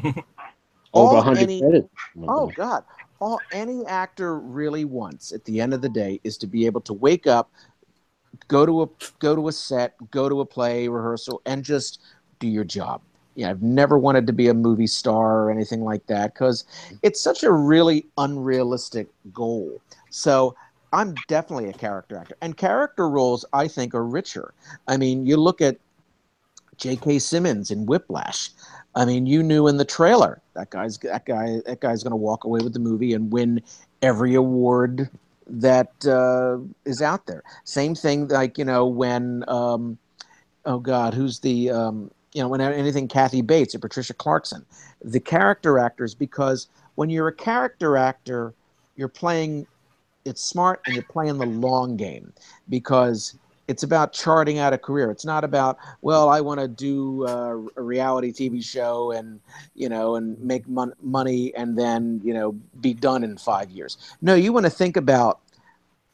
Over 0.93 1.09
all 1.09 1.15
100 1.17 1.41
any- 1.41 1.61
credits. 1.61 1.89
Oh 2.27 2.47
God! 2.47 2.83
All 3.19 3.39
any 3.51 3.85
actor 3.85 4.39
really 4.39 4.85
wants 4.85 5.31
at 5.31 5.43
the 5.45 5.59
end 5.59 5.73
of 5.73 5.81
the 5.81 5.89
day 5.89 6.19
is 6.23 6.37
to 6.37 6.47
be 6.47 6.65
able 6.65 6.81
to 6.81 6.93
wake 6.93 7.27
up, 7.27 7.51
go 8.47 8.65
to 8.65 8.83
a 8.83 8.87
go 9.19 9.35
to 9.35 9.47
a 9.47 9.51
set, 9.51 9.95
go 10.11 10.29
to 10.29 10.41
a 10.41 10.45
play 10.45 10.87
rehearsal, 10.87 11.41
and 11.45 11.63
just 11.63 12.01
do 12.39 12.47
your 12.47 12.63
job. 12.63 13.01
yeah, 13.35 13.49
I've 13.49 13.61
never 13.61 13.97
wanted 13.97 14.27
to 14.27 14.33
be 14.33 14.47
a 14.47 14.53
movie 14.53 14.87
star 14.87 15.43
or 15.43 15.51
anything 15.51 15.83
like 15.83 16.05
that 16.07 16.33
because 16.33 16.65
it's 17.03 17.21
such 17.21 17.43
a 17.43 17.51
really 17.51 18.05
unrealistic 18.17 19.07
goal. 19.33 19.81
So 20.09 20.55
I'm 20.91 21.15
definitely 21.27 21.69
a 21.69 21.73
character 21.73 22.17
actor, 22.17 22.35
and 22.41 22.57
character 22.57 23.09
roles 23.09 23.45
I 23.53 23.67
think 23.67 23.93
are 23.93 24.05
richer. 24.05 24.53
I 24.87 24.97
mean, 24.97 25.25
you 25.25 25.37
look 25.37 25.61
at 25.61 25.77
J.K. 26.77 27.19
Simmons 27.19 27.71
in 27.71 27.85
Whiplash. 27.85 28.51
I 28.95 29.05
mean, 29.05 29.25
you 29.25 29.43
knew 29.43 29.67
in 29.67 29.77
the 29.77 29.85
trailer 29.85 30.41
that 30.55 30.69
guy's 30.71 30.97
that 30.99 31.25
guy 31.25 31.61
that 31.65 31.79
guy's 31.79 32.03
going 32.03 32.11
to 32.11 32.17
walk 32.17 32.43
away 32.43 32.59
with 32.61 32.73
the 32.73 32.79
movie 32.79 33.13
and 33.13 33.31
win 33.31 33.61
every 34.01 34.35
award 34.35 35.09
that 35.47 35.91
uh, 36.05 36.57
is 36.85 37.01
out 37.01 37.25
there. 37.27 37.43
Same 37.63 37.95
thing, 37.95 38.27
like 38.27 38.57
you 38.57 38.65
know 38.65 38.85
when 38.87 39.43
um, 39.47 39.97
oh 40.65 40.79
god, 40.79 41.13
who's 41.13 41.39
the 41.39 41.69
um, 41.69 42.11
you 42.33 42.41
know 42.41 42.47
when 42.47 42.61
anything 42.61 43.07
Kathy 43.07 43.41
Bates 43.41 43.75
or 43.75 43.79
Patricia 43.79 44.13
Clarkson, 44.13 44.65
the 45.03 45.19
character 45.19 45.77
actors 45.77 46.15
because 46.15 46.67
when 46.95 47.09
you're 47.09 47.27
a 47.27 47.33
character 47.33 47.95
actor, 47.95 48.53
you're 48.95 49.07
playing 49.07 49.67
it's 50.25 50.43
smart 50.43 50.81
and 50.85 50.95
you're 50.95 51.03
playing 51.03 51.37
the 51.37 51.45
long 51.45 51.95
game 51.95 52.33
because 52.67 53.37
it's 53.69 53.83
about 53.83 54.13
charting 54.13 54.57
out 54.57 54.73
a 54.73 54.79
career. 54.79 55.11
It's 55.11 55.25
not 55.25 55.43
about 55.43 55.77
well, 56.01 56.27
I 56.27 56.41
want 56.41 56.59
to 56.59 56.67
do 56.67 57.27
uh, 57.27 57.55
a 57.77 57.81
reality 57.81 58.31
TV 58.31 58.63
show 58.65 59.11
and 59.11 59.39
you 59.75 59.87
know 59.87 60.15
and 60.15 60.39
make 60.41 60.67
mon- 60.67 60.95
money 61.03 61.53
and 61.53 61.77
then 61.77 62.19
you 62.23 62.33
know 62.33 62.53
be 62.81 62.95
done 62.95 63.23
in 63.23 63.37
five 63.37 63.69
years. 63.69 63.97
No, 64.23 64.33
you 64.33 64.51
want 64.51 64.65
to 64.65 64.71
think 64.71 64.97
about 64.97 65.39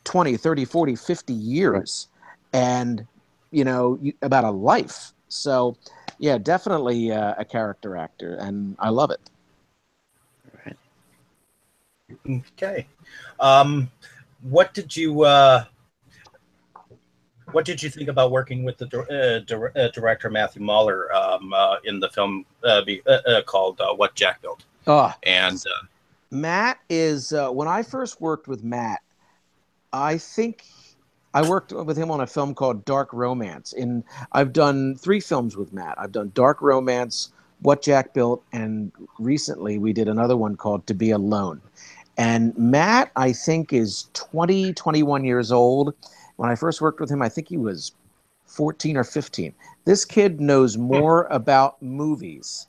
20, 0.04 0.36
30, 0.36 0.66
40, 0.66 0.96
50 0.98 1.34
years 1.34 2.10
and 2.52 3.08
you 3.52 3.64
know 3.64 3.98
you, 4.02 4.12
about 4.22 4.44
a 4.44 4.52
life. 4.52 5.14
So 5.30 5.78
yeah, 6.20 6.38
definitely 6.38 7.14
uh, 7.14 7.36
a 7.38 7.46
character 7.46 7.96
actor, 7.96 8.36
and 8.36 8.76
I 8.80 8.90
love 8.90 9.12
it. 9.12 9.22
All 10.52 10.60
right. 10.66 12.44
Okay. 12.52 12.86
Um, 13.40 13.90
what 14.42 14.74
did 14.74 14.96
you 14.96 15.22
uh, 15.22 15.64
what 17.56 17.64
did 17.64 17.82
you 17.82 17.90
think 17.90 18.10
about 18.10 18.32
working 18.32 18.66
with 18.66 18.78
the 18.78 18.86
uh, 18.94 19.80
uh, 19.80 19.88
director 19.92 20.30
Matthew 20.30 20.62
Mahler 20.62 21.12
um, 21.16 21.54
uh, 21.54 21.78
in 21.86 22.02
the 22.02 22.10
film 22.10 22.46
uh, 22.66 22.84
be, 22.84 23.02
uh, 23.08 23.12
uh, 23.26 23.42
called 23.44 23.80
uh, 23.80 23.94
"What 23.94 24.14
Jack 24.14 24.42
Built"? 24.42 24.66
Oh, 24.88 25.14
And 25.24 25.56
uh, 25.66 25.86
Matt 26.32 26.80
is 26.90 27.32
uh, 27.32 27.50
when 27.50 27.70
I 27.70 27.82
first 27.82 28.20
worked 28.20 28.50
with 28.50 28.66
Matt, 28.66 29.00
I 29.94 30.18
think 30.18 30.66
I 31.34 31.48
worked 31.48 31.72
with 31.72 31.96
him 31.96 32.12
on 32.12 32.20
a 32.20 32.28
film 32.28 32.54
called 32.54 32.84
Dark 32.84 33.14
Romance. 33.14 33.72
In 33.72 34.04
I've 34.34 34.52
done 34.52 34.96
three 34.96 35.22
films 35.22 35.56
with 35.56 35.72
Matt. 35.72 35.96
I've 35.98 36.12
done 36.12 36.34
Dark 36.36 36.62
Romance, 36.62 37.32
What 37.62 37.82
Jack 37.82 38.14
Built, 38.14 38.44
and 38.52 38.92
recently 39.18 39.78
we 39.78 39.94
did 39.94 40.10
another 40.10 40.36
one 40.36 40.58
called 40.58 40.86
To 40.88 40.94
Be 40.94 41.12
Alone. 41.12 41.62
And 42.18 42.58
Matt, 42.58 43.12
I 43.16 43.32
think, 43.32 43.72
is 43.72 44.10
20, 44.14 44.74
21 44.74 45.24
years 45.24 45.54
old. 45.54 45.94
When 46.38 46.50
I 46.50 46.56
first 46.56 46.82
worked 46.82 47.00
with 47.00 47.10
him, 47.10 47.22
I 47.22 47.30
think 47.30 47.48
he 47.48 47.58
was 47.58 47.94
14 48.46 48.98
or 48.98 49.04
15. 49.04 49.54
This 49.86 50.06
kid 50.06 50.42
knows 50.42 50.78
more 50.78 51.26
about 51.30 51.82
movies 51.82 52.68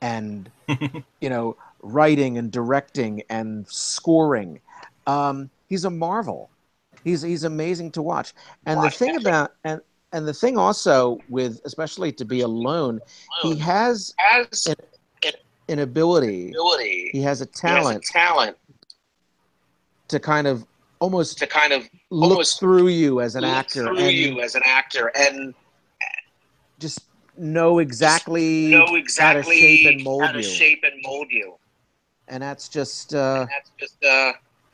and, 0.00 0.50
you 1.20 1.30
know, 1.30 1.56
writing 1.82 2.38
and 2.38 2.50
directing 2.50 3.22
and 3.30 3.66
scoring. 3.68 4.60
Um, 5.06 5.50
he's 5.68 5.84
a 5.84 5.90
marvel. 5.90 6.50
He's 7.04 7.22
he's 7.22 7.44
amazing 7.44 7.92
to 7.92 8.02
watch. 8.02 8.34
And 8.66 8.82
the 8.82 8.90
thing 8.90 9.16
about 9.16 9.52
and 9.62 9.80
and 10.12 10.26
the 10.26 10.34
thing 10.34 10.58
also 10.58 11.20
with 11.28 11.60
especially 11.64 12.10
to 12.12 12.24
be 12.24 12.40
alone, 12.40 13.00
he 13.42 13.54
has 13.56 14.12
Has 14.18 14.66
an, 14.66 14.74
an 15.68 15.78
ability. 15.78 16.48
He 16.48 16.52
has 16.52 16.80
a 16.80 17.10
He 17.12 17.22
has 17.22 17.40
a 17.40 17.46
talent 17.46 18.04
talent 18.04 18.56
to 20.08 20.18
kind 20.18 20.46
of 20.46 20.66
almost 20.98 21.38
to 21.38 21.46
kind 21.46 21.72
of 21.72 21.82
look 22.10 22.30
almost 22.32 22.60
through 22.60 22.88
you 22.88 23.20
as 23.20 23.34
an 23.36 23.44
actor 23.44 23.84
through 23.84 23.98
and 23.98 24.12
you 24.16 24.40
as 24.40 24.54
an 24.54 24.62
actor 24.64 25.10
and 25.14 25.54
just 26.78 27.00
know 27.38 27.78
exactly, 27.78 28.68
know 28.68 28.86
how 29.18 29.32
to 29.34 29.42
shape 29.42 29.86
and 29.86 30.02
mold 30.04 30.22
how 30.24 30.32
to 30.32 30.38
you. 30.38 30.44
shape 30.44 30.82
and 30.84 31.02
mold 31.02 31.28
you. 31.30 31.54
And 32.28 32.42
that's 32.42 32.68
just 32.68 33.14
uh, 33.14 33.46
That's 33.48 33.70
just 33.78 34.04
uh, 34.04 34.32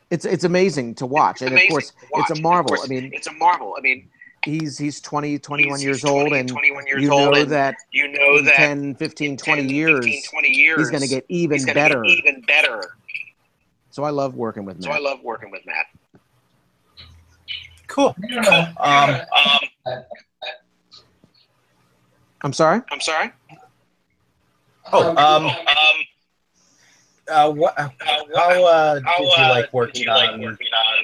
it's 0.09 0.25
it's 0.25 0.43
amazing 0.43 0.95
to 0.95 1.05
watch. 1.05 1.41
And 1.41 1.53
of 1.53 1.61
course, 1.69 1.93
it's 2.15 2.31
a 2.31 2.41
marvel. 2.41 2.77
I 2.81 2.87
mean, 2.87 3.11
it's 3.13 3.27
a 3.27 3.33
marvel. 3.33 3.75
I 3.77 3.81
mean, 3.81 4.09
he's 4.45 4.77
he's 4.77 4.99
20, 5.01 5.37
21 5.39 5.69
he's- 5.69 5.83
years 5.83 5.97
he's 5.97 6.09
20, 6.09 6.19
old 6.19 6.33
and 6.33 6.49
21 6.49 6.87
years 6.87 7.03
you 7.03 7.11
old, 7.11 7.33
know 7.35 7.41
and 7.41 7.51
that 7.51 7.75
you 7.91 8.07
know 8.11 8.41
that 8.41 8.55
10, 8.55 8.95
15, 8.95 9.37
20 9.37 9.61
10, 9.61 9.69
years, 9.69 10.05
15, 10.05 10.23
20 10.31 10.49
years 10.49 10.79
he's 10.79 10.89
going 10.89 11.03
to 11.03 11.07
get 11.07 11.25
even 11.29 11.63
better. 11.65 12.01
Get 12.01 12.11
even 12.17 12.41
better. 12.41 12.95
So 13.91 14.03
I 14.03 14.09
love 14.09 14.33
working 14.35 14.65
with 14.65 14.77
matt 14.77 14.85
So 14.85 14.91
I 14.91 14.97
love 14.99 15.21
working 15.21 15.51
with 15.51 15.63
Matt. 15.67 15.85
Cool. 17.93 18.15
Um, 18.79 19.21
Um, 19.85 20.03
I'm 22.41 22.53
sorry? 22.53 22.81
I'm 22.91 22.99
sorry. 22.99 23.31
oh, 24.91 25.09
um, 25.15 25.45
Um, 25.45 25.55
uh, 27.29 27.51
what, 27.51 27.77
how 27.77 27.85
uh, 28.65 28.95
did 28.95 29.05
how, 29.05 29.19
you 29.19 29.29
uh, 29.37 29.49
like 29.49 29.65
did 29.65 29.73
working 29.73 30.03
you 30.03 30.09
like 30.09 30.31
on 30.31 30.41
working 30.41 30.67
on 30.67 31.03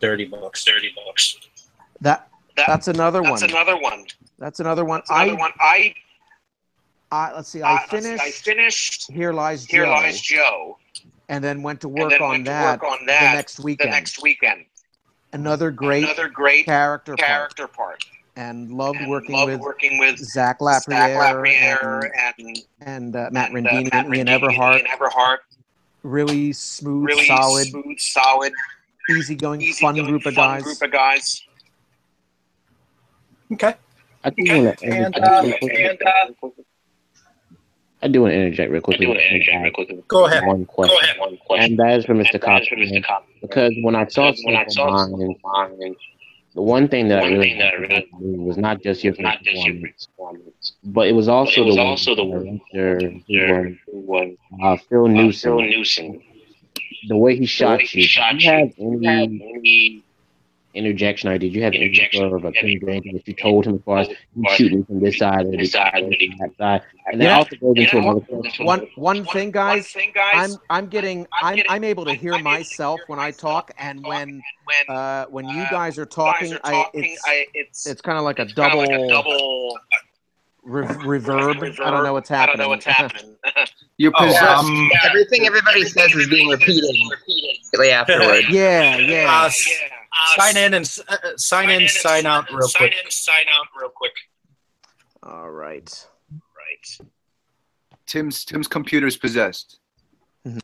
Dirty 0.00 0.26
Books? 0.26 0.64
Dirty 0.64 0.92
Books? 0.94 1.38
That 2.02 2.28
That- 2.56 2.66
that's 2.66 2.88
another 2.88 3.22
That's 3.22 3.40
one. 3.42 3.50
another 3.50 3.76
one. 3.78 4.04
That's 4.38 4.60
another 4.60 4.84
one. 4.84 5.00
That's 5.00 5.10
another 5.10 5.32
I, 5.32 5.34
one. 5.40 5.52
I, 5.58 5.94
I 7.10 7.32
let's 7.34 7.48
see. 7.48 7.62
I, 7.62 7.76
I 7.76 7.86
finished 7.86 8.22
I 8.22 8.30
finished. 8.30 9.10
Here 9.10 9.32
Lies 9.32 9.64
Joe, 9.64 9.76
Here 9.84 9.86
lies 9.86 10.20
Joe. 10.20 10.76
and 11.30 11.42
then 11.42 11.62
went 11.62 11.80
to 11.80 11.88
and 11.88 11.98
work 11.98 12.10
then 12.10 12.20
on 12.22 12.28
went 12.30 12.44
to 12.44 12.50
that 12.50 12.82
work 12.82 12.92
on 12.92 13.06
that 13.06 13.30
the 13.30 13.36
next 13.36 13.60
weekend. 13.60 13.88
The 13.92 13.96
next 13.96 14.20
weekend. 14.22 14.66
Another 15.32 15.70
great 15.70 16.04
Another 16.04 16.28
great 16.28 16.64
character, 16.66 17.16
part. 17.16 17.28
character 17.28 17.66
part. 17.68 18.04
and 18.36 18.70
loved 18.72 18.98
And 18.98 19.10
working 19.10 19.34
loved 19.36 19.52
with 19.52 19.60
working 19.60 19.98
with 19.98 20.18
Zach 20.18 20.58
Zach 20.58 20.60
Lapierre, 20.60 21.18
Lapierre 21.18 22.12
and, 22.16 22.34
and, 22.38 22.58
and 22.80 23.16
uh, 23.16 23.28
Matt 23.32 23.50
and, 23.50 23.66
uh, 23.66 23.70
Rendini 23.70 23.92
Matt 23.92 24.06
and 24.06 24.14
Ian 24.14 24.26
Rendini 24.26 24.40
Everhart. 24.40 24.78
and 24.80 24.88
Everhart. 24.88 25.38
Really 26.02 26.52
smooth, 26.52 27.06
Really 27.06 27.26
solid, 27.26 27.66
smooth, 27.68 27.98
solid, 27.98 28.52
easygoing, 29.10 29.60
easy 29.62 29.80
fun 29.80 29.96
going, 29.96 30.06
group 30.06 30.26
of 30.26 30.34
fun 30.34 30.54
guys. 30.56 30.62
group 30.62 30.82
of 30.82 30.92
guys. 30.92 31.42
Okay. 33.52 33.74
I 34.24 34.30
do 34.30 34.64
want 34.64 34.82
And, 34.82 35.16
uh. 35.16 35.42
And 35.62 36.02
uh, 36.02 36.48
I 38.02 38.08
do 38.08 38.20
want 38.22 38.32
to 38.32 38.36
interject 38.38 38.70
real 38.70 38.78
I 38.78 38.82
quickly. 38.82 39.06
do 39.06 39.10
want 39.10 39.20
to 39.20 39.26
interject 39.26 39.62
real 39.62 39.72
quickly. 39.72 40.04
Go 40.08 40.26
ahead. 40.26 40.46
One 40.46 40.64
question, 40.66 40.94
Go 40.96 41.00
ahead. 41.02 41.18
One 41.18 41.36
question. 41.38 41.70
and 41.72 41.78
that 41.80 41.98
is 41.98 42.04
for 42.04 42.14
Mr. 42.14 42.34
And 42.34 42.42
that 42.42 42.62
is 42.62 42.68
for 42.68 42.76
Cochran. 42.76 42.80
Mr. 42.80 43.02
Cochran. 43.04 43.28
Because 43.40 43.72
when 43.82 43.94
I 43.96 44.06
saw 44.08 44.30
Because 44.30 44.42
when 44.44 44.56
I 44.56 44.66
saw 44.68 44.90
Minds, 45.08 45.40
Mind, 45.44 45.96
the 46.54 46.62
one 46.62 46.88
thing 46.88 47.08
that 47.08 47.22
I 47.22 47.28
really 47.28 47.48
thing 47.50 47.58
that 47.58 47.72
I 47.74 47.76
really- 47.76 47.96
about 47.96 48.04
the 48.20 48.26
movie 48.26 48.38
was 48.38 48.56
not 48.58 48.82
just 48.82 49.02
your 49.04 49.12
was 49.12 49.20
not 49.20 49.42
just 49.42 49.64
your 49.66 49.74
performance, 49.74 50.06
performance, 50.16 50.72
but 50.84 51.06
it 51.08 51.12
was 51.12 51.28
also 51.28 51.62
but 51.62 51.62
it 51.62 51.66
was 51.66 51.76
the 51.76 51.82
also 51.82 52.14
the 52.14 52.24
director 52.24 53.00
who 53.08 53.20
director 53.28 53.76
was 53.92 54.36
uh, 54.62 54.76
Phil 54.88 55.04
uh, 55.04 55.08
Newsom. 55.08 55.58
Phil 55.58 55.62
Newsom. 55.68 56.22
The 57.08 57.16
way 57.16 57.34
he 57.34 57.40
The 57.40 57.46
shot 57.46 57.78
way 57.78 57.88
you. 57.92 58.02
shot 58.04 58.32
did 58.32 58.42
you 58.42 58.50
have 58.50 58.64
you. 58.70 59.08
Had 59.08 59.28
any 59.28 59.52
any 59.54 60.02
interjection 60.76 61.28
or 61.30 61.38
did 61.38 61.54
you 61.54 61.62
have 61.62 61.72
any 61.72 61.86
Interjection. 61.86 62.20
sort 62.20 62.32
of 62.34 62.44
opinion 62.44 62.82
or 62.84 62.90
anything 62.90 63.14
that 63.14 63.26
you 63.26 63.34
told 63.34 63.66
him 63.66 63.76
as 63.76 63.80
far 63.84 63.98
as 63.98 64.08
you 64.08 64.44
shooting 64.50 64.84
from 64.84 65.00
this 65.00 65.18
side 65.18 65.46
or 65.46 65.50
This 65.52 65.58
this 65.60 65.72
side 65.72 65.92
side 65.92 66.02
or 66.02 66.06
or 66.06 66.10
the- 66.10 66.30
that 66.40 66.56
side? 66.58 66.82
And 67.06 67.20
that 67.20 67.24
Yeah. 67.26 67.36
also 67.38 67.56
goes 67.56 67.74
into 67.76 67.98
another 67.98 68.20
question. 68.20 68.66
One 68.66 68.80
one 68.96 69.16
One- 69.16 69.24
thing, 69.26 69.52
one 69.52 69.82
thing, 69.82 70.12
guys. 70.12 70.34
I'm 70.34 70.50
I'm 70.70 70.86
getting 70.88 71.26
I'm 71.42 71.58
I'm 71.68 71.84
able 71.84 72.04
to 72.04 72.14
hear 72.14 72.34
I'm 72.34 72.44
myself 72.44 73.00
when 73.06 73.18
I 73.18 73.30
talk, 73.30 73.70
and 73.78 74.04
when 74.04 74.42
when 74.64 74.96
uh 74.96 75.26
when 75.26 75.48
you 75.48 75.62
uh, 75.62 75.70
guys 75.70 75.98
are 75.98 76.02
you 76.02 76.06
guys 76.06 76.14
talking, 76.14 76.58
I 76.64 76.86
it's 76.94 77.22
I, 77.26 77.46
it's 77.54 77.86
it's 77.86 78.00
kind 78.00 78.18
of 78.18 78.24
like 78.24 78.38
a 78.38 78.44
double, 78.44 78.78
like 78.78 78.90
a 78.90 79.08
double 79.08 79.78
re- 80.66 80.86
reverb. 81.20 81.80
I 81.80 81.90
don't 81.90 82.04
know 82.04 82.12
what's 82.12 82.28
happening. 82.28 82.36
I 82.36 82.38
happening. 82.38 82.58
don't 82.58 82.58
know 82.58 82.68
what's 82.68 82.84
happening. 82.84 83.36
You're 83.98 84.12
Oh, 84.18 84.24
possessed. 84.26 84.44
um, 84.44 84.90
Everything 85.06 85.46
everybody 85.46 85.84
says 85.84 86.14
is 86.14 86.28
being 86.28 86.48
repeated 86.48 86.84
immediately 87.26 87.90
afterward. 87.90 88.44
yeah, 88.50 88.96
yeah. 88.96 89.42
Uh, 89.42 89.46
s- 89.46 89.68
sign 90.36 90.56
in 90.56 90.74
and 90.74 90.98
uh, 91.08 91.16
uh, 91.24 91.36
sign 91.36 91.70
in, 91.70 91.88
sign 91.88 92.26
out 92.26 92.50
real 92.50 92.68
sign 92.68 92.88
quick. 92.90 92.94
in, 93.04 93.10
sign 93.10 93.44
out 93.58 93.66
real 93.80 93.90
quick. 93.90 94.12
All 95.22 95.50
right. 95.50 96.06
Right. 96.32 97.08
Tim's 98.06 98.44
Tim's 98.44 98.68
computer 98.68 99.06
is 99.06 99.16
possessed. 99.16 99.78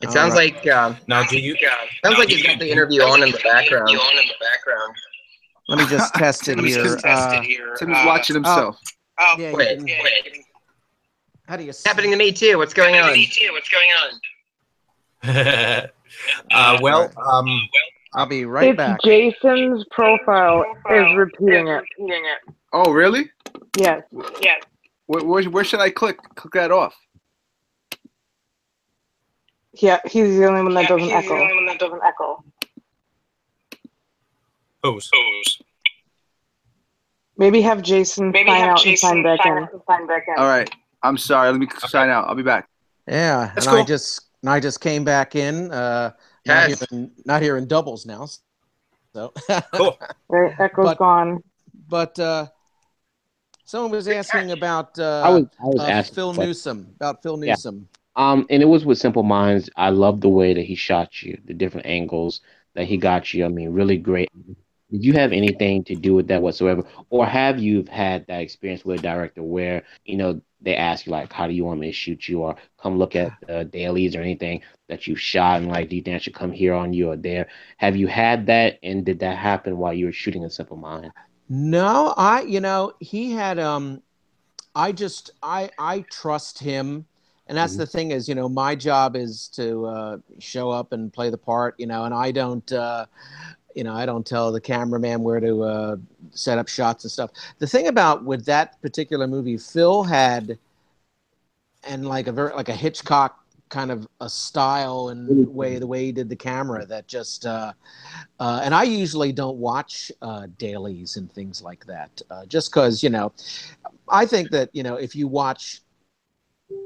It 0.00 0.12
sounds 0.12 0.32
All 0.32 0.38
right. 0.38 0.54
like 0.54 0.66
uh, 0.68 0.94
Now, 1.08 1.24
do 1.24 1.38
you? 1.40 1.56
sounds 2.04 2.18
like 2.18 2.28
he's 2.28 2.44
got 2.46 2.60
the 2.60 2.70
interview 2.70 3.02
on 3.02 3.20
in 3.22 3.32
the 3.32 3.38
background. 3.42 3.88
On 3.88 3.94
in 3.94 4.28
the 4.28 4.34
background. 4.40 4.94
Let 5.68 5.78
me 5.78 5.86
just 5.86 6.14
test 6.14 6.48
it 6.48 6.56
Tim's 6.56 6.74
here. 6.74 6.84
just 6.84 7.04
Uh, 7.04 7.08
Tested 7.30 7.44
here. 7.44 7.74
Tim 7.78 7.92
is 7.92 7.98
Uh, 7.98 8.04
watching 8.06 8.34
himself. 8.34 8.78
Oh, 9.20 9.34
yeah, 9.38 9.50
you 9.50 9.56
Wait, 9.56 9.76
can- 9.78 9.86
yeah, 9.86 10.02
wait. 10.02 10.44
how 11.46 11.56
do 11.56 11.62
you? 11.64 11.70
It's 11.70 11.84
happening 11.86 12.10
to 12.12 12.16
me 12.16 12.32
too. 12.32 12.56
What's 12.56 12.72
going 12.72 12.96
on? 12.96 13.12
Me 13.12 13.26
too. 13.26 13.52
What's 13.52 13.68
going 13.68 13.90
on? 15.24 15.88
uh, 16.52 16.78
well, 16.80 17.10
um, 17.30 17.68
I'll 18.14 18.26
be 18.26 18.44
right 18.46 18.68
it's 18.70 18.76
back. 18.76 19.02
Jason's 19.04 19.84
profile 19.90 20.64
is 20.90 21.16
repeating 21.16 21.68
it. 21.68 21.84
Oh, 22.72 22.92
really? 22.92 23.30
Yes. 23.76 24.02
Yes. 24.40 24.62
Where, 25.06 25.24
where, 25.24 25.42
where 25.44 25.64
should 25.64 25.80
I 25.80 25.90
click? 25.90 26.18
Click 26.36 26.54
that 26.54 26.70
off. 26.70 26.94
Yeah, 29.74 30.00
he's 30.06 30.38
the 30.38 30.46
only 30.46 30.62
one 30.62 30.74
that 30.74 30.88
doesn't 30.88 31.10
echo. 31.10 31.20
He's 31.20 31.28
the 31.28 31.34
only 31.34 31.54
one 31.54 31.66
that 31.66 31.78
doesn't 31.78 32.00
echo. 32.04 32.42
Who's? 34.82 35.10
Who's? 35.12 35.58
Maybe 37.36 37.60
have 37.62 37.82
Jason 37.82 38.30
Maybe 38.32 38.50
sign 38.50 38.60
have 38.60 38.70
out 38.70 38.78
Jason 38.82 39.10
and 39.10 39.16
sign 39.18 39.22
back 39.22 39.42
sign 39.44 39.56
in. 39.56 39.62
and 39.64 39.82
sign 39.88 40.06
back 40.06 40.24
in. 40.28 40.34
All 40.38 40.46
right. 40.48 40.68
I'm 41.02 41.16
sorry. 41.16 41.50
Let 41.50 41.60
me 41.60 41.68
sign 41.86 42.08
out. 42.10 42.26
I'll 42.28 42.34
be 42.34 42.42
back. 42.42 42.68
Yeah, 43.06 43.52
That's 43.54 43.66
and 43.66 43.76
I 43.78 43.84
just 43.84 44.22
and 44.42 44.50
I 44.50 44.60
just 44.60 44.80
came 44.80 45.04
back 45.04 45.36
in. 45.36 45.70
Uh, 45.70 46.10
not, 46.46 46.68
Yes. 46.70 46.78
here 46.80 46.88
in 46.98 47.10
not 47.24 47.42
here 47.42 47.56
in 47.56 47.66
doubles 47.68 48.06
now. 48.06 48.26
So 49.14 49.32
cool. 49.74 49.98
Right, 50.28 50.52
echo's 50.58 50.84
But- 50.86 50.98
gone. 50.98 51.42
But 51.88 52.18
uh, 52.18 52.46
someone 53.64 53.92
was 53.92 54.08
asking 54.08 54.50
about 54.50 54.98
uh, 54.98 55.22
I 55.24 55.30
was- 55.30 55.46
I 55.60 55.64
was 55.66 55.80
uh, 55.80 55.84
asking 55.84 56.14
Phil 56.16 56.32
what- 56.34 56.44
Newsom 56.46 56.88
about 56.96 57.22
Phil 57.22 57.42
Yeah. 57.44 57.52
Newsom. 57.52 57.88
Um, 58.16 58.46
and 58.50 58.60
it 58.62 58.66
was 58.66 58.84
with 58.84 58.98
Simple 58.98 59.22
Minds. 59.22 59.70
I 59.76 59.90
love 59.90 60.20
the 60.20 60.28
way 60.28 60.52
that 60.52 60.64
he 60.64 60.74
shot 60.74 61.22
you, 61.22 61.38
the 61.44 61.54
different 61.54 61.86
angles 61.86 62.40
that 62.74 62.86
he 62.86 62.96
got 62.96 63.32
you. 63.32 63.44
I 63.44 63.48
mean, 63.48 63.70
really 63.70 63.96
great. 63.96 64.28
Did 64.90 65.04
you 65.04 65.12
have 65.14 65.32
anything 65.32 65.84
to 65.84 65.94
do 65.94 66.14
with 66.14 66.28
that 66.28 66.40
whatsoever, 66.40 66.82
or 67.10 67.26
have 67.26 67.58
you 67.58 67.84
had 67.90 68.26
that 68.26 68.40
experience 68.40 68.84
with 68.84 69.00
a 69.00 69.02
director 69.02 69.42
where 69.42 69.82
you 70.06 70.16
know 70.16 70.40
they 70.62 70.76
ask 70.76 71.04
you 71.04 71.12
like, 71.12 71.30
"How 71.30 71.46
do 71.46 71.52
you 71.52 71.64
want 71.64 71.80
me 71.80 71.88
to 71.88 71.92
shoot 71.92 72.26
you?" 72.26 72.40
or 72.40 72.56
"Come 72.78 72.98
look 72.98 73.14
at 73.14 73.32
the 73.46 73.64
dailies" 73.64 74.16
or 74.16 74.22
anything 74.22 74.62
that 74.88 75.06
you 75.06 75.14
shot, 75.14 75.60
and 75.60 75.68
like, 75.68 75.90
"Do 75.90 75.96
you 75.96 76.02
think 76.02 76.14
I 76.14 76.18
should 76.18 76.34
come 76.34 76.52
here 76.52 76.72
on 76.72 76.94
you 76.94 77.10
or 77.10 77.16
there?" 77.16 77.48
Have 77.76 77.96
you 77.96 78.06
had 78.06 78.46
that, 78.46 78.78
and 78.82 79.04
did 79.04 79.18
that 79.20 79.36
happen 79.36 79.76
while 79.76 79.92
you 79.92 80.06
were 80.06 80.12
shooting 80.12 80.42
in 80.42 80.48
Simple 80.48 80.78
Mind? 80.78 81.12
No, 81.50 82.14
I 82.16 82.42
you 82.42 82.60
know 82.60 82.94
he 82.98 83.32
had 83.32 83.58
um, 83.58 84.02
I 84.74 84.92
just 84.92 85.32
I 85.42 85.68
I 85.78 86.00
trust 86.10 86.60
him, 86.60 87.04
and 87.46 87.58
that's 87.58 87.76
the 87.76 87.86
thing 87.86 88.10
is 88.10 88.26
you 88.26 88.34
know 88.34 88.48
my 88.48 88.74
job 88.74 89.16
is 89.16 89.48
to 89.48 89.84
uh, 89.84 90.16
show 90.38 90.70
up 90.70 90.92
and 90.92 91.12
play 91.12 91.28
the 91.28 91.36
part, 91.36 91.74
you 91.78 91.86
know, 91.86 92.04
and 92.04 92.14
I 92.14 92.30
don't. 92.30 92.72
Uh, 92.72 93.04
you 93.78 93.84
know, 93.84 93.94
I 93.94 94.06
don't 94.06 94.26
tell 94.26 94.50
the 94.50 94.60
cameraman 94.60 95.22
where 95.22 95.38
to 95.38 95.62
uh, 95.62 95.96
set 96.32 96.58
up 96.58 96.66
shots 96.66 97.04
and 97.04 97.12
stuff. 97.12 97.30
The 97.60 97.66
thing 97.68 97.86
about 97.86 98.24
with 98.24 98.44
that 98.46 98.82
particular 98.82 99.28
movie, 99.28 99.56
Phil 99.56 100.02
had, 100.02 100.58
and 101.84 102.04
like 102.08 102.26
a 102.26 102.32
very 102.32 102.52
like 102.54 102.68
a 102.68 102.74
Hitchcock 102.74 103.38
kind 103.68 103.92
of 103.92 104.08
a 104.20 104.28
style 104.28 105.10
and 105.10 105.46
way 105.46 105.78
the 105.78 105.86
way 105.86 106.06
he 106.06 106.10
did 106.10 106.28
the 106.28 106.34
camera 106.34 106.84
that 106.86 107.06
just 107.06 107.46
uh, 107.46 107.72
uh, 108.40 108.60
and 108.64 108.74
I 108.74 108.82
usually 108.82 109.30
don't 109.30 109.58
watch 109.58 110.10
uh, 110.22 110.48
dailies 110.58 111.16
and 111.16 111.30
things 111.30 111.62
like 111.62 111.86
that 111.86 112.20
uh, 112.32 112.46
just 112.46 112.72
because 112.72 113.04
you 113.04 113.10
know 113.10 113.32
I 114.08 114.26
think 114.26 114.50
that 114.50 114.70
you 114.72 114.82
know 114.82 114.96
if 114.96 115.14
you 115.14 115.28
watch 115.28 115.82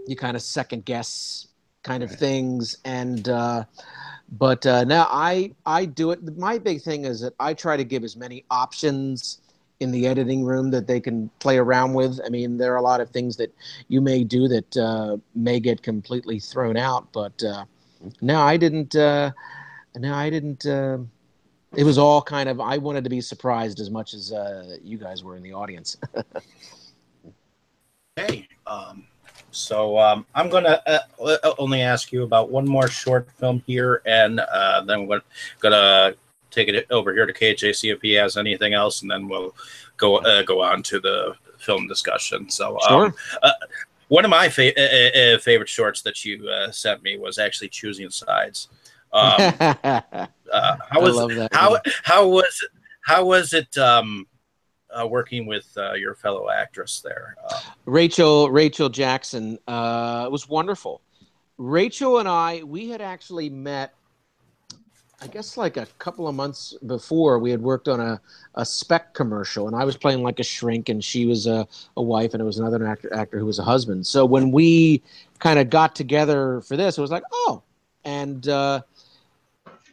you 0.06 0.14
kind 0.14 0.36
of 0.36 0.42
second 0.42 0.84
guess 0.84 1.46
kind 1.84 2.02
of 2.02 2.10
things 2.10 2.76
and 2.84 3.28
uh, 3.30 3.64
but 4.32 4.66
uh, 4.66 4.84
now 4.84 5.06
I 5.10 5.52
I 5.66 5.84
do 5.84 6.10
it. 6.10 6.36
My 6.36 6.58
big 6.58 6.80
thing 6.80 7.04
is 7.04 7.20
that 7.20 7.34
I 7.38 7.54
try 7.54 7.76
to 7.76 7.84
give 7.84 8.02
as 8.02 8.16
many 8.16 8.44
options 8.50 9.40
in 9.80 9.90
the 9.90 10.06
editing 10.06 10.44
room 10.44 10.70
that 10.70 10.86
they 10.86 11.00
can 11.00 11.28
play 11.40 11.58
around 11.58 11.92
with. 11.92 12.20
I 12.24 12.28
mean, 12.28 12.56
there 12.56 12.72
are 12.72 12.76
a 12.76 12.82
lot 12.82 13.00
of 13.00 13.10
things 13.10 13.36
that 13.36 13.52
you 13.88 14.00
may 14.00 14.24
do 14.24 14.48
that 14.48 14.76
uh, 14.76 15.16
may 15.34 15.60
get 15.60 15.82
completely 15.82 16.38
thrown 16.38 16.76
out, 16.76 17.12
but 17.12 17.42
uh, 17.42 17.64
I 18.28 18.56
didn't. 18.56 18.96
Uh, 18.96 19.32
I 20.02 20.30
didn't. 20.30 20.64
Uh, 20.64 20.98
it 21.76 21.84
was 21.84 21.98
all 21.98 22.22
kind 22.22 22.48
of. 22.48 22.60
I 22.60 22.78
wanted 22.78 23.04
to 23.04 23.10
be 23.10 23.20
surprised 23.20 23.80
as 23.80 23.90
much 23.90 24.14
as 24.14 24.32
uh, 24.32 24.78
you 24.82 24.96
guys 24.96 25.22
were 25.22 25.36
in 25.36 25.42
the 25.42 25.52
audience. 25.52 25.96
hey, 28.16 28.48
Um, 28.66 29.06
so 29.52 29.98
um, 29.98 30.26
I'm 30.34 30.48
going 30.48 30.64
to 30.64 30.82
uh, 30.90 30.98
uh, 31.22 31.54
only 31.58 31.82
ask 31.82 32.10
you 32.10 32.24
about 32.24 32.50
one 32.50 32.66
more 32.66 32.88
short 32.88 33.30
film 33.32 33.62
here, 33.66 34.02
and 34.06 34.40
uh, 34.40 34.82
then 34.82 35.06
we're 35.06 35.20
going 35.60 35.72
to 35.72 36.16
take 36.50 36.68
it 36.68 36.86
over 36.90 37.12
here 37.12 37.26
to 37.26 37.32
KJ, 37.32 37.74
see 37.76 37.90
if 37.90 38.00
he 38.02 38.12
has 38.14 38.36
anything 38.36 38.74
else, 38.74 39.02
and 39.02 39.10
then 39.10 39.28
we'll 39.28 39.54
go 39.98 40.16
uh, 40.16 40.42
go 40.42 40.62
on 40.62 40.82
to 40.84 41.00
the 41.00 41.34
film 41.58 41.86
discussion. 41.86 42.48
So, 42.50 42.78
um, 42.80 43.14
uh, 43.42 43.52
one 44.08 44.24
of 44.24 44.30
my 44.30 44.48
fa- 44.48 44.78
uh, 44.78 45.18
uh, 45.18 45.38
favorite 45.38 45.68
shorts 45.68 46.02
that 46.02 46.24
you 46.24 46.48
uh, 46.48 46.70
sent 46.70 47.02
me 47.02 47.18
was 47.18 47.38
actually 47.38 47.68
choosing 47.68 48.10
sides. 48.10 48.68
Um, 49.12 49.34
uh, 49.38 50.26
I 50.52 50.76
how 50.90 51.00
was 51.00 51.16
love 51.16 51.34
that 51.34 51.54
how 51.54 51.78
how 52.04 52.26
was 52.26 52.60
it 52.62 52.70
how 53.02 53.24
was 53.24 53.52
it 53.52 53.76
um, 53.76 54.26
uh, 54.98 55.06
working 55.06 55.46
with 55.46 55.72
uh, 55.76 55.94
your 55.94 56.14
fellow 56.14 56.50
actress 56.50 57.00
there? 57.00 57.36
Uh, 57.48 57.60
Rachel 57.86 58.50
Rachel 58.50 58.88
Jackson 58.88 59.58
uh, 59.68 60.28
was 60.30 60.48
wonderful. 60.48 61.00
Rachel 61.58 62.18
and 62.18 62.28
I 62.28 62.62
we 62.62 62.88
had 62.88 63.00
actually 63.00 63.50
met. 63.50 63.94
I 65.20 65.28
guess 65.28 65.56
like 65.56 65.76
a 65.76 65.86
couple 66.00 66.26
of 66.26 66.34
months 66.34 66.74
before 66.84 67.38
we 67.38 67.52
had 67.52 67.62
worked 67.62 67.86
on 67.86 68.00
a, 68.00 68.20
a 68.56 68.66
spec 68.66 69.14
commercial 69.14 69.68
and 69.68 69.76
I 69.76 69.84
was 69.84 69.96
playing 69.96 70.24
like 70.24 70.40
a 70.40 70.42
shrink 70.42 70.88
and 70.88 71.02
she 71.02 71.26
was 71.26 71.46
a, 71.46 71.64
a 71.96 72.02
wife 72.02 72.34
and 72.34 72.40
it 72.40 72.44
was 72.44 72.58
another 72.58 72.84
actor 72.84 73.14
actor 73.14 73.38
who 73.38 73.46
was 73.46 73.60
a 73.60 73.62
husband. 73.62 74.04
So 74.04 74.26
when 74.26 74.50
we 74.50 75.00
kind 75.38 75.60
of 75.60 75.70
got 75.70 75.94
together 75.94 76.60
for 76.62 76.76
this, 76.76 76.98
it 76.98 77.00
was 77.00 77.12
like, 77.12 77.22
oh, 77.32 77.62
and 78.04 78.48
uh, 78.48 78.82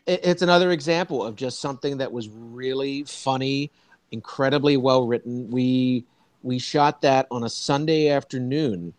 it, 0.06 0.22
it's 0.24 0.42
another 0.42 0.72
example 0.72 1.24
of 1.24 1.36
just 1.36 1.60
something 1.60 1.98
that 1.98 2.12
was 2.12 2.28
really 2.30 3.04
funny, 3.04 3.72
incredibly 4.12 4.78
well 4.78 5.06
written. 5.06 5.50
We 5.50 6.06
we 6.44 6.60
shot 6.60 7.02
that 7.02 7.28
on 7.32 7.44
a 7.44 7.50
Sunday 7.50 8.10
afternoon 8.10 8.94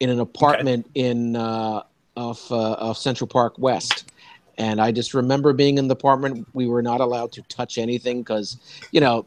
in 0.00 0.10
an 0.10 0.20
apartment 0.20 0.90
in 0.94 1.36
uh, 1.36 1.82
off 2.16 2.50
uh, 2.50 2.72
off 2.72 2.98
Central 2.98 3.28
Park 3.28 3.54
West. 3.58 4.10
And 4.56 4.80
I 4.80 4.92
just 4.92 5.14
remember 5.14 5.52
being 5.52 5.78
in 5.78 5.88
the 5.88 5.94
apartment. 5.94 6.46
We 6.52 6.66
were 6.68 6.82
not 6.82 7.00
allowed 7.00 7.32
to 7.32 7.42
touch 7.42 7.76
anything 7.76 8.22
because, 8.22 8.56
you 8.92 9.00
know, 9.00 9.26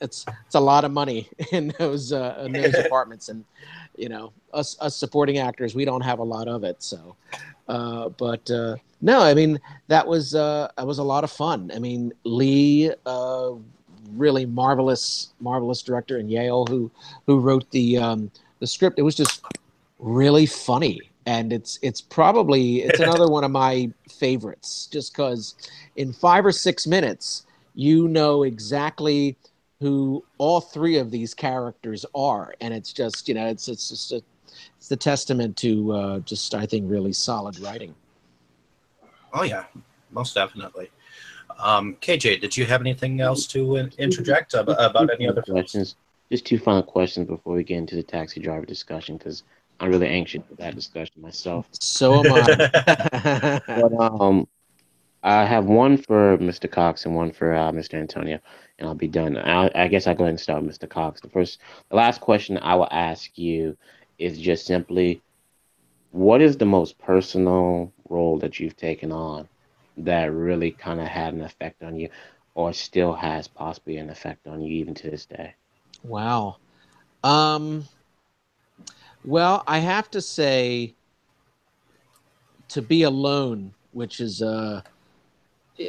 it's 0.00 0.26
it's 0.46 0.54
a 0.54 0.60
lot 0.60 0.84
of 0.84 0.92
money 0.92 1.28
in 1.52 1.72
those 1.78 2.12
uh, 2.12 2.42
in 2.44 2.52
those 2.52 2.74
apartments, 2.86 3.28
and 3.28 3.44
you 3.96 4.08
know, 4.08 4.32
us 4.52 4.76
us 4.80 4.96
supporting 4.96 5.38
actors, 5.38 5.74
we 5.74 5.84
don't 5.84 6.02
have 6.02 6.18
a 6.18 6.24
lot 6.24 6.48
of 6.48 6.64
it. 6.64 6.82
So, 6.82 7.16
uh, 7.68 8.08
but 8.10 8.48
uh, 8.50 8.76
no, 9.00 9.20
I 9.20 9.34
mean 9.34 9.60
that 9.88 10.06
was 10.06 10.34
uh, 10.34 10.70
that 10.76 10.86
was 10.86 10.98
a 10.98 11.04
lot 11.04 11.24
of 11.24 11.30
fun. 11.30 11.70
I 11.74 11.78
mean, 11.78 12.12
Lee, 12.24 12.92
uh, 13.06 13.52
really 14.16 14.46
marvelous 14.46 15.32
marvelous 15.40 15.82
director 15.82 16.18
in 16.18 16.28
Yale 16.28 16.66
who 16.66 16.90
who 17.26 17.38
wrote 17.40 17.70
the 17.70 17.98
um, 17.98 18.30
the 18.60 18.66
script. 18.66 18.98
It 18.98 19.02
was 19.02 19.14
just 19.14 19.44
really 19.98 20.46
funny 20.46 21.00
and 21.26 21.52
it's 21.52 21.78
it's 21.82 22.00
probably 22.00 22.82
it's 22.82 23.00
another 23.08 23.28
one 23.28 23.44
of 23.44 23.50
my 23.50 23.90
favorites 24.10 24.86
just 24.92 25.12
because 25.12 25.54
in 25.96 26.12
five 26.12 26.44
or 26.44 26.52
six 26.52 26.86
minutes 26.86 27.46
you 27.74 28.08
know 28.08 28.42
exactly 28.42 29.36
who 29.80 30.22
all 30.38 30.60
three 30.60 30.98
of 30.98 31.10
these 31.10 31.32
characters 31.32 32.04
are 32.14 32.54
and 32.60 32.74
it's 32.74 32.92
just 32.92 33.28
you 33.28 33.34
know 33.34 33.46
it's 33.46 33.68
it's 33.68 33.88
just 33.88 34.12
a 34.12 34.20
it's 34.76 34.88
the 34.88 34.96
testament 34.96 35.56
to 35.56 35.92
uh, 35.92 36.18
just 36.20 36.54
i 36.54 36.66
think 36.66 36.90
really 36.90 37.12
solid 37.12 37.58
writing 37.60 37.94
Oh 39.34 39.42
yeah, 39.42 39.64
most 40.12 40.34
definitely. 40.34 40.90
Um, 41.58 41.96
KJ, 42.00 42.40
did 42.40 42.56
you 42.56 42.66
have 42.66 42.80
anything 42.80 43.20
else 43.20 43.46
to 43.48 43.76
interject 43.76 44.54
ab- 44.54 44.68
about 44.68 45.10
any 45.12 45.28
other 45.28 45.42
questions? 45.42 45.96
Just 46.30 46.46
two 46.46 46.58
final 46.58 46.82
questions 46.82 47.28
before 47.28 47.54
we 47.54 47.64
get 47.64 47.78
into 47.78 47.96
the 47.96 48.02
taxi 48.02 48.40
driver 48.40 48.66
discussion, 48.66 49.16
because 49.16 49.44
I'm 49.80 49.90
really 49.90 50.08
anxious 50.08 50.42
for 50.48 50.54
that 50.56 50.74
discussion 50.74 51.20
myself. 51.20 51.68
so 51.72 52.24
am 52.24 52.32
i 52.32 53.60
But 53.66 53.92
um, 53.98 54.48
I 55.22 55.44
have 55.44 55.64
one 55.66 55.96
for 55.96 56.36
Mr. 56.38 56.70
Cox 56.70 57.06
and 57.06 57.14
one 57.14 57.32
for 57.32 57.54
uh, 57.54 57.72
Mr. 57.72 57.94
Antonio, 57.94 58.38
and 58.78 58.88
I'll 58.88 58.94
be 58.94 59.08
done. 59.08 59.36
I, 59.36 59.70
I 59.74 59.88
guess 59.88 60.06
I'll 60.06 60.14
go 60.14 60.24
ahead 60.24 60.30
and 60.30 60.40
start 60.40 60.62
with 60.62 60.78
Mr. 60.78 60.88
Cox. 60.88 61.20
The 61.20 61.30
first, 61.30 61.60
the 61.88 61.96
last 61.96 62.20
question 62.20 62.58
I 62.58 62.74
will 62.74 62.88
ask 62.90 63.36
you 63.38 63.76
is 64.18 64.38
just 64.38 64.66
simply, 64.66 65.22
what 66.10 66.40
is 66.40 66.56
the 66.56 66.66
most 66.66 66.98
personal 66.98 67.92
role 68.08 68.38
that 68.38 68.60
you've 68.60 68.76
taken 68.76 69.10
on 69.12 69.48
that 69.98 70.32
really 70.32 70.70
kind 70.70 71.00
of 71.00 71.06
had 71.06 71.34
an 71.34 71.42
effect 71.42 71.82
on 71.82 71.96
you, 71.98 72.08
or 72.54 72.72
still 72.72 73.14
has 73.14 73.48
possibly 73.48 73.96
an 73.96 74.10
effect 74.10 74.46
on 74.46 74.60
you 74.60 74.72
even 74.74 74.94
to 74.94 75.10
this 75.10 75.26
day? 75.26 75.54
Wow. 76.02 76.56
Um, 77.22 77.84
well, 79.24 79.64
I 79.66 79.78
have 79.78 80.10
to 80.10 80.20
say, 80.20 80.94
to 82.68 82.82
be 82.82 83.04
alone, 83.04 83.72
which 83.92 84.20
is 84.20 84.42
uh, 84.42 84.82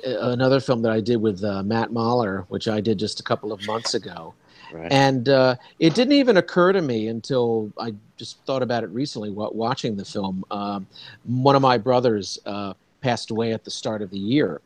another 0.06 0.60
film 0.60 0.82
that 0.84 0.92
I 0.92 1.02
did 1.02 1.18
with 1.18 1.44
uh, 1.44 1.64
Matt 1.64 1.92
Mahler, 1.92 2.46
which 2.50 2.68
I 2.68 2.80
did 2.80 2.98
just 2.98 3.20
a 3.20 3.24
couple 3.24 3.52
of 3.52 3.66
months 3.66 3.94
ago. 3.94 4.34
Right. 4.72 4.92
And 4.92 5.30
uh, 5.30 5.56
it 5.80 5.94
didn't 5.94 6.14
even 6.14 6.38
occur 6.38 6.74
to 6.74 6.82
me 6.82 7.08
until 7.08 7.72
I 7.80 7.94
just 8.18 8.40
thought 8.46 8.64
about 8.64 8.84
it 8.84 8.90
recently 8.90 9.30
while 9.30 9.52
watching 9.54 9.96
the 9.96 10.06
film. 10.06 10.44
Um, 10.50 10.88
one 11.26 11.56
of 11.56 11.62
my 11.62 11.78
brothers 11.78 12.40
uh, 12.46 12.74
passed 13.06 13.30
away 13.30 13.54
at 13.54 13.64
the 13.64 13.72
start 13.72 14.02
of 14.02 14.10
the 14.10 14.18
year. 14.18 14.62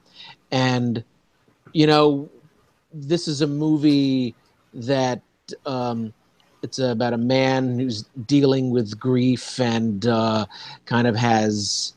And 0.51 1.03
you 1.73 1.87
know, 1.87 2.29
this 2.93 3.27
is 3.27 3.41
a 3.41 3.47
movie 3.47 4.33
that 4.73 5.21
um, 5.65 6.13
it's 6.63 6.79
about 6.79 7.13
a 7.13 7.17
man 7.17 7.79
who's 7.79 8.03
dealing 8.25 8.71
with 8.71 8.99
grief 8.99 9.59
and 9.59 10.05
uh, 10.07 10.45
kind 10.85 11.07
of 11.07 11.15
has 11.15 11.93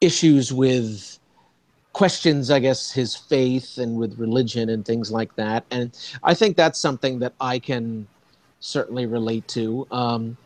issues 0.00 0.52
with 0.52 1.18
questions, 1.92 2.50
I 2.50 2.58
guess, 2.58 2.92
his 2.92 3.16
faith 3.16 3.78
and 3.78 3.96
with 3.96 4.18
religion 4.18 4.68
and 4.68 4.84
things 4.84 5.10
like 5.10 5.34
that. 5.36 5.64
And 5.70 5.96
I 6.22 6.34
think 6.34 6.56
that's 6.56 6.78
something 6.78 7.20
that 7.20 7.34
I 7.40 7.58
can 7.58 8.06
certainly 8.60 9.06
relate 9.06 9.46
to. 9.48 9.86
Um, 9.90 10.36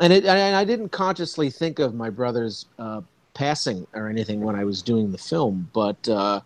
and, 0.00 0.12
it, 0.12 0.24
and 0.24 0.56
I 0.56 0.64
didn't 0.64 0.88
consciously 0.90 1.50
think 1.50 1.78
of 1.78 1.94
my 1.94 2.10
brother's 2.10 2.66
uh, 2.78 3.02
passing 3.34 3.86
or 3.94 4.08
anything 4.08 4.40
when 4.40 4.56
I 4.56 4.64
was 4.64 4.82
doing 4.82 5.12
the 5.12 5.18
film, 5.18 5.68
but 5.72 6.08
uh, 6.08 6.40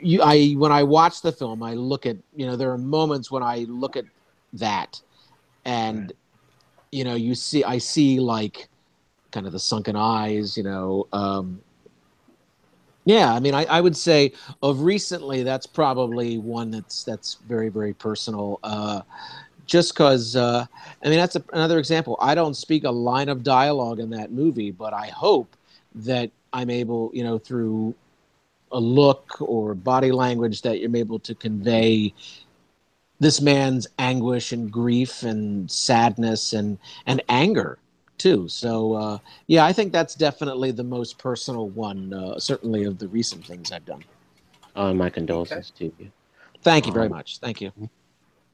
you, 0.00 0.20
I 0.22 0.52
when 0.52 0.72
I 0.72 0.82
watch 0.82 1.22
the 1.22 1.32
film, 1.32 1.62
I 1.62 1.74
look 1.74 2.06
at 2.06 2.16
you 2.34 2.46
know 2.46 2.56
there 2.56 2.70
are 2.70 2.78
moments 2.78 3.30
when 3.30 3.42
I 3.42 3.66
look 3.68 3.96
at 3.96 4.04
that, 4.54 5.00
and 5.64 6.12
you 6.92 7.04
know 7.04 7.14
you 7.14 7.34
see 7.34 7.64
I 7.64 7.78
see 7.78 8.20
like 8.20 8.68
kind 9.30 9.46
of 9.46 9.52
the 9.52 9.58
sunken 9.60 9.96
eyes, 9.96 10.56
you 10.56 10.62
know. 10.62 11.06
Um, 11.12 11.60
yeah, 13.04 13.32
I 13.32 13.38
mean, 13.38 13.54
I, 13.54 13.64
I 13.66 13.80
would 13.80 13.96
say 13.96 14.32
of 14.62 14.80
recently, 14.80 15.44
that's 15.44 15.66
probably 15.66 16.38
one 16.38 16.70
that's 16.70 17.04
that's 17.04 17.34
very 17.46 17.68
very 17.68 17.94
personal. 17.94 18.58
Uh, 18.62 19.02
just 19.66 19.92
because, 19.94 20.36
uh, 20.36 20.64
I 21.04 21.08
mean, 21.08 21.18
that's 21.18 21.36
a, 21.36 21.44
another 21.52 21.78
example. 21.78 22.16
I 22.20 22.34
don't 22.34 22.54
speak 22.54 22.84
a 22.84 22.90
line 22.90 23.28
of 23.28 23.42
dialogue 23.42 24.00
in 24.00 24.10
that 24.10 24.32
movie, 24.32 24.70
but 24.70 24.92
I 24.94 25.08
hope 25.08 25.56
that 25.96 26.30
I'm 26.52 26.70
able, 26.70 27.10
you 27.12 27.24
know, 27.24 27.38
through 27.38 27.94
a 28.72 28.80
look 28.80 29.40
or 29.40 29.74
body 29.74 30.12
language, 30.12 30.62
that 30.62 30.80
you're 30.80 30.94
able 30.96 31.18
to 31.20 31.34
convey 31.34 32.12
this 33.18 33.40
man's 33.40 33.86
anguish 33.98 34.52
and 34.52 34.70
grief 34.70 35.22
and 35.22 35.70
sadness 35.70 36.52
and 36.52 36.78
and 37.06 37.22
anger 37.28 37.78
too. 38.18 38.48
So 38.48 38.94
uh, 38.94 39.18
yeah, 39.46 39.64
I 39.64 39.72
think 39.72 39.92
that's 39.92 40.14
definitely 40.14 40.70
the 40.70 40.84
most 40.84 41.18
personal 41.18 41.68
one, 41.68 42.12
uh, 42.12 42.38
certainly 42.38 42.84
of 42.84 42.98
the 42.98 43.08
recent 43.08 43.46
things 43.46 43.72
I've 43.72 43.86
done. 43.86 44.04
Uh, 44.74 44.92
my 44.92 45.08
condolences 45.08 45.70
to 45.78 45.84
you. 45.84 46.10
Thank 46.62 46.86
you 46.86 46.92
very 46.92 47.06
Um, 47.06 47.12
much. 47.12 47.38
Thank 47.38 47.60
you. 47.60 47.72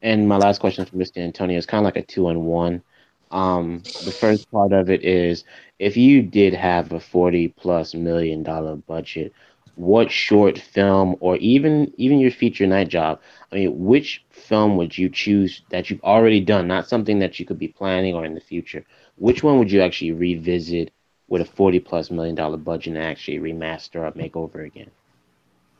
And 0.03 0.27
my 0.29 0.37
last 0.37 0.59
question 0.59 0.85
for 0.85 0.97
Mr. 0.97 1.19
Antonio 1.21 1.57
is 1.57 1.65
kind 1.65 1.81
of 1.81 1.85
like 1.85 1.97
a 1.97 2.03
two 2.05 2.29
in 2.29 2.45
one. 2.45 2.83
Um, 3.31 3.85
the 4.01 4.13
first 4.13 4.51
part 4.51 4.71
of 4.73 4.89
it 4.91 5.03
is 5.03 5.45
if 5.79 5.97
you 5.97 6.21
did 6.21 6.53
have 6.53 6.91
a 6.93 6.99
40 6.99 7.47
plus 7.49 7.95
million 7.95 8.43
dollar 8.43 8.75
budget, 8.75 9.33
what 9.75 10.11
short 10.11 10.59
film 10.59 11.15
or 11.21 11.37
even 11.37 11.91
even 11.97 12.19
your 12.19 12.31
feature 12.31 12.67
night 12.67 12.89
job, 12.89 13.21
I 13.51 13.55
mean, 13.55 13.85
which 13.85 14.23
film 14.29 14.77
would 14.77 14.97
you 14.97 15.09
choose 15.09 15.63
that 15.71 15.89
you've 15.89 16.03
already 16.03 16.41
done, 16.41 16.67
not 16.67 16.87
something 16.87 17.19
that 17.19 17.39
you 17.39 17.45
could 17.45 17.59
be 17.59 17.69
planning 17.69 18.13
or 18.15 18.25
in 18.25 18.35
the 18.35 18.41
future? 18.41 18.85
Which 19.17 19.43
one 19.43 19.57
would 19.59 19.71
you 19.71 19.81
actually 19.81 20.11
revisit 20.11 20.91
with 21.27 21.41
a 21.41 21.45
40 21.45 21.79
plus 21.79 22.11
million 22.11 22.35
dollar 22.35 22.57
budget 22.57 22.95
and 22.95 23.03
actually 23.03 23.39
remaster 23.39 24.01
or 24.01 24.13
make 24.15 24.35
over 24.35 24.61
again? 24.61 24.91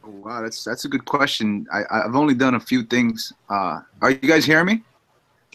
Oh, 0.06 0.10
wow, 0.10 0.42
that's 0.42 0.64
that's 0.64 0.86
a 0.86 0.90
good 0.90 1.06
question. 1.06 1.66
I, 1.72 1.84
I've 1.90 2.16
only 2.16 2.34
done 2.34 2.56
a 2.56 2.60
few 2.60 2.84
things. 2.84 3.32
Uh, 3.50 3.82
are 4.02 4.12
you 4.12 4.18
guys 4.18 4.46
hearing 4.46 4.66
me? 4.66 4.84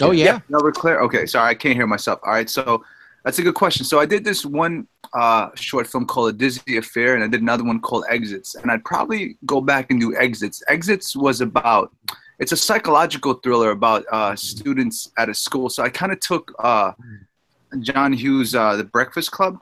Oh 0.00 0.12
yeah. 0.12 0.40
No, 0.48 0.58
we're 0.62 0.72
clear. 0.72 1.00
Okay, 1.00 1.26
sorry, 1.26 1.50
I 1.50 1.54
can't 1.54 1.74
hear 1.74 1.86
myself. 1.86 2.20
All 2.22 2.32
right, 2.32 2.48
so 2.48 2.84
that's 3.24 3.38
a 3.38 3.42
good 3.42 3.54
question. 3.54 3.84
So 3.84 3.98
I 3.98 4.06
did 4.06 4.24
this 4.24 4.46
one 4.46 4.86
uh, 5.12 5.50
short 5.54 5.86
film 5.86 6.06
called 6.06 6.30
A 6.30 6.32
Disney 6.32 6.76
Affair, 6.76 7.14
and 7.14 7.24
I 7.24 7.26
did 7.26 7.42
another 7.42 7.64
one 7.64 7.80
called 7.80 8.04
Exits. 8.08 8.54
And 8.54 8.70
I'd 8.70 8.84
probably 8.84 9.36
go 9.44 9.60
back 9.60 9.90
and 9.90 10.00
do 10.00 10.16
Exits. 10.16 10.62
Exits 10.68 11.16
was 11.16 11.40
about 11.40 11.92
it's 12.38 12.52
a 12.52 12.56
psychological 12.56 13.34
thriller 13.34 13.70
about 13.70 14.04
uh, 14.12 14.36
students 14.36 15.10
at 15.18 15.28
a 15.28 15.34
school. 15.34 15.68
So 15.68 15.82
I 15.82 15.88
kind 15.90 16.12
of 16.12 16.20
took 16.20 16.54
uh, 16.60 16.92
John 17.80 18.12
Hughes' 18.12 18.54
uh, 18.54 18.76
The 18.76 18.84
Breakfast 18.84 19.32
Club, 19.32 19.58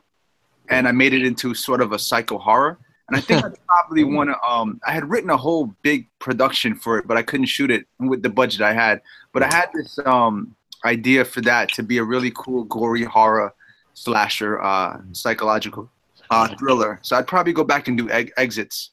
and 0.68 0.86
I 0.86 0.92
made 0.92 1.14
it 1.14 1.24
into 1.24 1.54
sort 1.54 1.80
of 1.80 1.92
a 1.92 1.98
psycho 1.98 2.38
horror. 2.38 2.78
And 3.08 3.16
I 3.16 3.20
think 3.20 3.44
I 3.44 3.50
probably 3.68 4.04
want 4.04 4.30
to. 4.30 4.40
Um, 4.42 4.80
I 4.86 4.92
had 4.92 5.08
written 5.08 5.30
a 5.30 5.36
whole 5.36 5.74
big 5.82 6.06
production 6.18 6.74
for 6.74 6.98
it, 6.98 7.06
but 7.06 7.16
I 7.16 7.22
couldn't 7.22 7.46
shoot 7.46 7.70
it 7.70 7.86
with 7.98 8.22
the 8.22 8.30
budget 8.30 8.60
I 8.60 8.72
had. 8.72 9.00
But 9.32 9.42
I 9.42 9.54
had 9.54 9.70
this 9.74 9.98
um, 10.04 10.54
idea 10.84 11.24
for 11.24 11.40
that 11.42 11.72
to 11.74 11.82
be 11.82 11.98
a 11.98 12.04
really 12.04 12.32
cool, 12.34 12.64
gory 12.64 13.04
horror 13.04 13.54
slasher, 13.94 14.60
uh, 14.62 15.00
psychological 15.12 15.90
uh, 16.30 16.54
thriller. 16.58 16.98
So 17.02 17.16
I'd 17.16 17.26
probably 17.26 17.52
go 17.52 17.64
back 17.64 17.88
and 17.88 17.96
do 17.96 18.10
eg- 18.10 18.32
exits 18.36 18.90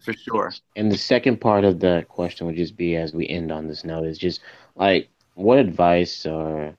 for 0.00 0.12
sure. 0.12 0.52
And 0.76 0.90
the 0.90 0.98
second 0.98 1.40
part 1.40 1.64
of 1.64 1.80
the 1.80 2.04
question 2.08 2.46
would 2.46 2.56
just 2.56 2.76
be 2.76 2.96
as 2.96 3.14
we 3.14 3.28
end 3.28 3.50
on 3.50 3.66
this 3.66 3.84
note 3.84 4.06
is 4.06 4.18
just 4.18 4.40
like 4.76 5.08
what 5.34 5.58
advice 5.58 6.26
or 6.26 6.74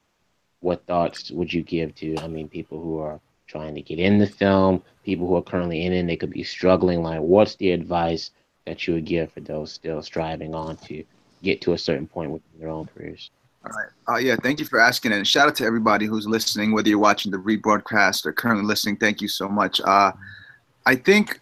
what 0.59 0.85
thoughts 0.85 1.31
would 1.31 1.51
you 1.51 1.63
give 1.63 1.95
to 1.95 2.17
I 2.19 2.27
mean 2.27 2.47
people 2.47 2.81
who 2.81 2.99
are 2.99 3.19
trying 3.51 3.75
to 3.75 3.81
get 3.81 3.99
in 3.99 4.17
the 4.17 4.27
film, 4.27 4.81
people 5.03 5.27
who 5.27 5.35
are 5.35 5.41
currently 5.41 5.85
in 5.85 5.91
it, 5.91 6.07
they 6.07 6.15
could 6.15 6.31
be 6.31 6.43
struggling, 6.43 7.03
like 7.03 7.19
what's 7.19 7.55
the 7.55 7.71
advice 7.71 8.31
that 8.65 8.87
you 8.87 8.93
would 8.93 9.05
give 9.05 9.31
for 9.31 9.41
those 9.41 9.73
still 9.73 10.01
striving 10.01 10.55
on 10.55 10.77
to 10.77 11.03
get 11.43 11.59
to 11.61 11.73
a 11.73 11.77
certain 11.77 12.07
point 12.07 12.31
within 12.31 12.59
their 12.59 12.69
own 12.69 12.87
careers? 12.95 13.29
All 13.65 13.71
right. 13.71 13.89
Uh, 14.09 14.17
yeah, 14.17 14.35
thank 14.41 14.59
you 14.59 14.65
for 14.65 14.79
asking. 14.79 15.11
And 15.11 15.27
shout 15.27 15.47
out 15.47 15.55
to 15.57 15.65
everybody 15.65 16.05
who's 16.05 16.25
listening, 16.25 16.71
whether 16.71 16.89
you're 16.89 16.97
watching 16.97 17.31
the 17.31 17.37
rebroadcast 17.37 18.25
or 18.25 18.33
currently 18.33 18.65
listening. 18.65 18.95
Thank 18.95 19.21
you 19.21 19.27
so 19.27 19.47
much. 19.47 19.81
Uh, 19.81 20.11
I 20.85 20.95
think 20.95 21.41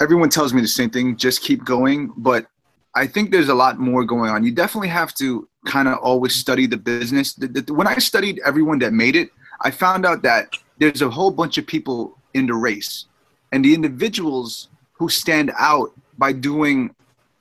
everyone 0.00 0.28
tells 0.28 0.52
me 0.52 0.60
the 0.60 0.68
same 0.68 0.90
thing 0.90 1.16
just 1.16 1.42
keep 1.42 1.64
going. 1.64 2.12
But 2.16 2.46
I 2.94 3.06
think 3.06 3.30
there's 3.30 3.48
a 3.48 3.54
lot 3.54 3.78
more 3.78 4.04
going 4.04 4.30
on. 4.30 4.44
You 4.44 4.52
definitely 4.52 4.88
have 4.88 5.14
to 5.14 5.48
kind 5.66 5.88
of 5.88 5.98
always 5.98 6.34
study 6.34 6.66
the 6.66 6.76
business. 6.76 7.36
When 7.68 7.86
I 7.86 7.96
studied 7.98 8.40
everyone 8.44 8.78
that 8.80 8.92
made 8.92 9.16
it, 9.16 9.30
I 9.62 9.70
found 9.70 10.06
out 10.06 10.22
that 10.22 10.56
there's 10.80 11.02
a 11.02 11.10
whole 11.10 11.30
bunch 11.30 11.58
of 11.58 11.66
people 11.66 12.18
in 12.34 12.46
the 12.46 12.54
race. 12.54 13.06
And 13.52 13.64
the 13.64 13.74
individuals 13.74 14.68
who 14.94 15.08
stand 15.08 15.52
out 15.58 15.92
by 16.18 16.32
doing 16.32 16.94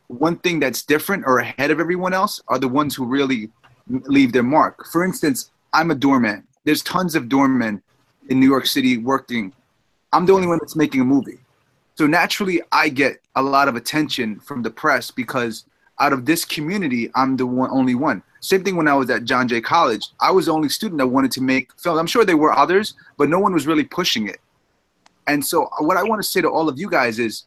one 0.08 0.38
thing 0.38 0.60
that's 0.60 0.84
different 0.84 1.24
or 1.26 1.40
ahead 1.40 1.72
of 1.72 1.80
everyone 1.80 2.14
else 2.14 2.42
are 2.48 2.60
the 2.60 2.68
ones 2.68 2.96
who 2.96 3.06
really 3.06 3.50
leave 3.88 4.34
their 4.34 4.44
mark. 4.44 4.86
For 4.88 5.04
instance, 5.04 5.52
I'm 5.74 5.90
a 5.90 5.96
doorman. 5.96 6.46
There's 6.66 6.84
tons 6.84 7.16
of 7.16 7.30
doormen 7.30 7.82
in 8.30 8.40
New 8.40 8.48
York 8.48 8.66
City 8.66 8.98
working. 8.98 9.54
I'm 10.12 10.26
the 10.26 10.34
only 10.34 10.48
one 10.48 10.60
that's 10.60 10.76
making 10.76 11.02
a 11.02 11.06
movie. 11.06 11.40
So 11.96 12.08
naturally, 12.08 12.62
I 12.72 12.90
get 12.90 13.22
a 13.36 13.42
lot 13.42 13.68
of 13.68 13.76
attention 13.76 14.40
from 14.40 14.64
the 14.64 14.72
press 14.72 15.12
because 15.12 15.66
out 16.00 16.14
of 16.14 16.26
this 16.26 16.45
community, 16.45 17.12
I'm 17.16 17.38
the 17.38 17.45
one, 17.45 17.70
only 17.72 17.95
one. 17.95 18.24
Same 18.41 18.64
thing 18.64 18.76
when 18.76 18.88
I 18.88 18.93
was 18.93 19.10
at 19.10 19.26
John 19.26 19.47
Jay 19.47 19.62
College. 19.62 20.08
I 20.22 20.32
was 20.32 20.45
the 20.45 20.54
only 20.54 20.70
student 20.70 21.00
that 21.00 21.08
wanted 21.08 21.32
to 21.34 21.41
make 21.41 21.78
films. 21.78 22.00
I'm 22.00 22.08
sure 22.08 22.24
there 22.24 22.38
were 22.38 22.58
others, 22.58 22.93
but 23.18 23.30
no 23.30 23.39
one 23.39 23.54
was 23.54 23.68
really 23.68 23.84
pushing 23.84 24.28
it. 24.28 24.39
And 25.28 25.45
so, 25.45 25.66
uh, 25.66 25.84
what 25.84 25.97
I 25.97 26.04
want 26.04 26.22
to 26.22 26.28
say 26.28 26.41
to 26.41 26.50
all 26.50 26.70
of 26.70 26.80
you 26.80 26.89
guys 26.89 27.20
is, 27.20 27.45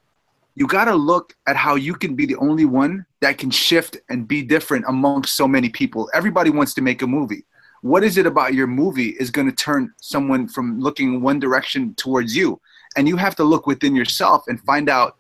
you 0.55 0.67
got 0.67 0.85
to 0.85 0.95
look 0.95 1.35
at 1.47 1.57
how 1.57 1.77
you 1.77 1.95
can 1.95 2.15
be 2.15 2.27
the 2.27 2.37
only 2.37 2.67
one 2.67 3.07
that 3.21 3.39
can 3.39 3.51
shift 3.51 3.97
and 4.11 4.29
be 4.29 4.43
different 4.43 4.85
amongst 4.87 5.35
so 5.35 5.49
many 5.49 5.71
people. 5.71 6.11
Everybody 6.13 6.51
wants 6.51 6.75
to 6.75 6.83
make 6.83 7.01
a 7.01 7.07
movie. 7.07 7.45
What 7.81 8.05
is 8.05 8.19
it 8.19 8.27
about 8.27 8.53
your 8.53 8.67
movie 8.67 9.17
is 9.19 9.31
going 9.31 9.49
to 9.49 9.57
turn 9.57 9.93
someone 10.01 10.47
from 10.47 10.79
looking 10.79 11.23
one 11.23 11.41
direction 11.41 11.95
towards 11.95 12.37
you? 12.37 12.61
And 12.97 13.09
you 13.09 13.17
have 13.17 13.35
to 13.37 13.45
look 13.45 13.67
within 13.67 13.97
yourself 13.97 14.45
and 14.47 14.61
find 14.61 14.91
out. 14.91 15.17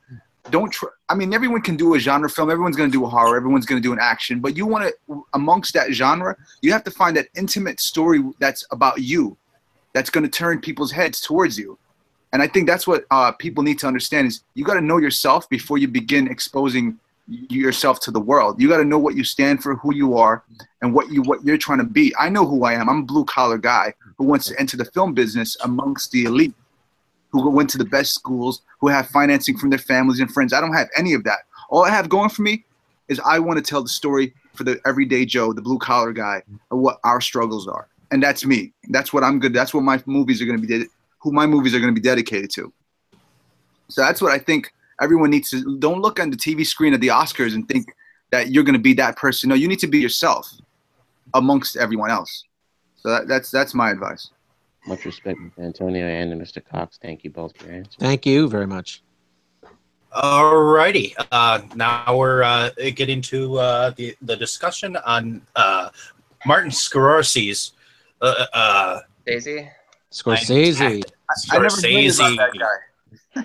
Don't. 0.51 0.75
I 1.09 1.15
mean, 1.15 1.33
everyone 1.33 1.63
can 1.63 1.77
do 1.77 1.95
a 1.95 1.99
genre 1.99 2.29
film. 2.29 2.51
Everyone's 2.51 2.77
going 2.77 2.91
to 2.91 2.97
do 2.99 3.05
a 3.05 3.09
horror. 3.09 3.37
Everyone's 3.37 3.65
going 3.65 3.81
to 3.81 3.87
do 3.87 3.93
an 3.93 3.99
action. 4.01 4.41
But 4.41 4.57
you 4.57 4.67
want 4.67 4.93
to, 5.09 5.25
amongst 5.35 5.73
that 5.75 5.93
genre, 5.93 6.37
you 6.63 6.73
have 6.73 6.83
to 6.85 6.91
find 6.91 7.17
that 7.17 7.29
intimate 7.37 7.79
story 7.79 8.23
that's 8.41 8.65
about 8.73 9.01
you, 9.01 9.37
that's 9.95 10.11
going 10.11 10.25
to 10.25 10.31
turn 10.31 10.61
people's 10.61 10.91
heads 10.91 11.21
towards 11.21 11.57
you. 11.57 11.79
And 12.33 12.43
I 12.43 12.49
think 12.49 12.67
that's 12.67 12.87
what 12.87 13.05
uh, 13.11 13.33
people 13.33 13.63
need 13.63 13.79
to 13.81 13.87
understand 13.87 14.27
is 14.27 14.43
you 14.55 14.65
got 14.65 14.75
to 14.75 14.81
know 14.81 14.99
yourself 14.99 15.49
before 15.49 15.79
you 15.79 15.87
begin 15.87 16.29
exposing 16.29 16.99
yourself 17.29 18.01
to 18.01 18.11
the 18.11 18.21
world. 18.21 18.61
You 18.61 18.69
got 18.69 18.79
to 18.79 18.85
know 18.85 18.99
what 18.99 19.15
you 19.15 19.25
stand 19.25 19.63
for, 19.63 19.77
who 19.77 19.95
you 19.95 20.17
are, 20.17 20.43
and 20.81 20.93
what 20.93 21.11
you 21.11 21.23
what 21.23 21.45
you're 21.45 21.59
trying 21.59 21.79
to 21.79 21.85
be. 21.85 22.13
I 22.19 22.29
know 22.29 22.47
who 22.47 22.65
I 22.65 22.73
am. 22.75 22.89
I'm 22.89 23.01
a 23.01 23.05
blue 23.05 23.25
collar 23.25 23.59
guy 23.59 23.95
who 24.19 24.25
wants 24.25 24.47
to 24.47 24.59
enter 24.59 24.77
the 24.77 24.85
film 24.87 25.15
business 25.15 25.57
amongst 25.63 26.11
the 26.11 26.25
elite, 26.25 26.55
who 27.33 27.51
went 27.51 27.71
to 27.71 27.79
the 27.79 27.85
best 27.85 28.15
schools, 28.15 28.63
who 28.81 28.89
have 28.89 29.09
financing 29.09 29.57
from 29.57 29.71
their 29.71 29.79
families 29.79 30.21
and 30.21 30.33
friends. 30.33 30.53
I 30.53 30.61
don't 30.61 30.75
have 30.75 30.89
any 30.97 31.15
of 31.15 31.25
that. 31.25 31.41
All 31.71 31.85
I 31.85 31.91
have 31.91 32.09
going 32.09 32.29
for 32.29 32.43
me 32.43 32.65
is 33.09 33.21
I 33.21 33.39
want 33.39 33.59
to 33.59 33.63
tell 33.63 33.83
the 33.83 33.89
story 33.89 34.35
for 34.55 34.65
the 34.65 34.81
everyday 34.87 35.25
Joe, 35.25 35.53
the 35.53 35.63
blue 35.63 35.79
collar 35.79 36.13
guy, 36.13 36.43
of 36.71 36.79
what 36.79 36.99
our 37.05 37.21
struggles 37.21 37.67
are, 37.67 37.89
and 38.11 38.23
that's 38.23 38.45
me. 38.45 38.73
That's 38.91 39.13
what 39.13 39.25
I'm 39.25 39.39
good. 39.39 39.55
That's 39.55 39.73
what 39.73 39.83
my 39.83 40.03
movies 40.07 40.43
are 40.43 40.47
going 40.47 40.61
to 40.61 40.67
be. 40.67 40.87
Who 41.21 41.33
my 41.33 41.47
movies 41.47 41.75
are 41.75 41.81
going 41.81 41.95
to 41.95 41.99
be 41.99 42.07
dedicated 42.07 42.51
to. 42.55 42.73
So 43.89 44.03
that's 44.03 44.21
what 44.21 44.33
I 44.33 44.39
think 44.39 44.73
everyone 45.01 45.31
needs 45.31 45.51
to 45.51 45.79
don't 45.79 46.01
look 46.01 46.21
on 46.21 46.31
the 46.31 46.37
TV 46.37 46.67
screen 46.67 46.95
at 46.95 47.01
the 47.01 47.09
Oscars 47.09 47.55
and 47.55 47.67
think 47.69 47.87
that 48.31 48.51
you're 48.51 48.65
going 48.65 48.75
to 48.75 48.81
be 48.81 48.95
that 48.95 49.17
person. 49.17 49.49
No, 49.49 49.55
you 49.55 49.69
need 49.69 49.79
to 49.81 49.87
be 49.87 49.99
yourself 49.99 50.51
amongst 51.35 51.77
everyone 51.77 52.11
else. 52.11 52.45
So 52.97 53.09
that, 53.11 53.29
that's 53.29 53.51
that's 53.51 53.75
my 53.75 53.91
advice. 53.91 54.31
Much 54.87 55.05
respect, 55.05 55.39
Mr. 55.39 55.65
Antonio 55.65 56.07
and 56.07 56.41
Mr. 56.41 56.65
Cox. 56.65 56.99
Thank 57.01 57.25
you 57.25 57.31
both 57.31 57.57
for 57.57 57.67
your 57.67 57.77
answers. 57.77 57.97
Thank 57.99 58.27
you 58.27 58.49
very 58.49 58.67
much. 58.67 59.03
Alrighty. 60.13 61.15
Uh, 61.31 61.63
now 61.75 62.17
we're 62.17 62.43
uh, 62.43 62.71
getting 62.95 63.23
to 63.23 63.59
uh, 63.59 63.91
the 63.91 64.15
the 64.23 64.37
discussion 64.37 64.97
on 65.07 65.41
uh, 65.57 65.89
Martin 66.45 66.71
Scorsese's 66.71 67.73
uh, 68.21 68.47
uh, 68.53 69.01
Daisy. 69.25 69.71
Scorsese. 70.11 71.03
I 71.51 71.59
never 71.59 71.65
heard 71.65 71.73
Scorsese. 71.73 72.35
about 72.35 72.53
that 72.53 72.59
guy. 72.59 72.77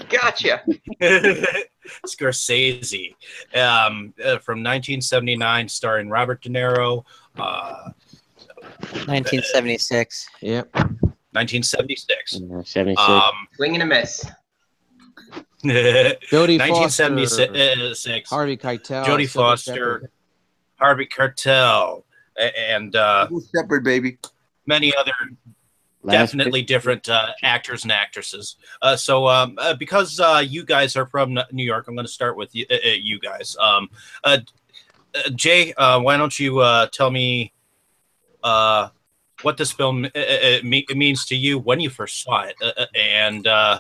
Gotcha. 0.10 0.64
Scorsese 2.06 3.16
um, 3.56 4.14
uh, 4.20 4.38
from 4.40 4.60
1979, 4.60 5.70
starring 5.70 6.10
Robert 6.10 6.42
De 6.42 6.50
Niro. 6.50 7.06
Uh, 7.38 7.92
1976. 9.06 10.28
Yep. 10.42 10.76
1976. 11.38 12.40
Yeah, 12.40 12.62
76. 12.64 13.02
Um, 13.02 13.32
Swing 13.56 13.74
and 13.76 13.84
a 13.84 13.86
miss. 13.86 14.26
Jodie 15.64 16.58
1976. 16.60 18.30
Harvey 18.30 18.58
Keitel. 18.58 19.06
Jodie 19.06 19.24
Cybill 19.24 19.30
Foster, 19.30 19.74
Shepherd. 19.74 20.12
Harvey 20.80 21.08
Keitel, 21.08 22.04
and 22.38 22.96
uh, 22.96 23.28
Shepherd, 23.56 23.84
baby. 23.84 24.18
many 24.66 24.96
other 24.96 25.12
Last 26.04 26.32
definitely 26.32 26.62
different 26.62 27.10
uh, 27.10 27.28
actors 27.44 27.84
and 27.84 27.92
actresses. 27.92 28.56
Uh, 28.82 28.96
so, 28.96 29.28
um, 29.28 29.56
uh, 29.58 29.74
because 29.74 30.20
uh, 30.20 30.44
you 30.48 30.64
guys 30.64 30.96
are 30.96 31.06
from 31.08 31.38
New 31.52 31.64
York, 31.66 31.88
I'm 31.88 31.96
going 31.96 32.06
to 32.06 32.12
start 32.12 32.38
with 32.38 32.56
you, 32.56 32.66
uh, 32.72 32.76
uh, 32.76 32.90
you 32.92 33.20
guys. 33.20 33.58
Um, 33.60 33.90
uh, 34.24 34.38
uh, 35.16 35.30
Jay, 35.32 35.74
uh, 35.74 36.00
why 36.00 36.16
don't 36.18 36.38
you 36.40 36.60
uh, 36.60 36.88
tell 36.88 37.10
me 37.10 37.52
uh, 38.44 38.90
what 39.42 39.58
this 39.58 39.72
film 39.72 40.06
uh, 40.06 40.20
uh, 40.20 40.58
me- 40.64 40.86
means 40.90 41.26
to 41.26 41.36
you 41.36 41.60
when 41.60 41.80
you 41.80 41.90
first 41.90 42.24
saw 42.24 42.44
it, 42.44 42.56
uh, 42.62 42.72
uh, 42.78 42.86
and 42.96 43.48
uh, 43.48 43.80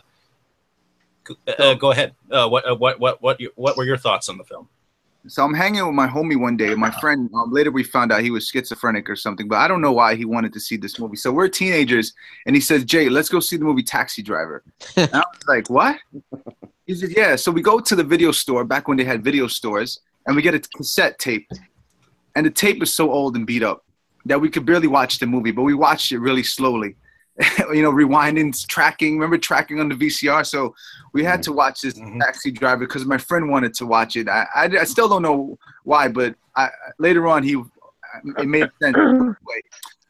uh, 1.60 1.74
go 1.76 1.92
ahead. 1.92 2.14
Uh, 2.32 2.48
what, 2.48 2.70
uh, 2.70 2.76
what, 2.76 3.00
what, 3.00 3.22
what, 3.22 3.40
you, 3.40 3.52
what 3.56 3.78
were 3.78 3.86
your 3.86 3.98
thoughts 3.98 4.30
on 4.30 4.38
the 4.38 4.44
film? 4.44 4.68
So 5.28 5.44
I'm 5.44 5.54
hanging 5.54 5.86
with 5.86 5.96
my 5.96 6.08
homie 6.08 6.40
one 6.40 6.56
day. 6.56 6.74
My 6.76 6.92
friend, 7.02 7.30
um, 7.34 7.52
later 7.52 7.72
we 7.72 7.84
found 7.84 8.12
out 8.12 8.22
he 8.22 8.32
was 8.32 8.48
schizophrenic 8.48 9.10
or 9.10 9.16
something, 9.16 9.48
but 9.48 9.58
I 9.58 9.68
don't 9.68 9.82
know 9.82 9.92
why 9.92 10.16
he 10.16 10.26
wanted 10.26 10.54
to 10.54 10.60
see 10.60 10.78
this 10.78 11.00
movie. 11.00 11.18
So 11.18 11.32
we're 11.32 11.50
teenagers, 11.50 12.14
and 12.46 12.56
he 12.56 12.62
says, 12.62 12.86
"Jay, 12.86 13.10
let's 13.10 13.30
go 13.30 13.40
see 13.40 13.58
the 13.58 13.66
movie 13.66 13.84
Taxi 13.84 14.22
Driver." 14.22 14.64
And 14.96 15.10
I 15.14 15.20
was 15.20 15.48
like, 15.48 15.70
"What?" 15.70 15.98
He 16.86 16.96
said, 16.96 17.10
"Yeah." 17.16 17.36
So 17.36 17.52
we 17.52 17.62
go 17.62 17.80
to 17.80 17.96
the 17.96 18.04
video 18.04 18.32
store 18.32 18.64
back 18.64 18.88
when 18.88 18.98
they 18.98 19.04
had 19.04 19.24
video 19.24 19.48
stores, 19.48 20.00
and 20.26 20.36
we 20.36 20.42
get 20.42 20.54
a 20.54 20.60
cassette 20.60 21.20
tape, 21.20 21.50
and 22.36 22.46
the 22.46 22.52
tape 22.52 22.82
is 22.82 22.94
so 22.94 23.12
old 23.12 23.36
and 23.36 23.46
beat 23.46 23.64
up 23.64 23.84
that 24.28 24.40
we 24.40 24.50
could 24.50 24.66
barely 24.66 24.88
watch 24.88 25.20
the 25.20 25.28
movie, 25.28 25.52
but 25.52 25.64
we 25.64 25.74
watched 25.74 26.12
it 26.12 26.20
really 26.20 26.44
slowly. 26.44 26.96
you 27.72 27.84
know, 27.84 27.92
rewinding, 27.92 28.68
tracking. 28.68 29.14
Remember 29.14 29.38
tracking 29.38 29.80
on 29.80 29.90
the 29.90 29.96
VCR? 29.96 30.44
So 30.44 30.74
we 31.14 31.24
had 31.24 31.44
to 31.44 31.52
mm-hmm. 31.52 31.58
watch 31.58 31.82
this 31.82 31.94
mm-hmm. 31.94 32.20
taxi 32.20 32.52
driver 32.52 32.88
because 32.88 33.06
my 33.06 33.18
friend 33.18 33.50
wanted 33.50 33.76
to 33.76 33.86
watch 33.86 34.16
it. 34.16 34.28
I, 34.28 34.48
I, 34.56 34.64
I 34.66 34.84
still 34.86 35.08
don't 35.08 35.22
know 35.22 35.58
why, 35.84 36.08
but 36.08 36.36
I, 36.56 36.70
later 36.98 37.28
on 37.28 37.44
he 37.44 37.62
it 38.40 38.48
made 38.48 38.70
sense. 38.82 38.98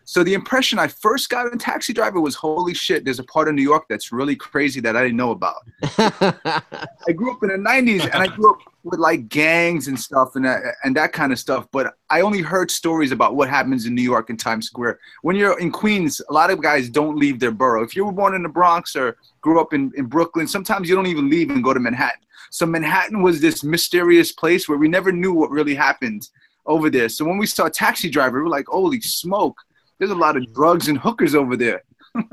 So 0.08 0.24
the 0.24 0.34
impression 0.34 0.80
I 0.80 0.88
first 0.88 1.30
got 1.30 1.52
in 1.52 1.60
Taxi 1.60 1.92
Driver 1.92 2.22
was, 2.22 2.34
holy 2.34 2.74
shit, 2.74 3.04
there's 3.04 3.20
a 3.20 3.26
part 3.26 3.50
of 3.50 3.56
New 3.56 3.62
York 3.62 3.88
that's 3.90 4.14
really 4.14 4.38
crazy 4.38 4.80
that 4.80 4.96
I 4.96 5.04
didn't 5.04 5.18
know 5.18 5.32
about. 5.32 5.68
I 5.84 7.12
grew 7.14 7.34
up 7.34 7.44
in 7.44 7.50
the 7.50 7.56
90s 7.56 8.06
and 8.06 8.24
I 8.24 8.28
grew 8.28 8.52
up 8.52 8.60
with 8.86 9.02
like 9.02 9.28
gangs 9.28 9.90
and 9.90 10.00
stuff 10.00 10.38
and 10.38 10.46
that, 10.46 10.62
and 10.86 10.96
that 10.96 11.12
kind 11.12 11.34
of 11.34 11.40
stuff, 11.40 11.68
but 11.74 11.96
I 12.10 12.22
only 12.22 12.40
heard 12.40 12.72
stories 12.72 13.12
about 13.12 13.36
what 13.36 13.50
happens 13.50 13.86
in 13.86 13.94
New 13.96 14.02
York 14.02 14.30
and 14.30 14.40
Times 14.40 14.68
Square. 14.68 14.98
When 15.24 15.36
you're 15.36 15.60
in 15.60 15.74
Queens, 15.74 16.22
a 16.30 16.34
lot 16.34 16.52
of 16.52 16.62
guys 16.62 16.90
don't 16.90 17.18
leave 17.18 17.42
their 17.42 17.52
borough. 17.52 17.84
If 17.84 17.94
you 17.94 18.06
were 18.06 18.14
born 18.14 18.34
in 18.34 18.44
the 18.44 18.50
Bronx 18.50 18.96
or 18.96 19.18
grew 19.42 19.60
up 19.60 19.74
in, 19.74 19.92
in 19.98 20.06
Brooklyn, 20.06 20.48
sometimes 20.48 20.88
you 20.88 20.96
don't 20.96 21.08
even 21.08 21.30
leave 21.30 21.50
and 21.50 21.62
go 21.62 21.74
to 21.74 21.82
Manhattan. 21.82 22.22
So 22.50 22.66
Manhattan 22.66 23.22
was 23.22 23.42
this 23.42 23.62
mysterious 23.62 24.32
place 24.32 24.70
where 24.70 24.78
we 24.78 24.88
never 24.88 25.12
knew 25.12 25.34
what 25.34 25.52
really 25.52 25.76
happened 25.76 26.30
over 26.66 26.90
there. 26.90 27.10
So 27.10 27.26
when 27.26 27.38
we 27.38 27.46
saw 27.46 27.68
Taxi 27.68 28.10
Driver, 28.10 28.38
we 28.38 28.44
were 28.44 28.50
like, 28.50 28.68
holy 28.68 29.02
smoke, 29.02 29.58
there's 30.00 30.12
a 30.12 30.16
lot 30.16 30.38
of 30.38 30.54
drugs 30.54 30.88
and 30.88 30.98
hookers 30.98 31.36
over 31.36 31.58
there. 31.58 31.84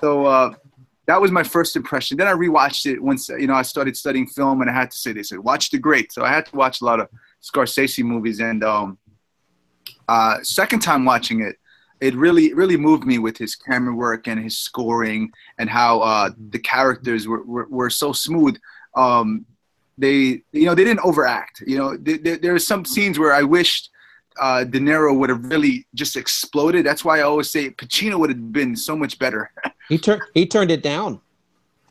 so 0.00 0.26
uh, 0.26 0.54
that 1.06 1.20
was 1.20 1.30
my 1.30 1.42
first 1.42 1.76
impression. 1.76 2.16
Then 2.16 2.28
I 2.28 2.32
rewatched 2.32 2.86
it 2.86 3.02
once 3.02 3.28
you 3.28 3.46
know 3.46 3.54
I 3.54 3.62
started 3.62 3.96
studying 3.96 4.26
film, 4.26 4.60
and 4.60 4.70
I 4.70 4.74
had 4.74 4.90
to 4.90 4.96
say 4.96 5.12
they 5.12 5.22
said 5.22 5.38
watch 5.38 5.70
the 5.70 5.78
great. 5.78 6.12
So 6.12 6.24
I 6.24 6.28
had 6.28 6.46
to 6.46 6.56
watch 6.56 6.80
a 6.80 6.84
lot 6.84 7.00
of 7.00 7.08
Scorsese 7.42 8.04
movies. 8.04 8.40
And 8.40 8.62
um, 8.62 8.98
uh, 10.08 10.38
second 10.42 10.80
time 10.80 11.04
watching 11.04 11.42
it, 11.42 11.56
it 12.00 12.14
really 12.14 12.52
really 12.54 12.76
moved 12.76 13.04
me 13.04 13.18
with 13.18 13.36
his 13.36 13.56
camera 13.56 13.94
work 13.94 14.28
and 14.28 14.42
his 14.42 14.58
scoring 14.58 15.30
and 15.58 15.68
how 15.68 16.00
uh, 16.00 16.30
the 16.50 16.58
characters 16.58 17.26
were, 17.26 17.42
were, 17.44 17.66
were 17.68 17.90
so 17.90 18.12
smooth. 18.12 18.56
Um, 18.94 19.46
they 19.98 20.42
you 20.52 20.66
know 20.66 20.74
they 20.74 20.84
didn't 20.84 21.04
overact. 21.04 21.62
You 21.66 21.78
know 21.78 21.96
there, 21.96 22.18
there, 22.18 22.36
there 22.36 22.54
are 22.54 22.60
some 22.60 22.84
scenes 22.84 23.18
where 23.18 23.34
I 23.34 23.42
wished 23.42 23.90
uh, 24.40 24.64
De 24.64 24.78
Niro 24.78 25.16
would 25.16 25.30
have 25.30 25.44
really 25.44 25.86
just 25.94 26.16
exploded. 26.16 26.84
That's 26.84 27.04
why 27.04 27.18
I 27.18 27.22
always 27.22 27.50
say 27.50 27.70
Pacino 27.70 28.18
would 28.18 28.30
have 28.30 28.52
been 28.52 28.76
so 28.76 28.96
much 28.96 29.18
better. 29.18 29.50
He 29.88 29.98
turned 29.98 30.22
he 30.32 30.46
turned 30.46 30.70
it 30.70 30.82
down. 30.82 31.20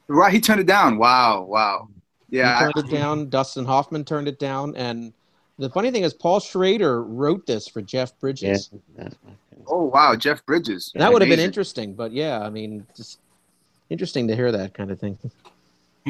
right, 0.07 0.33
he 0.33 0.39
turned 0.39 0.59
it 0.59 0.65
down. 0.65 0.97
Wow, 0.97 1.43
wow. 1.43 1.87
Yeah, 2.29 2.67
he 2.67 2.73
turned 2.73 2.87
it 2.87 2.91
down. 2.91 3.29
Dustin 3.29 3.65
Hoffman 3.65 4.05
turned 4.05 4.27
it 4.27 4.39
down, 4.39 4.75
and 4.75 5.13
the 5.59 5.69
funny 5.69 5.91
thing 5.91 6.03
is, 6.03 6.13
Paul 6.13 6.39
Schrader 6.39 7.03
wrote 7.03 7.45
this 7.45 7.67
for 7.67 7.81
Jeff 7.81 8.17
Bridges. 8.19 8.71
Oh 9.67 9.83
wow, 9.83 10.15
Jeff 10.15 10.43
Bridges. 10.47 10.91
And 10.95 11.03
that 11.03 11.13
would 11.13 11.21
have 11.21 11.29
been 11.29 11.39
interesting, 11.39 11.93
but 11.93 12.11
yeah, 12.11 12.39
I 12.39 12.49
mean, 12.49 12.87
just 12.95 13.19
interesting 13.91 14.27
to 14.29 14.35
hear 14.35 14.51
that 14.51 14.73
kind 14.73 14.89
of 14.89 14.99
thing. 14.99 15.19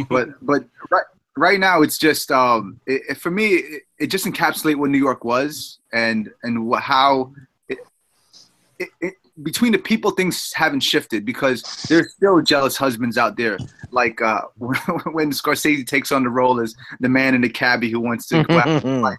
but 0.07 0.29
but 0.45 0.63
right 0.91 1.05
right 1.37 1.59
now 1.59 1.81
it's 1.81 1.97
just 1.97 2.31
um 2.31 2.79
it, 2.85 3.01
it- 3.09 3.17
for 3.17 3.31
me 3.31 3.47
it, 3.55 3.81
it 3.99 4.07
just 4.07 4.25
encapsulates 4.25 4.75
what 4.75 4.89
New 4.89 4.97
York 4.97 5.23
was 5.23 5.79
and 5.93 6.29
and 6.43 6.65
what 6.65 6.81
how 6.83 7.31
it, 7.69 7.79
it, 8.79 8.89
it 8.99 9.13
between 9.43 9.71
the 9.71 9.77
people 9.77 10.11
things 10.11 10.51
haven't 10.53 10.81
shifted 10.81 11.25
because 11.25 11.61
there's 11.87 12.11
still 12.13 12.41
jealous 12.41 12.75
husbands 12.75 13.17
out 13.17 13.37
there 13.37 13.57
like 13.91 14.21
uh 14.21 14.41
when 14.57 15.31
Scorsese 15.31 15.87
takes 15.87 16.11
on 16.11 16.23
the 16.23 16.29
role 16.29 16.59
as 16.59 16.75
the 16.99 17.09
man 17.09 17.33
in 17.33 17.41
the 17.41 17.49
cabbie 17.49 17.89
who 17.89 17.99
wants 17.99 18.27
to 18.27 18.43
go 18.43 18.59
after 18.59 18.71
his 18.87 19.01
wife 19.01 19.17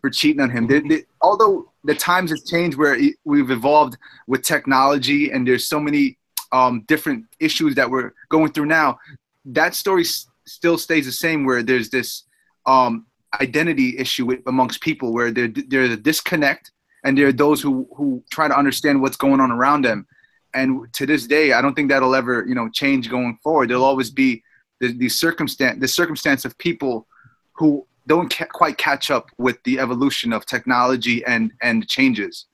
for 0.00 0.08
cheating 0.08 0.40
on 0.40 0.48
him. 0.50 0.66
They- 0.66 0.80
they- 0.80 1.04
although 1.20 1.70
the 1.84 1.94
times 1.94 2.30
has 2.30 2.44
changed 2.44 2.78
where 2.78 2.96
we've 3.24 3.50
evolved 3.50 3.98
with 4.26 4.42
technology 4.42 5.30
and 5.32 5.46
there's 5.46 5.66
so 5.68 5.78
many 5.80 6.16
um, 6.52 6.82
different 6.86 7.26
issues 7.40 7.74
that 7.74 7.90
we're 7.90 8.12
going 8.30 8.52
through 8.52 8.66
now, 8.66 8.98
that 9.46 9.74
story 9.74 10.04
still 10.50 10.78
stays 10.78 11.06
the 11.06 11.12
same 11.12 11.44
where 11.44 11.62
there's 11.62 11.90
this 11.90 12.24
um, 12.66 13.06
identity 13.40 13.96
issue 13.98 14.30
amongst 14.46 14.80
people 14.80 15.12
where 15.12 15.30
there, 15.30 15.48
there's 15.48 15.90
a 15.90 15.96
disconnect 15.96 16.72
and 17.04 17.16
there 17.16 17.28
are 17.28 17.32
those 17.32 17.62
who, 17.62 17.88
who 17.96 18.22
try 18.30 18.48
to 18.48 18.58
understand 18.58 19.00
what's 19.00 19.16
going 19.16 19.40
on 19.40 19.50
around 19.50 19.84
them. 19.84 20.06
And 20.52 20.92
to 20.94 21.06
this 21.06 21.26
day, 21.26 21.52
I 21.52 21.62
don't 21.62 21.74
think 21.74 21.88
that'll 21.88 22.14
ever, 22.14 22.44
you 22.46 22.54
know, 22.54 22.68
change 22.68 23.08
going 23.08 23.38
forward. 23.42 23.70
There'll 23.70 23.84
always 23.84 24.10
be 24.10 24.42
the, 24.80 24.92
the 24.92 25.08
circumstance, 25.08 25.80
the 25.80 25.88
circumstance 25.88 26.44
of 26.44 26.58
people 26.58 27.06
who 27.52 27.86
don't 28.06 28.34
ca- 28.34 28.46
quite 28.46 28.76
catch 28.76 29.10
up 29.10 29.30
with 29.38 29.62
the 29.62 29.78
evolution 29.78 30.32
of 30.32 30.44
technology 30.46 31.24
and 31.24 31.52
and 31.62 31.88
changes. 31.88 32.46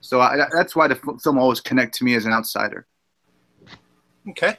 So 0.00 0.20
I, 0.20 0.46
that's 0.52 0.76
why 0.76 0.86
the 0.86 0.96
film 1.22 1.38
always 1.38 1.60
connect 1.60 1.94
to 1.96 2.04
me 2.04 2.14
as 2.14 2.26
an 2.26 2.32
outsider. 2.32 2.86
Okay. 4.28 4.56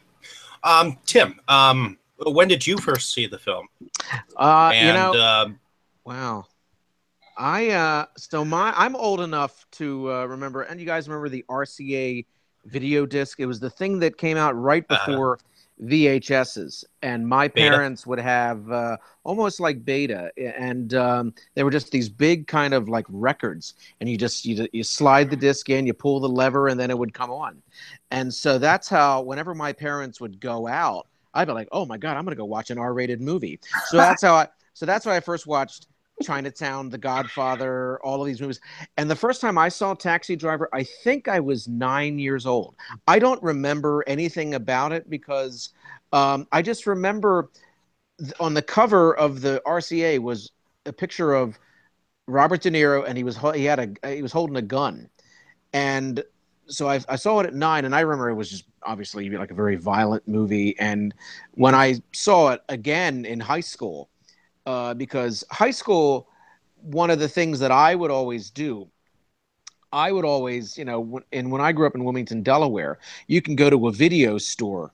Um, 0.63 0.97
Tim, 1.05 1.39
um, 1.47 1.97
when 2.17 2.47
did 2.47 2.65
you 2.65 2.77
first 2.77 3.13
see 3.13 3.27
the 3.27 3.37
film? 3.37 3.67
Uh, 4.35 4.73
and, 4.75 4.85
you 4.87 4.93
know, 4.93 5.19
um, 5.21 5.59
wow. 6.05 6.45
I 7.37 7.69
uh, 7.71 8.05
so 8.17 8.45
my 8.45 8.73
I'm 8.75 8.95
old 8.95 9.19
enough 9.21 9.65
to 9.73 10.11
uh, 10.11 10.25
remember, 10.25 10.61
and 10.61 10.79
you 10.79 10.85
guys 10.85 11.07
remember 11.07 11.29
the 11.29 11.43
RCA 11.49 12.25
video 12.65 13.05
disc? 13.05 13.39
It 13.39 13.45
was 13.45 13.59
the 13.59 13.69
thing 13.69 13.99
that 13.99 14.17
came 14.17 14.37
out 14.37 14.53
right 14.59 14.87
Uh-huh. 14.89 15.05
before 15.11 15.39
VHSs, 15.81 16.85
and 17.01 17.27
my 17.27 17.47
Beta. 17.49 17.69
parents 17.69 18.07
would 18.07 18.19
have 18.19 18.71
uh, 18.71 18.97
almost 19.25 19.59
like 19.59 19.83
Beta, 19.83 20.31
and 20.37 20.93
um, 20.93 21.33
they 21.55 21.63
were 21.63 21.71
just 21.71 21.91
these 21.91 22.07
big 22.07 22.47
kind 22.47 22.73
of 22.73 22.87
like 22.87 23.05
records, 23.09 23.73
and 23.99 24.09
you 24.09 24.17
just 24.17 24.45
you 24.45 24.67
you 24.71 24.83
slide 24.83 25.29
the 25.29 25.35
disc 25.35 25.69
in, 25.69 25.85
you 25.85 25.93
pull 25.93 26.19
the 26.21 26.29
lever, 26.29 26.69
and 26.69 26.79
then 26.79 26.89
it 26.89 26.97
would 26.97 27.13
come 27.13 27.31
on, 27.31 27.61
and 28.11 28.33
so 28.33 28.57
that's 28.57 28.87
how 28.87 29.21
whenever 29.21 29.53
my 29.53 29.73
parents 29.73 30.21
would 30.21 30.39
go 30.39 30.67
out, 30.67 31.07
I'd 31.35 31.47
be 31.47 31.53
like, 31.53 31.67
oh 31.71 31.85
my 31.85 31.97
god, 31.97 32.17
I'm 32.17 32.23
gonna 32.23 32.35
go 32.35 32.45
watch 32.45 32.71
an 32.71 32.77
R-rated 32.77 33.21
movie. 33.21 33.59
So 33.87 33.97
that's 33.97 34.23
how 34.23 34.33
I 34.33 34.47
so 34.73 34.85
that's 34.85 35.05
why 35.05 35.15
I 35.15 35.19
first 35.19 35.45
watched 35.45 35.87
Chinatown, 36.23 36.89
The 36.89 36.97
Godfather, 36.97 37.99
all 38.03 38.21
of 38.21 38.27
these 38.27 38.41
movies. 38.41 38.61
And 38.97 39.09
the 39.09 39.15
first 39.15 39.41
time 39.41 39.57
I 39.57 39.69
saw 39.69 39.93
Taxi 39.93 40.35
Driver, 40.35 40.69
I 40.73 40.83
think 40.83 41.27
I 41.27 41.39
was 41.39 41.67
nine 41.67 42.19
years 42.19 42.45
old. 42.45 42.75
I 43.07 43.19
don't 43.19 43.41
remember 43.43 44.03
anything 44.07 44.53
about 44.55 44.91
it 44.91 45.09
because 45.09 45.69
um, 46.13 46.47
I 46.51 46.61
just 46.61 46.87
remember 46.87 47.49
th- 48.19 48.33
on 48.39 48.53
the 48.53 48.61
cover 48.61 49.15
of 49.15 49.41
the 49.41 49.61
RCA 49.65 50.19
was 50.19 50.51
a 50.85 50.93
picture 50.93 51.33
of 51.33 51.59
Robert 52.27 52.61
De 52.61 52.71
Niro, 52.71 53.05
and 53.07 53.17
he 53.17 53.23
was 53.23 53.35
ho- 53.35 53.51
he 53.51 53.65
had 53.65 53.97
a 54.03 54.15
he 54.15 54.21
was 54.21 54.31
holding 54.31 54.55
a 54.55 54.61
gun, 54.61 55.09
and 55.73 56.23
so 56.67 56.89
I, 56.89 56.99
I 57.07 57.15
saw 57.15 57.39
it 57.39 57.45
at 57.45 57.53
nine, 57.53 57.85
and 57.85 57.95
I 57.95 58.01
remember 58.01 58.29
it 58.29 58.35
was 58.35 58.49
just 58.49 58.65
obviously 58.83 59.29
like 59.29 59.51
a 59.51 59.55
very 59.55 59.75
violent 59.75 60.27
movie. 60.27 60.77
And 60.79 61.13
when 61.51 61.75
I 61.75 62.01
saw 62.11 62.49
it 62.51 62.61
again 62.69 63.25
in 63.25 63.39
high 63.39 63.61
school, 63.61 64.09
uh, 64.65 64.93
because 64.93 65.43
high 65.51 65.71
school, 65.71 66.27
one 66.81 67.09
of 67.09 67.19
the 67.19 67.27
things 67.27 67.59
that 67.59 67.71
I 67.71 67.95
would 67.95 68.11
always 68.11 68.49
do, 68.49 68.87
I 69.91 70.11
would 70.11 70.25
always, 70.25 70.77
you 70.77 70.85
know, 70.85 71.21
and 71.31 71.51
when 71.51 71.61
I 71.61 71.71
grew 71.71 71.87
up 71.87 71.95
in 71.95 72.03
Wilmington, 72.03 72.43
Delaware, 72.43 72.99
you 73.27 73.41
can 73.41 73.55
go 73.55 73.69
to 73.69 73.87
a 73.87 73.91
video 73.91 74.37
store 74.37 74.91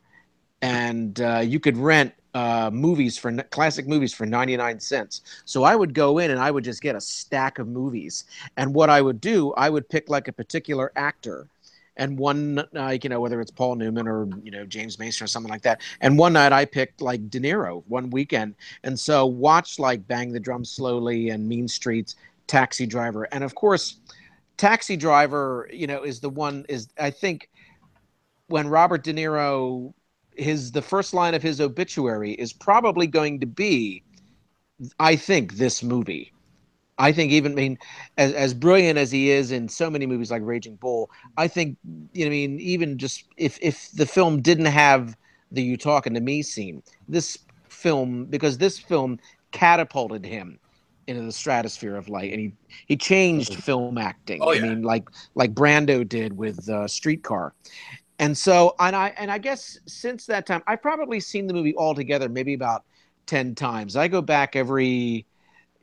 and 0.61 1.19
uh, 1.21 1.39
you 1.39 1.59
could 1.59 1.75
rent 1.77 2.13
uh, 2.33 2.69
movies 2.71 3.17
for 3.17 3.31
classic 3.43 3.87
movies 3.87 4.13
for 4.13 4.25
99 4.25 4.79
cents. 4.79 5.21
So 5.45 5.63
I 5.63 5.75
would 5.75 5.93
go 5.93 6.19
in 6.19 6.31
and 6.31 6.39
I 6.39 6.51
would 6.51 6.63
just 6.63 6.81
get 6.81 6.95
a 6.95 7.01
stack 7.01 7.59
of 7.59 7.67
movies. 7.67 8.25
And 8.57 8.73
what 8.73 8.89
I 8.89 9.01
would 9.01 9.19
do, 9.19 9.53
I 9.53 9.69
would 9.69 9.89
pick 9.89 10.09
like 10.09 10.27
a 10.27 10.33
particular 10.33 10.91
actor. 10.95 11.47
And 11.97 12.17
one 12.17 12.63
night, 12.71 13.03
you 13.03 13.09
know, 13.09 13.19
whether 13.19 13.41
it's 13.41 13.51
Paul 13.51 13.75
Newman 13.75 14.07
or, 14.07 14.27
you 14.43 14.51
know, 14.51 14.65
James 14.65 14.97
Mason 14.97 15.23
or 15.23 15.27
something 15.27 15.51
like 15.51 15.61
that. 15.63 15.81
And 15.99 16.17
one 16.17 16.33
night 16.33 16.53
I 16.53 16.65
picked 16.65 17.01
like 17.01 17.29
De 17.29 17.39
Niro 17.39 17.83
one 17.87 18.09
weekend. 18.09 18.55
And 18.83 18.99
so 18.99 19.25
watch 19.25 19.77
like 19.77 20.07
Bang 20.07 20.31
the 20.31 20.39
Drum 20.39 20.63
Slowly 20.63 21.29
and 21.29 21.47
Mean 21.47 21.67
Streets, 21.67 22.15
Taxi 22.47 22.85
Driver. 22.85 23.23
And 23.31 23.43
of 23.43 23.55
course, 23.55 23.99
Taxi 24.57 24.95
Driver, 24.95 25.69
you 25.71 25.87
know, 25.87 26.03
is 26.03 26.19
the 26.19 26.29
one, 26.29 26.65
is 26.69 26.87
I 26.99 27.09
think 27.09 27.49
when 28.47 28.67
Robert 28.67 29.03
De 29.03 29.13
Niro 29.13 29.93
his 30.35 30.71
the 30.71 30.81
first 30.81 31.13
line 31.13 31.33
of 31.33 31.41
his 31.41 31.59
obituary 31.59 32.31
is 32.33 32.53
probably 32.53 33.07
going 33.07 33.39
to 33.39 33.45
be 33.45 34.03
i 34.99 35.15
think 35.15 35.53
this 35.53 35.83
movie 35.83 36.31
i 37.01 37.11
think 37.11 37.31
even 37.31 37.53
I 37.53 37.55
mean 37.55 37.79
as, 38.17 38.33
as 38.33 38.53
brilliant 38.53 38.97
as 38.97 39.11
he 39.11 39.29
is 39.29 39.51
in 39.51 39.67
so 39.67 39.89
many 39.89 40.05
movies 40.05 40.31
like 40.31 40.41
raging 40.43 40.75
bull 40.75 41.09
i 41.37 41.47
think 41.47 41.77
you 42.13 42.25
know 42.25 42.27
i 42.27 42.29
mean 42.29 42.59
even 42.59 42.97
just 42.97 43.25
if 43.37 43.57
if 43.61 43.91
the 43.91 44.05
film 44.05 44.41
didn't 44.41 44.65
have 44.65 45.17
the 45.51 45.61
you 45.61 45.77
talking 45.77 46.13
to 46.13 46.21
me 46.21 46.41
scene 46.41 46.81
this 47.09 47.37
film 47.69 48.25
because 48.25 48.57
this 48.57 48.77
film 48.79 49.19
catapulted 49.51 50.25
him 50.25 50.59
into 51.07 51.23
the 51.23 51.31
stratosphere 51.31 51.95
of 51.95 52.09
light 52.09 52.31
and 52.31 52.39
he 52.39 52.53
he 52.85 52.95
changed 52.95 53.55
film 53.55 53.97
acting. 53.97 54.39
Oh, 54.41 54.51
yeah. 54.51 54.61
i 54.61 54.69
mean 54.69 54.83
like 54.83 55.09
like 55.35 55.53
brando 55.53 56.07
did 56.07 56.35
with 56.37 56.69
uh, 56.69 56.87
streetcar. 56.87 57.53
And 58.19 58.37
so 58.37 58.75
and 58.79 58.95
i 58.95 59.13
and 59.17 59.31
i 59.31 59.39
guess 59.39 59.79
since 59.87 60.27
that 60.27 60.45
time 60.45 60.61
i've 60.67 60.81
probably 60.81 61.19
seen 61.19 61.47
the 61.47 61.53
movie 61.55 61.75
altogether 61.75 62.29
maybe 62.29 62.53
about 62.53 62.83
10 63.25 63.55
times. 63.55 63.95
I 63.95 64.07
go 64.07 64.21
back 64.21 64.55
every 64.55 65.25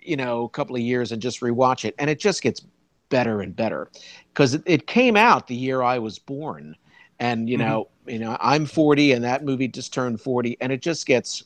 you 0.09 0.17
know 0.17 0.45
a 0.45 0.49
couple 0.49 0.75
of 0.75 0.83
years 0.83 1.13
and 1.13 1.21
just 1.21 1.41
rewatch 1.41 1.85
it 1.85 1.95
and 1.99 2.09
it 2.09 2.19
just 2.19 2.43
gets 2.43 2.63
better 3.11 3.41
and 3.41 3.55
better. 3.57 3.91
Because 4.29 4.55
it, 4.55 4.63
it 4.67 4.87
came 4.87 5.17
out 5.17 5.47
the 5.47 5.55
year 5.55 5.83
i 5.83 5.99
was 5.99 6.19
born 6.19 6.77
and 7.21 7.49
you 7.49 7.59
know 7.59 7.89
you 8.07 8.19
know 8.19 8.37
i'm 8.41 8.65
40 8.67 9.13
and 9.13 9.25
that 9.25 9.45
movie 9.45 9.69
just 9.69 9.93
turned 9.93 10.21
40 10.21 10.57
and 10.61 10.73
it 10.73 10.81
just 10.81 11.07
gets 11.07 11.45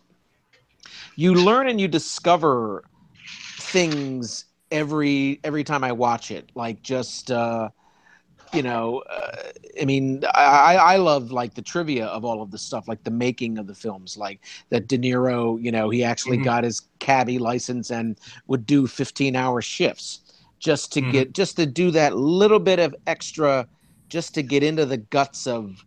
you 1.17 1.35
learn 1.35 1.69
and 1.69 1.81
you 1.81 1.89
discover 1.89 2.85
things 3.59 4.47
every 4.71 5.41
every 5.45 5.65
time 5.65 5.85
i 5.85 5.93
watch 5.93 6.31
it 6.31 6.51
like 6.55 6.83
just 6.83 7.31
uh 7.31 7.69
you 8.53 8.63
know, 8.63 9.03
uh, 9.11 9.37
I 9.81 9.85
mean, 9.85 10.23
I, 10.35 10.77
I 10.77 10.97
love 10.97 11.33
like 11.33 11.55
the 11.55 11.63
trivia 11.63 12.07
of 12.07 12.25
all 12.25 12.43
of 12.43 12.51
the 12.51 12.59
stuff, 12.59 12.89
like 12.89 13.03
the 13.05 13.11
making 13.11 13.59
of 13.59 13.67
the 13.67 13.75
films, 13.75 14.17
like 14.17 14.41
that 14.71 14.89
De 14.89 14.99
Niro, 14.99 15.63
you 15.63 15.73
know, 15.73 15.91
he 15.91 16.05
actually 16.05 16.39
Mhm. 16.39 16.45
got 16.45 16.65
his 16.65 16.83
cabbie 16.99 17.39
license 17.39 17.91
and 17.91 18.19
would 18.47 18.67
do 18.67 18.87
15 18.87 19.37
hour 19.37 19.63
shifts 19.63 20.21
just 20.59 20.93
to 20.93 21.01
Mhm. 21.01 21.11
get, 21.13 21.33
just 21.33 21.57
to 21.57 21.67
do 21.67 21.91
that 21.93 22.17
little 22.17 22.61
bit 22.61 22.79
of 22.79 22.95
extra, 23.07 23.67
just 24.09 24.35
to 24.35 24.43
get 24.43 24.63
into 24.63 24.85
the 24.87 24.99
guts 24.99 25.47
of, 25.47 25.85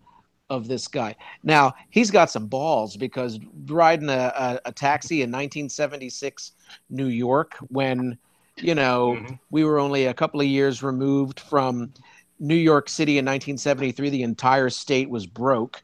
of 0.49 0.67
this 0.67 0.87
guy. 0.87 1.15
Now 1.43 1.73
he's 1.89 2.11
got 2.11 2.29
some 2.31 2.47
balls 2.47 2.97
because 2.97 3.39
riding 3.67 4.09
a, 4.09 4.31
a, 4.35 4.59
a 4.65 4.71
taxi 4.71 5.21
in 5.21 5.31
1976 5.31 6.51
New 6.89 7.07
York 7.07 7.55
when, 7.69 8.17
you 8.59 8.75
know, 8.75 9.25
we 9.49 9.63
were 9.63 9.79
only 9.79 10.05
a 10.05 10.13
couple 10.13 10.39
of 10.41 10.47
years 10.47 10.83
removed 10.83 11.39
from 11.39 11.93
New 12.39 12.55
York 12.55 12.89
City 12.89 13.13
in 13.13 13.25
1973, 13.25 14.09
the 14.09 14.23
entire 14.23 14.69
state 14.69 15.09
was 15.09 15.25
broke. 15.25 15.81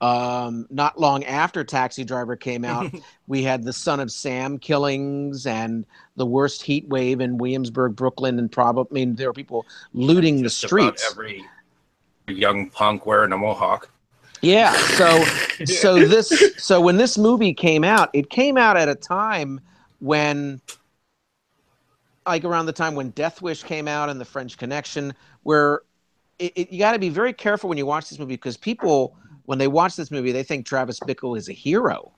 Um, 0.00 0.66
not 0.68 0.98
long 0.98 1.22
after 1.24 1.62
Taxi 1.62 2.02
Driver 2.02 2.34
came 2.34 2.64
out, 2.64 2.92
we 3.28 3.42
had 3.42 3.62
the 3.62 3.72
Son 3.72 4.00
of 4.00 4.10
Sam 4.10 4.58
killings 4.58 5.46
and 5.46 5.86
the 6.16 6.26
worst 6.26 6.62
heat 6.62 6.88
wave 6.88 7.20
in 7.20 7.38
Williamsburg, 7.38 7.94
Brooklyn, 7.94 8.38
and 8.38 8.50
probably, 8.50 9.02
I 9.02 9.06
mean, 9.06 9.14
there 9.14 9.28
were 9.28 9.34
people 9.34 9.64
looting 9.94 10.42
the 10.42 10.50
streets. 10.50 11.08
Every 11.08 11.44
young 12.26 12.70
punk 12.70 13.06
wearing 13.06 13.32
a 13.32 13.38
mohawk. 13.38 13.88
Yeah. 14.40 14.72
So 14.72 15.24
so 15.64 16.04
this 16.04 16.54
so 16.58 16.80
when 16.80 16.96
this 16.96 17.16
movie 17.16 17.54
came 17.54 17.84
out, 17.84 18.10
it 18.12 18.28
came 18.28 18.56
out 18.56 18.76
at 18.76 18.88
a 18.88 18.94
time 18.94 19.60
when 20.00 20.60
like 22.26 22.44
around 22.44 22.66
the 22.66 22.72
time 22.72 22.94
when 22.94 23.10
Death 23.10 23.42
Wish 23.42 23.62
came 23.62 23.88
out 23.88 24.08
and 24.08 24.20
The 24.20 24.24
French 24.24 24.56
Connection, 24.56 25.14
where 25.42 25.82
it, 26.38 26.52
it, 26.56 26.72
you 26.72 26.78
got 26.78 26.92
to 26.92 26.98
be 26.98 27.08
very 27.08 27.32
careful 27.32 27.68
when 27.68 27.78
you 27.78 27.86
watch 27.86 28.08
this 28.08 28.18
movie 28.18 28.34
because 28.34 28.56
people, 28.56 29.16
when 29.46 29.58
they 29.58 29.68
watch 29.68 29.96
this 29.96 30.10
movie, 30.10 30.32
they 30.32 30.42
think 30.42 30.66
Travis 30.66 31.00
Bickle 31.00 31.36
is 31.36 31.48
a 31.48 31.52
hero. 31.52 32.12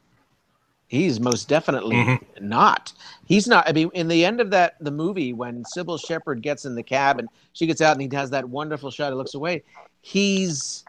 He's 0.87 1.19
most 1.19 1.49
definitely 1.49 1.97
mm-hmm. 1.97 2.49
not. 2.49 2.93
He's 3.27 3.49
not. 3.49 3.69
I 3.69 3.73
mean, 3.73 3.91
in 3.95 4.07
the 4.07 4.25
end 4.25 4.41
of 4.41 4.51
that 4.51 4.77
the 4.81 4.91
movie, 4.91 5.33
when 5.33 5.65
Cybill 5.65 5.99
Shepherd 5.99 6.43
gets 6.43 6.67
in 6.67 6.75
the 6.75 6.83
cab 6.83 7.19
and 7.19 7.29
she 7.53 7.67
gets 7.67 7.81
out 7.81 7.93
and 7.93 8.03
he 8.03 8.17
has 8.17 8.31
that 8.31 8.49
wonderful 8.49 8.91
shot, 8.91 9.11
he 9.11 9.17
looks 9.17 9.35
away. 9.35 9.63
He's 10.03 10.85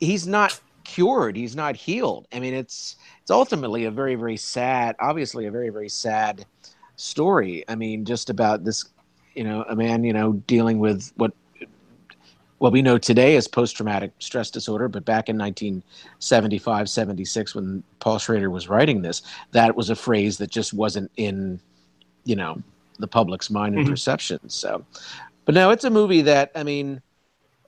he's 0.00 0.26
not 0.26 0.60
cured. 0.84 1.34
He's 1.36 1.56
not 1.56 1.76
healed. 1.76 2.28
I 2.32 2.40
mean, 2.40 2.54
it's 2.54 2.96
it's 3.22 3.30
ultimately 3.30 3.86
a 3.86 3.90
very 3.90 4.14
very 4.14 4.36
sad, 4.36 4.96
obviously 5.00 5.46
a 5.46 5.50
very 5.50 5.70
very 5.70 5.88
sad 5.88 6.44
story. 6.96 7.64
I 7.68 7.74
mean, 7.74 8.04
just 8.04 8.30
about 8.30 8.64
this, 8.64 8.84
you 9.34 9.44
know, 9.44 9.64
a 9.68 9.74
man, 9.74 10.04
you 10.04 10.12
know, 10.12 10.34
dealing 10.46 10.78
with 10.78 11.10
what 11.16 11.32
what 12.62 12.72
we 12.72 12.80
know 12.80 12.96
today 12.96 13.34
as 13.34 13.48
post 13.48 13.74
traumatic 13.74 14.12
stress 14.20 14.48
disorder, 14.48 14.86
but 14.86 15.04
back 15.04 15.28
in 15.28 15.36
1975, 15.36 16.88
76, 16.88 17.56
when 17.56 17.82
Paul 17.98 18.18
Schrader 18.20 18.50
was 18.50 18.68
writing 18.68 19.02
this, 19.02 19.22
that 19.50 19.74
was 19.76 19.90
a 19.90 19.96
phrase 19.96 20.38
that 20.38 20.48
just 20.48 20.72
wasn't 20.72 21.10
in, 21.16 21.58
you 22.24 22.36
know, 22.36 22.62
the 23.00 23.08
public's 23.08 23.50
mind 23.50 23.74
and 23.74 23.84
Mhm. 23.84 23.90
perception. 23.90 24.38
So, 24.48 24.86
but 25.44 25.56
no, 25.56 25.70
it's 25.70 25.82
a 25.82 25.90
movie 25.90 26.22
that, 26.22 26.52
I 26.54 26.62
mean, 26.62 27.02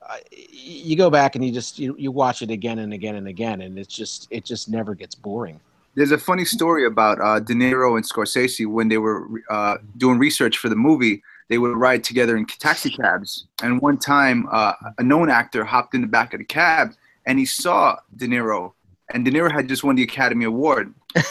I- 0.01 0.21
you 0.31 0.95
go 0.95 1.09
back 1.09 1.35
and 1.35 1.43
you 1.43 1.51
just 1.51 1.77
you, 1.77 1.93
you 1.99 2.09
watch 2.13 2.41
it 2.41 2.49
again 2.49 2.79
and 2.79 2.93
again 2.93 3.15
and 3.15 3.27
again 3.27 3.61
and 3.63 3.77
it's 3.77 3.93
just 3.93 4.27
it 4.29 4.45
just 4.45 4.69
never 4.69 4.93
gets 4.95 5.15
boring 5.15 5.59
There's 5.95 6.11
a 6.11 6.17
funny 6.17 6.45
story 6.45 6.85
about 6.85 7.19
uh, 7.19 7.39
De 7.39 7.53
Niro 7.53 7.95
and 7.97 8.05
Scorsese 8.07 8.65
when 8.67 8.87
they 8.87 8.97
were 8.99 9.27
uh, 9.49 9.77
doing 9.97 10.19
research 10.19 10.57
for 10.57 10.69
the 10.69 10.75
movie. 10.75 11.21
They 11.47 11.57
would 11.59 11.77
ride 11.77 12.03
together 12.03 12.37
in 12.37 12.45
taxi 12.45 12.89
cabs, 12.89 13.45
and 13.61 13.79
one 13.81 13.97
time 13.97 14.47
uh, 14.51 14.73
a 14.97 15.03
known 15.03 15.29
actor 15.29 15.63
hopped 15.63 15.93
in 15.93 16.01
the 16.01 16.07
back 16.07 16.33
of 16.33 16.39
the 16.39 16.45
cab 16.45 16.93
and 17.27 17.37
he 17.39 17.45
saw 17.45 17.97
De 18.15 18.27
Niro, 18.27 18.73
and 19.13 19.23
De 19.25 19.31
Niro 19.31 19.51
had 19.51 19.67
just 19.67 19.83
won 19.83 19.95
the 19.95 20.03
Academy 20.03 20.45
Award 20.45 20.93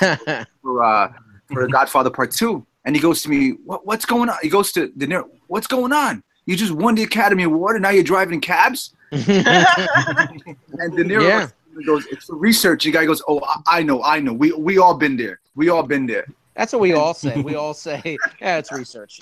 for 0.63 0.83
uh, 0.83 1.13
for 1.53 1.63
The 1.67 1.69
Godfather 1.73 2.11
Part 2.11 2.31
Two, 2.33 2.65
and 2.85 2.95
he 2.97 3.03
goes 3.03 3.23
to 3.23 3.29
me, 3.29 3.51
what, 3.65 3.85
"What's 3.87 4.05
going 4.05 4.29
on?" 4.29 4.37
He 4.43 4.49
goes 4.49 4.71
to 4.73 4.89
De 4.89 5.07
Niro, 5.07 5.29
"What's 5.49 5.67
going 5.67 5.93
on? 5.93 6.23
You 6.47 6.57
just 6.57 6.73
won 6.73 6.95
the 6.95 7.03
Academy 7.05 7.43
Award, 7.45 7.77
and 7.77 7.83
now 7.83 7.91
you're 7.91 8.03
driving 8.05 8.41
cabs." 8.41 8.95
And 9.13 10.97
De 10.97 11.05
Niro 11.05 11.23
Yeah. 11.23 11.49
goes, 11.87 12.07
"It's 12.11 12.25
for 12.27 12.37
research." 12.37 12.85
The 12.85 12.91
guy 12.93 13.05
goes, 13.05 13.23
"Oh, 13.29 13.41
I- 13.45 13.79
I 13.79 13.83
know, 13.83 14.03
I 14.03 14.21
know. 14.21 14.33
We 14.33 14.53
we 14.53 14.79
all 14.79 14.95
been 14.95 15.17
there. 15.17 15.41
We 15.55 15.69
all 15.69 15.83
been 15.83 16.07
there." 16.07 16.27
That's 16.55 16.73
what 16.73 16.81
we 16.81 16.93
all 16.93 17.15
say 17.15 17.41
we 17.41 17.55
all 17.63 17.75
say 17.75 18.17
yeah 18.41 18.59
it's 18.59 18.73
research 18.73 19.21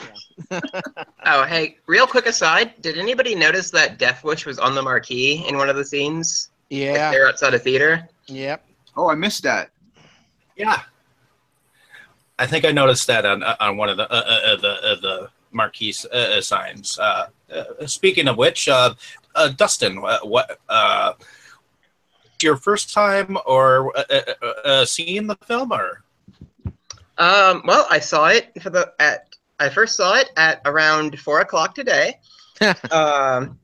yeah. 0.50 0.60
Oh, 1.24 1.44
hey, 1.44 1.78
real 1.86 2.06
quick 2.06 2.26
aside, 2.26 2.80
did 2.82 2.98
anybody 2.98 3.34
notice 3.36 3.70
that 3.70 3.96
Death 3.96 4.24
Wish 4.24 4.44
was 4.44 4.58
on 4.58 4.74
the 4.74 4.82
marquee 4.82 5.46
in 5.46 5.56
one 5.56 5.68
of 5.68 5.76
the 5.76 5.84
scenes? 5.84 6.50
Yeah. 6.68 6.90
Like 6.90 7.12
they're 7.12 7.28
outside 7.28 7.54
a 7.54 7.58
theater. 7.60 8.08
Yep. 8.26 8.64
Oh, 8.96 9.08
I 9.08 9.14
missed 9.14 9.44
that. 9.44 9.70
Yeah. 10.56 10.82
I 12.40 12.46
think 12.46 12.64
I 12.64 12.72
noticed 12.72 13.06
that 13.06 13.24
on 13.24 13.44
on 13.44 13.76
one 13.76 13.88
of 13.88 13.96
the 13.98 14.12
uh, 14.12 14.16
uh, 14.16 14.56
the 14.56 14.72
uh, 14.82 15.00
the 15.00 15.30
marquee 15.52 15.94
uh, 16.12 16.16
uh, 16.16 16.40
signs. 16.40 16.98
Uh, 16.98 17.28
uh, 17.54 17.86
speaking 17.86 18.26
of 18.26 18.36
which, 18.36 18.68
uh, 18.68 18.94
uh, 19.36 19.48
Dustin, 19.50 19.98
uh, 20.04 20.18
what 20.24 20.58
uh, 20.68 21.12
your 22.42 22.56
first 22.56 22.92
time 22.92 23.38
or 23.46 23.96
uh, 23.96 24.02
uh, 24.10 24.20
uh, 24.42 24.46
uh, 24.64 24.84
seeing 24.84 25.28
the 25.28 25.36
film 25.46 25.72
or? 25.72 26.02
Um, 27.22 27.62
well, 27.64 27.86
I 27.88 28.00
saw 28.00 28.26
it 28.26 28.50
for 28.60 28.70
the 28.70 28.92
at. 28.98 29.28
I 29.60 29.68
first 29.68 29.96
saw 29.96 30.14
it 30.16 30.30
at 30.36 30.60
around 30.64 31.20
four 31.20 31.40
o'clock 31.40 31.72
today. 31.72 32.18
um, 32.90 33.58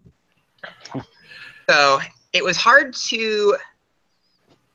so 1.68 1.98
it 2.32 2.44
was 2.44 2.56
hard 2.56 2.94
to. 3.09 3.56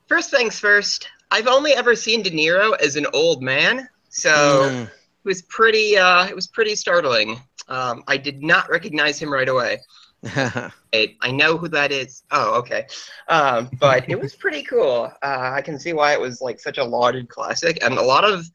First 0.07 0.31
things 0.31 0.59
first. 0.59 1.07
I've 1.31 1.47
only 1.47 1.71
ever 1.71 1.95
seen 1.95 2.23
De 2.23 2.29
Niro 2.29 2.77
as 2.81 2.97
an 2.97 3.07
old 3.13 3.41
man, 3.41 3.87
so 4.09 4.29
Mm. 4.31 4.83
it 4.83 4.89
was 5.23 5.43
pretty. 5.43 5.97
Uh, 5.97 6.27
it 6.27 6.35
was 6.35 6.47
pretty 6.47 6.75
startling. 6.75 7.39
Um, 7.69 8.03
I 8.09 8.17
did 8.17 8.43
not 8.43 8.69
recognize 8.69 9.17
him 9.17 9.31
right 9.31 9.47
away. 9.47 9.79
I 10.93 11.31
know 11.31 11.57
who 11.57 11.67
that 11.69 11.91
is. 11.91 12.23
Oh, 12.31 12.55
okay. 12.59 12.85
Um, 13.27 13.69
but 13.79 14.09
it 14.09 14.19
was 14.19 14.35
pretty 14.35 14.63
cool. 14.63 15.11
Uh, 15.21 15.51
I 15.53 15.61
can 15.61 15.79
see 15.79 15.93
why 15.93 16.13
it 16.13 16.21
was 16.21 16.41
like 16.41 16.59
such 16.59 16.77
a 16.77 16.83
lauded 16.83 17.29
classic, 17.29 17.83
and 17.83 17.97
a 17.97 18.01
lot 18.01 18.23
of 18.23 18.45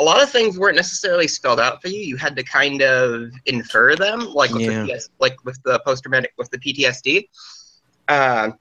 a 0.00 0.04
lot 0.04 0.22
of 0.22 0.28
things 0.28 0.58
weren't 0.58 0.76
necessarily 0.76 1.28
spelled 1.28 1.60
out 1.60 1.80
for 1.80 1.88
you. 1.88 2.00
You 2.00 2.16
had 2.16 2.34
to 2.36 2.42
kind 2.42 2.82
of 2.82 3.30
infer 3.46 3.94
them, 3.94 4.26
like 4.34 4.50
with 4.52 4.62
Yeah. 4.62 4.82
the 4.84 4.92
PS, 4.94 5.08
like 5.20 5.42
with 5.44 5.58
the 5.64 5.80
post 5.86 6.02
traumatic 6.02 6.32
with 6.36 6.50
the 6.50 6.58
PTSD. 6.58 7.28
Um, 8.08 8.58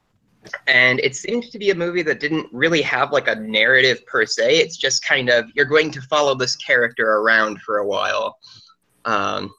and 0.68 1.00
it 1.00 1.16
seemed 1.16 1.44
to 1.52 1.58
be 1.58 1.72
a 1.72 1.76
movie 1.76 2.04
that 2.04 2.20
didn't 2.20 2.48
really 2.52 2.82
have 2.84 3.12
like 3.12 3.28
a 3.28 3.36
narrative 3.36 4.06
per 4.06 4.26
se. 4.26 4.58
It's 4.58 4.78
just 4.78 5.04
kind 5.04 5.30
of 5.30 5.46
you're 5.56 5.66
going 5.66 5.90
to 5.92 6.02
follow 6.04 6.36
this 6.36 6.56
character 6.56 7.14
around 7.16 7.62
for 7.62 7.78
a 7.80 7.88
while. 7.88 8.38
Um, 9.06 9.52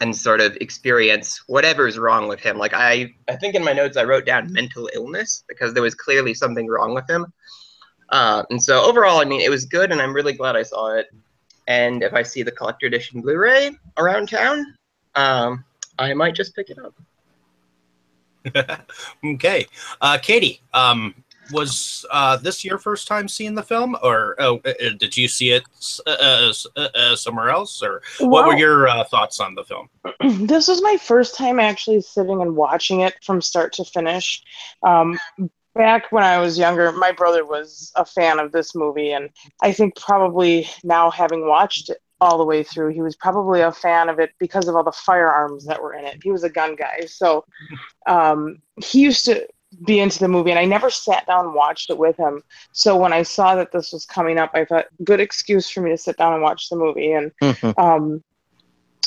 and 0.00 0.14
sort 0.14 0.40
of 0.40 0.56
experience 0.56 1.42
whatever's 1.46 1.98
wrong 1.98 2.28
with 2.28 2.40
him. 2.40 2.58
Like 2.58 2.74
I, 2.74 3.14
I 3.28 3.36
think 3.36 3.54
in 3.54 3.64
my 3.64 3.72
notes 3.72 3.96
I 3.96 4.04
wrote 4.04 4.26
down 4.26 4.52
mental 4.52 4.88
illness 4.94 5.44
because 5.48 5.74
there 5.74 5.82
was 5.82 5.94
clearly 5.94 6.34
something 6.34 6.66
wrong 6.66 6.94
with 6.94 7.08
him. 7.08 7.32
Uh, 8.08 8.44
and 8.50 8.62
so 8.62 8.82
overall, 8.84 9.20
I 9.20 9.24
mean, 9.24 9.40
it 9.40 9.50
was 9.50 9.64
good, 9.64 9.90
and 9.90 10.00
I'm 10.00 10.14
really 10.14 10.32
glad 10.32 10.56
I 10.56 10.62
saw 10.62 10.94
it. 10.94 11.08
And 11.66 12.02
if 12.02 12.14
I 12.14 12.22
see 12.22 12.42
the 12.42 12.52
collector 12.52 12.86
edition 12.86 13.20
Blu-ray 13.20 13.76
around 13.96 14.28
town, 14.28 14.74
um, 15.16 15.64
I 15.98 16.14
might 16.14 16.34
just 16.34 16.54
pick 16.54 16.70
it 16.70 16.78
up. 16.78 16.94
okay, 19.24 19.66
uh, 20.00 20.18
Katie, 20.18 20.60
um, 20.72 21.14
was 21.50 22.04
uh, 22.10 22.36
this 22.36 22.64
your 22.64 22.78
first 22.78 23.06
time 23.06 23.28
seeing 23.28 23.54
the 23.54 23.62
film, 23.62 23.96
or 24.02 24.40
uh, 24.40 24.54
uh, 24.54 24.72
did 24.98 25.16
you 25.16 25.28
see 25.28 25.50
it 25.50 25.64
uh, 26.06 26.52
uh, 26.76 26.80
uh, 26.80 27.16
somewhere 27.16 27.50
else, 27.50 27.82
or 27.82 28.02
what 28.20 28.46
were 28.46 28.56
your 28.56 28.88
uh, 28.88 29.04
thoughts 29.04 29.40
on 29.40 29.54
the 29.54 29.64
film? 29.64 29.88
this 30.46 30.68
was 30.68 30.82
my 30.82 30.96
first 30.96 31.36
time 31.36 31.60
actually 31.60 32.00
sitting 32.00 32.42
and 32.42 32.56
watching 32.56 33.00
it 33.00 33.14
from 33.24 33.40
start 33.40 33.72
to 33.74 33.84
finish. 33.84 34.42
Um, 34.82 35.18
back 35.74 36.10
when 36.10 36.24
I 36.24 36.38
was 36.38 36.58
younger, 36.58 36.90
my 36.92 37.12
brother 37.12 37.44
was 37.44 37.92
a 37.96 38.04
fan 38.04 38.38
of 38.38 38.52
this 38.52 38.74
movie, 38.74 39.12
and 39.12 39.30
I 39.62 39.72
think 39.72 39.96
probably 39.96 40.68
now 40.82 41.10
having 41.10 41.46
watched 41.46 41.90
it 41.90 41.98
all 42.20 42.38
the 42.38 42.44
way 42.44 42.62
through, 42.62 42.88
he 42.88 43.02
was 43.02 43.14
probably 43.14 43.60
a 43.60 43.72
fan 43.72 44.08
of 44.08 44.18
it 44.18 44.30
because 44.38 44.68
of 44.68 44.74
all 44.74 44.84
the 44.84 44.92
firearms 44.92 45.66
that 45.66 45.82
were 45.82 45.92
in 45.92 46.04
it. 46.06 46.22
He 46.22 46.30
was 46.30 46.44
a 46.44 46.50
gun 46.50 46.74
guy, 46.74 47.00
so 47.06 47.44
um, 48.06 48.62
he 48.82 49.00
used 49.00 49.26
to 49.26 49.46
be 49.84 50.00
into 50.00 50.18
the 50.18 50.28
movie, 50.28 50.50
and 50.50 50.58
I 50.58 50.64
never 50.64 50.90
sat 50.90 51.26
down 51.26 51.46
and 51.46 51.54
watched 51.54 51.90
it 51.90 51.98
with 51.98 52.16
him. 52.16 52.42
So 52.72 52.96
when 52.96 53.12
I 53.12 53.22
saw 53.22 53.54
that 53.56 53.72
this 53.72 53.92
was 53.92 54.04
coming 54.06 54.38
up, 54.38 54.50
I 54.54 54.64
thought, 54.64 54.86
good 55.04 55.20
excuse 55.20 55.68
for 55.68 55.80
me 55.80 55.90
to 55.90 55.98
sit 55.98 56.16
down 56.16 56.32
and 56.34 56.42
watch 56.42 56.68
the 56.68 56.76
movie, 56.76 57.12
and 57.12 57.32
um, 57.76 58.22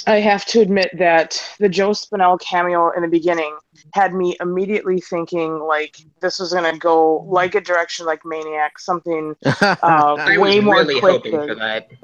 I 0.07 0.21
have 0.21 0.45
to 0.47 0.61
admit 0.61 0.89
that 0.97 1.43
the 1.59 1.67
Joe 1.69 1.89
Spinell 1.91 2.39
cameo 2.39 2.89
in 2.91 3.01
the 3.01 3.07
beginning 3.07 3.55
had 3.93 4.13
me 4.13 4.35
immediately 4.39 5.01
thinking 5.01 5.59
like 5.59 5.97
this 6.21 6.39
was 6.39 6.53
gonna 6.53 6.77
go 6.77 7.25
like 7.29 7.53
a 7.55 7.61
direction 7.61 8.05
like 8.05 8.21
Maniac, 8.25 8.79
something 8.79 9.35
uh, 9.61 10.35
way 10.37 10.59
more 10.61 10.75
really 10.77 10.99
hoping 10.99 11.31
twisted. 11.33 11.49
for 11.49 11.55
that. 11.55 11.87
Yeah, 11.91 11.97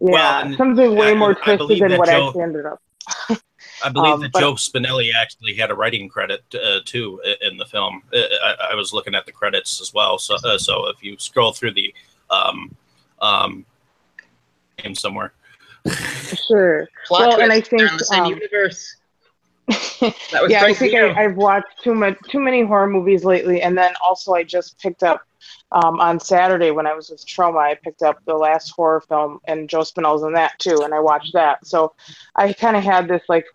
Well, 0.47 0.58
something 0.58 0.95
way 0.95 1.12
I- 1.12 1.16
more 1.16 1.36
twisted 1.36 1.80
than 1.82 1.97
what 1.97 2.10
Joe- 2.10 2.28
actually 2.28 2.41
ended 2.43 2.66
up. 2.66 2.80
I 3.86 3.89
believe 3.89 4.13
Um, 4.13 4.21
that 4.21 4.31
but- 4.31 4.39
Joe 4.39 4.53
Spinell 4.53 5.13
actually 5.13 5.53
had 5.53 5.69
a 5.71 5.75
writing 5.75 6.09
credit 6.09 6.43
uh, 6.55 6.79
too 6.86 7.21
in 7.41 7.57
the 7.57 7.65
film. 7.65 8.01
Uh, 8.13 8.19
I, 8.43 8.71
I 8.71 8.75
was 8.75 8.93
looking 8.93 9.15
at 9.15 9.25
the 9.25 9.31
credits 9.31 9.79
as 9.79 9.93
well. 9.93 10.17
So, 10.17 10.36
uh, 10.43 10.57
so 10.57 10.88
if 10.88 11.03
you 11.03 11.15
scroll 11.19 11.51
through 11.53 11.73
the 11.73 11.93
um, 12.29 12.75
um, 13.21 13.65
name 14.83 14.95
somewhere, 14.95 15.33
Sure. 16.47 16.88
Plot 17.05 17.29
well, 17.29 17.41
and 17.41 17.51
I 17.51 17.61
think 17.61 17.81
they're 17.81 17.91
in 17.91 17.97
the 17.97 18.05
same 18.05 18.23
um, 18.23 18.33
universe. 18.33 18.95
That 20.31 20.41
was 20.43 20.51
yeah, 20.51 20.63
I 20.63 20.73
think 20.73 20.93
I, 20.93 21.23
I've 21.23 21.38
watched 21.38 21.81
too 21.83 21.95
much, 21.95 22.17
too 22.29 22.39
many 22.39 22.63
horror 22.63 22.88
movies 22.88 23.23
lately, 23.23 23.61
and 23.61 23.77
then 23.77 23.93
also 24.05 24.33
I 24.33 24.43
just 24.43 24.77
picked 24.79 25.03
up 25.03 25.23
um, 25.71 25.99
on 25.99 26.19
Saturday 26.19 26.71
when 26.71 26.86
I 26.86 26.93
was 26.93 27.09
with 27.09 27.25
Troma. 27.25 27.59
I 27.59 27.75
picked 27.75 28.03
up 28.03 28.17
the 28.25 28.36
last 28.36 28.69
horror 28.69 29.01
film, 29.01 29.39
and 29.45 29.69
Joe 29.69 29.79
Spinell's 29.81 30.23
in 30.23 30.33
that 30.33 30.59
too, 30.59 30.81
and 30.83 30.93
I 30.93 30.99
watched 30.99 31.33
that. 31.33 31.65
So 31.65 31.93
I 32.36 32.53
kind 32.53 32.75
of 32.75 32.83
had 32.83 33.07
this 33.07 33.23
like 33.29 33.45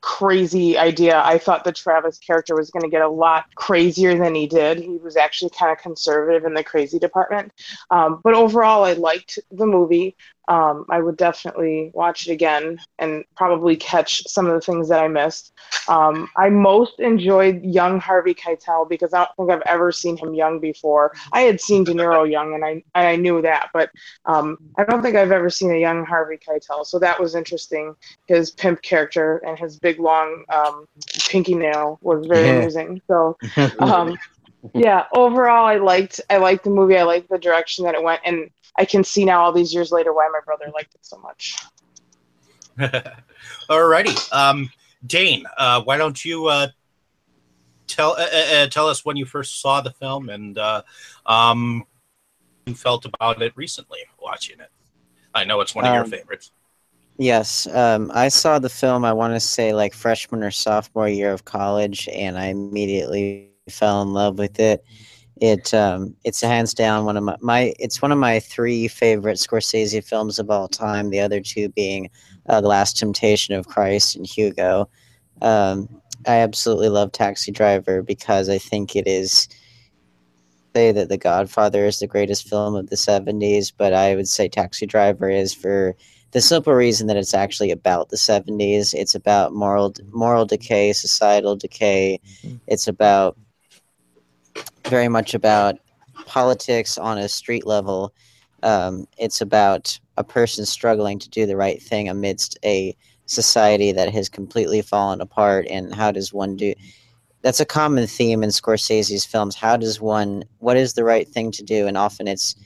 crazy 0.00 0.78
idea. 0.78 1.20
I 1.24 1.38
thought 1.38 1.64
the 1.64 1.72
Travis 1.72 2.18
character 2.18 2.54
was 2.54 2.70
going 2.70 2.82
to 2.82 2.88
get 2.88 3.02
a 3.02 3.08
lot 3.08 3.46
crazier 3.54 4.16
than 4.16 4.34
he 4.34 4.46
did. 4.46 4.78
He 4.78 4.98
was 4.98 5.16
actually 5.16 5.50
kind 5.50 5.72
of 5.72 5.78
conservative 5.78 6.44
in 6.44 6.54
the 6.54 6.64
crazy 6.64 6.98
department. 6.98 7.52
Um, 7.90 8.20
but 8.22 8.34
overall, 8.34 8.84
I 8.84 8.92
liked 8.94 9.38
the 9.50 9.66
movie. 9.66 10.16
Um, 10.48 10.84
I 10.90 11.00
would 11.00 11.16
definitely 11.16 11.90
watch 11.94 12.26
it 12.26 12.32
again 12.32 12.78
and 12.98 13.24
probably 13.36 13.76
catch 13.76 14.22
some 14.28 14.46
of 14.46 14.54
the 14.54 14.60
things 14.60 14.88
that 14.88 15.00
I 15.02 15.08
missed. 15.08 15.52
Um, 15.88 16.28
I 16.36 16.48
most 16.50 17.00
enjoyed 17.00 17.62
young 17.64 18.00
Harvey 18.00 18.34
Keitel 18.34 18.88
because 18.88 19.12
I 19.12 19.24
don't 19.24 19.36
think 19.36 19.50
I've 19.50 19.66
ever 19.72 19.90
seen 19.92 20.16
him 20.16 20.34
young 20.34 20.60
before. 20.60 21.12
I 21.32 21.42
had 21.42 21.60
seen 21.60 21.84
De 21.84 21.92
Niro 21.92 22.30
young, 22.30 22.54
and 22.54 22.64
I 22.64 22.70
and 22.94 23.06
I 23.08 23.16
knew 23.16 23.42
that, 23.42 23.68
but 23.72 23.90
um, 24.26 24.58
I 24.76 24.84
don't 24.84 25.02
think 25.02 25.16
I've 25.16 25.32
ever 25.32 25.50
seen 25.50 25.72
a 25.72 25.78
young 25.78 26.04
Harvey 26.04 26.38
Keitel. 26.38 26.84
So 26.86 26.98
that 26.98 27.18
was 27.20 27.34
interesting. 27.34 27.94
His 28.26 28.50
pimp 28.50 28.82
character 28.82 29.38
and 29.46 29.58
his 29.58 29.78
big 29.78 29.98
long 30.00 30.44
um, 30.52 30.86
pinky 31.28 31.54
nail 31.54 31.98
was 32.02 32.26
very 32.26 32.46
Yeah. 32.46 32.50
amusing. 32.50 33.00
So 33.08 33.36
um, 33.80 34.16
yeah, 34.74 35.04
overall, 35.12 35.66
I 35.66 35.76
liked 35.76 36.20
I 36.30 36.38
liked 36.38 36.64
the 36.64 36.70
movie. 36.70 36.96
I 36.96 37.02
liked 37.02 37.28
the 37.28 37.38
direction 37.38 37.84
that 37.84 37.94
it 37.94 38.02
went, 38.02 38.20
and 38.24 38.50
I 38.78 38.84
can 38.84 39.04
see 39.04 39.24
now 39.24 39.42
all 39.42 39.52
these 39.52 39.72
years 39.72 39.92
later 39.92 40.12
why 40.12 40.28
my 40.32 40.40
brother 40.44 40.70
liked 40.74 40.94
it 40.94 41.04
so 41.04 41.18
much. 41.18 41.56
Alrighty, 43.70 44.32
um, 44.32 44.70
Dane, 45.06 45.44
uh, 45.56 45.82
why 45.82 45.96
don't 45.96 46.22
you 46.24 46.46
uh, 46.46 46.68
tell 47.86 48.12
uh, 48.12 48.26
uh, 48.32 48.54
uh, 48.54 48.66
tell 48.66 48.88
us 48.88 49.04
when 49.04 49.16
you 49.16 49.24
first 49.24 49.60
saw 49.60 49.80
the 49.80 49.92
film 49.92 50.28
and 50.28 50.58
uh, 50.58 50.82
um, 51.24 51.84
you 52.66 52.74
felt 52.74 53.04
about 53.04 53.40
it 53.42 53.52
recently 53.56 54.00
watching 54.20 54.60
it? 54.60 54.70
I 55.34 55.44
know 55.44 55.60
it's 55.60 55.74
one 55.74 55.86
of 55.86 55.94
your 55.94 56.04
Um, 56.04 56.10
favorites. 56.10 56.50
Yes, 57.18 57.66
um, 57.68 58.10
I 58.14 58.28
saw 58.28 58.58
the 58.58 58.68
film. 58.68 59.04
I 59.04 59.12
want 59.14 59.34
to 59.34 59.40
say 59.40 59.72
like 59.72 59.94
freshman 59.94 60.42
or 60.42 60.50
sophomore 60.50 61.08
year 61.08 61.32
of 61.32 61.46
college, 61.46 62.08
and 62.12 62.38
I 62.38 62.46
immediately 62.46 63.52
fell 63.70 64.02
in 64.02 64.12
love 64.12 64.38
with 64.38 64.58
it. 64.60 64.84
It 65.40 65.74
um, 65.74 66.16
it's 66.24 66.40
hands 66.40 66.72
down 66.72 67.04
one 67.04 67.16
of 67.16 67.24
my, 67.24 67.36
my 67.40 67.74
it's 67.78 68.00
one 68.00 68.12
of 68.12 68.18
my 68.18 68.40
three 68.40 68.88
favorite 68.88 69.36
Scorsese 69.36 70.02
films 70.02 70.38
of 70.38 70.50
all 70.50 70.68
time. 70.68 71.10
The 71.10 71.20
other 71.20 71.40
two 71.40 71.68
being 71.68 72.08
uh, 72.48 72.60
The 72.60 72.68
Last 72.68 72.96
Temptation 72.96 73.54
of 73.54 73.68
Christ 73.68 74.16
and 74.16 74.26
Hugo. 74.26 74.88
Um, 75.42 76.00
I 76.26 76.36
absolutely 76.36 76.88
love 76.88 77.12
Taxi 77.12 77.52
Driver 77.52 78.02
because 78.02 78.48
I 78.48 78.56
think 78.58 78.96
it 78.96 79.06
is 79.06 79.48
say 80.74 80.92
that 80.92 81.08
The 81.08 81.18
Godfather 81.18 81.84
is 81.86 81.98
the 81.98 82.06
greatest 82.06 82.48
film 82.48 82.74
of 82.74 82.88
the 82.88 82.96
70s, 82.96 83.72
but 83.76 83.92
I 83.94 84.14
would 84.14 84.28
say 84.28 84.48
Taxi 84.48 84.86
Driver 84.86 85.28
is 85.28 85.54
for 85.54 85.94
the 86.32 86.40
simple 86.40 86.74
reason 86.74 87.06
that 87.06 87.16
it's 87.16 87.32
actually 87.32 87.70
about 87.70 88.10
the 88.10 88.16
70s. 88.16 88.92
It's 88.94 89.14
about 89.14 89.54
moral 89.54 89.94
moral 90.12 90.44
decay, 90.44 90.92
societal 90.92 91.56
decay. 91.56 92.20
It's 92.66 92.86
about 92.86 93.38
very 94.86 95.08
much 95.08 95.34
about 95.34 95.76
politics 96.26 96.98
on 96.98 97.18
a 97.18 97.28
street 97.28 97.66
level. 97.66 98.12
Um, 98.62 99.06
it's 99.18 99.40
about 99.40 99.98
a 100.16 100.24
person 100.24 100.66
struggling 100.66 101.18
to 101.18 101.28
do 101.28 101.46
the 101.46 101.56
right 101.56 101.82
thing 101.82 102.08
amidst 102.08 102.58
a 102.64 102.96
society 103.26 103.92
that 103.92 104.12
has 104.12 104.28
completely 104.28 104.82
fallen 104.82 105.20
apart. 105.20 105.66
And 105.68 105.94
how 105.94 106.10
does 106.10 106.32
one 106.32 106.56
do? 106.56 106.74
That's 107.42 107.60
a 107.60 107.66
common 107.66 108.06
theme 108.06 108.42
in 108.42 108.50
Scorsese's 108.50 109.24
films. 109.24 109.54
How 109.54 109.76
does 109.76 110.00
one? 110.00 110.44
What 110.58 110.76
is 110.76 110.94
the 110.94 111.04
right 111.04 111.28
thing 111.28 111.50
to 111.52 111.62
do? 111.62 111.86
And 111.86 111.96
often 111.96 112.26
it's 112.26 112.56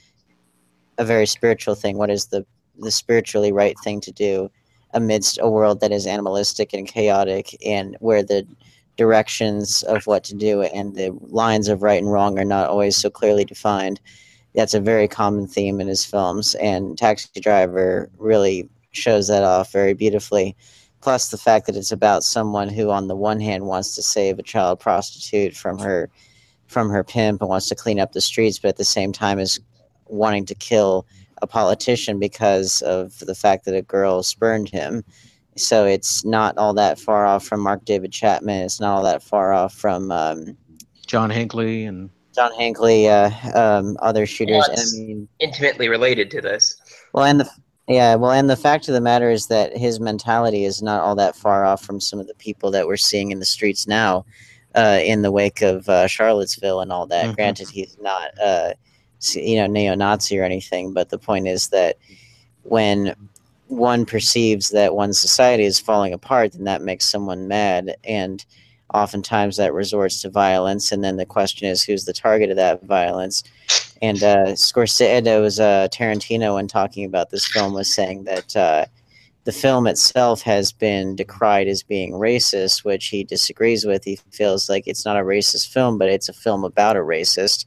a 0.99 1.05
very 1.05 1.27
spiritual 1.27 1.75
thing. 1.75 1.99
What 1.99 2.11
is 2.11 2.27
the 2.27 2.47
the 2.79 2.91
spiritually 2.91 3.53
right 3.53 3.79
thing 3.85 4.01
to 4.01 4.13
do 4.13 4.51
amidst 4.95 5.39
a 5.41 5.49
world 5.49 5.81
that 5.81 5.93
is 5.93 6.07
animalistic 6.07 6.73
and 6.73 6.89
chaotic 6.89 7.57
and 7.65 7.97
where 8.01 8.23
the 8.23 8.47
directions 8.97 9.83
of 9.85 10.07
what 10.07 10.25
to 10.25 10.35
do 10.35 10.63
and 10.63 10.95
the 10.95 11.11
lines 11.29 11.69
of 11.69 11.83
right 11.83 12.01
and 12.03 12.13
wrong 12.13 12.39
are 12.39 12.45
not 12.45 12.69
always 12.69 12.97
so 12.97 13.11
clearly 13.11 13.45
defined. 13.45 14.01
That's 14.55 14.75
a 14.75 14.81
very 14.81 15.09
common 15.09 15.47
theme 15.47 15.81
in 15.81 15.87
his 15.87 16.05
films, 16.05 16.55
and 16.57 16.99
Taxi 16.99 17.41
Driver 17.41 18.11
really 18.19 18.69
shows 18.91 19.29
that 19.29 19.45
off 19.45 19.71
very 19.73 19.95
beautifully. 19.95 20.57
Plus, 21.01 21.31
the 21.31 21.39
fact 21.39 21.67
that 21.67 21.77
it's 21.77 21.93
about 21.93 22.25
someone 22.25 22.69
who, 22.69 22.91
on 22.91 23.09
the 23.09 23.17
one 23.17 23.41
hand, 23.41 23.67
wants 23.67 23.95
to 23.95 24.03
save 24.03 24.39
a 24.39 24.43
child 24.43 24.81
prostitute 24.81 25.57
from 25.57 25.79
her 25.79 26.11
from 26.67 26.89
her 26.89 27.03
pimp 27.03 27.41
and 27.41 27.49
wants 27.49 27.69
to 27.69 27.75
clean 27.75 27.99
up 27.99 28.13
the 28.13 28.21
streets, 28.21 28.59
but 28.59 28.69
at 28.69 28.77
the 28.77 28.85
same 28.85 29.13
time 29.13 29.41
is 29.41 29.59
wanting 30.07 30.47
to 30.47 30.55
kill 30.55 31.05
a 31.43 31.47
politician 31.47 32.19
because 32.19 32.81
of 32.83 33.19
the 33.21 33.35
fact 33.35 33.65
that 33.65 33.75
a 33.75 33.83
girl 33.83 34.23
spurned 34.23 34.69
him. 34.69 35.03
So 35.57 35.85
it's 35.85 36.25
not 36.25 36.57
all 36.59 36.75
that 36.75 36.99
far 36.99 37.27
off 37.27 37.45
from 37.45 37.61
Mark 37.61 37.85
David 37.85 38.13
Chapman. 38.13 38.63
It's 38.63 38.81
not 38.81 38.97
all 38.97 39.03
that 39.05 39.23
far 39.23 39.53
off 39.53 39.75
from 39.75 40.11
um, 40.11 40.57
John 41.07 41.31
Hinckley 41.31 41.85
and 41.85 42.11
John 42.35 42.53
Hinckley, 42.55 43.09
uh, 43.09 43.31
um, 43.55 43.97
other 44.01 44.25
shooters. 44.27 44.65
Well, 44.69 44.71
and 44.71 44.81
I 44.81 44.99
mean, 44.99 45.29
intimately 45.41 45.89
related 45.89 46.31
to 46.33 46.41
this. 46.41 46.81
well, 47.13 47.25
and 47.25 47.41
the 47.41 47.51
Yeah, 47.89 48.15
well, 48.15 48.31
and 48.31 48.49
the 48.49 48.57
fact 48.57 48.87
of 48.89 48.95
the 48.95 49.01
matter 49.01 49.31
is 49.31 49.49
that 49.49 49.77
his 49.77 49.99
mentality 49.99 50.65
is 50.65 50.81
not 50.81 51.03
all 51.03 51.17
that 51.17 51.35
far 51.35 51.65
off 51.65 51.85
from 51.85 51.99
some 52.01 52.21
of 52.21 52.29
the 52.29 52.35
people 52.35 52.71
that 52.71 52.87
we're 52.87 52.97
seeing 52.97 53.33
in 53.33 53.41
the 53.41 53.45
streets 53.45 53.89
now, 53.89 54.25
uh, 54.77 55.01
in 55.03 55.23
the 55.23 55.33
wake 55.33 55.61
of 55.61 55.89
uh, 55.89 56.07
Charlottesville 56.07 56.81
and 56.81 56.93
all 56.93 57.07
that. 57.09 57.27
Mhm. 57.27 57.35
Granted, 57.35 57.69
he's 57.69 57.97
not, 58.01 58.31
uh, 58.41 58.75
you 59.35 59.57
know, 59.57 59.67
neo-Nazi 59.67 60.39
or 60.39 60.45
anything, 60.45 60.93
but 60.95 61.09
the 61.09 61.19
point 61.19 61.49
is 61.49 61.69
that 61.71 61.97
when 62.63 63.17
one 63.71 64.05
perceives 64.05 64.71
that 64.71 64.95
one 64.95 65.13
society 65.13 65.65
is 65.65 65.79
falling 65.79 66.13
apart, 66.13 66.53
then 66.53 66.65
that 66.65 66.83
makes 66.83 67.09
someone 67.09 67.49
mad, 67.49 67.95
and 68.05 68.45
oftentimes 68.93 69.57
that 69.57 69.73
resorts 69.73 70.21
to 70.21 70.29
violence. 70.29 70.91
And 70.91 71.05
then 71.05 71.17
the 71.17 71.27
question 71.27 71.69
is, 71.69 71.83
who's 71.83 72.05
the 72.05 72.13
target 72.13 72.51
of 72.51 72.57
that 72.57 72.83
violence? 72.83 73.45
And 74.03 74.23
uh, 74.23 74.47
Scorsese, 74.55 75.25
it 75.25 75.41
was 75.41 75.61
uh, 75.61 75.89
Tarantino, 75.93 76.55
when 76.55 76.67
talking 76.67 77.05
about 77.05 77.31
this 77.31 77.47
film, 77.47 77.73
was 77.73 77.93
saying 77.93 78.25
that 78.25 78.57
uh, 78.57 78.87
the 79.45 79.53
film 79.53 79.87
itself 79.87 80.43
has 80.43 80.73
been 80.73 81.15
decried 81.15 81.69
as 81.69 81.85
being 81.85 82.13
racist, 82.13 82.85
which 82.85 83.07
he 83.07 83.23
disagrees 83.23 83.87
with. 83.87 84.03
He 84.05 84.19
feels 84.33 84.69
like 84.69 84.89
it's 84.89 85.05
not 85.05 85.17
a 85.17 85.23
racist 85.23 85.69
film, 85.73 85.97
but 85.97 86.09
it's 86.09 86.29
a 86.29 86.33
film 86.33 86.65
about 86.65 86.97
a 86.97 87.01
racist, 87.01 87.67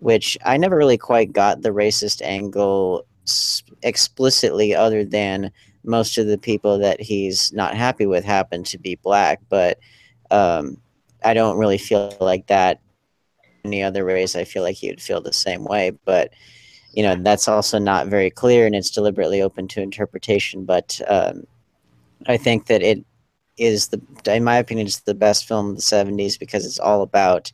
which 0.00 0.36
I 0.44 0.56
never 0.56 0.76
really 0.76 0.98
quite 0.98 1.32
got 1.32 1.62
the 1.62 1.70
racist 1.70 2.22
angle 2.22 3.06
explicitly, 3.84 4.74
other 4.74 5.04
than 5.04 5.52
most 5.84 6.18
of 6.18 6.26
the 6.26 6.38
people 6.38 6.78
that 6.78 7.00
he's 7.00 7.52
not 7.52 7.76
happy 7.76 8.06
with 8.06 8.24
happen 8.24 8.64
to 8.64 8.78
be 8.78 8.96
black. 8.96 9.40
But 9.48 9.78
um, 10.30 10.78
I 11.22 11.34
don't 11.34 11.58
really 11.58 11.78
feel 11.78 12.16
like 12.20 12.48
that 12.48 12.80
any 13.64 13.82
other 13.82 14.04
race, 14.04 14.34
I 14.36 14.44
feel 14.44 14.62
like 14.62 14.76
he 14.76 14.88
would 14.90 15.00
feel 15.00 15.20
the 15.20 15.32
same 15.32 15.64
way. 15.64 15.92
But 16.04 16.32
you 16.92 17.02
know, 17.02 17.16
that's 17.16 17.48
also 17.48 17.78
not 17.78 18.06
very 18.06 18.30
clear, 18.30 18.66
and 18.66 18.74
it's 18.74 18.90
deliberately 18.90 19.42
open 19.42 19.68
to 19.68 19.82
interpretation. 19.82 20.64
But 20.64 21.00
um, 21.08 21.44
I 22.26 22.36
think 22.36 22.66
that 22.66 22.82
it 22.82 23.04
is 23.56 23.88
the, 23.88 24.00
in 24.26 24.44
my 24.44 24.56
opinion, 24.56 24.86
it's 24.86 25.00
the 25.00 25.14
best 25.14 25.46
film 25.46 25.70
of 25.70 25.76
the 25.76 25.82
'70s 25.82 26.38
because 26.38 26.64
it's 26.64 26.78
all 26.78 27.02
about 27.02 27.52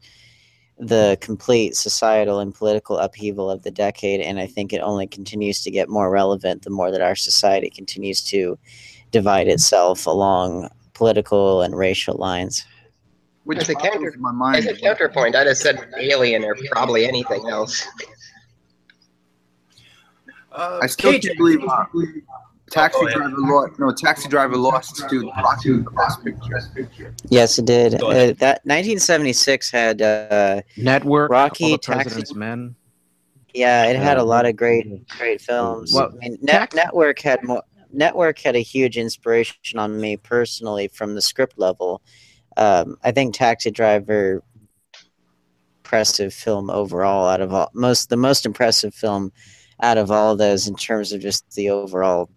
the 0.81 1.18
complete 1.20 1.76
societal 1.76 2.41
and 2.41 2.55
political 2.55 2.97
upheaval 2.99 3.51
of 3.51 3.62
the 3.62 3.70
decade, 3.70 4.20
and 4.20 4.41
I 4.41 4.47
think 4.47 4.72
it 4.72 4.81
only 4.81 5.07
continues 5.07 5.62
to 5.62 5.70
get 5.70 5.91
more 5.91 6.11
relevant 6.11 6.62
the 6.62 6.70
more 6.70 6.91
that 6.91 7.03
our 7.03 7.14
society 7.14 7.68
continues 7.68 8.22
to 8.24 8.59
divide 9.11 9.47
itself 9.47 10.07
along 10.07 10.70
political 10.95 11.61
and 11.61 11.76
racial 11.76 12.16
lines. 12.16 12.64
Which 13.45 13.59
As 13.59 13.68
a 13.68 13.74
boggles 13.74 13.93
counter- 13.93 14.14
my 14.18 14.33
mind. 14.33 14.57
As 14.57 14.66
a 14.66 14.81
counterpoint, 14.81 15.37
I'd 15.37 15.47
have 15.47 15.59
said 15.59 15.87
Alien 15.99 16.45
or 16.45 16.57
probably 16.70 17.07
anything 17.07 17.47
else. 17.49 17.87
Uh, 20.53 20.81
I 20.83 20.87
still 20.87 21.12
can't 21.12 21.37
believe 21.37 21.62
uh, 21.62 21.85
Taxi 22.71 22.99
Oh, 22.99 23.03
go 23.03 23.07
ahead. 23.09 23.18
Driver 23.18 23.37
lost. 23.39 23.79
No, 23.79 23.93
Taxi 23.93 24.29
Driver 24.29 24.57
lost 24.57 25.09
to 25.09 25.31
Rocky 25.43 25.73
the 25.73 25.91
Best 25.91 26.25
Picture. 26.25 27.14
Yes, 27.29 27.59
it 27.59 27.64
did. 27.66 27.95
Uh, 27.95 28.33
that 28.39 28.61
1976 28.64 29.71
had 29.71 30.01
uh, 30.03 30.62
Network, 30.77 31.31
Rocky, 31.31 31.64
All 31.64 31.71
the 31.73 31.79
Taxi- 31.79 32.35
Men. 32.35 32.75
Yeah, 33.53 33.87
it 33.87 33.97
had 33.97 34.16
a 34.16 34.23
lot 34.23 34.47
of 34.47 34.55
great, 34.57 35.09
great 35.09 35.41
films. 35.41 35.93
Well, 35.93 36.11
I 36.12 36.16
mean, 36.29 36.39
Net- 36.41 36.53
Tax- 36.71 36.77
Network 36.77 37.18
had 37.21 37.43
more. 37.43 37.62
Network 37.93 38.39
had 38.39 38.55
a 38.55 38.61
huge 38.61 38.97
inspiration 38.97 39.77
on 39.79 40.01
me 40.01 40.16
personally 40.16 40.87
from 40.87 41.16
the 41.16 41.21
script 41.21 41.59
level. 41.59 42.01
Um, 42.57 42.97
I 43.03 43.11
think 43.11 43.35
Taxi 43.35 43.73
Driver, 43.73 44.45
impressive 45.81 46.33
film 46.33 46.71
overall. 46.71 47.27
Out 47.29 47.41
of 47.41 47.53
all, 47.53 47.71
most 47.75 48.09
the 48.11 48.16
most 48.16 48.47
impressive 48.47 48.95
film 48.95 49.33
out 49.83 49.99
of 49.99 50.11
all 50.12 50.37
those 50.37 50.68
in 50.68 50.77
terms 50.77 51.11
of 51.11 51.21
just 51.21 51.51
the 51.57 51.71
overall 51.71 52.31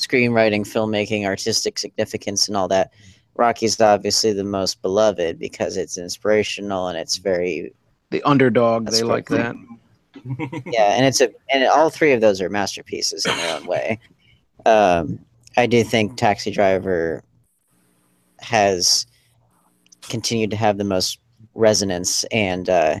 screenwriting, 0.00 0.62
filmmaking, 0.62 1.24
artistic 1.24 1.78
significance, 1.78 2.48
and 2.48 2.56
all 2.56 2.68
that. 2.68 2.92
Rocky's 3.36 3.80
obviously 3.80 4.32
the 4.32 4.44
most 4.44 4.82
beloved 4.82 5.38
because 5.38 5.76
it's 5.76 5.96
inspirational 5.96 6.88
and 6.88 6.98
it's 6.98 7.16
very 7.16 7.72
The 8.10 8.22
underdog, 8.24 8.88
they 8.90 9.02
what- 9.02 9.10
like 9.10 9.28
that. 9.28 9.54
yeah, 10.66 10.96
and 10.96 11.06
it's 11.06 11.20
a 11.20 11.30
and 11.52 11.64
all 11.68 11.88
three 11.88 12.12
of 12.12 12.20
those 12.20 12.40
are 12.40 12.50
masterpieces 12.50 13.24
in 13.24 13.36
their 13.36 13.56
own 13.56 13.66
way. 13.66 13.98
Um, 14.66 15.20
I 15.56 15.66
do 15.66 15.84
think 15.84 16.16
Taxi 16.16 16.50
Driver 16.50 17.22
has 18.40 19.06
continued 20.02 20.50
to 20.50 20.56
have 20.56 20.78
the 20.78 20.84
most 20.84 21.20
resonance 21.54 22.24
and 22.24 22.68
uh, 22.68 22.98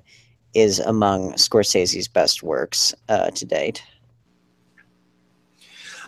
is 0.54 0.78
among 0.78 1.32
Scorsese's 1.34 2.08
best 2.08 2.42
works 2.42 2.94
uh, 3.08 3.30
to 3.32 3.44
date. 3.44 3.82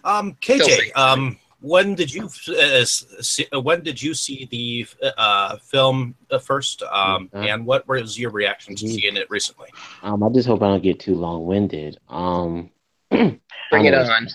Um, 0.04 0.34
KJ, 0.40 0.96
um, 0.96 1.38
when 1.60 1.94
did 1.94 2.12
you 2.12 2.24
uh, 2.26 2.84
see, 2.84 3.46
uh, 3.54 3.60
when 3.60 3.82
did 3.82 4.02
you 4.02 4.14
see 4.14 4.48
the 4.50 4.86
uh, 5.16 5.56
film 5.58 6.14
uh, 6.30 6.38
first? 6.38 6.82
Um, 6.82 7.28
Mhm. 7.32 7.46
and 7.48 7.66
what 7.66 7.86
was 7.86 8.18
your 8.18 8.30
reaction 8.30 8.74
to 8.76 8.84
Mhm. 8.84 8.94
seeing 8.94 9.16
it 9.16 9.30
recently? 9.30 9.68
Um, 10.02 10.22
I 10.22 10.28
just 10.30 10.48
hope 10.48 10.62
I 10.62 10.68
don't 10.68 10.82
get 10.82 10.98
too 11.00 11.14
long 11.14 11.46
winded. 11.46 11.98
Um, 12.08 12.70
Bring 13.10 13.40
it 13.72 13.90
know- 13.92 14.02
on. 14.10 14.28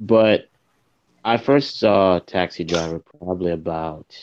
But 0.00 0.48
I 1.24 1.36
first 1.38 1.78
saw 1.80 2.18
Taxi 2.20 2.62
Driver 2.64 3.00
probably 3.18 3.52
about 3.52 4.14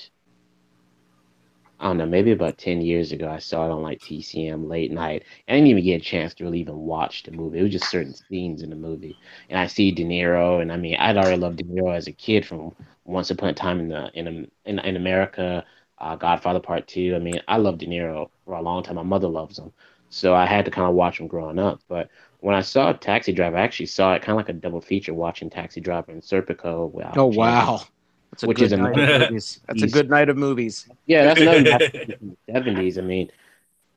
I 1.80 1.86
don't 1.88 1.98
know, 1.98 2.06
maybe 2.06 2.32
about 2.32 2.58
ten 2.58 2.82
years 2.82 3.12
ago. 3.12 3.30
I 3.30 3.40
saw 3.40 3.66
it 3.68 3.72
on 3.72 3.82
like 3.82 4.00
TCM 4.00 4.68
late 4.70 4.92
night. 4.92 5.24
I 5.48 5.54
didn't 5.54 5.68
even 5.68 5.84
get 5.84 6.02
a 6.02 6.04
chance 6.04 6.34
to 6.36 6.44
really 6.46 6.60
even 6.62 6.78
watch 6.78 7.24
the 7.24 7.32
movie. 7.32 7.60
It 7.60 7.64
was 7.64 7.72
just 7.72 7.90
certain 7.90 8.14
scenes 8.14 8.62
in 8.62 8.70
the 8.70 8.76
movie, 8.76 9.18
and 9.50 9.60
I 9.60 9.68
see 9.68 9.92
De 9.92 10.04
Niro, 10.06 10.62
and 10.62 10.72
I 10.72 10.78
mean, 10.78 10.96
I'd 10.96 11.18
already 11.18 11.38
loved 11.42 11.58
De 11.58 11.64
Niro 11.66 11.96
as 11.96 12.08
a 12.08 12.14
kid 12.14 12.46
from 12.46 12.74
Once 13.04 13.30
Upon 13.30 13.50
a 13.50 13.54
Time 13.54 13.80
in 13.80 13.90
the 13.90 14.10
in 14.14 14.50
in, 14.66 14.80
in 14.80 14.96
America, 14.96 15.66
uh, 16.00 16.16
Godfather 16.16 16.60
Part 16.62 16.88
Two. 16.88 17.14
I 17.16 17.20
mean, 17.20 17.42
I 17.48 17.58
loved 17.58 17.80
De 17.80 17.88
Niro 17.88 18.30
for 18.46 18.54
a 18.56 18.62
long 18.62 18.84
time. 18.84 18.96
My 18.96 19.04
mother 19.04 19.28
loves 19.28 19.60
him, 19.60 19.74
so 20.10 20.34
I 20.34 20.46
had 20.46 20.66
to 20.66 20.72
kind 20.72 20.88
of 20.88 20.96
watch 20.96 21.20
him 21.20 21.28
growing 21.28 21.60
up. 21.60 21.82
But 21.90 22.10
when 22.40 22.56
I 22.56 22.62
saw 22.62 22.94
Taxi 22.94 23.34
Driver, 23.34 23.58
I 23.58 23.62
actually 23.62 23.88
saw 23.88 24.14
it 24.14 24.22
kind 24.22 24.32
of 24.32 24.38
like 24.38 24.50
a 24.50 24.54
double 24.54 24.82
feature, 24.82 25.14
watching 25.14 25.50
Taxi 25.50 25.82
Driver 25.82 26.12
and 26.12 26.22
Serpico. 26.22 26.92
Oh 27.18 27.26
wow, 27.26 27.66
that's 27.70 27.84
a 27.84 27.95
Which 28.44 28.58
good 28.58 28.66
is 28.66 28.72
a- 28.74 28.78
night 28.78 28.98
of 28.98 29.22
movies. 29.30 29.60
That's 29.68 29.82
a 29.84 29.88
good 29.88 30.10
night 30.10 30.30
of 30.30 30.38
movies. 30.38 30.88
Yeah, 31.06 31.26
that's 31.26 31.42
another 31.42 31.62
masterpiece 31.64 32.18
from 32.18 32.30
the 32.30 32.54
seventies. 32.54 32.98
I 32.98 33.02
mean, 33.02 33.32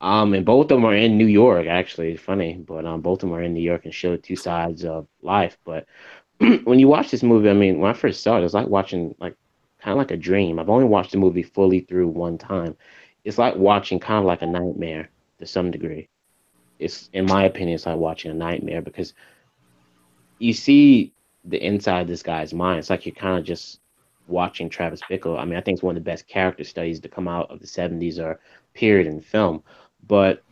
um, 0.00 0.34
and 0.34 0.44
both 0.46 0.66
of 0.66 0.68
them 0.68 0.84
are 0.84 0.94
in 0.94 1.18
New 1.18 1.26
York. 1.26 1.66
Actually, 1.66 2.12
it's 2.12 2.22
funny, 2.22 2.54
but 2.54 2.84
um, 2.84 3.00
both 3.00 3.22
of 3.22 3.28
them 3.28 3.36
are 3.36 3.42
in 3.42 3.54
New 3.54 3.62
York 3.62 3.84
and 3.84 3.94
show 3.94 4.16
two 4.16 4.36
sides 4.36 4.84
of 4.84 5.06
life. 5.22 5.58
But 5.64 5.86
when 6.38 6.78
you 6.78 6.88
watch 6.88 7.10
this 7.10 7.22
movie, 7.22 7.50
I 7.50 7.54
mean, 7.54 7.80
when 7.80 7.90
I 7.90 7.94
first 7.94 8.22
saw 8.22 8.36
it, 8.36 8.40
it 8.40 8.44
was 8.44 8.54
like 8.54 8.68
watching 8.68 9.14
like 9.18 9.34
kind 9.80 9.92
of 9.92 9.98
like 9.98 10.10
a 10.10 10.16
dream. 10.16 10.58
I've 10.58 10.70
only 10.70 10.86
watched 10.86 11.12
the 11.12 11.18
movie 11.18 11.42
fully 11.42 11.80
through 11.80 12.08
one 12.08 12.38
time. 12.38 12.76
It's 13.24 13.38
like 13.38 13.56
watching 13.56 13.98
kind 13.98 14.18
of 14.20 14.24
like 14.24 14.42
a 14.42 14.46
nightmare 14.46 15.10
to 15.38 15.46
some 15.46 15.70
degree. 15.70 16.08
It's 16.78 17.10
in 17.12 17.26
my 17.26 17.44
opinion, 17.44 17.74
it's 17.74 17.86
like 17.86 17.96
watching 17.96 18.30
a 18.30 18.34
nightmare 18.34 18.82
because 18.82 19.14
you 20.38 20.52
see 20.52 21.12
the 21.44 21.64
inside 21.64 22.02
of 22.02 22.08
this 22.08 22.22
guy's 22.22 22.54
mind. 22.54 22.78
It's 22.78 22.90
like 22.90 23.06
you're 23.06 23.14
kind 23.14 23.38
of 23.38 23.44
just 23.44 23.80
watching 24.28 24.68
Travis 24.68 25.00
Bickle. 25.10 25.38
I 25.38 25.44
mean, 25.44 25.56
I 25.56 25.60
think 25.60 25.76
it's 25.76 25.82
one 25.82 25.96
of 25.96 26.04
the 26.04 26.10
best 26.10 26.26
character 26.28 26.64
studies 26.64 27.00
to 27.00 27.08
come 27.08 27.28
out 27.28 27.50
of 27.50 27.60
the 27.60 27.66
70s 27.66 28.18
or 28.18 28.40
period 28.74 29.06
in 29.06 29.20
film. 29.20 29.62
But 30.06 30.42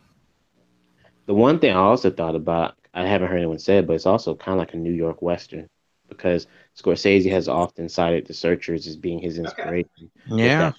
the 1.25 1.33
one 1.33 1.59
thing 1.59 1.71
I 1.71 1.79
also 1.79 2.09
thought 2.09 2.35
about, 2.35 2.75
I 2.93 3.05
haven't 3.05 3.29
heard 3.29 3.37
anyone 3.37 3.59
say 3.59 3.77
it, 3.77 3.87
but 3.87 3.93
it's 3.93 4.05
also 4.05 4.35
kind 4.35 4.53
of 4.53 4.59
like 4.59 4.73
a 4.73 4.77
New 4.77 4.91
York 4.91 5.21
Western 5.21 5.69
because 6.09 6.47
Scorsese 6.75 7.29
has 7.31 7.47
often 7.47 7.89
cited 7.89 8.25
The 8.25 8.33
Searchers 8.33 8.87
as 8.87 8.95
being 8.95 9.19
his 9.19 9.37
inspiration. 9.37 10.09
with 10.29 10.39
Yeah. 10.39 10.71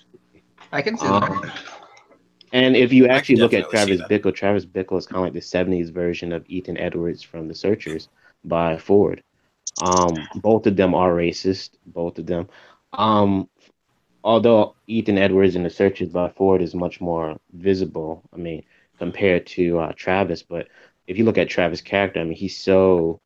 I 0.73 0.83
can 0.83 0.97
see 0.99 1.07
um, 1.07 1.20
that. 1.43 1.59
and 2.53 2.77
if 2.77 2.93
you 2.93 3.07
actually 3.07 3.37
look 3.37 3.55
at 3.55 3.70
Travis 3.70 4.03
Bickle, 4.03 4.35
Travis 4.35 4.66
Bickle 4.66 4.99
is 4.99 5.07
kind 5.07 5.19
of 5.19 5.23
like 5.23 5.33
the 5.33 5.41
'70s 5.41 5.91
version 5.91 6.33
of 6.33 6.45
Ethan 6.47 6.77
Edwards 6.77 7.23
from 7.23 7.49
The 7.49 7.55
Searchers 7.55 8.09
by 8.45 8.77
Ford. 8.77 9.23
Um, 9.81 10.29
both 10.37 10.66
of 10.66 10.77
them 10.77 10.95
are 10.95 11.12
racist. 11.12 11.70
Both 11.87 12.19
of 12.19 12.27
them. 12.27 12.49
Um, 12.93 13.48
although 14.24 14.74
Ethan 14.86 15.19
Edwards 15.19 15.56
in 15.56 15.62
The 15.62 15.70
Searchers 15.70 16.09
by 16.09 16.28
Ford 16.31 16.62
is 16.62 16.74
much 16.74 17.01
more 17.01 17.39
visible. 17.52 18.23
I 18.32 18.36
mean, 18.36 18.65
compared 18.98 19.47
to 19.47 19.78
uh, 19.78 19.93
Travis, 19.97 20.43
but 20.43 20.69
if 21.06 21.16
you 21.16 21.24
look 21.24 21.39
at 21.39 21.48
Travis' 21.48 21.81
character, 21.81 22.20
I 22.20 22.24
mean, 22.24 22.35
he's 22.35 22.56
so 22.56 23.20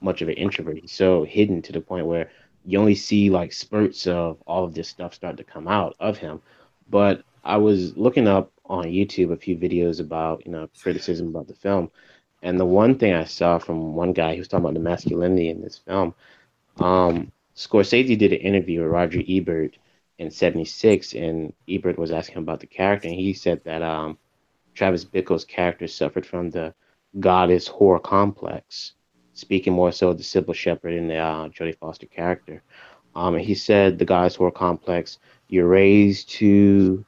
much 0.00 0.22
of 0.22 0.28
an 0.28 0.34
introvert. 0.34 0.78
He's 0.78 0.92
so 0.92 1.24
hidden 1.24 1.62
to 1.62 1.72
the 1.72 1.80
point 1.80 2.06
where 2.06 2.30
you 2.64 2.78
only 2.78 2.94
see 2.94 3.30
like 3.30 3.52
spurts 3.52 4.06
of 4.06 4.42
all 4.46 4.64
of 4.64 4.74
this 4.74 4.88
stuff 4.88 5.14
start 5.14 5.36
to 5.38 5.44
come 5.44 5.68
out 5.68 5.96
of 6.00 6.18
him. 6.18 6.40
But 6.90 7.22
I 7.42 7.56
was 7.56 7.96
looking 7.96 8.28
up 8.28 8.52
on 8.66 8.84
YouTube 8.84 9.32
a 9.32 9.36
few 9.36 9.56
videos 9.56 10.00
about, 10.00 10.44
you 10.46 10.52
know, 10.52 10.68
criticism 10.80 11.28
about 11.28 11.48
the 11.48 11.54
film. 11.54 11.90
And 12.42 12.60
the 12.60 12.66
one 12.66 12.98
thing 12.98 13.14
I 13.14 13.24
saw 13.24 13.58
from 13.58 13.94
one 13.94 14.12
guy 14.12 14.32
who 14.32 14.38
was 14.38 14.48
talking 14.48 14.64
about 14.64 14.74
the 14.74 14.80
masculinity 14.80 15.48
in 15.48 15.62
this 15.62 15.78
film, 15.78 16.14
um, 16.78 17.32
Scorsese 17.56 18.18
did 18.18 18.32
an 18.32 18.38
interview 18.40 18.80
with 18.82 18.90
Roger 18.90 19.22
Ebert 19.28 19.78
in 20.18 20.30
76, 20.30 21.14
and 21.14 21.52
Ebert 21.68 21.98
was 21.98 22.12
asking 22.12 22.36
him 22.36 22.42
about 22.44 22.60
the 22.60 22.66
character, 22.66 23.08
and 23.08 23.16
he 23.16 23.32
said 23.32 23.62
that 23.64 23.82
um, 23.82 24.18
Travis 24.74 25.04
Bickle's 25.04 25.44
character 25.44 25.86
suffered 25.88 26.26
from 26.26 26.50
the 26.50 26.74
goddess 27.20 27.68
whore 27.68 28.02
complex. 28.02 28.94
speaking 29.34 29.72
more 29.72 29.92
so 29.92 30.10
of 30.10 30.18
the 30.18 30.24
Cybill 30.24 30.54
Shepherd 30.54 30.94
and 30.94 31.10
the 31.10 31.16
uh, 31.18 31.48
Jodie 31.48 31.76
Foster 31.78 32.06
character. 32.06 32.62
Um, 33.14 33.34
and 33.34 33.44
he 33.44 33.54
said 33.54 33.98
the 33.98 34.04
goddess 34.04 34.36
whore 34.36 34.52
complex, 34.54 35.18
you're 35.48 35.68
raised 35.68 36.30
to 36.40 37.04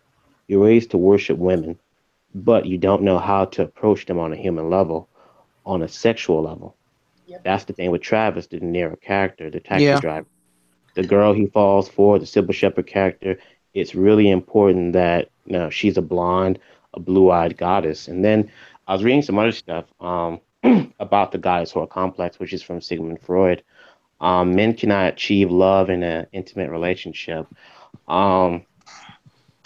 you're 0.48 0.64
raised 0.64 0.90
to 0.92 0.98
worship 0.98 1.38
women, 1.38 1.78
but 2.34 2.66
you 2.66 2.78
don't 2.78 3.02
know 3.02 3.18
how 3.18 3.44
to 3.46 3.62
approach 3.62 4.06
them 4.06 4.18
on 4.18 4.32
a 4.32 4.36
human 4.36 4.70
level, 4.70 5.08
on 5.64 5.82
a 5.82 5.88
sexual 5.88 6.42
level. 6.42 6.76
That's 7.44 7.64
the 7.64 7.72
thing 7.72 7.90
with 7.90 8.02
Travis, 8.02 8.46
the 8.48 8.60
De 8.60 8.66
Niro 8.66 9.00
character, 9.00 9.50
the 9.50 9.60
taxi 9.60 9.84
Yeah. 9.84 10.00
driver. 10.00 10.26
The 10.96 11.02
girl 11.06 11.34
he 11.34 11.46
falls 11.46 11.88
for, 11.90 12.18
the 12.18 12.24
Cybill 12.24 12.54
Shepherd 12.54 12.86
character, 12.86 13.38
it's 13.74 13.94
really 13.94 14.30
important 14.30 14.94
that 14.94 15.28
you 15.44 15.52
know 15.52 15.68
she's 15.68 15.98
a 15.98 16.02
blonde, 16.02 16.58
a 16.94 17.00
blue-eyed 17.00 17.58
goddess. 17.58 18.08
And 18.08 18.24
then 18.24 18.50
I 18.88 18.94
was 18.94 19.04
reading 19.04 19.20
some 19.20 19.38
other 19.38 19.52
stuff 19.52 19.84
um, 20.00 20.40
about 20.98 21.32
the 21.32 21.38
Goddess 21.38 21.72
Whore 21.72 21.88
complex, 21.88 22.38
which 22.38 22.54
is 22.54 22.62
from 22.62 22.80
Sigmund 22.80 23.20
Freud. 23.20 23.62
Um, 24.22 24.54
men 24.54 24.72
cannot 24.72 25.12
achieve 25.12 25.50
love 25.50 25.90
in 25.90 26.02
an 26.02 26.26
intimate 26.32 26.70
relationship. 26.70 27.46
Um, 28.08 28.64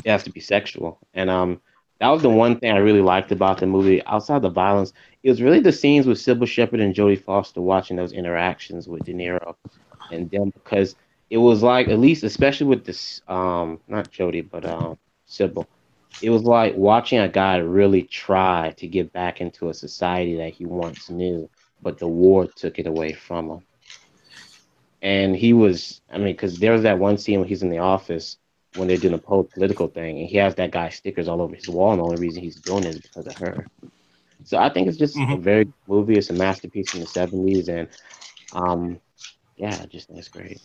it 0.05 0.11
has 0.11 0.25
to 0.25 0.31
be 0.31 0.41
sexual, 0.41 0.99
and 1.15 1.31
um, 1.31 1.61
that 2.01 2.09
was 2.09 2.23
the 2.23 2.29
one 2.29 2.59
thing 2.59 2.73
I 2.73 2.79
really 2.79 3.03
liked 3.03 3.31
about 3.31 3.59
the 3.59 3.67
movie. 3.67 4.03
Outside 4.07 4.43
the 4.43 4.51
violence, 4.51 4.93
it 5.23 5.31
was 5.31 5.41
really 5.41 5.61
the 5.61 5.71
scenes 5.71 6.07
with 6.07 6.19
Cybill 6.19 6.49
Shepherd 6.49 6.81
and 6.81 6.93
Jodie 6.93 7.23
Foster 7.23 7.61
watching 7.61 7.97
those 7.97 8.13
interactions 8.13 8.89
with 8.89 9.05
De 9.05 9.13
Niro 9.13 9.55
and 10.11 10.29
them 10.31 10.51
because 10.51 10.97
it 11.31 11.39
was 11.39 11.63
like 11.63 11.89
at 11.89 11.99
least 11.99 12.25
especially 12.25 12.67
with 12.67 12.85
this 12.85 13.23
um 13.29 13.81
not 13.89 14.11
Jodie 14.13 14.49
but 14.51 14.67
um 14.67 14.99
Cybill, 15.29 15.67
it 16.21 16.31
was 16.31 16.43
like 16.43 16.77
watching 16.77 17.19
a 17.21 17.29
guy 17.29 17.59
really 17.59 18.03
try 18.03 18.75
to 18.79 18.89
get 18.89 19.13
back 19.13 19.41
into 19.41 19.71
a 19.71 19.75
society 19.75 20.37
that 20.39 20.53
he 20.55 20.67
once 20.67 21.09
knew, 21.09 21.49
but 21.81 21.99
the 21.99 22.09
war 22.09 22.47
took 22.47 22.79
it 22.79 22.87
away 22.87 23.15
from 23.15 23.51
him. 23.51 23.61
And 25.03 25.37
he 25.37 25.53
was, 25.55 26.03
I 26.11 26.19
mean, 26.19 26.35
because 26.35 26.59
there 26.59 26.73
was 26.73 26.83
that 26.83 26.99
one 26.99 27.17
scene 27.17 27.41
when 27.41 27.49
he's 27.49 27.63
in 27.63 27.71
the 27.71 27.79
office 27.79 28.39
when 28.75 28.89
they're 28.89 28.99
doing 28.99 29.15
a 29.15 29.19
po- 29.19 29.45
political 29.45 29.89
thing, 29.89 30.19
and 30.19 30.29
he 30.29 30.37
has 30.37 30.55
that 30.57 30.73
guy 30.73 30.89
stickers 30.91 31.29
all 31.29 31.41
over 31.43 31.55
his 31.55 31.69
wall, 31.69 31.93
and 31.93 32.01
the 32.01 32.05
only 32.05 32.19
reason 32.19 32.43
he's 32.43 32.57
doing 32.57 32.85
it 32.87 32.97
is 32.97 33.01
because 33.01 33.27
of 33.27 33.37
her. 33.37 33.67
So 34.45 34.59
I 34.59 34.69
think 34.73 34.89
it's 34.89 34.99
just 34.99 35.23
a 35.31 35.37
very 35.37 35.65
good 35.67 35.75
movie. 35.89 36.19
It's 36.19 36.31
a 36.31 36.35
masterpiece 36.35 36.91
from 36.91 37.01
the 37.01 37.07
'70s, 37.07 37.69
and 37.69 37.89
um, 38.53 39.01
yeah, 39.57 39.81
I 39.83 39.87
just 39.87 40.09
think 40.09 40.19
it's 40.19 40.29
great. 40.29 40.61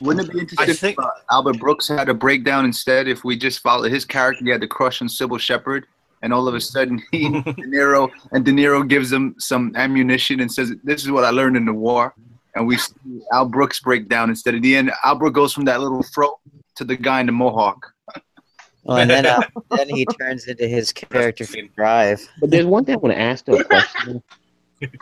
Wouldn't 0.00 0.28
it 0.28 0.32
be 0.32 0.40
interesting 0.40 0.90
if 0.92 0.98
uh, 0.98 1.10
Albert 1.30 1.58
Brooks 1.58 1.88
had 1.88 2.08
a 2.08 2.14
breakdown 2.14 2.64
instead? 2.64 3.08
If 3.08 3.24
we 3.24 3.36
just 3.36 3.60
followed 3.60 3.90
his 3.90 4.04
character, 4.04 4.44
he 4.44 4.50
had 4.50 4.60
the 4.60 4.66
crush 4.66 5.02
on 5.02 5.08
Cybill 5.08 5.38
Shepherd, 5.38 5.86
and 6.22 6.32
all 6.32 6.48
of 6.48 6.54
a 6.54 6.60
sudden 6.60 7.02
he 7.10 7.28
De 7.28 7.42
Niro 7.42 8.10
and 8.32 8.44
De 8.44 8.52
Niro 8.52 8.86
gives 8.88 9.12
him 9.12 9.34
some 9.38 9.72
ammunition 9.76 10.40
and 10.40 10.52
says, 10.52 10.72
"This 10.84 11.02
is 11.02 11.10
what 11.10 11.24
I 11.24 11.30
learned 11.30 11.56
in 11.56 11.64
the 11.64 11.72
war." 11.72 12.14
And 12.54 12.66
we 12.66 12.76
see 12.76 12.92
Al 13.32 13.46
Brooks 13.46 13.80
break 13.80 14.08
down 14.08 14.28
instead. 14.28 14.54
At 14.54 14.62
the 14.62 14.76
end, 14.76 14.92
Al 15.04 15.16
Brooks 15.16 15.34
goes 15.34 15.52
from 15.52 15.64
that 15.64 15.80
little 15.80 16.02
fro 16.02 16.38
to 16.76 16.84
the 16.84 16.96
guy 16.96 17.20
in 17.20 17.26
the 17.26 17.32
mohawk. 17.32 17.92
Well, 18.84 18.98
and 18.98 19.10
then 19.10 19.26
uh, 19.26 19.42
then 19.70 19.88
he 19.88 20.04
turns 20.06 20.46
into 20.46 20.66
his 20.66 20.92
character 20.92 21.44
from 21.44 21.68
Drive. 21.76 22.26
But 22.40 22.50
there's 22.50 22.66
one 22.66 22.84
thing 22.84 22.94
I 22.94 22.98
want 22.98 23.14
to 23.14 23.20
ask 23.20 23.44
though, 23.44 23.58
a 23.58 23.64
question, 23.64 24.22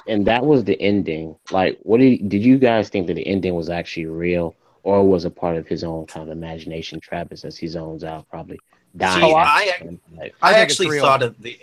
and 0.07 0.27
that 0.27 0.45
was 0.45 0.65
the 0.65 0.81
ending. 0.81 1.37
Like, 1.51 1.79
what 1.83 1.99
did 1.99 2.29
did 2.29 2.43
you 2.43 2.59
guys 2.59 2.89
think 2.89 3.07
that 3.07 3.15
the 3.15 3.27
ending 3.27 3.55
was 3.55 3.71
actually 3.71 4.07
real, 4.07 4.55
or 4.83 5.07
was 5.07 5.25
a 5.25 5.31
part 5.31 5.57
of 5.57 5.67
his 5.67 5.85
own 5.85 6.07
kind 6.07 6.29
of 6.29 6.37
imagination? 6.37 7.01
Travis, 7.01 7.45
as 7.45 7.57
he 7.57 7.67
zones 7.67 8.05
out, 8.05 8.29
probably 8.29 8.59
dying. 8.97 9.23
See, 9.23 9.31
at 9.31 9.37
I, 9.37 9.65
the 9.65 9.87
end, 9.87 10.01
like- 10.17 10.35
I, 10.43 10.55
I 10.55 10.59
actually 10.59 10.99
thought 10.99 11.23
of 11.23 11.41
the. 11.41 11.59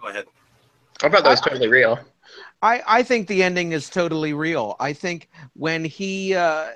Go 0.00 0.08
ahead. 0.08 0.26
I 1.02 1.08
thought 1.08 1.22
that 1.24 1.30
was 1.30 1.40
totally 1.40 1.68
real. 1.68 1.98
I, 2.62 2.82
I 2.86 3.02
think 3.02 3.28
the 3.28 3.42
ending 3.42 3.72
is 3.72 3.88
totally 3.88 4.32
real. 4.32 4.74
I 4.80 4.92
think 4.92 5.28
when 5.54 5.84
he, 5.84 6.34
uh, 6.34 6.68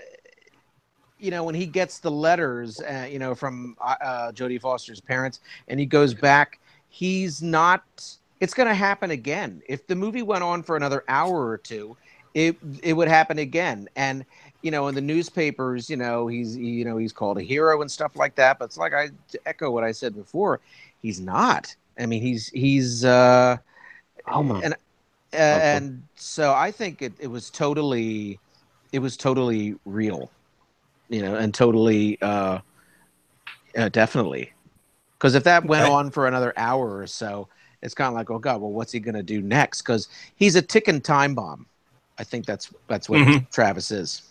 you 1.19 1.31
know, 1.31 1.43
when 1.43 1.55
he 1.55 1.67
gets 1.67 1.99
the 1.99 2.11
letters, 2.11 2.81
uh, 2.81 3.09
you 3.11 3.19
know, 3.19 3.35
from 3.35 3.77
uh, 3.81 3.97
uh, 4.01 4.33
Jodie 4.33 4.61
Foster's 4.61 5.01
parents, 5.01 5.41
and 5.69 5.81
he 5.81 5.87
goes 5.87 6.15
back, 6.15 6.61
he's 6.89 7.43
not. 7.43 7.83
It's 8.41 8.55
going 8.55 8.69
to 8.69 8.75
happen 8.75 9.11
again. 9.13 9.63
If 9.69 9.87
the 9.87 9.95
movie 9.95 10.23
went 10.23 10.43
on 10.43 10.63
for 10.63 10.77
another 10.77 11.05
hour 11.09 11.47
or 11.47 11.59
two, 11.59 11.97
it 12.35 12.57
it 12.83 12.93
would 12.93 13.09
happen 13.09 13.39
again. 13.39 13.89
And 13.97 14.25
you 14.63 14.71
know, 14.71 14.89
in 14.89 14.95
the 14.95 15.01
newspapers, 15.01 15.91
you 15.91 15.97
know, 15.97 16.27
he's 16.29 16.55
he, 16.55 16.67
you 16.71 16.85
know 16.85 16.97
he's 16.97 17.13
called 17.13 17.39
a 17.39 17.43
hero 17.43 17.81
and 17.83 17.91
stuff 17.91 18.17
like 18.17 18.35
that. 18.37 18.59
But 18.59 18.67
it's 18.67 18.79
like 18.79 18.95
I 18.95 19.09
to 19.31 19.41
echo 19.47 19.71
what 19.71 19.85
I 19.85 19.93
said 19.93 20.15
before, 20.15 20.61
he's 21.01 21.21
not. 21.21 21.75
I 21.99 22.07
mean, 22.07 22.23
he's 22.23 22.49
he's. 22.49 23.05
uh 23.05 23.59
Oh 24.27 24.43
my. 24.43 24.63
and 24.63 24.75
and 25.33 26.03
so 26.17 26.53
I 26.53 26.71
think 26.71 27.03
it, 27.03 27.15
it 27.21 27.29
was 27.29 27.51
totally 27.51 28.41
it 28.93 29.01
was 29.01 29.17
totally 29.17 29.75
real, 29.85 30.33
you 31.09 31.23
know, 31.23 31.37
and 31.37 31.55
totally 31.55 32.21
uh, 32.23 32.61
uh 33.77 33.89
definitely 33.89 34.53
because 35.19 35.35
if 35.35 35.45
that 35.45 35.65
went 35.67 35.85
on 35.87 36.11
for 36.11 36.27
another 36.27 36.53
hour 36.57 36.99
or 36.99 37.07
so, 37.07 37.49
it's 37.83 37.95
kind 37.95 38.09
of 38.09 38.15
like, 38.15 38.31
oh 38.31 38.39
god, 38.41 38.61
well, 38.61 38.73
what's 38.73 38.93
he 38.93 39.01
gonna 39.01 39.23
do 39.23 39.43
next? 39.43 39.83
Because 39.83 40.09
he's 40.37 40.57
a 40.57 40.63
ticking 40.63 41.01
time 41.01 41.35
bomb. 41.35 41.67
I 42.19 42.25
think 42.25 42.47
that's 42.47 42.73
that's 42.89 43.09
what 43.09 43.21
Mhm. 43.21 43.47
Travis 43.53 43.91
is. 43.91 44.23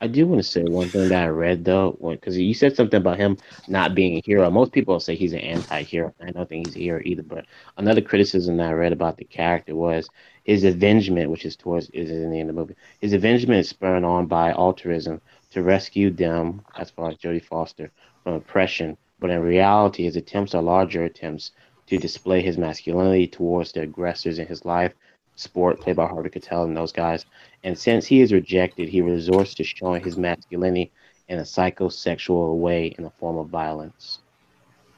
I 0.00 0.08
do 0.08 0.26
want 0.26 0.40
to 0.42 0.48
say 0.48 0.62
one 0.64 0.90
thing 0.90 1.08
that 1.08 1.24
I 1.24 1.28
read 1.28 1.64
though, 1.64 1.96
because 2.02 2.36
you 2.36 2.52
said 2.54 2.76
something 2.76 2.98
about 3.00 3.16
him 3.18 3.38
not 3.66 3.94
being 3.94 4.16
a 4.16 4.22
hero. 4.24 4.50
Most 4.50 4.72
people 4.72 5.00
say 5.00 5.16
he's 5.16 5.32
an 5.32 5.40
anti-hero. 5.40 6.14
I 6.20 6.32
don't 6.32 6.48
think 6.48 6.66
he's 6.66 6.76
a 6.76 6.80
hero 6.80 7.00
either. 7.02 7.22
But 7.22 7.46
another 7.78 8.02
criticism 8.02 8.58
that 8.58 8.68
I 8.68 8.72
read 8.72 8.92
about 8.92 9.16
the 9.16 9.24
character 9.24 9.74
was 9.74 10.10
his 10.44 10.64
avengement, 10.64 11.30
which 11.30 11.46
is 11.46 11.56
towards 11.56 11.88
is 11.90 12.10
in 12.10 12.30
the 12.30 12.40
end 12.40 12.50
of 12.50 12.56
the 12.56 12.60
movie. 12.60 12.76
His 13.00 13.14
avengement 13.14 13.60
is 13.60 13.70
spurred 13.70 14.04
on 14.04 14.26
by 14.26 14.52
altruism 14.52 15.22
to 15.52 15.62
rescue 15.62 16.10
them, 16.10 16.62
as 16.76 16.90
far 16.90 17.10
as 17.10 17.16
Jodie 17.16 17.42
Foster, 17.42 17.90
from 18.22 18.34
oppression. 18.34 18.98
But 19.18 19.30
in 19.30 19.40
reality, 19.40 20.04
his 20.04 20.16
attempts 20.16 20.54
are 20.54 20.62
larger 20.62 21.04
attempts 21.04 21.52
to 21.86 21.98
display 21.98 22.42
his 22.42 22.58
masculinity 22.58 23.28
towards 23.28 23.72
the 23.72 23.80
aggressors 23.82 24.38
in 24.38 24.46
his 24.46 24.64
life. 24.66 24.92
Sport, 25.36 25.80
played 25.80 25.96
by 25.96 26.06
Harvey 26.06 26.30
Keitel 26.30 26.64
and 26.64 26.76
those 26.76 26.92
guys. 26.92 27.26
And 27.62 27.78
since 27.78 28.06
he 28.06 28.20
is 28.20 28.32
rejected, 28.32 28.88
he 28.88 29.00
resorts 29.00 29.54
to 29.54 29.64
showing 29.64 30.02
his 30.02 30.16
masculinity 30.16 30.90
in 31.28 31.38
a 31.38 31.42
psychosexual 31.42 32.56
way 32.56 32.94
in 32.98 33.04
the 33.04 33.10
form 33.10 33.36
of 33.36 33.48
violence. 33.48 34.20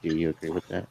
Do 0.01 0.15
you 0.15 0.29
agree 0.29 0.49
with 0.49 0.67
that? 0.69 0.87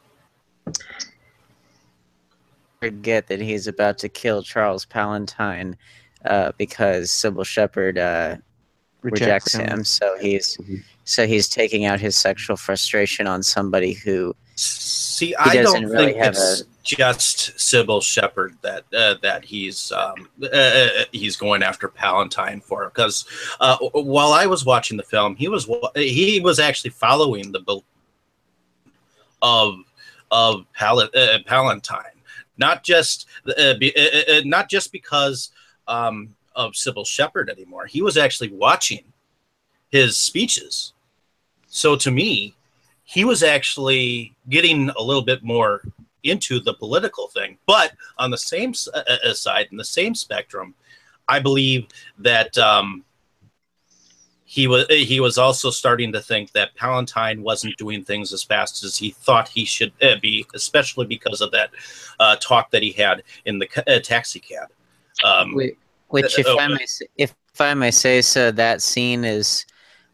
Forget 2.79 3.27
that 3.27 3.41
he's 3.41 3.67
about 3.67 3.97
to 3.99 4.09
kill 4.09 4.43
Charles 4.43 4.85
Palantine 4.85 5.75
uh, 6.25 6.51
because 6.57 7.09
Cybill 7.09 7.45
Shepherd 7.45 7.97
uh, 7.97 8.37
Rejects 9.01 9.53
rejects, 9.53 9.55
him. 9.55 9.79
him. 9.79 9.83
So 9.85 10.17
he's 10.19 10.57
so 11.05 11.25
he's 11.25 11.47
taking 11.47 11.85
out 11.85 12.01
his 12.01 12.17
sexual 12.17 12.57
frustration 12.57 13.27
on 13.27 13.43
somebody 13.43 13.93
who 13.93 14.35
See, 15.19 15.35
I 15.35 15.61
don't 15.61 15.83
really 15.83 16.13
think 16.13 16.23
have 16.23 16.33
it's 16.33 16.63
just 16.81 17.57
Cybill 17.57 18.01
Shepherd 18.01 18.55
that 18.61 18.85
uh, 18.93 19.15
that 19.21 19.43
he's 19.43 19.91
um, 19.91 20.29
uh, 20.41 20.45
uh, 20.47 20.89
he's 21.11 21.35
going 21.35 21.61
after 21.61 21.89
Palantine 21.89 22.63
for 22.63 22.85
because 22.85 23.25
uh, 23.59 23.75
while 23.91 24.31
I 24.31 24.45
was 24.45 24.63
watching 24.63 24.95
the 24.95 25.03
film, 25.03 25.35
he 25.35 25.49
was 25.49 25.69
he 25.93 26.39
was 26.39 26.57
actually 26.57 26.91
following 26.91 27.51
the 27.51 27.59
bel- 27.59 27.83
of 29.41 29.79
of 30.31 30.65
Pal- 30.71 31.01
uh, 31.01 31.39
Palantine, 31.45 32.21
not 32.57 32.85
just 32.85 33.27
uh, 33.57 33.73
be, 33.73 33.93
uh, 33.97 34.37
uh, 34.37 34.41
not 34.45 34.69
just 34.69 34.93
because 34.93 35.51
um, 35.89 36.33
of 36.55 36.71
Cybill 36.75 37.05
Shepherd 37.05 37.49
anymore. 37.49 37.87
He 37.87 38.01
was 38.01 38.15
actually 38.15 38.53
watching 38.53 39.03
his 39.89 40.15
speeches. 40.15 40.93
So 41.67 41.97
to 41.97 42.09
me, 42.09 42.55
he 43.09 43.25
was 43.25 43.41
actually 43.41 44.35
getting 44.49 44.91
a 44.91 45.01
little 45.01 45.23
bit 45.23 45.43
more 45.43 45.81
into 46.23 46.59
the 46.59 46.75
political 46.75 47.27
thing. 47.27 47.57
But 47.65 47.93
on 48.19 48.29
the 48.29 48.37
same 48.37 48.71
uh, 48.93 49.01
uh, 49.25 49.33
side, 49.33 49.67
in 49.71 49.77
the 49.77 49.83
same 49.83 50.13
spectrum, 50.13 50.75
I 51.27 51.39
believe 51.39 51.87
that 52.19 52.55
um, 52.59 53.03
he 54.45 54.67
was 54.67 54.85
he 54.89 55.19
was 55.19 55.39
also 55.39 55.71
starting 55.71 56.11
to 56.13 56.21
think 56.21 56.51
that 56.51 56.75
Palantine 56.75 57.41
wasn't 57.41 57.75
doing 57.77 58.03
things 58.03 58.31
as 58.31 58.43
fast 58.43 58.83
as 58.83 58.95
he 58.95 59.09
thought 59.09 59.47
he 59.47 59.65
should 59.65 59.91
uh, 60.03 60.17
be, 60.21 60.45
especially 60.53 61.07
because 61.07 61.41
of 61.41 61.49
that 61.49 61.71
uh, 62.19 62.35
talk 62.35 62.69
that 62.69 62.83
he 62.83 62.91
had 62.91 63.23
in 63.45 63.57
the 63.57 63.65
ca- 63.65 63.83
uh, 63.87 63.99
taxi 63.99 64.39
cab. 64.39 64.69
Um, 65.23 65.55
which, 66.09 66.37
uh, 66.37 66.41
if 66.41 66.47
oh, 66.47 66.59
I 66.59 66.67
may, 66.67 66.85
if 67.17 67.33
I 67.59 67.73
may 67.73 67.89
say 67.89 68.21
so, 68.21 68.51
that 68.51 68.83
scene 68.83 69.25
is 69.25 69.65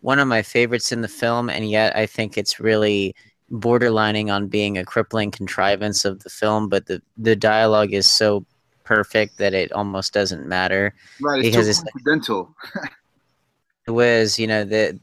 one 0.01 0.19
of 0.19 0.27
my 0.27 0.41
favorites 0.41 0.91
in 0.91 1.01
the 1.01 1.07
film, 1.07 1.49
and 1.49 1.69
yet 1.69 1.95
I 1.95 2.05
think 2.05 2.37
it's 2.37 2.59
really 2.59 3.15
borderlining 3.51 4.33
on 4.33 4.47
being 4.47 4.77
a 4.77 4.85
crippling 4.85 5.31
contrivance 5.31 6.05
of 6.05 6.23
the 6.23 6.29
film. 6.29 6.69
But 6.69 6.87
the 6.87 7.01
the 7.17 7.35
dialogue 7.35 7.93
is 7.93 8.09
so 8.09 8.45
perfect 8.83 9.37
that 9.39 9.53
it 9.53 9.71
almost 9.71 10.13
doesn't 10.13 10.47
matter 10.47 10.93
Right, 11.19 11.39
it's 11.39 11.49
because 11.49 11.67
it's 11.67 11.81
coincidental. 11.81 12.55
was 13.87 14.39
you 14.39 14.47
know 14.47 14.63
the 14.63 14.99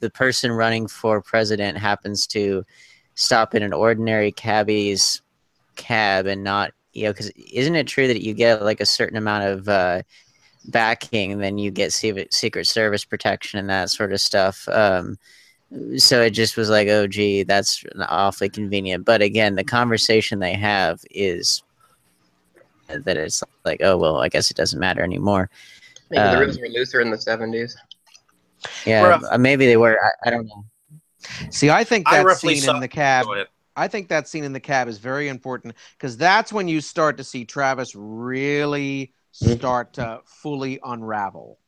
the 0.00 0.10
person 0.10 0.50
running 0.50 0.86
for 0.86 1.20
president 1.20 1.76
happens 1.76 2.26
to 2.26 2.64
stop 3.14 3.54
in 3.54 3.62
an 3.62 3.74
ordinary 3.74 4.32
cabbie's 4.32 5.20
cab 5.76 6.26
and 6.26 6.42
not 6.42 6.72
you 6.96 7.04
know, 7.04 7.12
because 7.12 7.30
isn't 7.52 7.76
it 7.76 7.86
true 7.86 8.08
that 8.08 8.22
you 8.22 8.32
get 8.32 8.62
like 8.62 8.80
a 8.80 8.86
certain 8.86 9.18
amount 9.18 9.44
of 9.44 9.68
uh, 9.68 10.02
backing, 10.68 11.38
then 11.38 11.58
you 11.58 11.70
get 11.70 11.92
se- 11.92 12.28
Secret 12.30 12.66
Service 12.66 13.04
protection 13.04 13.58
and 13.58 13.70
that 13.70 13.90
sort 13.90 14.12
of 14.12 14.20
stuff? 14.20 14.68
Um, 14.68 15.18
so 15.96 16.22
it 16.22 16.30
just 16.30 16.56
was 16.56 16.70
like, 16.70 16.88
oh, 16.88 17.06
gee, 17.06 17.42
that's 17.42 17.84
awfully 18.08 18.48
convenient. 18.48 19.04
But 19.04 19.22
again, 19.22 19.54
the 19.56 19.64
conversation 19.64 20.38
they 20.38 20.54
have 20.54 21.00
is 21.10 21.62
that 22.88 23.16
it's 23.16 23.42
like, 23.64 23.80
oh, 23.82 23.96
well, 23.96 24.18
I 24.18 24.28
guess 24.28 24.50
it 24.50 24.56
doesn't 24.56 24.78
matter 24.78 25.02
anymore. 25.02 25.50
Maybe 26.10 26.22
the 26.22 26.34
Um, 26.34 26.40
rules 26.40 26.58
were 26.60 26.68
looser 26.68 27.00
in 27.00 27.10
the 27.10 27.16
70s. 27.16 27.74
Yeah, 28.84 29.20
uh, 29.30 29.38
maybe 29.38 29.66
they 29.66 29.76
were. 29.76 29.98
I, 30.02 30.28
I 30.28 30.30
don't 30.30 30.46
know. 30.46 30.64
See, 31.50 31.68
I 31.70 31.84
think 31.84 32.08
that 32.08 32.24
roughly 32.24 32.54
scene 32.54 32.64
saw- 32.64 32.74
in 32.74 32.80
the 32.80 32.88
cab. 32.88 33.26
I 33.78 33.88
think 33.88 34.08
that 34.08 34.26
scene 34.26 34.44
in 34.44 34.52
the 34.54 34.60
cab 34.60 34.88
is 34.88 34.96
very 34.98 35.28
important 35.28 35.74
because 35.98 36.16
that's 36.16 36.52
when 36.52 36.66
you 36.66 36.80
start 36.80 37.18
to 37.18 37.24
see 37.24 37.44
Travis 37.44 37.94
really 37.94 39.12
start 39.36 39.94
to 39.94 40.20
fully 40.24 40.80
unravel. 40.82 41.58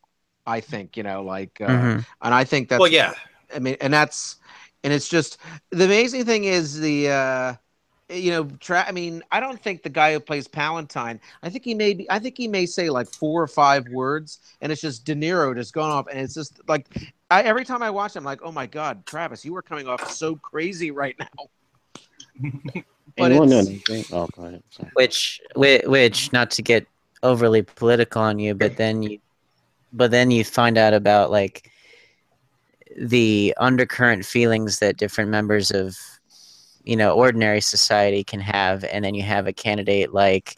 I 0.46 0.60
think 0.60 0.96
you 0.96 1.02
know, 1.02 1.22
like, 1.22 1.60
uh, 1.60 1.66
Mhm. 1.68 2.06
and 2.22 2.34
I 2.34 2.44
think 2.44 2.68
that's 2.68 2.80
Well, 2.80 2.90
yeah. 2.90 3.12
I 3.54 3.58
mean, 3.58 3.76
and 3.80 3.92
that's 3.92 4.36
and 4.84 4.92
it's 4.92 5.08
just 5.08 5.38
the 5.70 5.84
amazing 5.84 6.24
thing 6.24 6.44
is 6.44 6.78
the 6.78 7.10
uh 7.10 7.54
you 8.10 8.30
know, 8.30 8.44
tra- 8.58 8.86
I 8.88 8.92
mean, 8.92 9.22
I 9.30 9.38
don't 9.38 9.60
think 9.62 9.82
the 9.82 9.90
guy 9.90 10.14
who 10.14 10.20
plays 10.20 10.48
Palantine. 10.48 11.20
I 11.42 11.50
think 11.50 11.62
he 11.62 11.74
may 11.74 11.92
be. 11.92 12.10
I 12.10 12.18
think 12.18 12.38
he 12.38 12.48
may 12.48 12.64
say 12.64 12.88
like 12.88 13.06
four 13.06 13.42
or 13.42 13.46
five 13.46 13.86
words, 13.88 14.38
and 14.62 14.72
it's 14.72 14.80
just 14.80 15.04
De 15.04 15.14
Niro 15.14 15.54
just 15.54 15.74
going 15.74 15.90
off, 15.90 16.06
and 16.08 16.18
it's 16.18 16.32
just 16.32 16.58
like 16.66 16.86
I, 17.30 17.42
every 17.42 17.66
time 17.66 17.82
I 17.82 17.90
watch 17.90 18.16
him, 18.16 18.20
I'm 18.20 18.24
like, 18.24 18.40
oh 18.42 18.50
my 18.52 18.64
god, 18.64 19.04
Travis, 19.04 19.44
you 19.44 19.54
are 19.56 19.62
coming 19.62 19.86
off 19.86 20.10
so 20.10 20.36
crazy 20.36 20.90
right 20.90 21.16
now. 21.18 21.48
But 23.16 23.32
And 23.32 23.38
one 23.38 23.48
it's- 23.52 24.10
Oh, 24.12 24.28
go 24.34 24.60
which 24.94 25.40
which, 25.56 25.82
which 25.86 26.32
not 26.32 26.52
to 26.52 26.62
get 26.62 26.86
overly 27.22 27.62
political 27.62 28.22
on 28.22 28.38
you 28.38 28.54
but 28.54 28.76
then 28.76 29.02
you 29.02 29.18
but 29.92 30.10
then 30.10 30.30
you 30.30 30.44
find 30.44 30.76
out 30.78 30.94
about 30.94 31.30
like 31.30 31.70
the 32.96 33.54
undercurrent 33.58 34.24
feelings 34.24 34.78
that 34.78 34.96
different 34.96 35.30
members 35.30 35.70
of 35.70 35.96
you 36.84 36.96
know 36.96 37.12
ordinary 37.12 37.60
society 37.60 38.24
can 38.24 38.40
have 38.40 38.84
and 38.84 39.04
then 39.04 39.14
you 39.14 39.22
have 39.22 39.46
a 39.46 39.52
candidate 39.52 40.12
like 40.12 40.56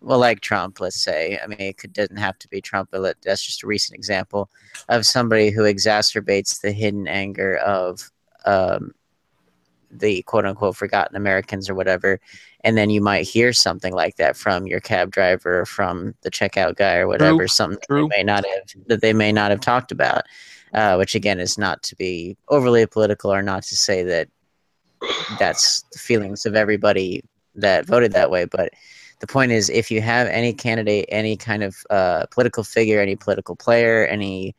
well 0.00 0.18
like 0.18 0.40
trump 0.40 0.80
let's 0.80 1.02
say. 1.02 1.38
I 1.42 1.46
mean 1.46 1.60
it 1.60 1.78
could, 1.78 1.92
doesn't 1.92 2.16
have 2.16 2.38
to 2.38 2.48
be 2.48 2.60
trump 2.60 2.90
but 2.92 3.00
let, 3.00 3.22
that's 3.22 3.44
just 3.44 3.62
a 3.62 3.66
recent 3.66 3.96
example 3.96 4.50
of 4.88 5.06
somebody 5.06 5.50
who 5.50 5.62
exacerbates 5.62 6.60
the 6.60 6.72
hidden 6.72 7.06
anger 7.08 7.56
of 7.56 8.10
um, 8.44 8.94
the 9.90 10.22
quote 10.22 10.44
unquote 10.44 10.76
forgotten 10.76 11.16
Americans 11.16 11.68
or 11.68 11.74
whatever. 11.74 12.20
And 12.64 12.76
then 12.76 12.90
you 12.90 13.00
might 13.00 13.26
hear 13.26 13.52
something 13.52 13.94
like 13.94 14.16
that 14.16 14.36
from 14.36 14.66
your 14.66 14.80
cab 14.80 15.10
driver 15.10 15.60
or 15.60 15.66
from 15.66 16.14
the 16.22 16.30
checkout 16.30 16.76
guy 16.76 16.96
or 16.96 17.06
whatever, 17.06 17.38
True, 17.38 17.48
something 17.48 17.78
that 17.88 18.08
they 18.10 18.16
may 18.18 18.22
not 18.24 18.44
have 18.44 18.86
that 18.86 19.00
they 19.00 19.12
may 19.12 19.32
not 19.32 19.50
have 19.50 19.60
talked 19.60 19.92
about. 19.92 20.24
Uh, 20.74 20.96
which 20.96 21.14
again 21.14 21.38
is 21.38 21.56
not 21.56 21.82
to 21.82 21.94
be 21.96 22.36
overly 22.48 22.84
political 22.86 23.32
or 23.32 23.40
not 23.40 23.62
to 23.62 23.76
say 23.76 24.02
that 24.02 24.28
that's 25.38 25.82
the 25.92 25.98
feelings 25.98 26.44
of 26.44 26.54
everybody 26.54 27.22
that 27.54 27.86
voted 27.86 28.12
that 28.12 28.30
way. 28.30 28.44
But 28.44 28.72
the 29.20 29.26
point 29.26 29.52
is 29.52 29.70
if 29.70 29.90
you 29.90 30.02
have 30.02 30.26
any 30.26 30.52
candidate, 30.52 31.06
any 31.08 31.36
kind 31.36 31.62
of 31.62 31.76
uh, 31.88 32.26
political 32.30 32.64
figure, 32.64 33.00
any 33.00 33.16
political 33.16 33.56
player, 33.56 34.06
any 34.06 34.54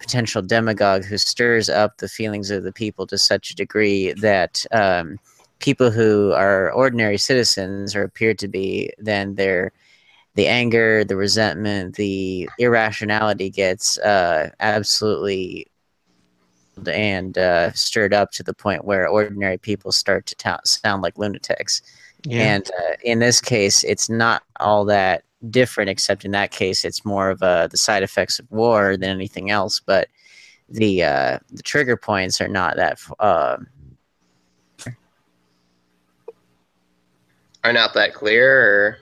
potential 0.00 0.42
demagogue 0.42 1.04
who 1.04 1.18
stirs 1.18 1.68
up 1.68 1.98
the 1.98 2.08
feelings 2.08 2.50
of 2.50 2.64
the 2.64 2.72
people 2.72 3.06
to 3.06 3.18
such 3.18 3.50
a 3.50 3.56
degree 3.56 4.12
that 4.14 4.64
um, 4.72 5.18
people 5.60 5.90
who 5.90 6.32
are 6.32 6.72
ordinary 6.72 7.18
citizens 7.18 7.94
or 7.94 8.02
appear 8.02 8.34
to 8.34 8.48
be, 8.48 8.90
then 8.98 9.34
their 9.36 9.72
the 10.36 10.46
anger, 10.46 11.04
the 11.04 11.16
resentment, 11.16 11.96
the 11.96 12.48
irrationality 12.58 13.50
gets 13.50 13.98
uh, 13.98 14.48
absolutely 14.60 15.66
and 16.86 17.36
uh, 17.36 17.72
stirred 17.72 18.14
up 18.14 18.30
to 18.30 18.42
the 18.42 18.54
point 18.54 18.84
where 18.84 19.06
ordinary 19.06 19.58
people 19.58 19.92
start 19.92 20.24
to 20.26 20.34
ta- 20.36 20.60
sound 20.64 21.02
like 21.02 21.18
lunatics. 21.18 21.82
Yeah. 22.24 22.54
And 22.54 22.70
uh, 22.70 22.96
in 23.04 23.18
this 23.18 23.40
case, 23.40 23.84
it's 23.84 24.08
not 24.08 24.44
all 24.60 24.84
that 24.86 25.24
different, 25.48 25.90
except 25.90 26.24
in 26.24 26.32
that 26.32 26.50
case, 26.50 26.84
it's 26.84 27.04
more 27.04 27.30
of 27.30 27.42
uh, 27.42 27.66
the 27.68 27.76
side 27.76 28.02
effects 28.02 28.38
of 28.38 28.50
war 28.50 28.96
than 28.96 29.10
anything 29.10 29.50
else. 29.50 29.80
But 29.80 30.08
the 30.68 31.04
uh, 31.04 31.38
the 31.50 31.62
trigger 31.62 31.96
points 31.96 32.40
are 32.40 32.48
not 32.48 32.76
that. 32.76 33.00
Uh, 33.18 33.58
Are 37.62 37.74
not 37.74 37.92
that 37.92 38.14
clear, 38.14 38.62
or 38.62 38.98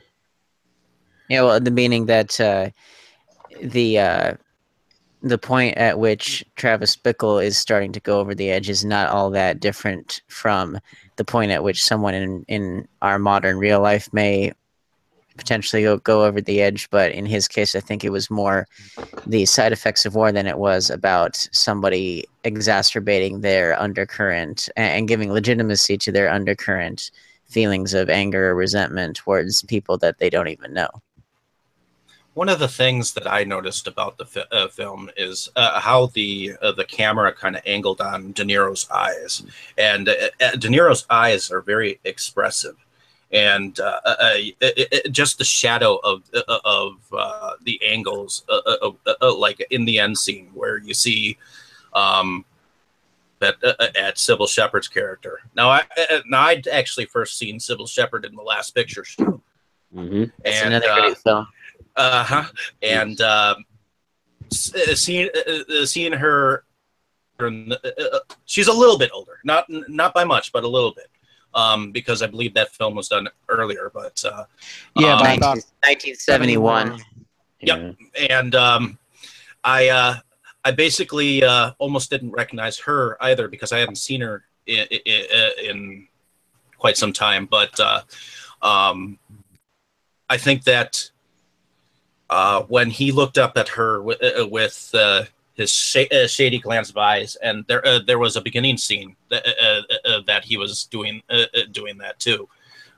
yeah, 1.28 1.43
well, 1.43 1.60
the 1.60 1.70
meaning 1.70 2.06
that 2.06 2.40
uh, 2.40 2.70
the 3.62 4.01
uh, 4.01 4.35
the 5.23 5.39
point 5.39 5.77
at 5.77 6.01
which 6.01 6.44
Travis 6.56 6.97
Bickle 6.97 7.44
is 7.44 7.56
starting 7.56 7.93
to 7.93 8.01
go 8.01 8.19
over 8.19 8.35
the 8.35 8.51
edge 8.51 8.69
is 8.69 8.85
not 8.85 9.10
all 9.10 9.31
that 9.31 9.60
different 9.60 10.23
from 10.27 10.78
the 11.15 11.24
point 11.24 11.52
at 11.52 11.62
which 11.62 11.85
someone 11.85 12.15
in 12.15 12.44
in 12.48 12.89
our 13.01 13.20
modern 13.20 13.59
real 13.59 13.81
life 13.81 14.12
may 14.12 14.52
potentially 15.39 15.82
go, 15.82 15.97
go 15.98 16.24
over 16.24 16.40
the 16.40 16.60
edge 16.60 16.89
but 16.90 17.10
in 17.12 17.24
his 17.24 17.48
case 17.48 17.74
i 17.74 17.81
think 17.81 18.05
it 18.05 18.12
was 18.12 18.31
more 18.31 18.66
the 19.27 19.47
side 19.47 19.73
effects 19.73 20.05
of 20.05 20.15
war 20.15 20.32
than 20.32 20.47
it 20.47 20.59
was 20.59 20.90
about 20.90 21.48
somebody 21.52 22.24
exacerbating 22.44 23.40
their 23.40 23.81
undercurrent 23.81 24.69
and, 24.77 24.90
and 24.93 25.09
giving 25.09 25.32
legitimacy 25.32 25.97
to 25.97 26.12
their 26.12 26.31
undercurrent 26.31 27.10
feelings 27.48 27.94
of 27.94 28.10
anger 28.10 28.51
or 28.51 28.55
resentment 28.55 29.16
towards 29.16 29.62
people 29.62 29.98
that 29.98 30.19
they 30.19 30.31
don't 30.31 30.48
even 30.48 30.73
know. 30.73 30.89
One 32.35 32.48
of 32.48 32.60
the 32.60 32.69
things 32.69 33.15
that 33.15 33.27
I 33.27 33.43
noticed 33.43 33.89
about 33.89 34.16
the 34.16 34.27
fi- 34.27 34.44
uh, 34.52 34.69
film 34.69 35.10
is 35.16 35.48
uh, 35.56 35.81
how 35.81 36.06
the 36.06 36.52
uh, 36.62 36.70
the 36.70 36.85
camera 36.85 37.32
kind 37.32 37.56
of 37.56 37.62
angled 37.66 38.01
on 38.01 38.31
De 38.31 38.44
Niro's 38.44 38.89
eyes, 38.90 39.43
and 39.77 40.09
uh, 40.09 40.15
uh, 40.40 40.52
De 40.52 40.69
Niro's 40.69 41.05
eyes 41.10 41.51
are 41.51 41.60
very 41.60 41.98
expressive, 42.05 42.77
and 43.33 43.79
uh, 43.81 44.01
uh, 44.05 44.17
uh, 44.21 44.33
it, 44.35 44.57
it, 44.61 45.13
just 45.13 45.39
the 45.39 45.45
shadow 45.45 45.97
of 45.97 46.23
uh, 46.35 46.59
of 46.65 46.95
uh, 47.13 47.53
the 47.63 47.81
angles, 47.85 48.45
uh, 48.49 48.61
uh, 48.67 48.91
uh, 49.07 49.13
uh, 49.21 49.35
like 49.35 49.65
in 49.71 49.85
the 49.85 49.99
end 49.99 50.17
scene 50.19 50.51
where 50.55 50.79
you 50.79 50.95
see 50.95 51.37
um, 51.95 52.45
that 53.41 53.57
uh, 53.63 53.75
uh, 53.79 53.89
at 53.97 54.17
Cybill 54.17 54.49
Shepherd's 54.49 54.89
character. 54.89 55.41
Now, 55.55 55.69
I 55.71 55.85
uh, 56.11 56.21
now 56.27 56.43
I'd 56.43 56.67
actually 56.69 57.07
first 57.07 57.39
seen 57.39 57.59
Cybill 57.59 57.89
Shepherd 57.89 58.25
in 58.25 58.35
the 58.35 58.43
Last 58.43 58.75
Picture 58.75 59.05
Show, 59.05 59.43
Mm-hmm. 59.95 60.25
That's 60.45 60.61
and 60.61 60.75
another 60.75 60.91
uh, 60.91 61.01
great 61.01 61.19
film 61.19 61.47
uh 61.97 62.25
huh. 62.25 62.45
And 62.83 63.21
um, 63.21 63.65
s- 64.53 64.75
uh, 64.75 64.95
seeing 64.95 65.29
uh, 65.35 65.81
uh, 65.83 65.87
seeing 65.87 66.13
her, 66.13 66.65
uh, 67.41 67.47
uh, 67.47 68.19
she's 68.45 68.69
a 68.69 68.73
little 68.73 68.99
bit 68.99 69.11
older, 69.13 69.39
not 69.45 69.67
not 69.69 70.15
by 70.15 70.25
much, 70.25 70.53
but 70.53 70.65
a 70.65 70.69
little 70.69 70.93
bit, 70.93 71.09
um, 71.55 71.93
because 71.93 72.23
I 72.23 72.27
believe 72.27 72.55
that 72.55 72.75
film 72.75 72.95
was 72.95 73.09
done 73.09 73.29
earlier. 73.49 73.91
But 73.93 74.23
uh, 74.25 74.45
Yeah, 74.97 75.15
um, 75.15 75.20
by 75.20 75.35
about 75.35 75.57
1971 75.85 77.01
Yep. 77.61 77.97
And 78.31 78.55
um, 78.55 78.99
I 79.65 79.89
uh, 79.89 80.15
I 80.65 80.70
basically 80.70 81.43
uh, 81.43 81.73
almost 81.79 82.11
didn't 82.11 82.33
recognize 82.33 82.79
her 82.81 83.16
either 83.23 83.49
because 83.49 83.73
I 83.73 83.79
hadn't 83.79 83.97
seen 83.97 84.20
her 84.20 84.45
in, 84.66 84.87
in, 84.87 85.51
in 85.65 86.09
quite 86.77 86.97
some 86.97 87.12
time. 87.12 87.47
But 87.47 87.79
uh, 87.81 88.03
um, 88.62 89.19
I 90.29 90.37
think 90.37 90.65
that 90.65 91.11
uh, 92.31 92.62
when 92.62 92.91
he 92.91 93.12
looked 93.12 93.39
up 93.39 93.57
at 93.57 93.69
her 93.69 94.03
with, 94.03 94.23
uh, 94.23 94.47
with 94.47 94.91
uh, 94.95 95.25
his 95.59 95.73
sh- 95.73 96.07
uh, 96.13 96.29
shady 96.29 96.61
glance 96.61 96.89
of 96.89 96.97
eyes, 96.97 97.37
and 97.43 97.65
there 97.67 97.85
uh, 97.85 97.99
there 98.07 98.19
was 98.19 98.37
a 98.37 98.41
beginning 98.41 98.79
scene 98.79 99.17
that, 99.29 99.45
uh, 99.45 99.83
uh, 100.09 100.09
uh, 100.09 100.21
that 100.27 100.45
he 100.45 100.57
was 100.57 100.85
doing 100.85 101.21
uh, 101.29 101.45
doing 101.73 101.99
that 101.99 102.19
too, 102.21 102.49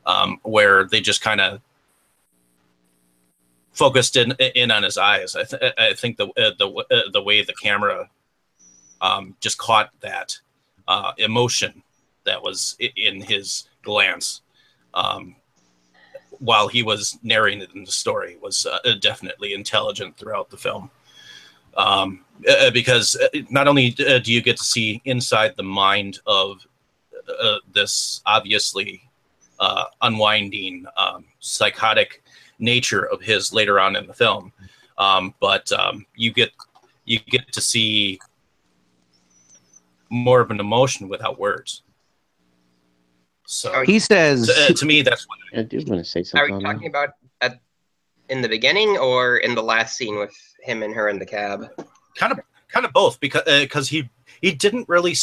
um, 0.05 0.39
where 0.43 0.85
they 0.85 1.01
just 1.01 1.23
kind 1.23 1.41
of 1.41 1.63
focused 3.73 4.17
in 4.17 4.33
in 4.55 4.71
on 4.71 4.83
his 4.83 4.99
eyes. 4.99 5.35
I, 5.35 5.45
th- 5.45 5.75
I 5.79 5.95
think 5.95 6.19
the 6.19 6.27
the 6.37 7.11
the 7.11 7.23
way 7.23 7.43
the 7.43 7.55
camera 7.55 8.11
um, 9.01 9.35
just 9.41 9.57
caught 9.57 9.91
that 10.01 10.39
emotion 11.17 11.83
that 12.25 12.43
was 12.43 12.77
in 12.97 13.23
his 13.23 13.69
glance 13.83 14.43
um, 14.93 15.37
while 16.41 16.69
he 16.69 16.83
was 16.83 17.17
narrating 17.23 17.85
the 17.85 17.91
story 17.91 18.37
was 18.43 18.67
definitely 19.01 19.55
intelligent 19.55 20.19
throughout 20.19 20.51
the 20.51 20.59
film. 20.59 20.91
Um, 21.77 22.25
uh, 22.49 22.71
because 22.71 23.17
uh, 23.17 23.29
not 23.51 23.69
only 23.69 23.95
uh, 24.07 24.19
do 24.19 24.33
you 24.33 24.41
get 24.43 24.57
to 24.57 24.65
see 24.65 25.01
inside 25.05 25.55
the 25.57 25.63
mind 25.63 26.19
of 26.27 26.67
uh, 27.43 27.57
this 27.73 28.23
obviously 28.27 29.03
uh, 29.59 29.85
unwinding 30.03 30.85
um, 30.97 31.25
psychotic 31.41 32.23
nature 32.59 33.07
of 33.09 33.21
his 33.21 33.53
later 33.53 33.79
on 33.81 33.97
in 33.97 34.07
the 34.07 34.15
film, 34.15 34.53
um, 34.99 35.35
but 35.41 35.71
um, 35.73 36.07
you 36.17 36.33
get 36.33 36.51
you 37.05 37.19
get 37.19 37.51
to 37.53 37.61
see 37.61 38.19
more 40.11 40.41
of 40.41 40.51
an 40.51 40.61
emotion 40.61 41.09
without 41.09 41.39
words. 41.39 41.83
So 43.47 43.83
He 43.85 43.99
says 43.99 44.47
to, 44.47 44.53
uh, 44.73 44.75
to 44.75 44.87
me 44.87 45.03
that's 45.03 45.27
what 45.27 45.39
I 45.59 45.63
do 45.63 45.77
want 45.87 46.05
to 46.05 46.05
say 46.05 46.21
Are 46.21 46.25
something. 46.25 46.49
you 46.49 46.55
on 46.57 46.63
that. 46.63 46.73
talking 46.73 46.89
about 46.89 47.11
at 47.41 47.61
in 48.29 48.43
the 48.43 48.49
beginning 48.49 48.97
or 48.97 49.39
in 49.39 49.55
the 49.55 49.63
last 49.63 49.97
scene 49.97 50.17
with 50.19 50.35
him 50.63 50.83
and 50.83 50.95
her 50.95 51.09
in 51.09 51.19
the 51.19 51.27
cab? 51.27 51.67
Kind 52.17 52.33
of 52.33 52.41
kind 52.69 52.87
of 52.87 52.93
both 52.93 53.21
because 53.21 53.43
because 53.45 53.89
he 53.89 54.09
he 54.41 54.53
didn't 54.53 54.89
really 54.89 55.15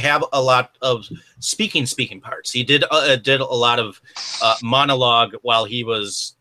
have 0.00 0.24
a 0.32 0.40
lot 0.42 0.76
of 0.82 1.06
speaking 1.38 1.86
speaking 1.86 2.20
parts. 2.20 2.50
He 2.50 2.64
did 2.64 2.84
uh, 2.90 3.16
did 3.16 3.40
a 3.40 3.44
lot 3.44 3.78
of 3.78 4.00
uh, 4.42 4.56
monologue 4.62 5.34
while 5.42 5.64
he 5.64 5.84
was 5.84 6.34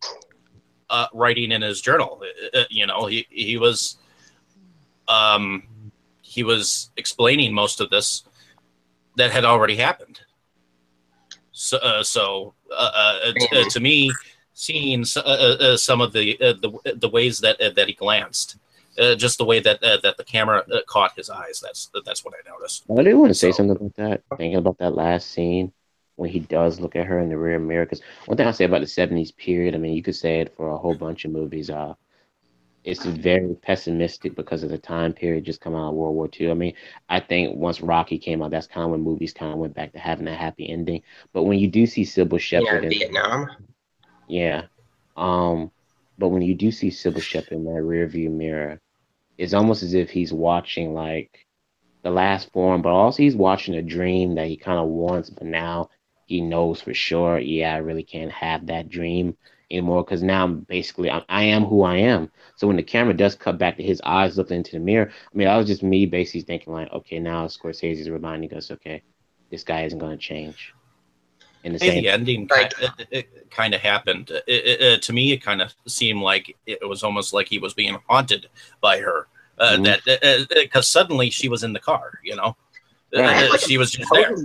uh, 0.89 1.07
writing 1.13 1.51
in 1.51 1.61
his 1.61 1.81
journal. 1.81 2.21
Uh, 2.53 2.59
uh, 2.59 2.63
you 2.69 2.85
know, 2.85 3.05
he 3.05 3.27
he 3.29 3.57
was 3.57 3.97
um 5.07 5.63
he 6.21 6.43
was 6.43 6.91
explaining 6.97 7.53
most 7.53 7.79
of 7.79 7.89
this 7.89 8.23
that 9.15 9.31
had 9.31 9.45
already 9.45 9.75
happened. 9.75 10.19
So 11.51 11.77
uh, 11.77 12.03
so 12.03 12.53
uh, 12.71 12.91
uh, 12.93 13.33
uh, 13.55 13.69
to 13.69 13.79
me, 13.79 14.11
seeing 14.53 15.05
uh, 15.15 15.19
uh, 15.19 15.57
uh, 15.59 15.77
some 15.77 16.01
of 16.01 16.13
the 16.13 16.39
uh, 16.41 16.53
the 16.61 16.95
the 16.95 17.09
ways 17.09 17.39
that 17.39 17.59
uh, 17.61 17.71
that 17.71 17.87
he 17.87 17.93
glanced 17.93 18.57
uh, 18.99 19.15
just 19.15 19.37
the 19.37 19.45
way 19.45 19.59
that 19.59 19.83
uh, 19.83 19.97
that 20.03 20.17
the 20.17 20.23
camera 20.23 20.63
uh, 20.71 20.79
caught 20.87 21.15
his 21.15 21.29
eyes. 21.29 21.59
That's 21.61 21.89
that's 22.05 22.23
what 22.25 22.33
I 22.33 22.49
noticed. 22.49 22.85
I 22.89 23.03
do 23.03 23.17
want 23.17 23.29
to 23.29 23.33
say 23.33 23.51
something 23.51 23.75
about 23.75 23.95
that. 23.95 24.23
Thinking 24.37 24.55
about 24.57 24.77
that 24.79 24.95
last 24.95 25.31
scene 25.31 25.71
when 26.15 26.29
he 26.29 26.39
does 26.39 26.79
look 26.79 26.95
at 26.95 27.05
her 27.05 27.19
in 27.19 27.29
the 27.29 27.37
rear 27.37 27.59
mirror. 27.59 27.85
Because 27.85 28.01
one 28.25 28.37
thing 28.37 28.47
I 28.47 28.51
say 28.51 28.65
about 28.65 28.81
the 28.81 28.87
'70s 28.87 29.35
period, 29.35 29.75
I 29.75 29.77
mean, 29.77 29.93
you 29.93 30.03
could 30.03 30.15
say 30.15 30.41
it 30.41 30.55
for 30.55 30.69
a 30.69 30.77
whole 30.77 30.95
bunch 30.95 31.25
of 31.25 31.31
movies. 31.31 31.69
Uh, 31.69 31.93
it's 32.83 33.03
very 33.03 33.53
pessimistic 33.55 34.33
because 34.33 34.63
of 34.63 34.69
the 34.69 34.77
time 34.77 35.11
period 35.11 35.43
just 35.43 35.59
coming 35.59 35.77
out 35.77 35.89
of 35.89 35.95
World 35.95 36.15
War 36.15 36.29
II. 36.39 36.51
I 36.51 36.53
mean, 36.53 36.73
I 37.09 37.19
think 37.19 37.57
once 37.57 37.81
Rocky 37.81 38.17
came 38.17 38.41
out, 38.41 38.51
that's 38.51 38.67
kind 38.67 38.85
of 38.85 38.91
when 38.91 39.01
movies 39.01 39.33
kind 39.33 39.51
of 39.51 39.59
went 39.59 39.73
back 39.75 39.91
to 39.91 39.99
having 39.99 40.27
a 40.27 40.35
happy 40.35 40.69
ending. 40.69 41.01
But 41.33 41.43
when 41.43 41.59
you 41.59 41.67
do 41.67 41.85
see 41.85 42.03
Cybill 42.03 42.39
Yeah, 42.39 42.39
Shepherd, 42.39 42.83
in- 42.85 42.89
Vietnam. 42.91 43.49
yeah. 44.29 44.63
Um, 45.17 45.69
but 46.17 46.29
when 46.29 46.43
you 46.43 46.55
do 46.55 46.71
see 46.71 46.89
Cybill 46.89 47.21
Shepherd 47.21 47.51
in 47.53 47.65
that 47.65 47.81
rear 47.81 48.07
view 48.07 48.29
mirror, 48.29 48.79
it's 49.37 49.53
almost 49.53 49.83
as 49.83 49.93
if 49.93 50.09
he's 50.09 50.33
watching 50.33 50.93
like 50.93 51.45
the 52.03 52.09
last 52.11 52.51
form, 52.51 52.81
but 52.81 52.89
also 52.89 53.23
he's 53.23 53.35
watching 53.35 53.75
a 53.75 53.81
dream 53.81 54.35
that 54.35 54.47
he 54.47 54.57
kind 54.57 54.79
of 54.79 54.87
wants, 54.87 55.29
but 55.29 55.45
now 55.45 55.89
he 56.25 56.41
knows 56.41 56.81
for 56.81 56.93
sure, 56.93 57.39
yeah, 57.39 57.73
I 57.73 57.77
really 57.77 58.03
can't 58.03 58.31
have 58.31 58.67
that 58.67 58.89
dream 58.89 59.37
anymore 59.69 60.03
because 60.03 60.23
now 60.23 60.43
I'm 60.43 60.61
basically 60.61 61.09
I, 61.11 61.23
I 61.29 61.43
am 61.43 61.65
who 61.65 61.83
I 61.83 61.97
am. 61.97 62.31
So 62.55 62.67
when 62.67 62.77
the 62.77 62.83
camera 62.83 63.13
does 63.13 63.35
cut 63.35 63.57
back 63.57 63.77
to 63.77 63.83
his 63.83 64.01
eyes 64.05 64.37
looking 64.37 64.57
into 64.57 64.71
the 64.71 64.79
mirror, 64.79 65.09
I 65.09 65.37
mean, 65.37 65.47
that 65.47 65.57
was 65.57 65.67
just 65.67 65.83
me 65.83 66.05
basically 66.05 66.41
thinking 66.41 66.73
like, 66.73 66.91
okay, 66.91 67.19
now 67.19 67.47
Scorsese 67.47 67.99
is 67.99 68.09
reminding 68.09 68.53
us, 68.53 68.71
okay, 68.71 69.03
this 69.51 69.63
guy 69.63 69.83
isn't 69.83 69.99
going 69.99 70.17
to 70.17 70.23
change. 70.23 70.73
In 71.63 71.73
the 71.73 71.79
same 71.79 72.03
the 72.03 72.09
ending 72.09 72.47
kind 72.47 72.73
it, 72.79 73.07
it 73.11 73.51
kind 73.51 73.73
of 73.73 73.81
happened. 73.81 74.31
It, 74.47 74.81
it- 74.81 75.01
to 75.03 75.13
me, 75.13 75.31
it 75.31 75.37
kind 75.43 75.61
of 75.61 75.73
seemed 75.85 76.21
like 76.21 76.55
it 76.65 76.87
was 76.87 77.03
almost 77.03 77.33
like 77.33 77.47
he 77.47 77.59
was 77.59 77.73
being 77.73 77.97
haunted 78.07 78.47
by 78.81 78.99
her. 78.99 79.27
Uh, 79.59 79.75
Mhm. 79.77 79.83
That 80.05 80.47
because 80.49 80.87
suddenly 80.87 81.29
she 81.31 81.49
was 81.49 81.63
in 81.63 81.73
the 81.73 81.79
car, 81.79 82.19
you 82.23 82.35
know, 82.35 82.55
Uh, 83.15 83.21
Right. 83.21 83.49
uh, 83.51 83.57
she 83.57 83.77
was 83.77 83.91
just 83.91 84.11
there. 84.13 84.35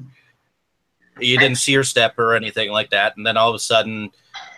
You 1.20 1.38
didn't 1.38 1.58
see 1.58 1.74
her 1.74 1.84
step 1.84 2.18
or 2.18 2.34
anything 2.34 2.70
like 2.70 2.88
that, 2.90 3.16
and 3.16 3.26
then 3.26 3.36
all 3.36 3.50
of 3.50 3.54
a 3.54 3.58
sudden, 3.58 4.10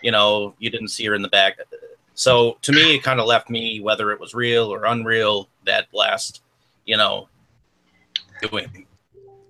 you 0.03 0.13
know, 0.13 0.55
you 0.59 0.71
didn't 0.71 0.89
see 0.89 1.05
her 1.07 1.15
in 1.15 1.23
the 1.23 1.29
back. 1.29 1.59
So 2.15 2.59
to 2.63 2.71
me, 2.73 2.95
it 2.95 3.03
kind 3.03 3.19
of 3.19 3.27
left 3.27 3.51
me 3.51 3.81
whether 3.81 4.13
it 4.13 4.21
was 4.21 4.35
real 4.35 4.73
or 4.73 4.85
unreal. 4.85 5.49
That 5.65 5.89
last, 5.93 6.43
you 6.85 6.97
know, 6.97 7.29
doing. 8.43 8.84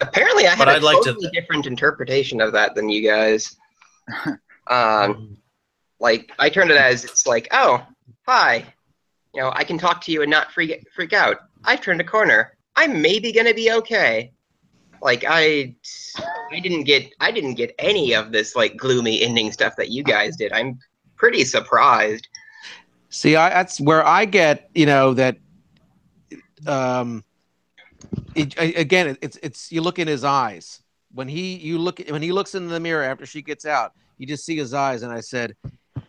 Apparently, 0.09 0.47
I 0.47 0.51
had 0.51 0.59
But 0.59 0.69
a 0.69 0.73
I'd 0.73 0.83
like 0.83 0.99
to- 1.03 1.13
totally 1.15 1.31
different 1.31 1.67
interpretation 1.67 2.41
of 2.41 2.53
that 2.53 2.75
than 2.75 2.89
you 2.89 3.09
guys. 3.09 3.57
um, 4.69 5.37
like 6.01 6.31
I 6.39 6.49
turned 6.49 6.71
it 6.71 6.77
as 6.77 7.05
it's 7.05 7.27
like, 7.27 7.49
oh, 7.53 7.85
hi, 8.27 8.65
you 9.35 9.41
know, 9.41 9.53
I 9.55 9.65
can 9.65 9.79
talk 9.79 10.01
to 10.03 10.13
you 10.13 10.23
and 10.23 10.31
not 10.31 10.53
freak 10.53 10.87
freak 10.95 11.13
out. 11.13 11.39
I've 11.65 11.81
turned 11.81 12.01
a 12.01 12.05
corner. 12.05 12.57
I'm 12.77 13.01
maybe 13.01 13.33
gonna 13.33 13.55
be 13.55 13.73
okay. 13.73 14.33
Like 15.03 15.25
I, 15.27 15.75
I 16.51 16.61
didn't 16.61 16.85
get, 16.85 17.13
I 17.21 17.31
didn't 17.31 17.55
get 17.55 17.75
any 17.79 18.15
of 18.15 18.33
this 18.33 18.57
like 18.57 18.77
gloomy 18.77 19.23
ending 19.23 19.53
stuff 19.53 19.77
that 19.77 19.91
you 19.91 20.03
guys 20.03 20.37
did. 20.37 20.53
I'm 20.53 20.79
pretty 21.17 21.45
surprised. 21.45 22.29
See, 23.11 23.37
I, 23.37 23.51
that's 23.51 23.81
where 23.81 24.05
I 24.07 24.25
get, 24.25 24.71
you 24.75 24.87
know, 24.87 25.15
that. 25.15 25.37
Um, 26.67 27.23
it, 28.35 28.55
again, 28.59 29.17
it's 29.21 29.39
it's 29.43 29.73
you 29.73 29.81
look 29.81 29.99
in 29.99 30.09
his 30.09 30.25
eyes 30.25 30.83
when 31.13 31.29
he 31.29 31.57
you 31.57 31.79
look 31.79 32.01
when 32.09 32.23
he 32.23 32.33
looks 32.33 32.55
in 32.55 32.69
the 32.69 32.81
mirror 32.81 33.03
after 33.03 33.27
she 33.27 33.43
gets 33.43 33.67
out. 33.67 33.93
You 34.19 34.27
just 34.27 34.45
see 34.45 34.57
his 34.57 34.75
eyes, 34.75 35.03
and 35.03 35.13
I 35.13 35.21
said, 35.21 35.57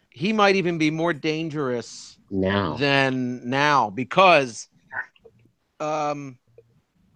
he 0.09 0.31
might 0.31 0.55
even 0.55 0.77
be 0.77 0.91
more 0.91 1.11
dangerous 1.11 2.17
now. 2.29 2.77
than 2.77 3.49
now 3.49 3.89
because, 3.89 4.67
um, 5.79 6.37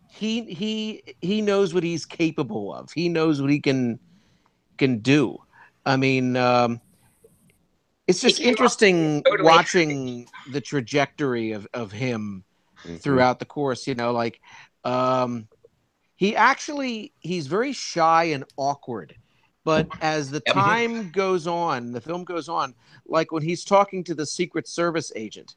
he 0.10 0.43
he 0.53 1.03
he 1.22 1.41
knows 1.41 1.73
what 1.73 1.84
he's 1.84 2.06
capable 2.06 2.73
of. 2.73 2.91
He 2.91 3.07
knows 3.07 3.41
what 3.41 3.49
he 3.51 3.60
can 3.60 3.99
can 4.77 4.99
do. 4.99 5.38
I 5.85 5.95
mean, 5.95 6.35
um, 6.35 6.81
it's 8.06 8.19
just 8.19 8.41
interesting 8.41 9.23
Totally. 9.23 9.43
watching 9.47 10.27
the 10.51 10.60
trajectory 10.60 11.51
of, 11.51 11.68
of 11.73 11.91
him 11.91 12.43
throughout 12.97 13.39
the 13.39 13.45
course. 13.45 13.88
You 13.88 13.95
know, 13.95 14.11
like 14.11 14.41
um, 14.84 15.47
he 16.15 16.35
actually 16.35 17.14
he's 17.19 17.47
very 17.47 17.73
shy 17.73 18.26
and 18.26 18.43
awkward. 18.57 19.15
But 19.65 19.88
as 20.01 20.31
the 20.31 20.39
time 20.39 21.11
goes 21.11 21.45
on, 21.45 21.91
the 21.91 22.01
film 22.01 22.23
goes 22.23 22.49
on, 22.49 22.73
like 23.06 23.31
when 23.31 23.43
he's 23.43 23.64
talking 23.64 24.03
to 24.06 24.15
the 24.15 24.26
Secret 24.26 24.68
Service 24.68 25.11
agent, 25.15 25.56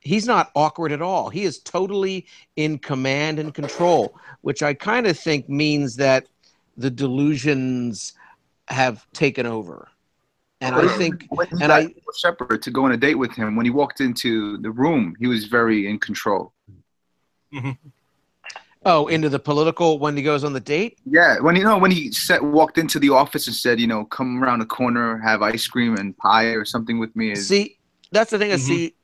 he's 0.00 0.26
not 0.26 0.50
awkward 0.54 0.90
at 0.90 1.02
all. 1.02 1.28
He 1.28 1.44
is 1.44 1.58
totally 1.60 2.26
in 2.56 2.78
command 2.78 3.38
and 3.38 3.52
control, 3.54 4.18
which 4.40 4.62
I 4.62 4.74
kind 4.74 5.06
of 5.06 5.18
think 5.18 5.48
means 5.48 5.96
that 5.96 6.26
the 6.76 6.90
delusions 6.90 8.14
have 8.68 9.06
taken 9.12 9.46
over. 9.46 9.88
And 10.60 10.74
I 10.74 10.88
think, 10.96 11.28
and 11.60 11.70
I, 11.70 11.86
Cybill 11.86 12.16
Shepherd 12.16 12.62
to 12.62 12.70
go 12.70 12.84
on 12.84 12.92
a 12.92 12.96
date 12.96 13.16
with 13.16 13.32
him. 13.32 13.54
When 13.54 13.66
he 13.66 13.70
walked 13.70 14.00
into 14.00 14.56
the 14.58 14.70
room, 14.70 15.14
he 15.18 15.26
was 15.26 15.44
very 15.44 15.88
in 15.88 15.98
control. 15.98 16.52
Oh, 18.84 19.06
into 19.08 19.28
the 19.28 19.38
political 19.38 19.98
when 19.98 20.16
he 20.16 20.22
goes 20.22 20.44
on 20.44 20.52
the 20.52 20.60
date. 20.60 20.98
Yeah, 21.06 21.40
when 21.40 21.56
you 21.56 21.64
know 21.64 21.78
when 21.78 21.90
he 21.90 22.12
set, 22.12 22.42
walked 22.42 22.78
into 22.78 22.98
the 22.98 23.10
office 23.10 23.46
and 23.46 23.54
said, 23.54 23.80
you 23.80 23.86
know, 23.86 24.04
come 24.04 24.42
around 24.42 24.60
the 24.60 24.66
corner, 24.66 25.18
have 25.18 25.42
ice 25.42 25.66
cream 25.66 25.96
and 25.96 26.16
pie 26.16 26.46
or 26.48 26.64
something 26.64 26.98
with 26.98 27.14
me. 27.14 27.32
Is, 27.32 27.48
See, 27.48 27.78
that's 28.10 28.30
the 28.30 28.38
thing. 28.38 28.52
I 28.52 28.56
Mhm. 28.56 28.60
see. 28.60 28.94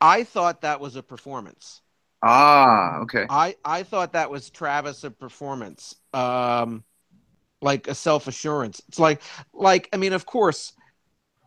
I 0.00 0.24
thought 0.24 0.60
that 0.60 0.80
was 0.80 0.96
a 0.96 1.02
performance. 1.02 1.80
ah, 2.22 2.98
okay. 2.98 3.26
I 3.28 3.56
I 3.64 3.82
thought 3.82 4.12
that 4.12 4.30
was 4.30 4.50
Travis 4.50 5.04
a 5.04 5.10
performance, 5.10 5.94
um, 6.12 6.84
like 7.62 7.88
a 7.88 7.94
self 7.94 8.26
assurance. 8.28 8.82
It's 8.88 8.98
like 8.98 9.22
like 9.52 9.88
I 9.92 9.96
mean, 9.96 10.12
of 10.12 10.26
course, 10.26 10.72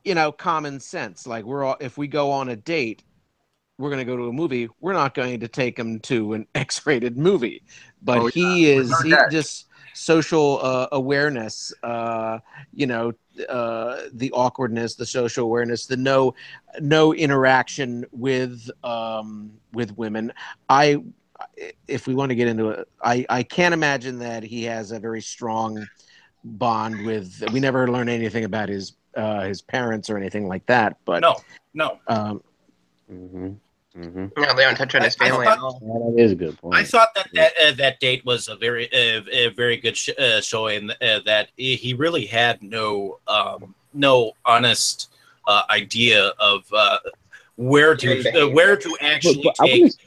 you 0.03 0.15
know, 0.15 0.31
common 0.31 0.79
sense. 0.79 1.27
Like 1.27 1.45
we're 1.45 1.63
all 1.63 1.77
if 1.79 1.97
we 1.97 2.07
go 2.07 2.31
on 2.31 2.49
a 2.49 2.55
date, 2.55 3.03
we're 3.79 3.89
going 3.89 4.05
to 4.05 4.05
go 4.05 4.17
to 4.17 4.27
a 4.27 4.33
movie. 4.33 4.67
We're 4.81 4.93
not 4.93 5.15
going 5.15 5.39
to 5.39 5.47
take 5.47 5.79
him 5.79 5.99
to 6.01 6.33
an 6.33 6.45
X 6.55 6.85
rated 6.85 7.17
movie, 7.17 7.63
but 8.03 8.19
Oh, 8.19 8.27
he 8.27 8.69
is 8.69 8.93
he 9.01 9.11
just 9.31 9.67
social 9.93 10.59
uh, 10.61 10.87
awareness. 10.91 11.73
Uh, 11.81 12.39
you 12.73 12.85
know, 12.85 13.13
uh, 13.47 14.01
the 14.13 14.31
awkwardness, 14.33 14.95
the 14.95 15.05
social 15.05 15.45
awareness, 15.45 15.85
the 15.85 15.95
no 15.95 16.35
no 16.81 17.13
interaction 17.13 18.05
with 18.11 18.69
um, 18.83 19.51
with 19.71 19.97
women. 19.97 20.33
I 20.67 20.97
if 21.87 22.05
we 22.05 22.13
want 22.13 22.31
to 22.31 22.35
get 22.35 22.49
into 22.49 22.69
it, 22.69 22.87
I, 23.01 23.25
I 23.29 23.43
can't 23.43 23.73
imagine 23.73 24.19
that 24.19 24.43
he 24.43 24.63
has 24.65 24.91
a 24.91 24.99
very 24.99 25.21
strong 25.21 25.87
bond 26.43 27.05
with. 27.05 27.41
We 27.53 27.61
never 27.61 27.89
learn 27.89 28.09
anything 28.09 28.43
about 28.43 28.67
his 28.67 28.97
uh, 29.15 29.43
his 29.45 29.61
parents 29.61 30.09
or 30.09 30.17
anything 30.17 30.49
like 30.49 30.65
that. 30.65 30.97
But 31.05 31.21
No, 31.21 31.37
no. 31.73 31.97
um, 32.07 32.43
Mm-hmm. 33.11 33.53
Mm-hmm. 33.99 34.41
No, 34.41 34.55
they 34.55 34.63
don't 34.63 34.75
touch 34.75 34.95
on 34.95 35.01
his 35.03 35.17
I- 35.19 35.25
I 35.25 35.29
family 35.29 35.45
thought- 35.45 35.57
at 35.57 35.63
all. 35.63 36.13
That 36.15 36.23
is 36.23 36.31
a 36.31 36.35
good 36.35 36.57
point. 36.57 36.75
I 36.75 36.83
thought 36.83 37.09
that 37.15 37.27
that, 37.33 37.51
uh, 37.63 37.71
that 37.73 37.99
date 37.99 38.23
was 38.25 38.47
a 38.47 38.55
very 38.55 38.87
uh, 38.93 39.21
a 39.31 39.49
very 39.49 39.75
good 39.77 39.97
sh- 39.97 40.09
uh, 40.17 40.39
showing 40.41 40.89
uh, 40.89 41.19
that 41.25 41.49
he 41.57 41.93
really 41.93 42.25
had 42.25 42.61
no 42.63 43.19
um, 43.27 43.75
no 43.93 44.33
honest 44.45 45.11
uh, 45.47 45.63
idea 45.69 46.27
of 46.39 46.63
uh, 46.73 46.99
where 47.57 47.95
to 47.97 48.43
uh, 48.43 48.47
where 48.49 48.77
to 48.77 48.97
actually 49.01 49.43
But- 49.43 49.55
but 49.57 49.65
take 49.67 49.83
was- 49.83 49.97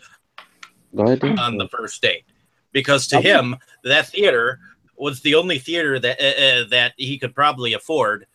ahead. 0.99 1.39
On 1.39 1.57
the 1.57 1.69
first 1.69 2.01
date, 2.03 2.25
because 2.73 3.07
to 3.09 3.17
I 3.17 3.19
was- 3.21 3.27
him 3.27 3.57
that 3.85 4.09
theater 4.09 4.59
was 4.97 5.21
the 5.23 5.35
only 5.35 5.59
theater 5.59 5.99
that 5.99 6.21
uh, 6.21 6.25
uh, 6.63 6.69
that 6.69 6.93
he 6.97 7.19
could 7.19 7.35
probably 7.35 7.73
afford, 7.75 8.27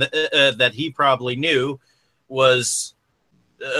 uh, 0.00 0.06
uh, 0.32 0.50
that 0.52 0.72
he 0.74 0.90
probably 0.90 1.36
knew 1.36 1.78
was 2.28 2.94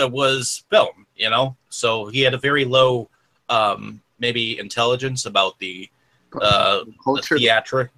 uh, 0.00 0.08
was 0.08 0.64
film. 0.70 1.06
You 1.16 1.30
know, 1.30 1.56
so 1.68 2.06
he 2.06 2.20
had 2.20 2.34
a 2.34 2.38
very 2.38 2.64
low 2.64 3.08
um, 3.48 4.00
maybe 4.18 4.58
intelligence 4.58 5.26
about 5.26 5.58
the 5.58 5.88
uh, 6.40 6.84
Culture. 7.04 7.34
the 7.34 7.40
theatric 7.40 7.90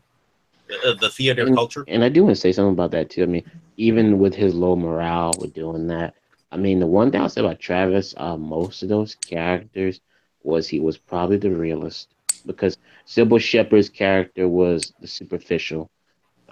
uh, 0.84 0.94
the 1.00 1.10
theater 1.10 1.46
and, 1.46 1.54
culture. 1.54 1.84
And 1.88 2.04
I 2.04 2.08
do 2.08 2.24
want 2.24 2.36
to 2.36 2.40
say 2.40 2.52
something 2.52 2.72
about 2.72 2.90
that 2.92 3.10
too. 3.10 3.22
I 3.22 3.26
mean, 3.26 3.50
even 3.76 4.18
with 4.18 4.34
his 4.34 4.54
low 4.54 4.76
morale 4.76 5.32
with 5.38 5.54
doing 5.54 5.86
that, 5.88 6.14
I 6.50 6.56
mean, 6.56 6.80
the 6.80 6.86
one 6.86 7.10
thing 7.10 7.20
I'll 7.20 7.28
say 7.28 7.40
about 7.40 7.60
Travis, 7.60 8.14
uh, 8.16 8.36
most 8.36 8.82
of 8.82 8.88
those 8.88 9.14
characters 9.14 10.00
was 10.42 10.68
he 10.68 10.80
was 10.80 10.96
probably 10.96 11.36
the 11.36 11.50
realist 11.50 12.08
because 12.46 12.76
Cybill 13.06 13.40
Shepherd's 13.40 13.88
character 13.88 14.48
was 14.48 14.92
the 15.00 15.06
superficial. 15.06 15.90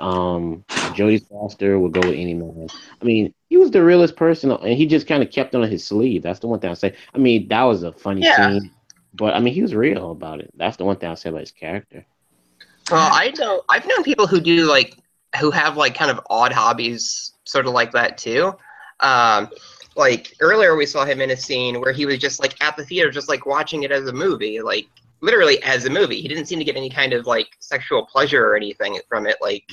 Um, 0.02 0.64
Jodie 0.90 1.26
Foster 1.28 1.78
would 1.78 1.92
go 1.92 2.04
with 2.04 2.16
any 2.16 2.34
man. 2.34 2.70
I 3.00 3.04
mean, 3.04 3.34
he 3.48 3.56
was 3.58 3.70
the 3.70 3.84
realest 3.84 4.16
person, 4.16 4.50
and 4.52 4.74
he 4.74 4.86
just 4.86 5.06
kind 5.06 5.22
of 5.22 5.30
kept 5.30 5.54
on 5.54 5.62
his 5.62 5.86
sleeve. 5.86 6.22
That's 6.22 6.40
the 6.40 6.48
one 6.48 6.60
thing 6.60 6.70
I 6.70 6.74
say. 6.74 6.96
I 7.14 7.18
mean, 7.18 7.48
that 7.48 7.62
was 7.64 7.84
a 7.84 7.92
funny 7.92 8.22
Yeah. 8.22 8.36
scene, 8.36 8.72
but 9.14 9.34
I 9.34 9.40
mean, 9.40 9.54
he 9.54 9.62
was 9.62 9.74
real 9.74 10.12
about 10.12 10.40
it. 10.40 10.50
That's 10.56 10.76
the 10.78 10.84
one 10.84 10.96
thing 10.98 11.10
I 11.10 11.14
say 11.14 11.30
about 11.30 11.40
his 11.42 11.52
character. 11.52 12.06
Well, 12.90 13.10
I 13.12 13.32
know 13.38 13.62
I've 13.68 13.86
known 13.86 14.04
people 14.04 14.26
who 14.26 14.40
do 14.40 14.66
like 14.66 14.98
who 15.40 15.50
have 15.50 15.76
like 15.76 15.94
kind 15.94 16.10
of 16.10 16.20
odd 16.30 16.52
hobbies, 16.52 17.32
sort 17.44 17.66
of 17.66 17.72
like 17.72 17.92
that 17.92 18.18
too. 18.18 18.54
Um, 19.00 19.50
like 19.96 20.34
earlier, 20.40 20.76
we 20.76 20.86
saw 20.86 21.04
him 21.04 21.20
in 21.20 21.30
a 21.30 21.36
scene 21.36 21.80
where 21.80 21.92
he 21.92 22.06
was 22.06 22.18
just 22.18 22.40
like 22.40 22.54
at 22.62 22.76
the 22.76 22.84
theater, 22.84 23.10
just 23.10 23.28
like 23.28 23.46
watching 23.46 23.82
it 23.84 23.92
as 23.92 24.06
a 24.06 24.12
movie, 24.12 24.60
like 24.60 24.88
literally 25.22 25.62
as 25.62 25.86
a 25.86 25.90
movie. 25.90 26.20
He 26.20 26.28
didn't 26.28 26.46
seem 26.46 26.58
to 26.58 26.64
get 26.64 26.76
any 26.76 26.90
kind 26.90 27.14
of 27.14 27.26
like 27.26 27.56
sexual 27.60 28.04
pleasure 28.04 28.44
or 28.44 28.54
anything 28.56 28.98
from 29.08 29.26
it. 29.26 29.36
Like, 29.40 29.64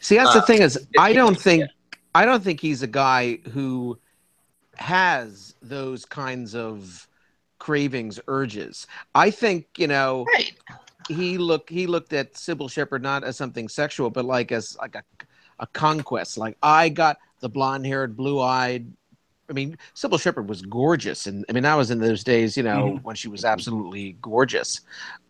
See, 0.00 0.16
that's 0.16 0.32
the 0.32 0.38
Uh, 0.38 0.46
thing 0.46 0.62
is, 0.62 0.86
I 0.98 1.12
don't 1.12 1.38
think, 1.38 1.68
I 2.14 2.24
don't 2.24 2.42
think 2.42 2.60
he's 2.60 2.82
a 2.82 2.86
guy 2.86 3.38
who 3.52 3.98
has 4.76 5.54
those 5.60 6.04
kinds 6.04 6.54
of 6.54 7.06
cravings, 7.58 8.20
urges. 8.28 8.86
I 9.14 9.30
think 9.30 9.66
you 9.76 9.88
know, 9.88 10.24
he 11.08 11.36
look 11.38 11.68
he 11.68 11.86
looked 11.86 12.12
at 12.12 12.34
Cybill 12.34 12.70
Shepherd 12.70 13.02
not 13.02 13.24
as 13.24 13.36
something 13.36 13.68
sexual, 13.68 14.10
but 14.10 14.24
like 14.24 14.52
as 14.52 14.76
like 14.80 14.94
a 14.94 15.02
a 15.58 15.66
conquest. 15.66 16.38
Like 16.38 16.56
I 16.62 16.88
got 16.88 17.18
the 17.40 17.48
blonde 17.48 17.86
haired, 17.86 18.16
blue 18.16 18.40
eyed. 18.40 18.90
I 19.48 19.52
mean, 19.52 19.76
Cybill 19.94 20.20
Shepherd 20.20 20.48
was 20.48 20.62
gorgeous, 20.62 21.26
and 21.26 21.44
I 21.48 21.52
mean 21.52 21.64
that 21.64 21.74
was 21.74 21.90
in 21.90 21.98
those 21.98 22.24
days, 22.24 22.56
you 22.56 22.62
know, 22.62 22.98
when 23.02 23.14
she 23.16 23.28
was 23.28 23.44
absolutely 23.44 24.16
gorgeous. 24.22 24.80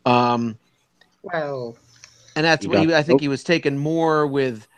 Um, 0.06 0.56
well, 1.22 1.76
and 2.36 2.44
that's 2.44 2.66
what 2.66 2.78
he, 2.78 2.94
I 2.94 3.02
think 3.02 3.20
he 3.20 3.28
was 3.28 3.42
taken 3.42 3.78
more 3.78 4.26
with, 4.26 4.68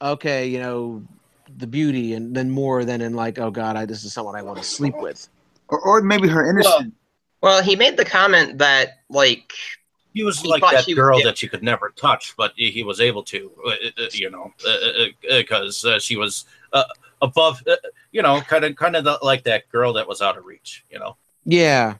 okay, 0.00 0.46
you 0.46 0.58
know, 0.58 1.02
the 1.58 1.66
beauty, 1.66 2.14
and 2.14 2.34
then 2.34 2.50
more 2.50 2.84
than 2.84 3.00
in 3.00 3.14
like, 3.14 3.38
oh 3.38 3.50
God, 3.50 3.76
I 3.76 3.86
this 3.86 4.04
is 4.04 4.12
someone 4.12 4.36
I 4.36 4.42
want 4.42 4.58
to 4.58 4.64
sleep 4.64 4.94
with. 4.98 5.28
Or, 5.68 5.80
or 5.80 6.02
maybe 6.02 6.28
her 6.28 6.48
innocence. 6.48 6.92
well, 7.40 7.62
he 7.62 7.74
made 7.74 7.96
the 7.96 8.04
comment 8.04 8.58
that 8.58 9.00
like 9.08 9.52
He 10.14 10.22
was 10.22 10.40
He 10.40 10.48
like 10.48 10.62
that 10.62 10.84
she 10.84 10.94
girl 10.94 11.18
gay. 11.18 11.24
that 11.24 11.42
you 11.42 11.48
could 11.48 11.62
never 11.62 11.90
touch, 11.96 12.34
but 12.36 12.52
he 12.56 12.70
he 12.70 12.84
was 12.84 13.00
able 13.00 13.22
to, 13.24 13.50
uh, 13.66 13.70
uh, 13.70 14.06
you 14.12 14.30
know, 14.30 14.52
because 15.28 15.84
uh, 15.84 15.98
she 15.98 16.16
was 16.16 16.44
uh, 16.72 16.84
above, 17.22 17.62
uh, 17.66 17.76
you 18.12 18.22
know, 18.22 18.40
kind 18.40 18.64
of 18.64 18.76
kind 18.76 18.96
of 18.96 19.04
the, 19.04 19.18
like 19.22 19.44
that 19.44 19.68
girl 19.68 19.92
that 19.94 20.06
was 20.08 20.20
out 20.22 20.36
of 20.38 20.44
reach, 20.44 20.84
you 20.90 20.98
know. 20.98 21.16
Yeah. 21.44 21.94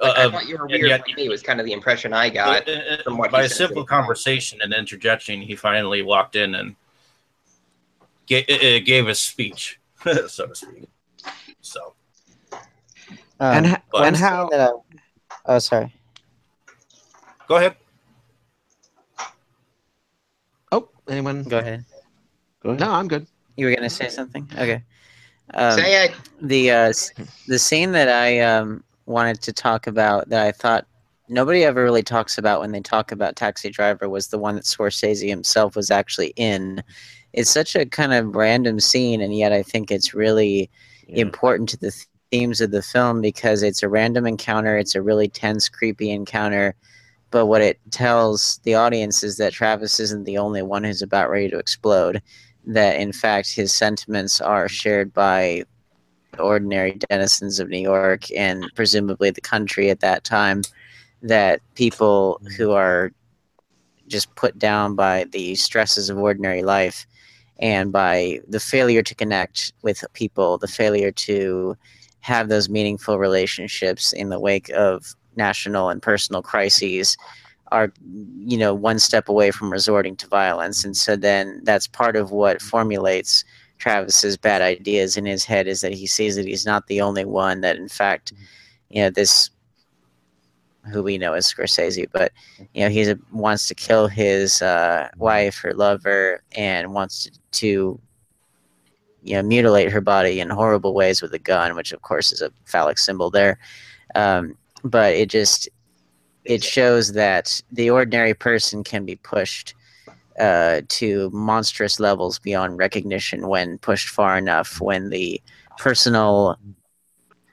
Uh, 0.00 0.12
I 0.16 0.24
uh, 0.24 0.30
thought 0.30 0.46
you 0.46 0.58
were 0.58 0.66
weird 0.66 0.88
yet- 0.88 1.00
like 1.06 1.16
me 1.16 1.28
was 1.28 1.42
kind 1.42 1.58
of 1.58 1.64
the 1.66 1.72
impression 1.72 2.12
I 2.12 2.28
got 2.28 2.68
Uh, 2.68 2.72
uh, 2.72 3.02
from 3.02 3.16
what 3.16 3.30
by 3.30 3.42
a 3.44 3.48
simple 3.48 3.84
conversation 3.84 4.60
and 4.62 4.72
interjection, 4.74 5.40
he 5.40 5.56
finally 5.56 6.02
walked 6.02 6.36
in 6.36 6.54
and 6.54 6.76
ga- 8.26 8.44
uh, 8.48 8.76
uh, 8.76 8.80
gave 8.84 9.08
a 9.08 9.14
speech, 9.14 9.80
so 10.28 10.46
to 10.46 10.54
speak. 10.54 10.88
So 11.62 11.94
Um, 13.40 13.56
And 13.56 13.66
h- 13.66 13.80
and 13.94 14.16
how- 14.16 14.48
that 14.50 14.60
I- 14.60 14.98
oh, 15.46 15.58
sorry. 15.58 15.92
go 17.48 17.56
ahead. 17.56 17.76
Oh, 20.72 20.88
anyone? 21.08 21.42
Go 21.44 21.58
ahead. 21.58 21.84
Go 22.62 22.70
ahead. 22.70 22.80
No, 22.80 22.90
I'm 22.92 23.08
good. 23.08 23.26
You 23.56 23.66
were 23.66 23.74
gonna 23.74 23.88
say 23.90 24.08
something? 24.08 24.48
Okay. 24.52 24.82
Um, 25.54 25.78
Say 25.78 26.06
it. 26.06 26.14
the 26.40 26.70
uh, 26.70 26.92
the 27.46 27.58
scene 27.58 27.92
that 27.92 28.08
I 28.08 28.40
um, 28.40 28.82
wanted 29.06 29.40
to 29.42 29.52
talk 29.52 29.86
about 29.86 30.28
that 30.28 30.46
I 30.46 30.52
thought 30.52 30.86
nobody 31.28 31.64
ever 31.64 31.82
really 31.82 32.02
talks 32.02 32.38
about 32.38 32.60
when 32.60 32.72
they 32.72 32.80
talk 32.80 33.12
about 33.12 33.36
Taxi 33.36 33.70
Driver 33.70 34.08
was 34.08 34.28
the 34.28 34.38
one 34.38 34.54
that 34.56 34.64
Scorsese 34.64 35.28
himself 35.28 35.76
was 35.76 35.90
actually 35.90 36.32
in. 36.36 36.82
It's 37.32 37.50
such 37.50 37.76
a 37.76 37.86
kind 37.86 38.12
of 38.12 38.34
random 38.34 38.80
scene, 38.80 39.20
and 39.20 39.36
yet 39.36 39.52
I 39.52 39.62
think 39.62 39.90
it's 39.90 40.14
really 40.14 40.70
important 41.08 41.68
to 41.70 41.76
the 41.76 41.90
th- 41.90 42.06
themes 42.30 42.60
of 42.60 42.70
the 42.70 42.82
film 42.82 43.20
because 43.20 43.62
it's 43.62 43.82
a 43.82 43.88
random 43.88 44.26
encounter. 44.26 44.76
It's 44.76 44.94
a 44.94 45.02
really 45.02 45.28
tense, 45.28 45.68
creepy 45.68 46.10
encounter. 46.10 46.74
But 47.30 47.46
what 47.46 47.60
it 47.60 47.78
tells 47.90 48.58
the 48.64 48.74
audience 48.74 49.22
is 49.22 49.36
that 49.36 49.52
Travis 49.52 50.00
isn't 50.00 50.24
the 50.24 50.38
only 50.38 50.62
one 50.62 50.84
who's 50.84 51.02
about 51.02 51.30
ready 51.30 51.50
to 51.50 51.58
explode. 51.58 52.22
That 52.66 53.00
in 53.00 53.12
fact 53.12 53.54
his 53.54 53.72
sentiments 53.72 54.40
are 54.40 54.68
shared 54.68 55.12
by 55.12 55.64
ordinary 56.38 56.98
denizens 57.08 57.60
of 57.60 57.68
New 57.68 57.80
York 57.80 58.24
and 58.36 58.66
presumably 58.74 59.30
the 59.30 59.40
country 59.40 59.90
at 59.90 60.00
that 60.00 60.24
time. 60.24 60.62
That 61.22 61.60
people 61.74 62.40
who 62.56 62.72
are 62.72 63.12
just 64.08 64.34
put 64.34 64.58
down 64.58 64.94
by 64.94 65.24
the 65.32 65.54
stresses 65.54 66.10
of 66.10 66.18
ordinary 66.18 66.62
life 66.62 67.06
and 67.58 67.90
by 67.92 68.40
the 68.48 68.60
failure 68.60 69.02
to 69.02 69.14
connect 69.14 69.72
with 69.82 70.04
people, 70.12 70.58
the 70.58 70.68
failure 70.68 71.10
to 71.10 71.76
have 72.20 72.48
those 72.48 72.68
meaningful 72.68 73.18
relationships 73.18 74.12
in 74.12 74.28
the 74.28 74.40
wake 74.40 74.68
of 74.70 75.14
national 75.36 75.88
and 75.88 76.02
personal 76.02 76.42
crises 76.42 77.16
are 77.72 77.92
you 78.44 78.56
know 78.56 78.74
one 78.74 78.98
step 78.98 79.28
away 79.28 79.50
from 79.50 79.72
resorting 79.72 80.16
to 80.16 80.26
violence. 80.28 80.84
And 80.84 80.96
so 80.96 81.16
then 81.16 81.60
that's 81.64 81.86
part 81.86 82.16
of 82.16 82.30
what 82.30 82.62
formulates 82.62 83.44
Travis's 83.78 84.36
bad 84.36 84.62
ideas 84.62 85.16
in 85.16 85.26
his 85.26 85.44
head 85.44 85.66
is 85.66 85.80
that 85.80 85.92
he 85.92 86.06
sees 86.06 86.36
that 86.36 86.46
he's 86.46 86.66
not 86.66 86.86
the 86.86 87.00
only 87.00 87.24
one 87.24 87.60
that 87.60 87.76
in 87.76 87.88
fact 87.88 88.32
you 88.88 89.02
know 89.02 89.10
this 89.10 89.50
who 90.92 91.02
we 91.02 91.18
know 91.18 91.32
as 91.32 91.52
Scorsese 91.52 92.06
but 92.12 92.32
you 92.74 92.82
know 92.82 92.88
he 92.88 93.12
wants 93.32 93.68
to 93.68 93.74
kill 93.74 94.06
his 94.06 94.62
uh, 94.62 95.08
wife 95.16 95.64
or 95.64 95.74
lover 95.74 96.42
and 96.52 96.94
wants 96.94 97.24
to, 97.24 97.30
to 97.50 98.00
you 99.22 99.34
know 99.34 99.42
mutilate 99.42 99.90
her 99.90 100.00
body 100.00 100.40
in 100.40 100.48
horrible 100.48 100.94
ways 100.94 101.20
with 101.20 101.34
a 101.34 101.38
gun 101.38 101.74
which 101.74 101.92
of 101.92 102.00
course 102.02 102.32
is 102.32 102.40
a 102.40 102.52
phallic 102.64 102.98
symbol 102.98 103.30
there. 103.30 103.58
Um, 104.14 104.56
but 104.84 105.14
it 105.14 105.28
just 105.28 105.68
it 106.46 106.62
shows 106.62 107.12
that 107.12 107.60
the 107.72 107.90
ordinary 107.90 108.34
person 108.34 108.84
can 108.84 109.04
be 109.04 109.16
pushed 109.16 109.74
uh, 110.38 110.82
to 110.88 111.30
monstrous 111.30 111.98
levels 111.98 112.38
beyond 112.38 112.78
recognition 112.78 113.48
when 113.48 113.78
pushed 113.78 114.08
far 114.08 114.36
enough 114.36 114.80
when 114.80 115.10
the 115.10 115.40
personal 115.78 116.58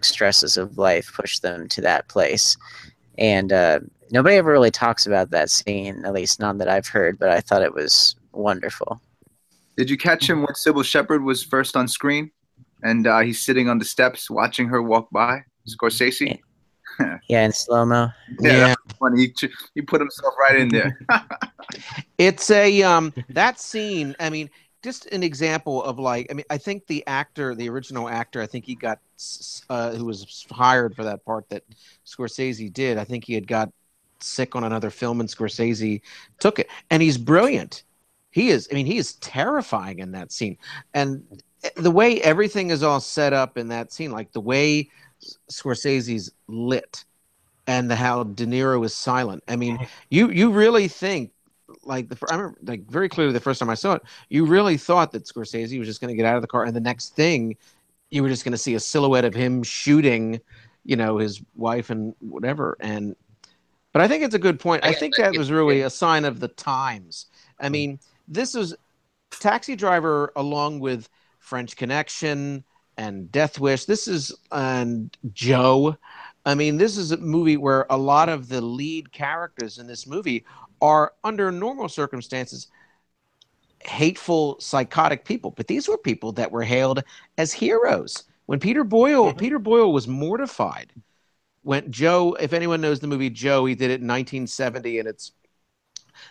stresses 0.01 0.57
of 0.57 0.77
life 0.77 1.11
push 1.15 1.39
them 1.39 1.67
to 1.69 1.81
that 1.81 2.07
place 2.09 2.57
and 3.17 3.53
uh, 3.53 3.79
nobody 4.11 4.35
ever 4.35 4.51
really 4.51 4.71
talks 4.71 5.05
about 5.05 5.29
that 5.31 5.49
scene 5.49 6.03
at 6.05 6.13
least 6.13 6.41
none 6.41 6.57
that 6.57 6.67
i've 6.67 6.87
heard 6.87 7.17
but 7.17 7.29
i 7.29 7.39
thought 7.39 7.61
it 7.61 7.73
was 7.73 8.15
wonderful 8.33 9.01
Did 9.77 9.89
you 9.89 9.97
catch 9.97 10.29
him 10.29 10.41
when 10.41 10.53
Cybill 10.53 10.85
Shepherd 10.85 11.23
was 11.23 11.43
first 11.43 11.75
on 11.75 11.87
screen, 11.87 12.29
and 12.83 13.07
uh, 13.07 13.19
he's 13.21 13.41
sitting 13.41 13.69
on 13.69 13.79
the 13.79 13.85
steps 13.85 14.29
watching 14.29 14.67
her 14.67 14.81
walk 14.83 15.09
by? 15.11 15.41
Scorsese. 15.67 16.39
yeah 17.29 17.45
in 17.45 17.51
slow-mo 17.51 18.09
Yeah, 18.39 18.51
Yeah. 18.51 18.75
funny. 18.99 19.33
He, 19.39 19.49
he 19.75 19.81
put 19.81 20.01
himself 20.01 20.33
right 20.39 20.59
in 20.59 20.69
there. 20.69 20.99
It's 22.17 22.49
a 22.51 22.83
um 22.83 23.13
that 23.29 23.59
scene. 23.59 24.15
I 24.19 24.29
mean, 24.29 24.49
just 24.83 25.07
an 25.07 25.23
example 25.23 25.83
of 25.83 25.99
like. 25.99 26.27
I 26.29 26.33
mean, 26.33 26.45
I 26.49 26.57
think 26.57 26.85
the 26.87 27.05
actor, 27.07 27.55
the 27.55 27.69
original 27.69 28.07
actor, 28.09 28.41
I 28.41 28.45
think 28.47 28.65
he 28.65 28.75
got 28.75 28.99
uh, 29.69 29.91
who 29.91 30.05
was 30.05 30.45
hired 30.51 30.95
for 30.95 31.03
that 31.03 31.23
part 31.25 31.49
that 31.49 31.63
Scorsese 32.05 32.71
did. 32.71 32.97
I 32.97 33.03
think 33.03 33.25
he 33.25 33.33
had 33.33 33.47
got 33.47 33.71
sick 34.19 34.55
on 34.55 34.63
another 34.63 34.89
film, 34.89 35.19
and 35.19 35.29
Scorsese 35.29 36.01
took 36.39 36.59
it. 36.59 36.67
And 36.89 37.01
he's 37.01 37.17
brilliant. 37.17 37.83
He 38.31 38.49
is. 38.49 38.67
I 38.71 38.75
mean, 38.75 38.85
he 38.85 38.97
is 38.97 39.13
terrifying 39.15 39.99
in 39.99 40.11
that 40.11 40.31
scene, 40.31 40.57
and 40.93 41.23
the 41.75 41.91
way 41.91 42.21
everything 42.21 42.69
is 42.71 42.83
all 42.83 42.99
set 42.99 43.33
up 43.33 43.57
in 43.57 43.69
that 43.69 43.91
scene, 43.93 44.11
like 44.11 44.31
the 44.31 44.41
way 44.41 44.89
Scorsese's 45.51 46.31
lit 46.47 47.05
and 47.67 47.89
the 47.89 47.95
how 47.95 48.23
De 48.23 48.45
Niro 48.45 48.83
is 48.85 48.93
silent. 48.93 49.43
I 49.47 49.55
mean, 49.55 49.79
you 50.09 50.29
you 50.29 50.51
really 50.51 50.87
think 50.87 51.31
like 51.83 52.09
the 52.09 52.17
I 52.29 52.35
remember 52.35 52.57
like 52.63 52.89
very 52.89 53.09
clearly 53.09 53.33
the 53.33 53.39
first 53.39 53.59
time 53.59 53.69
I 53.69 53.75
saw 53.75 53.93
it, 53.93 54.03
you 54.29 54.45
really 54.45 54.77
thought 54.77 55.11
that 55.13 55.25
Scorsese 55.25 55.77
was 55.79 55.87
just 55.87 56.01
going 56.01 56.09
to 56.09 56.15
get 56.15 56.25
out 56.25 56.35
of 56.35 56.41
the 56.41 56.47
car, 56.47 56.65
and 56.65 56.75
the 56.75 56.81
next 56.81 57.15
thing, 57.15 57.55
you 58.09 58.21
were 58.21 58.29
just 58.29 58.43
going 58.43 58.51
to 58.53 58.57
see 58.57 58.75
a 58.75 58.79
silhouette 58.79 59.25
of 59.25 59.33
him 59.33 59.63
shooting, 59.63 60.39
you 60.83 60.95
know, 60.95 61.17
his 61.17 61.41
wife 61.55 61.89
and 61.89 62.13
whatever. 62.19 62.77
And 62.79 63.15
but 63.91 64.01
I 64.01 64.07
think 64.07 64.23
it's 64.23 64.35
a 64.35 64.39
good 64.39 64.59
point. 64.59 64.83
I 64.83 64.93
think 64.93 65.15
that 65.17 65.37
was 65.37 65.51
really 65.51 65.81
a 65.81 65.89
sign 65.89 66.25
of 66.25 66.39
the 66.39 66.47
times. 66.49 67.27
I 67.59 67.69
mean, 67.69 67.99
this 68.27 68.55
is 68.55 68.75
Taxi 69.31 69.75
Driver 69.75 70.31
along 70.35 70.79
with 70.79 71.09
French 71.39 71.75
Connection 71.75 72.63
and 72.97 73.31
Death 73.31 73.59
Wish. 73.59 73.85
This 73.85 74.07
is 74.07 74.33
and 74.51 75.15
Joe. 75.33 75.97
I 76.45 76.55
mean, 76.55 76.77
this 76.77 76.97
is 76.97 77.11
a 77.11 77.17
movie 77.17 77.57
where 77.57 77.85
a 77.89 77.97
lot 77.97 78.29
of 78.29 78.49
the 78.49 78.61
lead 78.61 79.11
characters 79.11 79.77
in 79.77 79.87
this 79.87 80.05
movie 80.05 80.45
are 80.81 81.13
under 81.23 81.51
normal 81.51 81.87
circumstances 81.87 82.67
hateful, 83.85 84.59
psychotic 84.59 85.25
people, 85.25 85.51
but 85.51 85.67
these 85.67 85.87
were 85.87 85.97
people 85.97 86.31
that 86.33 86.51
were 86.51 86.63
hailed 86.63 87.03
as 87.37 87.51
heroes. 87.51 88.23
When 88.45 88.59
Peter 88.59 88.83
Boyle, 88.83 89.29
mm-hmm. 89.29 89.37
Peter 89.37 89.59
Boyle 89.59 89.91
was 89.91 90.07
mortified 90.07 90.91
when 91.63 91.91
Joe, 91.91 92.35
if 92.39 92.53
anyone 92.53 92.81
knows 92.81 92.99
the 92.99 93.07
movie 93.07 93.29
Joe, 93.29 93.65
he 93.65 93.75
did 93.75 93.85
it 93.89 94.01
in 94.01 94.07
1970, 94.07 94.99
and 94.99 95.07
it's 95.07 95.31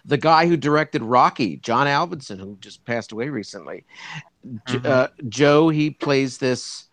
the 0.04 0.18
guy 0.18 0.46
who 0.46 0.56
directed 0.56 1.02
Rocky, 1.02 1.56
John 1.56 1.86
Avildsen, 1.86 2.38
who 2.38 2.56
just 2.60 2.84
passed 2.84 3.12
away 3.12 3.28
recently. 3.28 3.84
J- 4.64 4.80
Uh, 4.84 5.08
Joe, 5.28 5.68
he 5.68 5.90
plays 5.90 6.38
this 6.38 6.84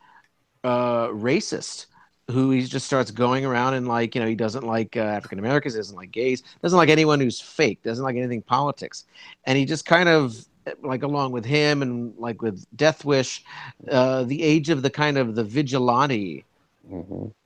uh, 0.64 1.08
racist 1.10 1.88
who 2.32 2.52
he 2.52 2.62
just 2.62 2.86
starts 2.86 3.10
going 3.12 3.46
around 3.46 3.74
and 3.74 3.88
like 3.88 4.14
you 4.16 4.22
know 4.22 4.28
he 4.28 4.36
doesn't 4.36 4.64
like 4.64 4.96
uh, 4.98 5.02
African 5.02 5.40
Americans, 5.40 5.76
doesn't 5.76 5.96
like 5.96 6.12
gays, 6.12 6.44
doesn't 6.62 6.78
like 6.78 6.90
anyone 6.90 7.20
who's 7.20 7.42
fake, 7.42 7.82
doesn't 7.84 8.04
like 8.04 8.16
anything 8.16 8.42
politics, 8.44 9.06
and 9.46 9.58
he 9.58 9.66
just 9.66 9.86
kind 9.86 10.10
of 10.10 10.36
like 10.84 11.04
along 11.04 11.32
with 11.32 11.46
him 11.46 11.82
and 11.82 12.14
like 12.18 12.42
with 12.42 12.66
Death 12.76 13.04
Wish, 13.06 13.44
uh, 13.90 14.24
the 14.24 14.44
age 14.44 14.70
of 14.70 14.84
the 14.84 14.90
kind 14.90 15.18
of 15.18 15.34
the 15.36 15.44
vigilante, 15.44 16.46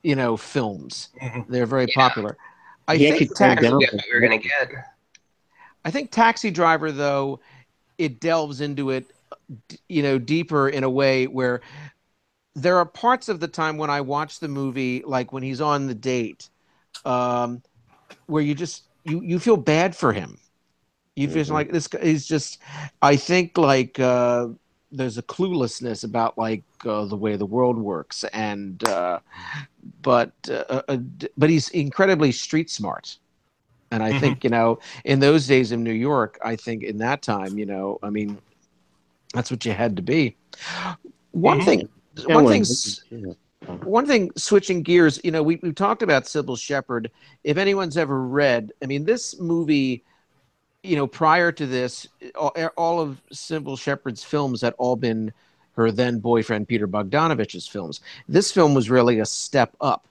you 0.02 0.14
know, 0.16 0.36
films. 0.36 1.08
They're 1.48 1.66
very 1.66 1.86
popular. 1.88 2.36
I 2.86 2.98
He 2.98 3.08
think 3.08 3.22
actually 3.22 3.28
turned 3.38 3.60
down 3.60 3.80
Yeah, 3.80 3.88
we 3.92 4.14
were 4.14 4.20
gonna 4.20 4.38
get. 4.38 4.68
I 5.84 5.90
think 5.90 6.10
Taxi 6.10 6.50
Driver 6.50 6.92
though, 6.92 7.40
it 7.98 8.20
delves 8.20 8.60
into 8.60 8.90
it, 8.90 9.06
you 9.88 10.02
know, 10.02 10.18
deeper 10.18 10.68
in 10.68 10.84
a 10.84 10.90
way 10.90 11.26
where 11.26 11.60
there 12.54 12.78
are 12.78 12.86
parts 12.86 13.28
of 13.28 13.40
the 13.40 13.48
time 13.48 13.76
when 13.76 13.90
I 13.90 14.00
watch 14.00 14.40
the 14.40 14.48
movie, 14.48 15.02
like 15.04 15.32
when 15.32 15.42
he's 15.42 15.60
on 15.60 15.86
the 15.86 15.94
date, 15.94 16.48
um, 17.04 17.62
where 18.26 18.42
you 18.42 18.54
just 18.54 18.84
you 19.04 19.20
you 19.22 19.38
feel 19.38 19.56
bad 19.56 19.96
for 19.96 20.12
him. 20.12 20.38
You 21.16 21.28
feel 21.28 21.44
like 21.54 21.70
this 21.70 21.86
guy 21.86 22.00
is 22.00 22.26
just. 22.26 22.58
I 23.00 23.14
think 23.14 23.56
like 23.56 24.00
uh, 24.00 24.48
there's 24.90 25.18
a 25.18 25.22
cluelessness 25.22 26.02
about 26.02 26.36
like 26.36 26.64
uh, 26.84 27.04
the 27.04 27.16
way 27.16 27.36
the 27.36 27.46
world 27.46 27.78
works, 27.78 28.24
and 28.32 28.82
uh, 28.88 29.20
but 30.02 30.32
uh, 30.48 30.82
uh, 30.88 30.96
but 31.36 31.50
he's 31.50 31.68
incredibly 31.70 32.32
street 32.32 32.70
smart. 32.70 33.18
And 33.94 34.02
I 34.02 34.18
think 34.18 34.42
you 34.42 34.50
know, 34.50 34.80
in 35.04 35.20
those 35.20 35.46
days 35.46 35.70
in 35.70 35.84
New 35.84 35.92
York, 35.92 36.36
I 36.44 36.56
think 36.56 36.82
in 36.82 36.98
that 36.98 37.22
time, 37.22 37.56
you 37.58 37.64
know, 37.64 38.00
I 38.02 38.10
mean, 38.10 38.38
that's 39.32 39.52
what 39.52 39.64
you 39.64 39.70
had 39.72 39.94
to 39.96 40.02
be. 40.02 40.36
One 41.30 41.60
Mhm. 41.60 41.64
thing, 41.64 41.88
Yeah, 42.16 42.34
one 42.34 42.44
well, 42.44 42.52
thing, 42.52 42.60
this 42.62 43.02
is- 43.10 43.36
one 43.84 44.06
thing. 44.06 44.32
Switching 44.36 44.82
gears, 44.82 45.20
you 45.22 45.30
know, 45.30 45.44
we 45.44 45.60
we've 45.62 45.76
talked 45.76 46.02
about 46.02 46.24
Cybill 46.24 46.58
Shepherd. 46.58 47.08
If 47.44 47.56
anyone's 47.56 47.96
ever 47.96 48.20
read, 48.20 48.72
I 48.82 48.86
mean, 48.86 49.04
this 49.04 49.38
movie, 49.40 50.02
you 50.82 50.96
know, 50.96 51.06
prior 51.06 51.52
to 51.52 51.64
this, 51.66 52.08
all, 52.34 52.52
all 52.76 53.00
of 53.00 53.20
Cybill 53.32 53.78
Shepherd's 53.78 54.24
films 54.24 54.60
had 54.60 54.74
all 54.76 54.96
been 54.96 55.32
her 55.76 55.90
then 55.92 56.18
boyfriend 56.18 56.66
Peter 56.68 56.86
Bogdanovich's 56.88 57.66
films. 57.68 58.00
This 58.28 58.50
film 58.50 58.74
was 58.74 58.90
really 58.90 59.20
a 59.20 59.26
step 59.26 59.74
up, 59.80 60.06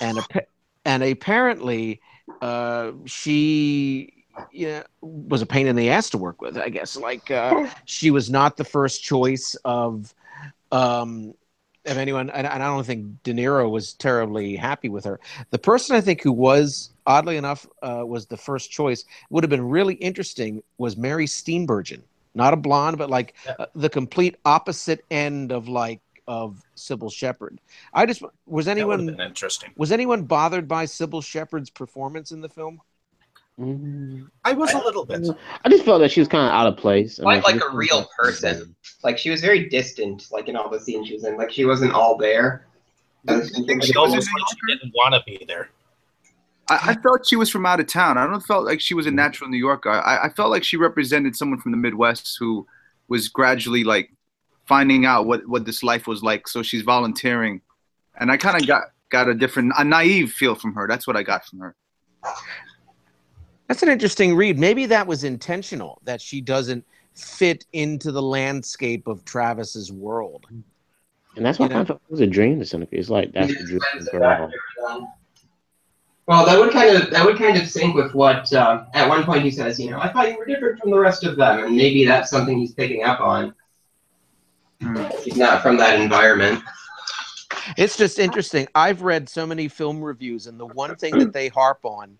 and 0.00 0.18
appa- 0.18 0.46
and 0.84 1.02
apparently, 1.04 2.00
uh, 2.40 2.92
she 3.06 4.18
yeah, 4.52 4.84
was 5.00 5.42
a 5.42 5.46
pain 5.46 5.66
in 5.66 5.76
the 5.76 5.90
ass 5.90 6.10
to 6.10 6.18
work 6.18 6.40
with. 6.40 6.56
I 6.56 6.68
guess 6.68 6.96
like 6.96 7.30
uh, 7.30 7.68
she 7.84 8.10
was 8.10 8.30
not 8.30 8.56
the 8.56 8.64
first 8.64 9.02
choice 9.02 9.56
of 9.64 10.14
um, 10.70 11.34
of 11.86 11.96
anyone, 11.96 12.30
and, 12.30 12.46
and 12.46 12.62
I 12.62 12.66
don't 12.66 12.84
think 12.84 13.22
De 13.22 13.32
Niro 13.32 13.70
was 13.70 13.94
terribly 13.94 14.56
happy 14.56 14.88
with 14.88 15.04
her. 15.04 15.20
The 15.50 15.58
person 15.58 15.96
I 15.96 16.00
think 16.00 16.22
who 16.22 16.32
was 16.32 16.90
oddly 17.06 17.36
enough 17.36 17.66
uh, 17.82 18.02
was 18.06 18.26
the 18.26 18.36
first 18.36 18.70
choice 18.70 19.04
would 19.30 19.42
have 19.42 19.50
been 19.50 19.68
really 19.68 19.94
interesting 19.94 20.62
was 20.76 20.96
Mary 20.96 21.26
Steenburgen, 21.26 22.02
not 22.34 22.52
a 22.52 22.56
blonde, 22.56 22.98
but 22.98 23.10
like 23.10 23.34
uh, 23.58 23.66
the 23.74 23.88
complete 23.88 24.36
opposite 24.44 25.04
end 25.10 25.50
of 25.52 25.68
like 25.68 26.00
of 26.28 26.62
Cybill 26.76 27.12
Shepherd. 27.12 27.60
I 27.92 28.06
just 28.06 28.22
was 28.46 28.66
That 28.66 28.72
anyone 28.72 29.06
been 29.06 29.20
interesting. 29.20 29.72
was 29.76 29.90
anyone 29.90 30.22
bothered 30.22 30.68
by 30.68 30.84
Cybill 30.84 31.24
Shepherd's 31.24 31.70
performance 31.70 32.30
in 32.30 32.40
the 32.40 32.48
film? 32.48 32.80
Mm. 33.58 34.28
I 34.44 34.52
was 34.52 34.72
a 34.72 34.78
little 34.78 35.04
bit. 35.04 35.26
I 35.64 35.68
just 35.68 35.84
felt 35.84 36.00
that 36.00 36.12
she 36.12 36.20
was 36.20 36.28
kind 36.28 36.46
of 36.46 36.52
out 36.52 36.68
of 36.68 36.76
place. 36.76 37.18
I 37.18 37.22
mean, 37.22 37.40
Quite 37.40 37.54
like 37.54 37.62
she 37.62 37.68
a 37.68 37.74
real 37.74 38.08
person. 38.16 38.76
Like 39.02 39.18
she 39.18 39.30
was 39.30 39.40
very 39.40 39.68
distant, 39.68 40.28
like 40.30 40.48
in 40.48 40.54
all 40.54 40.68
the 40.68 40.78
scenes 40.78 41.08
she 41.08 41.14
was 41.14 41.24
in. 41.24 41.36
Like 41.36 41.50
she 41.50 41.64
wasn't 41.64 41.92
all 41.92 42.16
there. 42.16 42.66
I 43.26 43.40
think 43.40 43.82
She 43.82 43.94
almost 43.96 44.28
like 44.32 44.42
oh, 44.42 44.54
she 44.54 44.74
didn't 44.74 44.94
want 44.94 45.14
to 45.14 45.22
be 45.26 45.44
there. 45.48 45.70
I, 46.70 46.90
I 46.90 46.94
felt 46.96 47.26
she 47.26 47.36
was 47.36 47.50
from 47.50 47.66
out 47.66 47.80
of 47.80 47.86
town. 47.86 48.16
I 48.16 48.26
don't 48.26 48.40
felt 48.40 48.64
like 48.64 48.80
she 48.80 48.94
was 48.94 49.06
a 49.06 49.10
mm. 49.10 49.14
natural 49.14 49.50
New 49.50 49.58
Yorker. 49.58 49.90
I, 49.90 50.26
I 50.26 50.28
felt 50.28 50.50
like 50.50 50.62
she 50.62 50.76
represented 50.76 51.34
someone 51.34 51.60
from 51.60 51.72
the 51.72 51.78
Midwest 51.78 52.36
who 52.38 52.66
was 53.08 53.28
gradually 53.28 53.82
like 53.82 54.12
finding 54.68 55.06
out 55.06 55.26
what, 55.26 55.48
what 55.48 55.64
this 55.64 55.82
life 55.82 56.06
was 56.06 56.22
like. 56.22 56.46
So 56.46 56.62
she's 56.62 56.82
volunteering, 56.82 57.62
and 58.20 58.30
I 58.30 58.36
kind 58.36 58.60
of 58.60 58.68
got 58.68 58.84
got 59.10 59.28
a 59.28 59.34
different, 59.34 59.72
a 59.78 59.84
naive 59.84 60.32
feel 60.32 60.54
from 60.54 60.74
her. 60.74 60.86
That's 60.86 61.06
what 61.06 61.16
I 61.16 61.22
got 61.22 61.44
from 61.46 61.60
her. 61.60 61.74
That's 63.66 63.82
an 63.82 63.88
interesting 63.88 64.36
read. 64.36 64.58
Maybe 64.58 64.86
that 64.86 65.06
was 65.06 65.24
intentional 65.24 66.00
that 66.04 66.20
she 66.20 66.40
doesn't 66.40 66.84
fit 67.14 67.64
into 67.72 68.12
the 68.12 68.22
landscape 68.22 69.06
of 69.06 69.24
Travis's 69.24 69.90
world. 69.90 70.46
And 70.50 71.44
that's 71.44 71.58
why 71.58 71.66
You 71.66 71.70
I 71.70 71.74
kind 71.74 71.90
of 71.90 71.96
it 71.96 72.10
was 72.10 72.20
a 72.20 72.26
dream 72.26 72.58
to 72.58 72.66
some 72.66 72.80
degree. 72.80 72.98
It's 72.98 73.10
like 73.10 73.32
that's 73.32 73.56
the 73.56 73.64
dream 73.64 73.80
girl. 74.12 74.50
Well, 76.26 76.44
that 76.44 76.58
would 76.58 76.72
kind 76.72 76.94
of 76.94 77.10
that 77.10 77.24
would 77.24 77.38
kind 77.38 77.56
of 77.56 77.68
sync 77.68 77.94
with 77.94 78.14
what 78.14 78.52
uh, 78.52 78.84
at 78.92 79.08
one 79.08 79.24
point 79.24 79.44
he 79.44 79.50
says, 79.50 79.78
you 79.80 79.90
know, 79.90 79.98
I 79.98 80.12
thought 80.12 80.30
you 80.30 80.36
were 80.36 80.44
different 80.44 80.78
from 80.78 80.90
the 80.90 80.98
rest 80.98 81.24
of 81.24 81.36
them, 81.36 81.64
and 81.64 81.76
maybe 81.76 82.04
that's 82.04 82.30
something 82.30 82.58
he's 82.58 82.74
picking 82.74 83.02
up 83.02 83.20
on. 83.20 83.54
He's 85.24 85.36
not 85.36 85.62
from 85.62 85.76
that 85.78 86.00
environment. 86.00 86.62
It's 87.76 87.96
just 87.96 88.18
interesting. 88.18 88.66
I've 88.74 89.02
read 89.02 89.28
so 89.28 89.46
many 89.46 89.68
film 89.68 90.00
reviews, 90.02 90.46
and 90.46 90.58
the 90.58 90.66
one 90.66 90.96
thing 90.96 91.18
that 91.18 91.32
they 91.32 91.48
harp 91.48 91.80
on 91.84 92.16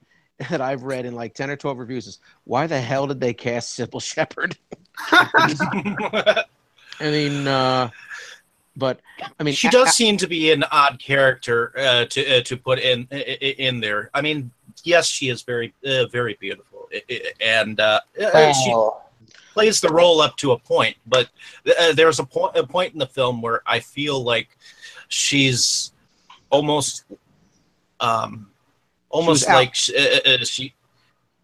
that 0.50 0.60
I've 0.60 0.82
read 0.82 1.06
in 1.06 1.14
like 1.14 1.34
10 1.34 1.50
or 1.50 1.56
12 1.56 1.78
reviews 1.78 2.06
is 2.06 2.18
why 2.44 2.66
the 2.66 2.80
hell 2.80 3.06
did 3.06 3.20
they 3.20 3.32
cast 3.34 3.78
Cybill 3.78 4.02
Shepherd? 4.02 4.56
I 5.10 6.44
mean, 7.00 7.46
uh, 7.46 7.90
but 8.76 9.00
I 9.38 9.42
mean, 9.42 9.54
she 9.54 9.68
does 9.68 9.88
a- 9.88 9.92
seem 9.92 10.16
to 10.18 10.26
be 10.26 10.50
an 10.52 10.64
odd 10.70 10.98
character 10.98 11.72
uh, 11.78 12.04
to 12.06 12.38
uh, 12.38 12.42
to 12.42 12.56
put 12.56 12.78
in 12.78 13.06
i- 13.12 13.16
i- 13.40 13.54
in 13.58 13.80
there. 13.80 14.10
I 14.14 14.20
mean, 14.20 14.50
yes, 14.84 15.06
she 15.06 15.28
is 15.28 15.42
very 15.42 15.72
uh, 15.86 16.06
very 16.06 16.36
beautiful, 16.40 16.88
I- 16.92 17.02
I- 17.10 17.32
and 17.40 17.80
uh, 17.80 18.00
uh, 18.20 18.52
she 18.52 18.70
plays 19.58 19.80
the 19.80 19.88
role 19.88 20.20
up 20.20 20.36
to 20.36 20.52
a 20.52 20.58
point. 20.58 20.96
But 21.06 21.28
uh, 21.80 21.92
there's 21.92 22.20
a 22.20 22.24
point 22.24 22.56
a 22.56 22.66
point 22.66 22.92
in 22.92 22.98
the 22.98 23.06
film 23.06 23.42
where 23.42 23.62
I 23.66 23.80
feel 23.80 24.22
like 24.22 24.48
she's 25.08 25.92
almost 26.50 27.04
um 28.00 28.50
almost 29.10 29.48
out- 29.48 29.54
like 29.54 29.74
sh- 29.74 29.90
uh, 29.90 30.20
uh, 30.30 30.44
she 30.44 30.74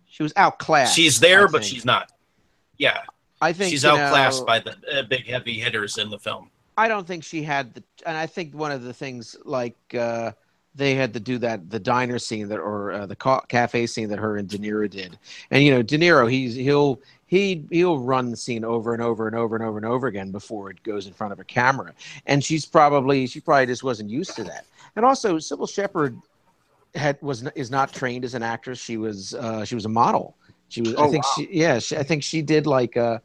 she 0.06 0.22
was 0.22 0.32
outclassed. 0.36 0.94
she's 0.94 1.18
there, 1.18 1.48
but 1.48 1.64
she's 1.64 1.84
not. 1.84 2.12
Yeah, 2.78 3.00
I 3.40 3.52
think 3.52 3.70
she's 3.70 3.84
outclassed 3.84 4.40
know, 4.40 4.46
by 4.46 4.60
the 4.60 4.76
uh, 4.92 5.02
big 5.02 5.26
heavy 5.26 5.58
hitters 5.58 5.98
in 5.98 6.08
the 6.08 6.18
film. 6.18 6.50
I 6.76 6.88
don't 6.88 7.06
think 7.06 7.24
she 7.24 7.42
had 7.42 7.74
the, 7.74 7.82
and 8.06 8.16
I 8.16 8.26
think 8.26 8.54
one 8.54 8.70
of 8.72 8.82
the 8.82 8.92
things 8.92 9.36
like 9.44 9.76
uh, 9.98 10.32
they 10.74 10.94
had 10.94 11.12
to 11.14 11.20
do 11.20 11.38
that 11.38 11.68
the 11.70 11.80
diner 11.80 12.18
scene 12.18 12.48
that 12.48 12.58
or 12.58 12.92
uh, 12.92 13.06
the 13.06 13.16
ca- 13.16 13.40
cafe 13.48 13.86
scene 13.86 14.08
that 14.08 14.18
her 14.18 14.36
and 14.36 14.48
De 14.48 14.58
Niro 14.58 14.88
did, 14.88 15.18
and 15.50 15.64
you 15.64 15.72
know 15.72 15.82
De 15.82 15.98
Niro 15.98 16.30
he's 16.30 16.54
he'll 16.54 17.00
he 17.26 17.64
he'll 17.70 17.98
run 17.98 18.30
the 18.30 18.36
scene 18.36 18.64
over 18.64 18.92
and 18.92 19.02
over 19.02 19.26
and 19.26 19.36
over 19.36 19.56
and 19.56 19.64
over 19.64 19.76
and 19.78 19.86
over 19.86 20.06
again 20.06 20.30
before 20.30 20.70
it 20.70 20.82
goes 20.82 21.06
in 21.06 21.12
front 21.12 21.32
of 21.32 21.40
a 21.40 21.44
camera, 21.44 21.92
and 22.26 22.42
she's 22.44 22.64
probably 22.66 23.26
she 23.26 23.40
probably 23.40 23.66
just 23.66 23.82
wasn't 23.84 24.10
used 24.10 24.36
to 24.36 24.44
that, 24.44 24.66
and 24.96 25.04
also 25.04 25.36
Cybill 25.38 25.68
Shepherd 25.72 26.18
had 26.94 27.18
was 27.22 27.42
is 27.54 27.70
not 27.70 27.92
trained 27.92 28.24
as 28.24 28.34
an 28.34 28.42
actress. 28.42 28.78
She 28.78 28.96
was 28.96 29.34
uh, 29.34 29.64
she 29.64 29.74
was 29.74 29.84
a 29.84 29.88
model. 29.88 30.36
She 30.68 30.80
was. 30.80 30.94
I 30.94 31.02
Oh, 31.02 31.10
think 31.10 31.24
wow. 31.24 31.32
she. 31.36 31.48
Yeah. 31.52 31.78
She, 31.78 31.96
I 31.96 32.02
think 32.02 32.22
she 32.22 32.40
did 32.42 32.66
like 32.66 32.96
uh, 32.96 33.18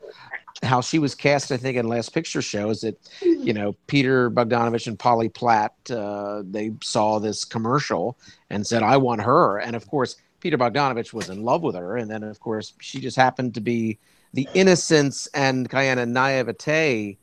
how 0.64 0.82
she 0.82 1.00
was 1.00 1.16
cast. 1.16 1.52
I 1.52 1.58
think 1.58 1.78
in 1.78 1.88
Last 1.88 2.14
Picture 2.14 2.42
Show 2.42 2.70
is 2.70 2.82
that 2.82 2.98
you 3.22 3.54
know 3.54 3.76
Peter 3.88 4.30
Bogdanovich 4.30 4.88
and 4.88 4.98
Polly 5.00 5.30
Platt. 5.30 5.74
Uh, 5.90 6.44
they 6.50 6.72
saw 6.82 7.20
this 7.20 7.46
commercial 7.46 8.18
and 8.50 8.66
said, 8.66 8.84
"I 8.84 8.98
want 8.98 9.22
her." 9.22 9.58
And 9.60 9.76
of 9.76 9.88
course, 9.88 10.16
Peter 10.40 10.57
Bogdanovich 10.57 11.14
was 11.14 11.30
in 11.30 11.44
love 11.44 11.61
with 11.61 11.76
her. 11.76 11.98
And 11.98 12.10
then 12.10 12.24
of 12.24 12.40
course, 12.40 12.74
she 12.80 12.99
just 12.99 13.18
happened 13.18 13.53
to 13.56 13.61
be 13.61 13.98
the 14.34 14.48
innocence 14.53 15.28
and 15.34 15.70
kind 15.70 15.99
of 15.99 16.07
naivete 16.07 17.18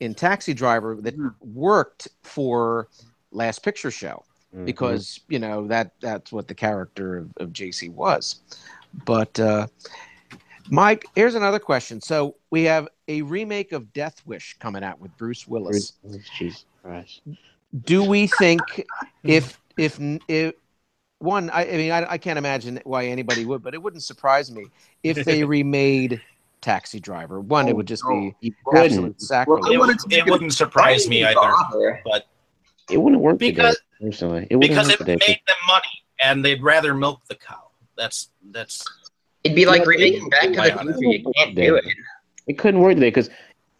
in 0.00 0.14
Taxi 0.14 0.54
Driver 0.54 0.96
that 1.02 1.14
worked 1.40 2.08
for 2.22 2.88
Last 3.30 3.62
Picture 3.62 3.90
Show 3.90 4.24
because 4.64 5.20
you 5.28 5.38
know 5.38 5.66
that 5.66 5.92
that's 6.00 6.32
what 6.32 6.48
the 6.48 6.54
character 6.54 7.18
of, 7.18 7.30
of 7.36 7.52
Jacy 7.52 7.88
was. 7.88 8.40
But 9.04 9.38
uh, 9.38 9.66
Mike, 10.70 11.04
here's 11.14 11.34
another 11.34 11.58
question. 11.58 12.00
So 12.00 12.36
we 12.50 12.64
have 12.64 12.88
a 13.08 13.22
remake 13.22 13.72
of 13.72 13.92
Death 13.92 14.22
Wish 14.26 14.56
coming 14.58 14.82
out 14.82 15.00
with 15.00 15.16
Bruce 15.16 15.46
Willis. 15.46 15.92
Jesus 16.38 16.64
Christ. 16.82 17.22
Do 17.84 18.02
we 18.02 18.26
think 18.26 18.60
if 19.24 19.60
if 19.76 20.00
if 20.28 20.54
one, 21.20 21.50
I, 21.50 21.64
I 21.68 21.76
mean, 21.76 21.90
I, 21.92 22.12
I 22.12 22.18
can't 22.18 22.38
imagine 22.38 22.80
why 22.84 23.06
anybody 23.06 23.44
would, 23.44 23.62
but 23.62 23.74
it 23.74 23.82
wouldn't 23.82 24.02
surprise 24.02 24.50
me 24.50 24.66
if 25.02 25.24
they 25.24 25.44
remade 25.56 26.20
Taxi 26.60 27.00
Driver. 27.00 27.40
One, 27.40 27.68
it 27.68 27.72
Oh, 27.72 27.76
would 27.76 27.86
just 27.86 28.04
no, 28.04 28.10
be 28.10 28.36
you 28.40 28.52
couldn't. 28.64 28.84
absolute 28.84 29.20
sacrilege. 29.22 29.72
It, 29.72 29.78
wanted 29.78 29.96
it 30.10 30.26
it 30.26 30.30
wouldn't 30.30 30.52
surprise 30.54 31.08
me 31.08 31.24
either, 31.24 31.34
Father. 31.40 32.00
but 32.04 32.26
It 32.90 32.98
wouldn't 32.98 33.20
work 33.22 33.38
Because- 33.38 33.76
today, 33.76 34.06
personally. 34.10 34.46
It 34.50 34.56
wouldn't 34.56 34.70
because 34.70 34.88
it 34.90 34.98
today. 34.98 35.16
made 35.26 35.40
them 35.46 35.56
money, 35.66 36.04
and 36.22 36.44
they'd 36.44 36.62
rather 36.62 36.94
milk 36.94 37.20
the 37.28 37.34
cow. 37.34 37.70
That's 37.96 38.28
that's. 38.50 38.84
It'd 39.44 39.56
be 39.56 39.66
like 39.66 39.86
remaking 39.86 40.28
Back 40.30 40.42
to 40.52 40.84
the? 40.84 40.94
Future. 40.98 41.28
You 41.28 41.32
can't 41.36 41.54
do 41.54 41.74
it. 41.76 41.84
It 42.46 42.58
couldn't 42.58 42.80
work 42.80 42.94
today 42.94 43.08
because 43.08 43.28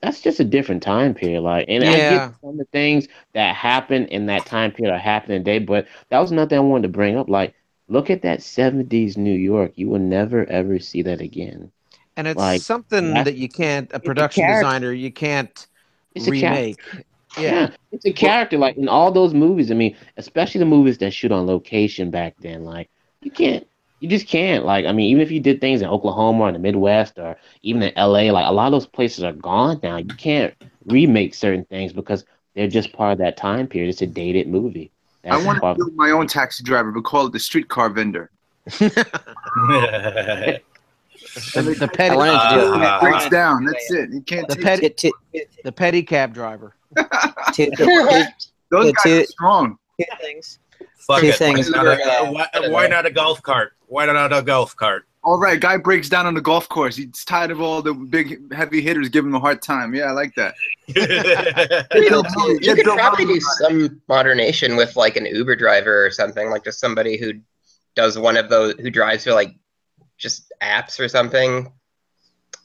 that's 0.02 0.20
just 0.20 0.40
a 0.40 0.44
different 0.44 0.82
time 0.82 1.14
period. 1.14 1.42
Like, 1.42 1.66
and 1.68 1.84
I 1.84 2.00
Yeah. 2.00 2.00
get 2.00 2.32
some 2.40 2.50
of 2.50 2.58
the 2.58 2.64
things 2.66 3.08
that 3.34 3.56
happened 3.56 4.08
in 4.08 4.26
that 4.26 4.46
time 4.46 4.72
period 4.72 4.94
are 4.94 4.98
happening 4.98 5.40
today, 5.40 5.58
but 5.60 5.88
that 6.10 6.20
was 6.20 6.32
nothing 6.32 6.58
I 6.58 6.62
wanted 6.62 6.84
to 6.84 6.88
bring 6.90 7.16
up. 7.18 7.28
Like, 7.28 7.54
look 7.88 8.10
at 8.10 8.22
that 8.22 8.42
'70s 8.42 9.16
New 9.16 9.34
York. 9.36 9.72
You 9.76 9.88
will 9.90 10.00
never 10.00 10.46
ever 10.46 10.78
see 10.80 11.02
that 11.02 11.20
again. 11.20 11.72
and 12.16 12.26
it's 12.28 12.44
like, 12.44 12.64
something 12.64 13.24
that 13.24 13.36
you 13.36 13.48
can't 13.48 13.92
a 13.92 14.00
a 14.00 14.00
production 14.00 14.30
character. 14.30 14.48
designer 14.48 14.92
you 14.92 15.12
can't 15.12 15.68
It's 16.14 16.28
a 16.28 16.32
remake. 16.32 16.78
Yeah. 17.36 17.68
Yeah. 17.68 17.70
it's 17.92 18.06
a 18.06 18.12
character. 18.12 18.58
Like 18.58 18.78
in 18.78 18.88
all 18.88 19.12
those 19.12 19.34
movies, 19.34 19.70
I 19.70 19.74
mean, 19.74 19.96
especially 20.16 20.60
the 20.60 20.66
movies 20.66 20.98
that 20.98 21.12
shoot 21.12 21.32
on 21.32 21.46
location 21.46 22.10
back 22.10 22.36
then. 22.40 22.64
Like, 22.64 22.90
you 23.22 23.32
can't. 23.32 23.67
You 24.00 24.08
just 24.08 24.26
can't. 24.28 24.64
Like, 24.64 24.84
I 24.86 24.92
mean, 24.92 25.06
even 25.10 25.22
if 25.22 25.30
you 25.30 25.40
did 25.40 25.60
things 25.60 25.82
in 25.82 25.88
Oklahoma 25.88 26.44
or 26.44 26.48
in 26.48 26.54
the 26.54 26.60
Midwest 26.60 27.18
or 27.18 27.36
even 27.62 27.82
in 27.82 27.92
LA, 27.96 28.30
like 28.32 28.46
a 28.46 28.52
lot 28.52 28.66
of 28.66 28.72
those 28.72 28.86
places 28.86 29.24
are 29.24 29.32
gone 29.32 29.80
now. 29.82 29.96
You 29.96 30.14
can't 30.16 30.54
remake 30.86 31.34
certain 31.34 31.64
things 31.64 31.92
because 31.92 32.24
they're 32.54 32.68
just 32.68 32.92
part 32.92 33.12
of 33.12 33.18
that 33.18 33.36
time 33.36 33.66
period. 33.66 33.88
It's 33.90 34.02
a 34.02 34.06
dated 34.06 34.46
movie. 34.48 34.90
I 35.28 35.44
want 35.44 35.60
to 35.60 35.74
build 35.74 35.94
my 35.96 36.10
own 36.12 36.26
taxi 36.26 36.62
driver, 36.64 36.90
but 36.92 37.02
call 37.04 37.26
it 37.26 37.32
the 37.32 37.38
streetcar 37.40 37.90
vendor. 37.90 38.30
The, 41.54 41.76
the 41.78 41.88
petty 41.88 42.14
I 42.14 42.16
wanted 42.16 42.32
It 42.34 42.84
Uh, 42.84 43.00
breaks 43.00 43.28
down. 43.28 43.64
That's 43.64 43.90
it. 43.92 44.10
You 44.12 44.20
can't 44.22 44.48
the 44.48 44.54
take 44.54 44.64
petty 44.64 44.88
Two, 44.96 45.12
the 45.64 45.72
pedicab 45.72 46.32
driver. 46.32 46.74
two, 47.52 47.70
two, 47.76 48.22
those 48.70 48.86
the 48.86 48.92
guys 48.92 49.02
two- 49.04 49.20
are 49.20 49.24
strong. 49.24 49.78
two 49.98 50.06
things. 50.20 50.58
Fuck 51.08 51.20
Two 51.22 51.28
it. 51.28 51.34
things. 51.36 51.72
Why, 51.72 51.82
not 51.82 51.98
a, 52.00 52.30
why, 52.30 52.48
why 52.68 52.86
not 52.86 53.04
a 53.06 53.10
golf 53.10 53.42
cart? 53.42 53.72
Why 53.86 54.06
not 54.06 54.32
a 54.32 54.42
golf 54.42 54.76
cart? 54.76 55.06
All 55.24 55.38
right, 55.38 55.58
guy 55.60 55.76
breaks 55.76 56.08
down 56.08 56.26
on 56.26 56.34
the 56.34 56.40
golf 56.40 56.68
course. 56.68 56.94
He's 56.96 57.24
tired 57.24 57.50
of 57.50 57.60
all 57.60 57.82
the 57.82 57.92
big 57.92 58.52
heavy 58.52 58.80
hitters 58.80 59.08
giving 59.08 59.30
him 59.30 59.34
a 59.34 59.40
hard 59.40 59.60
time. 59.60 59.94
Yeah, 59.94 60.04
I 60.04 60.10
like 60.12 60.34
that. 60.36 60.54
You 60.88 62.22
could, 62.22 62.64
you 62.64 62.74
could 62.74 62.84
probably 62.84 63.24
do 63.24 63.40
some 63.40 64.00
modernation 64.08 64.76
with 64.76 64.94
like 64.96 65.16
an 65.16 65.26
Uber 65.26 65.56
driver 65.56 66.06
or 66.06 66.10
something, 66.10 66.50
like 66.50 66.62
just 66.64 66.78
somebody 66.78 67.16
who 67.18 67.32
does 67.96 68.18
one 68.18 68.36
of 68.36 68.48
those 68.48 68.74
who 68.78 68.90
drives 68.90 69.24
for 69.24 69.32
like 69.32 69.54
just 70.18 70.52
apps 70.62 71.00
or 71.00 71.08
something, 71.08 71.70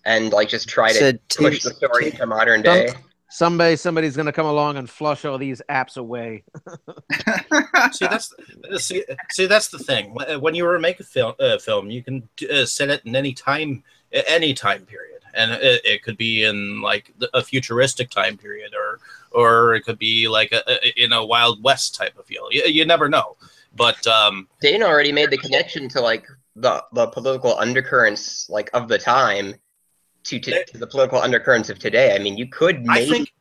and 0.05 0.31
like 0.31 0.47
just 0.49 0.67
try 0.69 0.91
to 0.91 0.97
So 0.99 1.13
push 1.43 1.63
the 1.63 1.71
story 1.71 2.11
to 2.11 2.25
modern 2.25 2.63
Some- 2.63 2.75
day. 2.75 2.89
Someday 3.33 3.75
somebody's 3.75 4.15
gonna 4.15 4.31
come 4.31 4.45
along 4.45 4.77
and 4.77 4.87
flush 4.87 5.25
all 5.25 5.39
these 5.39 5.59
apps 5.67 5.97
away. 5.97 6.43
see, 7.91 8.05
that's 8.05 8.31
see, 8.77 9.03
see 9.31 9.47
that's 9.47 9.69
the 9.69 9.79
thing. 9.79 10.15
When 10.39 10.53
you 10.53 10.65
were 10.65 10.77
make 10.77 10.99
a 10.99 11.03
film, 11.03 11.33
uh, 11.39 11.57
film, 11.57 11.89
you 11.89 12.03
can 12.03 12.29
uh, 12.53 12.67
set 12.67 12.91
it 12.91 13.01
in 13.05 13.15
any 13.15 13.33
time, 13.33 13.83
any 14.11 14.53
time 14.53 14.85
period, 14.85 15.21
and 15.33 15.49
it, 15.49 15.81
it 15.83 16.03
could 16.03 16.15
be 16.15 16.43
in 16.43 16.79
like 16.81 17.11
a 17.33 17.41
futuristic 17.41 18.11
time 18.11 18.37
period, 18.37 18.75
or 18.75 18.99
or 19.31 19.73
it 19.73 19.81
could 19.81 19.97
be 19.97 20.27
like 20.27 20.51
a, 20.51 20.61
a, 20.67 21.03
in 21.03 21.11
a 21.11 21.25
Wild 21.25 21.63
West 21.63 21.95
type 21.95 22.15
of 22.19 22.27
feel. 22.27 22.49
You, 22.51 22.65
you 22.65 22.85
never 22.85 23.09
know. 23.09 23.35
But 23.75 24.05
um, 24.05 24.47
Dana 24.61 24.85
already 24.85 25.11
made 25.11 25.31
the 25.31 25.39
connection 25.39 25.89
to 25.89 26.01
like 26.01 26.27
the 26.55 26.83
the 26.93 27.07
political 27.07 27.57
undercurrents 27.57 28.47
like 28.47 28.69
of 28.75 28.89
the 28.89 28.99
time 28.99 29.55
to, 30.23 30.39
to, 30.39 30.65
to 30.65 30.77
the 30.77 30.87
political 30.87 31.19
undercurrents 31.19 31.69
of 31.69 31.79
today. 31.79 32.15
I 32.15 32.19
mean, 32.19 32.37
you 32.37 32.47
could 32.47 32.77
I 32.89 32.99
maybe 32.99 33.11
think 33.11 33.33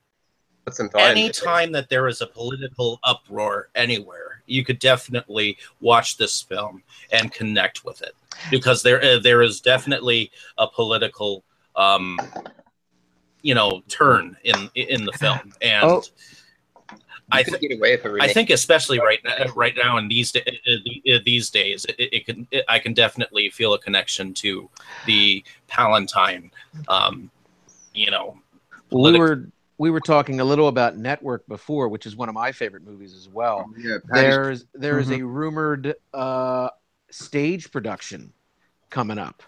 put 0.65 0.75
some 0.75 0.89
thought 0.89 1.03
any 1.03 1.31
time 1.31 1.73
that 1.73 1.89
there 1.89 2.09
is 2.09 2.21
a 2.21 2.27
political 2.27 2.99
uproar 3.05 3.69
anywhere, 3.75 4.43
you 4.47 4.65
could 4.65 4.79
definitely 4.79 5.59
watch 5.81 6.17
this 6.17 6.43
film 6.43 6.83
and 7.13 7.33
connect 7.33 7.85
with 7.85 8.03
it 8.03 8.15
because 8.51 8.83
there 8.83 9.03
uh, 9.03 9.19
there 9.19 9.43
is 9.43 9.61
definitely 9.61 10.31
a 10.59 10.67
political 10.67 11.45
um 11.77 12.19
you 13.43 13.55
know 13.55 13.83
turn 13.89 14.37
in 14.45 14.71
in 14.75 15.05
the 15.05 15.13
film 15.13 15.53
and 15.63 15.85
Oh. 15.85 16.03
I 17.31 17.39
You 17.39 17.45
could 17.45 17.61
think 17.61 17.71
get 17.71 17.79
away 17.79 17.97
with 17.97 18.05
a 18.05 18.09
I 18.09 18.13
remake. 18.13 18.35
think 18.35 18.51
especially 18.51 18.99
right 18.99 19.19
now, 19.25 19.47
right 19.57 19.75
now 19.75 19.97
in 19.97 20.07
these 20.07 20.33
da- 20.33 20.43
uh, 20.47 20.77
the- 20.85 21.15
uh, 21.15 21.19
these 21.25 21.49
days, 21.49 21.87
it, 21.87 21.97
it 21.99 22.27
can 22.27 22.47
it, 22.51 22.63
I 22.69 22.79
can 22.79 22.93
definitely 22.93 23.49
feel 23.49 23.73
a 23.73 23.79
connection 23.79 24.35
to 24.35 24.69
the 25.07 25.43
Palantine, 25.67 26.51
um, 26.89 27.31
you 27.95 28.11
know. 28.11 28.39
Well, 28.91 29.13
we 29.13 29.19
were 29.19 29.49
we 29.79 29.91
were 29.91 30.01
talking 30.01 30.41
a 30.41 30.45
little 30.45 30.69
about 30.69 30.97
Network 30.97 31.47
before, 31.49 31.89
which 31.89 32.07
is 32.07 32.15
one 32.17 32.29
of 32.29 32.35
my 32.35 32.53
favorite 32.53 32.85
movies 32.85 33.15
as 33.15 33.29
well. 33.29 33.71
Yeah, 33.77 33.99
Paddy- 34.09 34.21
There's 34.23 34.65
there 34.75 34.99
is 34.99 35.11
a 35.11 35.23
rumored 35.23 35.95
uh, 36.13 36.69
stage 37.11 37.71
production 37.71 38.33
coming 38.91 39.19
up 39.19 39.43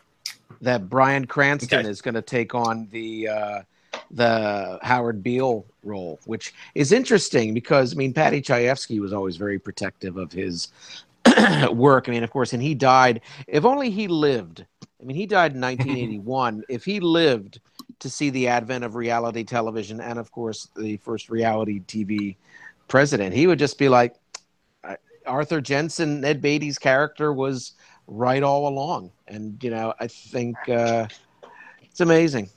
that 0.60 0.88
Bryan 0.88 1.26
Cranston 1.26 1.80
Okay. 1.80 1.88
is 1.88 2.00
going 2.00 2.14
to 2.14 2.22
take 2.22 2.54
on 2.54 2.88
the 2.90 3.28
uh, 3.28 3.62
the 4.10 4.78
Howard 4.82 5.22
Beale 5.22 5.64
role, 5.82 6.18
which 6.24 6.54
is 6.74 6.92
interesting 6.92 7.52
because 7.54 7.92
I 7.94 7.96
mean 7.96 8.12
Paddy 8.12 8.40
Chayefsky 8.40 9.00
was 9.00 9.12
always 9.12 9.36
very 9.36 9.58
protective 9.58 10.16
of 10.16 10.32
his 10.32 10.68
work. 11.72 12.08
I 12.08 12.12
mean, 12.12 12.24
of 12.24 12.30
course, 12.30 12.52
and 12.52 12.62
he 12.62 12.74
died. 12.74 13.20
If 13.46 13.64
only 13.64 13.90
he 13.90 14.08
lived. 14.08 14.66
I 15.04 15.06
mean, 15.06 15.16
he 15.16 15.26
died 15.26 15.52
in 15.54 15.60
1981. 15.60 16.64
if 16.68 16.84
he 16.84 16.98
lived 16.98 17.60
to 18.00 18.08
see 18.08 18.30
the 18.30 18.48
advent 18.48 18.84
of 18.84 18.94
reality 18.94 19.44
television 19.44 20.00
and, 20.00 20.18
of 20.18 20.32
course, 20.32 20.68
the 20.76 20.96
first 20.96 21.28
reality 21.28 21.80
TV 21.80 22.36
president, 22.88 23.34
he 23.34 23.46
would 23.46 23.58
just 23.58 23.78
be 23.78 23.88
like, 23.88 24.14
Arthur 25.26 25.60
Jensen, 25.60 26.20
Ned 26.20 26.42
Beatty's 26.42 26.78
character 26.78 27.32
was 27.32 27.72
right 28.06 28.42
all 28.42 28.68
along. 28.68 29.10
And, 29.26 29.62
you 29.62 29.70
know, 29.70 29.94
I 29.98 30.06
think 30.06 30.56
uh, 30.68 31.06
it's 31.82 32.00
amazing. 32.00 32.50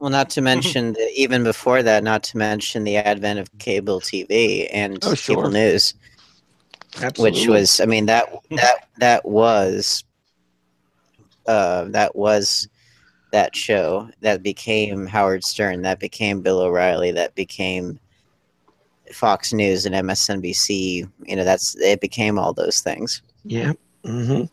Well, 0.00 0.10
not 0.10 0.30
to 0.30 0.40
mention 0.40 0.92
the, 0.94 1.08
even 1.14 1.44
before 1.44 1.82
that, 1.84 2.02
not 2.02 2.22
to 2.24 2.36
mention 2.36 2.84
the 2.84 2.96
advent 2.96 3.38
of 3.38 3.56
cable 3.58 4.00
TV 4.00 4.68
and 4.72 4.98
Oh, 5.02 5.14
sure. 5.14 5.36
cable 5.36 5.50
news, 5.50 5.94
Absolutely. 7.00 7.40
which 7.40 7.48
was, 7.48 7.80
I 7.80 7.86
mean, 7.86 8.06
that 8.06 8.28
that 8.50 8.88
that 8.98 9.24
was, 9.24 10.02
uh, 11.48 11.84
that 11.88 12.14
was 12.14 12.68
that 13.32 13.56
show 13.56 14.08
that 14.20 14.42
became 14.42 15.06
Howard 15.06 15.44
Stern, 15.44 15.82
that 15.82 15.98
became 15.98 16.40
Bill 16.40 16.60
O'Reilly, 16.60 17.10
that 17.12 17.34
became 17.34 17.98
Fox 19.12 19.52
News 19.52 19.86
and 19.86 19.94
MSNBC. 19.94 21.10
You 21.26 21.36
know, 21.36 21.44
that's 21.44 21.74
it 21.80 22.00
became 22.00 22.38
all 22.38 22.52
those 22.52 22.80
things. 22.80 23.22
Yeah. 23.44 23.72
Mm-hmm. 24.04 24.44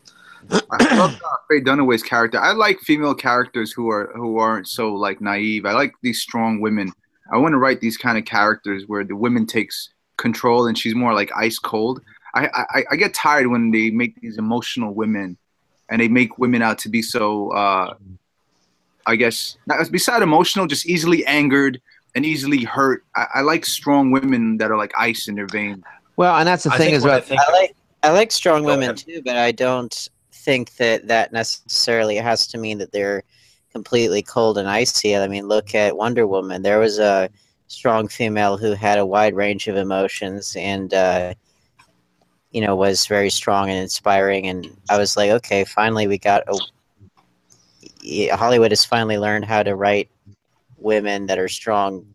I 0.70 0.96
love 0.96 1.14
uh, 1.14 1.36
Faye 1.48 1.60
Dunaway's 1.60 2.02
character. 2.02 2.38
I 2.38 2.52
like 2.52 2.78
female 2.80 3.14
characters 3.14 3.72
who 3.72 3.90
are 3.90 4.12
who 4.14 4.38
aren't 4.38 4.68
so 4.68 4.94
like 4.94 5.20
naive. 5.20 5.66
I 5.66 5.72
like 5.72 5.92
these 6.02 6.22
strong 6.22 6.60
women. 6.60 6.92
I 7.32 7.38
want 7.38 7.52
to 7.52 7.58
write 7.58 7.80
these 7.80 7.96
kind 7.96 8.16
of 8.16 8.24
characters 8.24 8.84
where 8.86 9.04
the 9.04 9.16
woman 9.16 9.46
takes 9.46 9.90
control 10.16 10.66
and 10.66 10.78
she's 10.78 10.94
more 10.94 11.14
like 11.14 11.30
ice 11.36 11.58
cold. 11.58 12.00
I, 12.34 12.48
I 12.54 12.84
I 12.92 12.96
get 12.96 13.14
tired 13.14 13.48
when 13.48 13.70
they 13.70 13.90
make 13.90 14.20
these 14.20 14.38
emotional 14.38 14.94
women, 14.94 15.36
and 15.88 16.00
they 16.00 16.08
make 16.08 16.38
women 16.38 16.62
out 16.62 16.78
to 16.78 16.88
be 16.88 17.02
so. 17.02 17.50
Uh, 17.52 17.94
I 19.08 19.14
guess 19.14 19.56
not, 19.66 19.90
beside 19.92 20.22
emotional, 20.22 20.66
just 20.66 20.84
easily 20.86 21.24
angered 21.26 21.80
and 22.16 22.26
easily 22.26 22.64
hurt. 22.64 23.04
I, 23.14 23.26
I 23.36 23.40
like 23.42 23.64
strong 23.64 24.10
women 24.10 24.56
that 24.58 24.70
are 24.70 24.76
like 24.76 24.92
ice 24.98 25.28
in 25.28 25.36
their 25.36 25.46
veins. 25.46 25.84
Well, 26.16 26.36
and 26.36 26.48
that's 26.48 26.64
the 26.64 26.72
I 26.72 26.78
thing 26.78 26.86
think 26.86 26.96
is 26.96 27.04
what 27.04 27.30
I 27.30 27.36
I 27.36 27.52
like 27.52 27.76
I 28.02 28.10
like 28.10 28.32
strong 28.32 28.64
women 28.64 28.90
ahead. 28.90 28.96
too, 28.96 29.22
but 29.24 29.36
I 29.36 29.52
don't 29.52 30.08
think 30.32 30.76
that 30.76 31.06
that 31.08 31.32
necessarily 31.32 32.16
has 32.16 32.46
to 32.48 32.58
mean 32.58 32.78
that 32.78 32.92
they're 32.92 33.22
completely 33.72 34.22
cold 34.22 34.58
and 34.58 34.68
icy. 34.68 35.16
I 35.16 35.28
mean, 35.28 35.46
look 35.46 35.74
at 35.74 35.96
Wonder 35.96 36.26
Woman. 36.26 36.62
There 36.62 36.78
was 36.78 36.98
a 36.98 37.28
strong 37.68 38.08
female 38.08 38.56
who 38.56 38.72
had 38.72 38.98
a 38.98 39.06
wide 39.06 39.34
range 39.34 39.68
of 39.68 39.76
emotions 39.76 40.56
and 40.56 40.94
uh, 40.94 41.34
you 42.56 42.62
know 42.62 42.74
was 42.74 43.06
very 43.06 43.28
strong 43.28 43.68
and 43.68 43.78
inspiring. 43.78 44.46
And 44.46 44.74
I 44.88 44.96
was 44.96 45.14
like, 45.14 45.30
okay, 45.30 45.64
finally 45.64 46.06
we 46.06 46.16
got 46.16 46.42
a 46.48 48.34
Hollywood 48.34 48.70
has 48.70 48.82
finally 48.82 49.18
learned 49.18 49.44
how 49.44 49.62
to 49.62 49.76
write 49.76 50.08
women 50.78 51.26
that 51.26 51.38
are 51.38 51.48
strong 51.48 52.06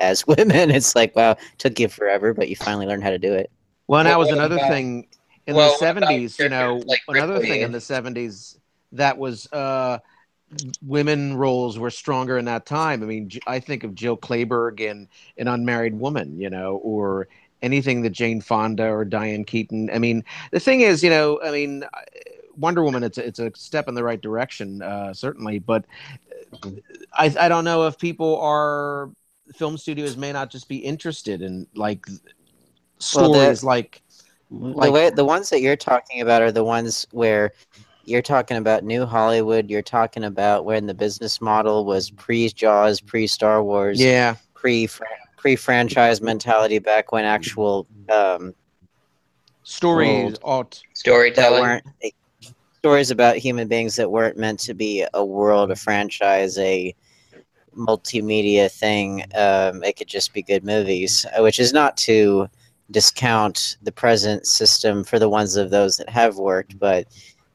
as 0.00 0.26
women. 0.38 0.70
It's 0.70 0.96
like, 0.96 1.14
wow, 1.14 1.36
took 1.58 1.78
you 1.78 1.88
forever, 1.88 2.32
but 2.32 2.48
you 2.48 2.56
finally 2.56 2.86
learned 2.86 3.02
how 3.02 3.10
to 3.10 3.18
do 3.18 3.34
it. 3.34 3.50
Well, 3.86 4.00
and 4.00 4.08
that 4.08 4.18
was 4.18 4.30
another 4.30 4.54
about- 4.56 4.70
thing 4.70 5.08
in 5.46 5.56
well, 5.56 5.72
the 5.72 5.76
seventies. 5.76 6.38
You 6.38 6.48
know, 6.48 6.82
like 6.86 7.02
another 7.08 7.34
Ripley? 7.34 7.48
thing 7.50 7.60
in 7.60 7.72
the 7.72 7.80
seventies 7.80 8.58
that 8.92 9.18
was 9.18 9.46
uh, 9.52 9.98
women 10.80 11.36
roles 11.36 11.78
were 11.78 11.90
stronger 11.90 12.38
in 12.38 12.46
that 12.46 12.64
time. 12.64 13.02
I 13.02 13.06
mean, 13.06 13.30
I 13.46 13.60
think 13.60 13.84
of 13.84 13.94
Jill 13.94 14.16
Clayburgh 14.16 14.80
in 14.80 15.06
an 15.36 15.48
unmarried 15.48 15.98
woman, 15.98 16.38
you 16.40 16.48
know, 16.48 16.76
or 16.76 17.28
anything 17.62 18.02
that 18.02 18.10
Jane 18.10 18.40
Fonda 18.40 18.86
or 18.88 19.04
Diane 19.04 19.44
Keaton. 19.44 19.88
I 19.92 19.98
mean, 19.98 20.24
the 20.50 20.60
thing 20.60 20.80
is, 20.80 21.02
you 21.02 21.10
know, 21.10 21.40
I 21.42 21.50
mean, 21.50 21.84
Wonder 22.56 22.82
Woman. 22.82 23.02
It's 23.02 23.18
a, 23.18 23.26
it's 23.26 23.38
a 23.38 23.50
step 23.54 23.88
in 23.88 23.94
the 23.94 24.04
right 24.04 24.20
direction, 24.20 24.82
uh, 24.82 25.14
certainly, 25.14 25.58
but 25.58 25.84
I 27.14 27.34
I 27.38 27.48
don't 27.48 27.64
know 27.64 27.86
if 27.86 27.98
people 27.98 28.38
are 28.40 29.10
film 29.54 29.76
studios 29.78 30.16
may 30.16 30.32
not 30.32 30.50
just 30.50 30.68
be 30.68 30.76
interested 30.76 31.42
in 31.42 31.66
like 31.74 32.06
Well, 32.06 32.18
the- 32.18 33.00
stories 33.00 33.64
like 33.64 34.02
the 34.50 34.90
way 34.90 35.10
the 35.10 35.24
ones 35.24 35.48
that 35.50 35.60
you're 35.60 35.76
talking 35.76 36.20
about 36.20 36.42
are 36.42 36.52
the 36.52 36.64
ones 36.64 37.06
where 37.10 37.52
you're 38.04 38.22
talking 38.22 38.56
about 38.58 38.84
new 38.84 39.06
Hollywood. 39.06 39.70
You're 39.70 39.80
talking 39.80 40.24
about 40.24 40.64
when 40.64 40.86
the 40.86 40.94
business 40.94 41.40
model 41.40 41.84
was 41.84 42.10
pre 42.10 42.48
Jaws, 42.50 43.00
pre 43.00 43.26
Star 43.26 43.62
Wars, 43.62 44.00
yeah 44.00 44.36
pre 44.54 44.86
pre 44.86 45.06
franchise 45.56 46.20
mentality 46.20 46.78
back 46.78 47.12
when 47.12 47.24
actual 47.24 47.86
um, 48.10 48.54
stories 49.62 50.22
world 50.22 50.38
ought 50.42 50.70
that 50.72 50.82
Storytelling. 50.94 51.62
weren't 51.62 51.84
stories 52.78 53.12
about 53.12 53.36
human 53.36 53.68
beings 53.68 53.94
that 53.94 54.10
weren't 54.10 54.36
meant 54.36 54.58
to 54.58 54.74
be 54.74 55.06
a 55.14 55.24
world, 55.24 55.70
a 55.70 55.76
franchise, 55.76 56.58
a 56.58 56.92
multimedia 57.76 58.70
thing. 58.70 59.22
Um, 59.36 59.84
it 59.84 59.96
could 59.96 60.08
just 60.08 60.32
be 60.32 60.42
good 60.42 60.64
movies, 60.64 61.24
uh, 61.38 61.42
which 61.42 61.60
is 61.60 61.72
not 61.72 61.96
to 61.98 62.48
discount 62.90 63.76
the 63.82 63.92
present 63.92 64.46
system 64.46 65.04
for 65.04 65.18
the 65.18 65.28
ones 65.28 65.54
of 65.56 65.70
those 65.70 65.96
that 65.96 66.08
have 66.08 66.36
worked, 66.38 66.78
but 66.78 67.06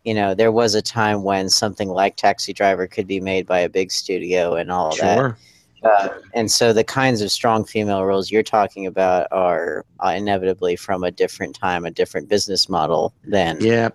you 0.06 0.14
know, 0.14 0.34
there 0.34 0.54
was 0.54 0.74
a 0.74 0.82
time 0.82 1.24
when 1.24 1.50
something 1.50 1.90
like 1.90 2.16
Taxi 2.16 2.54
Driver 2.54 2.88
could 2.88 3.06
be 3.06 3.20
made 3.20 3.46
by 3.46 3.60
a 3.60 3.70
big 3.70 3.92
studio 3.92 4.56
and 4.56 4.72
all 4.72 4.94
of 4.94 4.98
that. 5.00 5.36
Sure 5.80 5.92
Uh, 5.92 6.10
and 6.34 6.50
so 6.52 6.74
the 6.74 6.84
kinds 6.84 7.22
of 7.22 7.32
strong 7.32 7.64
female 7.66 8.04
roles 8.06 8.32
you're 8.32 8.44
talking 8.44 8.88
about 8.88 9.28
are 9.32 9.86
uh, 10.04 10.10
inevitably 10.10 10.76
from 10.76 11.04
a 11.04 11.12
different 11.12 11.56
time, 11.56 11.86
a 11.86 11.92
different 11.92 12.28
business 12.30 12.68
model 12.70 13.14
than 13.24 13.58
yeah 13.62 13.90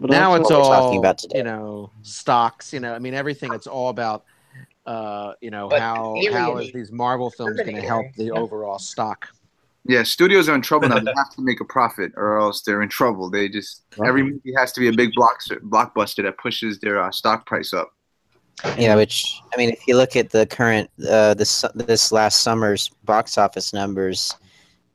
But 0.00 0.10
now 0.10 0.34
it's 0.34 0.50
all 0.50 0.68
talking 0.70 0.98
about 0.98 1.18
today. 1.18 1.38
you 1.38 1.44
know 1.44 1.90
stocks 2.02 2.72
you 2.72 2.80
know 2.80 2.94
i 2.94 2.98
mean 2.98 3.14
everything 3.14 3.52
it's 3.52 3.66
all 3.66 3.88
about 3.88 4.24
uh 4.86 5.32
you 5.40 5.50
know 5.50 5.68
But 5.68 5.80
how 5.80 6.14
Alien- 6.16 6.32
how 6.32 6.56
is 6.58 6.72
these 6.72 6.90
marvel 6.92 7.30
films 7.30 7.60
going 7.62 7.76
to 7.76 7.82
help 7.82 8.06
the 8.16 8.24
yeah. 8.24 8.30
overall 8.32 8.78
stock 8.78 9.28
Yeah, 9.84 10.02
studios 10.04 10.48
are 10.48 10.54
in 10.54 10.62
trouble 10.62 10.88
now. 10.88 10.98
They 10.98 11.12
have 11.16 11.30
to 11.36 11.42
make 11.42 11.60
a 11.60 11.64
profit, 11.64 12.12
or 12.16 12.38
else 12.38 12.62
they're 12.62 12.82
in 12.82 12.88
trouble. 12.88 13.30
They 13.30 13.48
just 13.48 13.82
every 14.04 14.22
movie 14.22 14.52
has 14.56 14.72
to 14.72 14.80
be 14.80 14.88
a 14.88 14.92
big 14.92 15.10
blockbuster, 15.12 15.58
blockbuster 15.60 16.22
that 16.24 16.38
pushes 16.38 16.78
their 16.80 17.02
uh, 17.02 17.10
stock 17.10 17.46
price 17.46 17.72
up. 17.72 17.90
Yeah, 18.78 18.94
which 18.96 19.40
I 19.52 19.56
mean, 19.56 19.70
if 19.70 19.86
you 19.88 19.96
look 19.96 20.14
at 20.14 20.30
the 20.30 20.46
current 20.46 20.88
uh, 21.08 21.34
this 21.34 21.64
this 21.74 22.12
last 22.12 22.42
summer's 22.42 22.90
box 23.04 23.36
office 23.36 23.72
numbers, 23.72 24.34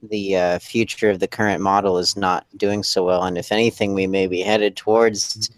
the 0.01 0.37
uh, 0.37 0.59
future 0.59 1.09
of 1.09 1.19
the 1.19 1.27
current 1.27 1.61
model 1.61 1.97
is 1.97 2.15
not 2.15 2.45
doing 2.55 2.83
so 2.83 3.03
well, 3.03 3.23
and 3.23 3.37
if 3.37 3.51
anything, 3.51 3.93
we 3.93 4.07
may 4.07 4.27
be 4.27 4.41
headed 4.41 4.75
towards 4.75 5.49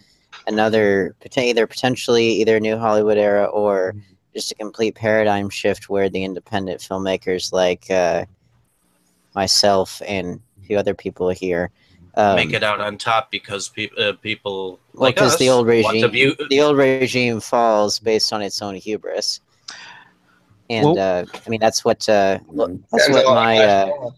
another 0.47 1.15
either 1.37 1.67
potentially 1.67 2.25
either 2.25 2.57
a 2.57 2.59
new 2.59 2.77
Hollywood 2.77 3.17
era 3.17 3.45
or 3.45 3.95
just 4.33 4.51
a 4.51 4.55
complete 4.55 4.95
paradigm 4.95 5.49
shift 5.49 5.89
where 5.89 6.09
the 6.09 6.23
independent 6.23 6.81
filmmakers 6.81 7.51
like 7.51 7.89
uh, 7.91 8.25
myself 9.35 10.01
and 10.07 10.39
a 10.61 10.65
few 10.65 10.77
other 10.77 10.93
people 10.93 11.29
here 11.29 11.71
um, 12.15 12.35
Make 12.35 12.53
it 12.53 12.63
out 12.63 12.81
on 12.81 12.97
top 12.97 13.31
because 13.31 13.69
pe- 13.69 13.89
uh, 13.97 14.13
people 14.13 14.79
well, 14.93 15.07
like 15.07 15.15
because 15.15 15.33
us 15.33 15.39
the 15.39 15.49
old 15.49 15.67
want 15.67 15.99
to 15.99 16.07
regime, 16.07 16.11
view- 16.11 16.35
the 16.49 16.61
old 16.61 16.77
regime 16.77 17.39
falls 17.39 17.99
based 17.99 18.33
on 18.33 18.41
its 18.41 18.61
own 18.61 18.75
hubris, 18.75 19.41
and 20.69 20.95
Well- 20.95 20.99
uh, 20.99 21.25
I 21.45 21.49
mean 21.49 21.59
that's 21.59 21.85
what 21.85 22.07
uh, 22.09 22.39
that's 22.91 23.09
what 23.09 23.25
my 23.25 23.57
uh, 23.59 24.09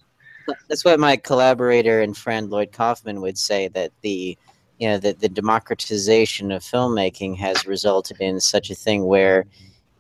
that's 0.68 0.84
what 0.86 1.00
my 1.00 1.16
collaborator 1.16 2.02
and 2.02 2.16
friend 2.16 2.50
Lloyd 2.50 2.72
Kaufman 2.72 3.22
would 3.22 3.38
say 3.38 3.68
that 3.70 3.92
the 4.02 4.38
you 4.80 4.88
know 4.88 4.98
that 4.98 5.20
the 5.20 5.30
democratization 5.30 6.52
of 6.52 6.64
filmmaking 6.64 7.38
has 7.38 7.68
resulted 7.68 8.20
in 8.20 8.40
such 8.40 8.72
a 8.72 8.76
thing 8.76 9.06
where 9.06 9.46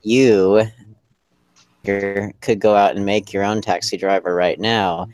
you 0.02 0.64
here 1.84 2.34
could 2.42 2.60
go 2.60 2.76
out 2.76 2.96
and 2.96 3.06
make 3.06 3.34
your 3.34 3.44
own 3.44 3.62
taxi 3.62 3.98
driver 3.98 4.34
right 4.34 4.60
now 4.60 5.08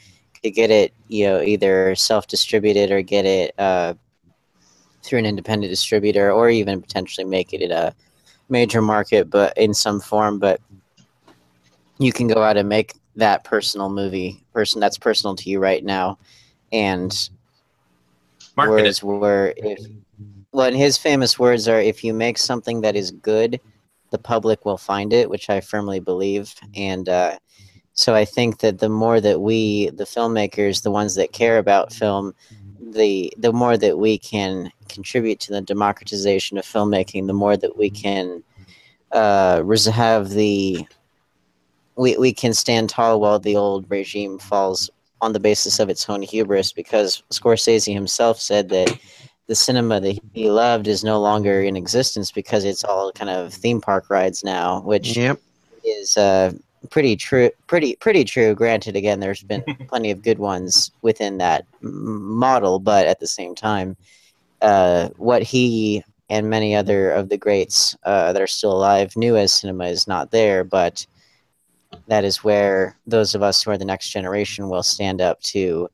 could 0.48 0.56
get 0.56 0.72
it 0.72 0.94
you 1.08 1.26
know 1.26 1.42
either 1.42 1.96
self-distributed 1.96 2.92
or 2.92 3.02
get 3.02 3.26
it 3.26 3.54
uh, 3.60 3.94
through 5.04 5.20
an 5.20 5.26
independent 5.26 5.70
distributor 5.70 6.32
or 6.32 6.50
even 6.50 6.82
potentially 6.82 7.26
make 7.26 7.54
it 7.54 7.72
a 7.72 7.94
major 8.50 8.82
market 8.82 9.30
but 9.30 9.58
in 9.58 9.74
some 9.74 10.00
form 10.00 10.40
but 10.40 10.62
you 12.00 12.12
can 12.12 12.28
go 12.28 12.42
out 12.42 12.58
and 12.58 12.70
make 12.70 12.94
that 13.16 13.44
personal 13.44 13.90
movie 13.90 14.44
person 14.54 14.80
that's 14.80 14.98
personal 14.98 15.36
to 15.36 15.50
you 15.50 15.60
right 15.60 15.84
now. 15.84 16.18
And 16.72 17.12
Market 18.56 18.72
whereas 18.72 19.04
where 19.04 19.54
if 19.58 19.80
well 20.52 20.68
and 20.68 20.76
his 20.76 20.98
famous 20.98 21.38
words 21.38 21.68
are 21.68 21.80
if 21.80 22.04
you 22.04 22.14
make 22.14 22.38
something 22.38 22.82
that 22.82 22.96
is 22.96 23.12
good 23.12 23.60
the 24.10 24.18
public 24.18 24.66
will 24.66 24.78
find 24.78 25.14
it 25.14 25.30
which 25.30 25.50
i 25.50 25.60
firmly 25.60 26.00
believe. 26.00 26.54
And 26.76 27.08
uh, 27.10 27.38
so 27.98 28.16
i 28.16 28.24
think 28.24 28.60
that 28.60 28.80
the 28.80 28.90
more 28.90 29.20
that 29.20 29.42
we 29.42 29.90
the 29.90 30.06
filmmakers 30.06 30.84
the 30.84 30.92
ones 30.92 31.16
that 31.16 31.34
care 31.34 31.58
about 31.58 31.92
film 31.92 32.34
the 32.80 33.34
the 33.38 33.52
more 33.52 33.78
that 33.78 33.98
we 33.98 34.18
can 34.18 34.72
contribute 34.88 35.40
to 35.40 35.52
the 35.52 35.62
democratization 35.62 36.58
of 36.58 36.64
filmmaking 36.66 37.28
the 37.28 37.34
more 37.34 37.58
that 37.58 37.78
we 37.78 37.90
can 37.90 38.42
uh, 39.12 39.64
have 39.92 40.30
the 40.30 40.86
we, 41.96 42.16
we 42.18 42.32
can 42.32 42.54
stand 42.54 42.90
tall 42.90 43.20
while 43.20 43.40
the 43.40 43.56
old 43.56 43.90
regime 43.90 44.38
falls 44.38 44.90
on 45.22 45.34
the 45.34 45.40
basis 45.40 45.80
of 45.80 45.90
its 45.90 46.08
own 46.10 46.22
hubris 46.22 46.72
because 46.72 47.24
Scorsese 47.32 47.92
himself 47.92 48.40
said 48.40 48.70
that 48.70 48.96
the 49.48 49.56
cinema 49.56 50.00
that 50.00 50.20
he 50.34 50.52
loved 50.52 50.88
is 50.88 51.04
no 51.04 51.20
longer 51.20 51.62
in 51.62 51.76
existence 51.76 52.32
because 52.32 52.66
it's 52.66 52.84
all 52.84 53.12
kind 53.14 53.32
of 53.32 53.54
theme 53.54 53.82
park 53.82 54.10
rides 54.10 54.44
now, 54.44 54.82
which 54.82 55.18
yep. 55.18 55.40
is 55.84 56.18
uh, 56.18 56.52
pretty 56.90 57.16
true. 57.16 57.50
Pretty 57.68 57.96
pretty 57.96 58.24
true. 58.24 58.54
Granted, 58.56 58.96
again, 58.96 59.20
there's 59.20 59.44
been 59.44 59.64
plenty 59.88 60.12
of 60.12 60.24
good 60.24 60.40
ones 60.40 60.92
within 61.02 61.38
that 61.38 61.66
model, 61.82 62.80
but 62.80 63.08
at 63.08 63.20
the 63.20 63.28
same 63.28 63.56
time, 63.56 63.96
uh, 64.62 65.10
what 65.18 65.44
he 65.44 66.04
and 66.30 66.50
many 66.50 66.76
other 66.76 67.12
of 67.12 67.30
the 67.30 67.38
greats 67.38 67.96
uh, 68.04 68.34
that 68.34 68.42
are 68.42 68.48
still 68.48 68.74
alive 68.74 69.16
knew 69.16 69.38
as 69.38 69.54
cinema 69.54 69.86
is 69.86 70.08
not 70.08 70.32
there, 70.32 70.64
but 70.64 71.06
that 72.08 72.26
is 72.26 72.44
where 72.44 72.98
those 73.08 73.34
of 73.34 73.42
us 73.42 73.64
who 73.64 73.72
are 73.72 73.78
the 73.78 73.86
next 73.86 74.10
generation 74.10 74.70
will 74.70 74.84
stand 74.84 75.22
up 75.22 75.42
to 75.42 75.90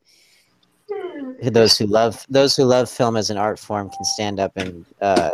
those 1.41 1.77
who 1.77 1.85
love 1.85 2.25
those 2.29 2.55
who 2.55 2.63
love 2.63 2.89
film 2.89 3.15
as 3.15 3.29
an 3.29 3.37
art 3.37 3.59
form 3.59 3.89
can 3.89 4.03
stand 4.05 4.39
up 4.39 4.51
and 4.55 4.85
uh, 5.01 5.31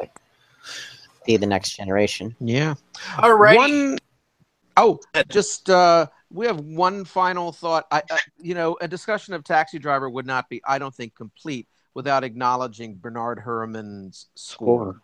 be 1.25 1.37
the 1.37 1.45
next 1.45 1.75
generation. 1.75 2.35
yeah 2.39 2.75
All 3.21 3.33
right. 3.33 3.55
One, 3.57 3.97
oh, 4.77 4.99
just 5.29 5.69
uh, 5.69 6.07
we 6.31 6.45
have 6.45 6.59
one 6.59 7.05
final 7.05 7.51
thought. 7.51 7.87
I, 7.91 8.03
uh, 8.09 8.17
you 8.39 8.55
know, 8.55 8.77
a 8.81 8.87
discussion 8.87 9.33
of 9.33 9.43
Taxi 9.43 9.79
Driver 9.79 10.09
would 10.09 10.25
not 10.25 10.49
be, 10.49 10.61
I 10.65 10.79
don't 10.79 10.93
think, 10.93 11.15
complete 11.15 11.67
without 11.93 12.23
acknowledging 12.23 12.95
Bernard 12.95 13.39
Herrmann's 13.39 14.27
score. 14.35 15.01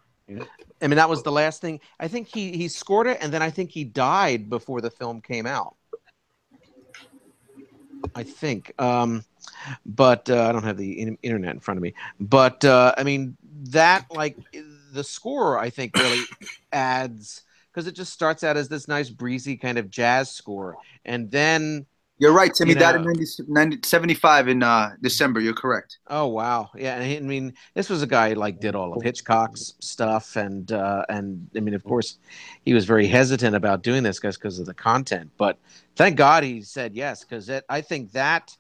I 0.82 0.88
mean, 0.88 0.98
that 0.98 1.10
was 1.10 1.24
the 1.24 1.32
last 1.32 1.62
thing. 1.62 1.80
I 2.00 2.08
think 2.08 2.28
he 2.28 2.58
he 2.58 2.68
scored 2.68 3.08
it, 3.08 3.20
and 3.22 3.32
then 3.32 3.42
I 3.42 3.50
think 3.50 3.72
he 3.72 3.84
died 3.84 4.50
before 4.50 4.82
the 4.82 4.90
film 4.90 5.22
came 5.22 5.46
out. 5.46 5.76
I 8.14 8.24
think, 8.24 8.74
um, 8.80 9.24
but 9.86 10.30
uh, 10.30 10.48
I 10.48 10.52
don't 10.52 10.64
have 10.64 10.78
the 10.78 11.00
in- 11.00 11.18
internet 11.22 11.54
in 11.54 11.60
front 11.60 11.78
of 11.78 11.84
me. 11.84 11.94
But 12.20 12.64
uh, 12.66 12.94
I 12.98 13.04
mean, 13.04 13.38
that 13.70 14.06
like 14.12 14.38
the 14.94 15.04
score, 15.04 15.58
I 15.58 15.70
think, 15.70 15.96
really 15.98 16.24
adds 16.72 17.44
because 17.76 17.88
it 17.88 17.92
just 17.92 18.14
starts 18.14 18.44
out 18.44 18.56
as 18.56 18.70
this 18.70 18.88
nice 18.88 19.10
breezy 19.10 19.58
kind 19.58 19.78
of 19.78 19.90
jazz 19.90 20.32
score, 20.32 20.78
and 21.04 21.30
then 21.30 21.86
You're 22.18 22.32
right, 22.32 22.50
Tim. 22.54 22.68
He 22.68 22.74
You 22.74 22.80
died 22.80 22.96
in 22.96 23.04
90, 23.04 23.26
90 23.50 23.80
75 23.84 24.48
in 24.48 24.64
uh, 24.64 24.92
December. 25.02 25.42
You're 25.42 25.54
correct. 25.54 26.00
Oh 26.08 26.28
wow, 26.28 26.70
yeah. 26.78 26.96
And 26.96 27.04
I 27.04 27.20
mean, 27.20 27.54
this 27.74 27.90
was 27.90 28.02
a 28.02 28.08
guy 28.08 28.30
who, 28.30 28.36
like 28.36 28.62
did 28.62 28.76
all 28.76 28.94
of 28.94 29.04
Hitchcock's 29.04 29.74
stuff, 29.82 30.38
and 30.38 30.72
uh, 30.72 31.04
and 31.10 31.50
I 31.58 31.60
mean, 31.60 31.74
of 31.74 31.84
course, 31.84 32.18
he 32.64 32.74
was 32.74 32.86
very 32.86 33.08
hesitant 33.08 33.58
about 33.58 33.84
doing 33.84 34.04
this 34.04 34.20
because 34.20 34.38
because 34.38 34.58
of 34.58 34.66
the 34.66 34.74
content. 34.74 35.32
But 35.38 35.58
thank 35.98 36.16
God 36.16 36.44
he 36.44 36.62
said 36.62 36.96
yes, 36.96 37.26
because 37.26 37.52
I 37.68 37.82
think 37.82 38.14
that 38.14 38.56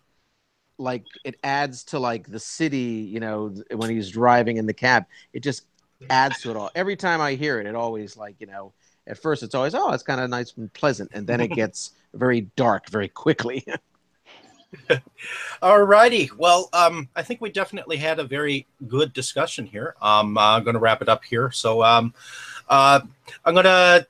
like 0.77 1.05
it 1.23 1.35
adds 1.41 1.85
to 1.85 1.99
like 1.99 2.27
the 2.27 2.39
city. 2.39 3.07
You 3.09 3.21
know, 3.21 3.55
when 3.73 3.89
he's 3.89 4.09
driving 4.09 4.57
in 4.57 4.65
the 4.65 4.73
cab, 4.73 5.05
it 5.31 5.39
just 5.39 5.65
adds 6.09 6.41
to 6.41 6.51
it 6.51 6.57
all. 6.57 6.69
Every 6.75 6.97
time 6.97 7.21
I 7.21 7.35
hear 7.35 7.61
it, 7.61 7.65
it 7.65 7.75
always 7.75 8.17
like 8.17 8.35
you 8.39 8.47
know. 8.47 8.73
At 9.07 9.17
first, 9.17 9.43
it's 9.43 9.55
always 9.55 9.75
oh, 9.75 9.91
it's 9.91 10.03
kind 10.03 10.21
of 10.21 10.29
nice 10.29 10.53
and 10.57 10.71
pleasant, 10.73 11.11
and 11.13 11.27
then 11.27 11.41
it 11.41 11.47
gets 11.55 11.91
very 12.13 12.41
dark 12.55 12.89
very 12.89 13.07
quickly. 13.07 13.65
All 15.61 15.81
righty. 15.83 16.29
Well, 16.37 16.69
um, 16.73 17.09
I 17.15 17.23
think 17.23 17.41
we 17.41 17.49
definitely 17.49 17.97
had 17.97 18.19
a 18.19 18.23
very 18.23 18.67
good 18.87 19.13
discussion 19.13 19.65
here. 19.65 19.95
Um, 20.01 20.37
I'm 20.37 20.63
going 20.63 20.73
to 20.73 20.79
wrap 20.79 21.01
it 21.01 21.09
up 21.09 21.23
here. 21.23 21.51
So 21.51 21.83
um, 21.83 22.13
uh, 22.67 22.99
I'm 23.45 23.53
going 23.53 23.65
to 23.65 24.07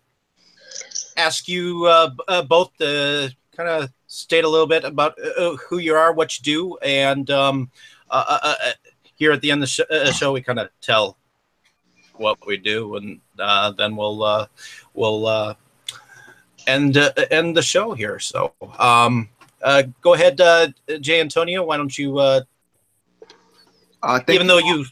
ask 1.17 1.47
you 1.47 1.85
uh, 1.85 2.11
uh, 2.27 2.41
both 2.43 2.75
to 2.77 3.33
kind 3.55 3.69
of 3.69 3.89
state 4.07 4.43
a 4.43 4.49
little 4.49 4.67
bit 4.67 4.83
about 4.83 5.15
uh, 5.37 5.55
who 5.55 5.77
you 5.77 5.93
are, 5.93 6.13
what 6.13 6.37
you 6.37 6.43
do, 6.43 6.77
and 6.77 7.29
um, 7.29 7.69
uh, 8.09 8.23
uh, 8.27 8.55
uh, 8.63 8.71
here 9.15 9.31
at 9.31 9.41
the 9.41 9.51
end 9.51 9.63
of 9.63 9.69
the 9.69 9.71
sh- 9.71 9.91
uh, 9.91 10.11
show, 10.11 10.33
we 10.33 10.41
kind 10.41 10.59
of 10.59 10.69
tell 10.81 11.17
what 12.17 12.37
we 12.45 12.57
do, 12.57 12.95
and 12.95 13.19
uh, 13.39 13.71
then 13.71 13.95
we'll 13.95 14.23
uh, 14.23 14.47
we'll 14.93 15.25
uh, 15.27 15.53
end 16.67 16.97
uh, 16.97 17.11
end 17.31 17.55
the 17.55 17.61
show 17.61 17.93
here. 17.93 18.19
So, 18.19 18.53
um, 18.79 19.29
uh, 19.61 19.83
go 20.01 20.13
ahead, 20.13 20.39
uh, 20.41 20.67
Jay 21.01 21.19
Antonio. 21.21 21.63
Why 21.63 21.77
don't 21.77 21.97
you? 21.97 22.17
Uh, 22.19 22.41
Uh, 24.03 24.19
thank 24.19 24.35
even 24.35 24.47
though 24.47 24.59
you, 24.59 24.85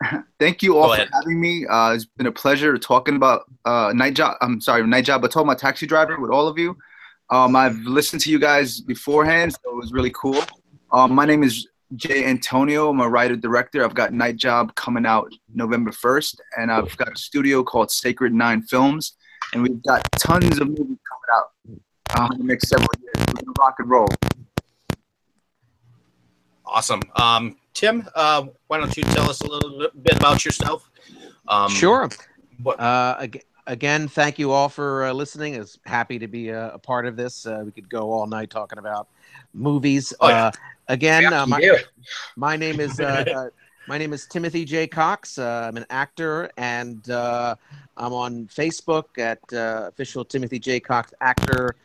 Thank 0.38 0.62
you 0.62 0.76
all 0.76 0.88
for 0.88 0.94
ahead. 0.94 1.08
having 1.12 1.40
me. 1.40 1.66
Uh, 1.66 1.92
it's 1.94 2.04
been 2.04 2.26
a 2.26 2.32
pleasure 2.32 2.76
talking 2.78 3.16
about 3.16 3.44
uh, 3.64 3.92
night 3.94 4.14
job. 4.14 4.36
I'm 4.40 4.60
sorry, 4.60 4.86
night 4.86 5.04
job. 5.06 5.22
but 5.22 5.30
told 5.30 5.46
my 5.46 5.54
taxi 5.54 5.86
driver 5.86 6.20
with 6.20 6.30
all 6.30 6.46
of 6.46 6.58
you. 6.58 6.76
Um, 7.30 7.56
I've 7.56 7.76
listened 7.80 8.22
to 8.22 8.30
you 8.30 8.38
guys 8.38 8.80
beforehand, 8.80 9.52
so 9.52 9.70
it 9.70 9.76
was 9.76 9.92
really 9.92 10.12
cool. 10.14 10.40
Um, 10.92 11.12
my 11.12 11.24
name 11.26 11.42
is 11.42 11.66
Jay 11.96 12.24
Antonio. 12.26 12.90
I'm 12.90 13.00
a 13.00 13.08
writer 13.08 13.36
director. 13.36 13.84
I've 13.84 13.94
got 13.94 14.12
Night 14.12 14.36
Job 14.36 14.74
coming 14.74 15.06
out 15.06 15.32
November 15.54 15.90
1st, 15.90 16.40
and 16.58 16.70
I've 16.70 16.94
got 16.96 17.12
a 17.12 17.16
studio 17.16 17.62
called 17.62 17.90
Sacred 17.90 18.34
Nine 18.34 18.62
Films, 18.62 19.14
and 19.54 19.62
we've 19.62 19.82
got 19.82 20.06
tons 20.12 20.58
of 20.60 20.68
movies 20.68 20.98
coming 21.08 21.32
out 21.34 21.50
uh, 22.20 22.28
in 22.34 22.38
the 22.38 22.44
next 22.44 22.68
several 22.68 22.88
years. 23.02 23.14
We're 23.28 23.34
gonna 23.42 23.52
rock 23.58 23.74
and 23.78 23.88
roll. 23.90 24.08
awesome. 26.66 27.00
Um, 27.16 27.56
Tim, 27.74 28.06
uh, 28.14 28.44
why 28.66 28.78
don't 28.78 28.94
you 28.96 29.02
tell 29.04 29.30
us 29.30 29.40
a 29.40 29.46
little 29.46 29.78
bit- 29.78 30.02
bit 30.02 30.16
about 30.16 30.44
yourself? 30.44 30.90
Um, 31.46 31.70
sure. 31.70 32.08
What, 32.62 32.78
Uh, 32.80 33.16
ag- 33.20 33.44
again, 33.66 34.08
thank 34.08 34.38
you 34.38 34.50
all 34.50 34.68
for 34.68 35.04
uh, 35.06 35.12
listening. 35.12 35.54
It's 35.54 35.78
happy 35.86 36.18
to 36.18 36.26
be 36.28 36.50
a, 36.50 36.72
a 36.74 36.78
part 36.78 37.06
of 37.06 37.16
this. 37.16 37.46
Uh, 37.46 37.62
we 37.64 37.72
could 37.72 37.88
go 37.88 38.10
all 38.10 38.26
night 38.26 38.50
talking 38.50 38.78
about 38.78 39.08
movies. 39.54 40.12
Oh, 40.20 40.28
yeah. 40.28 40.46
uh, 40.46 40.50
again, 40.88 41.22
Yeah, 41.24 41.42
uh, 41.42 41.46
my, 41.46 41.78
my 42.36 42.56
name 42.56 42.80
is 42.80 43.00
uh, 43.00 43.24
uh, 43.36 43.48
my 43.88 43.96
name 43.96 44.12
is 44.12 44.26
Timothy 44.26 44.64
J. 44.64 44.86
Cox. 44.86 45.38
Uh, 45.38 45.66
I'm 45.68 45.76
an 45.76 45.86
actor, 45.90 46.50
and 46.58 47.08
uh, 47.10 47.54
I'm 47.96 48.12
on 48.12 48.46
Facebook 48.46 49.18
at 49.18 49.40
uh, 49.52 49.88
official 49.88 50.24
Timothy 50.24 50.58
J. 50.58 50.80
Cox 50.80 51.12
actor. 51.20 51.76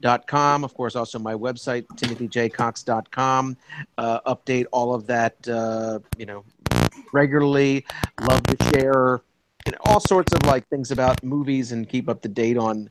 Dot 0.00 0.26
com. 0.26 0.64
Of 0.64 0.74
course, 0.74 0.96
also 0.96 1.20
my 1.20 1.34
website, 1.34 1.86
timothyjcox.com. 1.86 3.56
Uh, 3.98 4.20
update 4.34 4.66
all 4.72 4.94
of 4.94 5.06
that, 5.06 5.36
uh, 5.48 6.00
you 6.18 6.26
know, 6.26 6.44
regularly. 7.12 7.84
Love 8.28 8.42
to 8.44 8.56
share 8.70 9.20
know, 9.70 9.78
all 9.84 10.00
sorts 10.00 10.32
of 10.32 10.44
like 10.46 10.66
things 10.68 10.90
about 10.90 11.22
movies 11.22 11.70
and 11.70 11.88
keep 11.88 12.08
up 12.08 12.20
to 12.22 12.28
date 12.28 12.56
on 12.56 12.90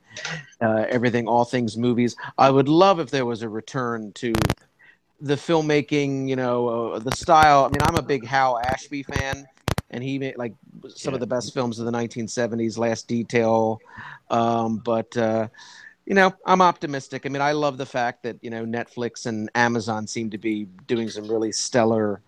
uh, 0.61 0.85
everything, 0.87 1.27
all 1.27 1.43
things 1.43 1.77
movies. 1.77 2.15
I 2.37 2.49
would 2.49 2.69
love 2.69 2.99
if 2.99 3.09
there 3.09 3.25
was 3.25 3.41
a 3.41 3.49
return 3.49 4.13
to 4.13 4.33
the 5.19 5.35
filmmaking, 5.35 6.29
you 6.29 6.35
know, 6.35 6.93
uh, 6.93 6.99
the 6.99 7.15
style. 7.15 7.65
I 7.65 7.67
mean, 7.67 7.81
I'm 7.81 7.97
a 7.97 8.01
big 8.01 8.25
Hal 8.25 8.57
Ashby 8.57 9.03
fan, 9.03 9.45
and 9.89 10.03
he 10.03 10.17
made 10.17 10.37
like 10.37 10.53
some 10.87 11.13
of 11.13 11.19
the 11.19 11.27
best 11.27 11.53
films 11.53 11.79
of 11.79 11.85
the 11.85 11.91
1970s, 11.91 12.77
Last 12.77 13.07
Detail. 13.07 13.79
Um, 14.29 14.77
but 14.77 15.15
uh, 15.17 15.47
you 16.05 16.15
know, 16.15 16.33
I'm 16.45 16.61
optimistic. 16.61 17.25
I 17.25 17.29
mean, 17.29 17.41
I 17.41 17.51
love 17.51 17.77
the 17.77 17.85
fact 17.85 18.23
that 18.23 18.37
you 18.41 18.49
know 18.49 18.65
Netflix 18.65 19.25
and 19.25 19.49
Amazon 19.55 20.07
seem 20.07 20.29
to 20.31 20.37
be 20.37 20.65
doing 20.87 21.09
some 21.09 21.27
really 21.27 21.51
stellar 21.51 22.21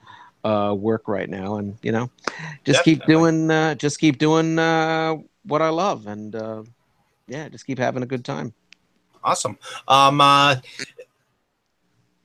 uh, 0.43 0.75
work 0.77 1.07
right 1.07 1.29
now, 1.29 1.57
and 1.57 1.77
you 1.81 1.91
know, 1.91 2.09
just 2.63 2.83
keep 2.83 3.05
doing, 3.05 3.49
uh, 3.49 3.75
just 3.75 3.99
keep 3.99 4.17
doing 4.17 4.59
uh, 4.59 5.15
what 5.43 5.61
I 5.61 5.69
love, 5.69 6.07
and 6.07 6.35
uh, 6.35 6.63
yeah, 7.27 7.49
just 7.49 7.65
keep 7.65 7.79
having 7.79 8.03
a 8.03 8.05
good 8.07 8.25
time. 8.25 8.53
Awesome. 9.23 9.57
Um, 9.87 10.19
uh, 10.19 10.55
why 10.55 10.61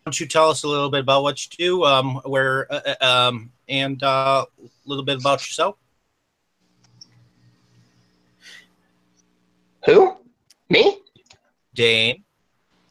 don't 0.04 0.18
you 0.18 0.26
tell 0.26 0.50
us 0.50 0.64
a 0.64 0.68
little 0.68 0.90
bit 0.90 1.00
about 1.00 1.22
what 1.22 1.44
you 1.44 1.50
do, 1.56 1.84
um, 1.84 2.16
where, 2.24 2.70
uh, 2.72 2.94
uh, 3.00 3.28
um, 3.28 3.52
and 3.68 4.02
uh, 4.02 4.44
a 4.60 4.68
little 4.84 5.04
bit 5.04 5.20
about 5.20 5.40
yourself? 5.40 5.76
Who? 9.84 10.16
Me? 10.68 10.98
Dane. 11.74 12.24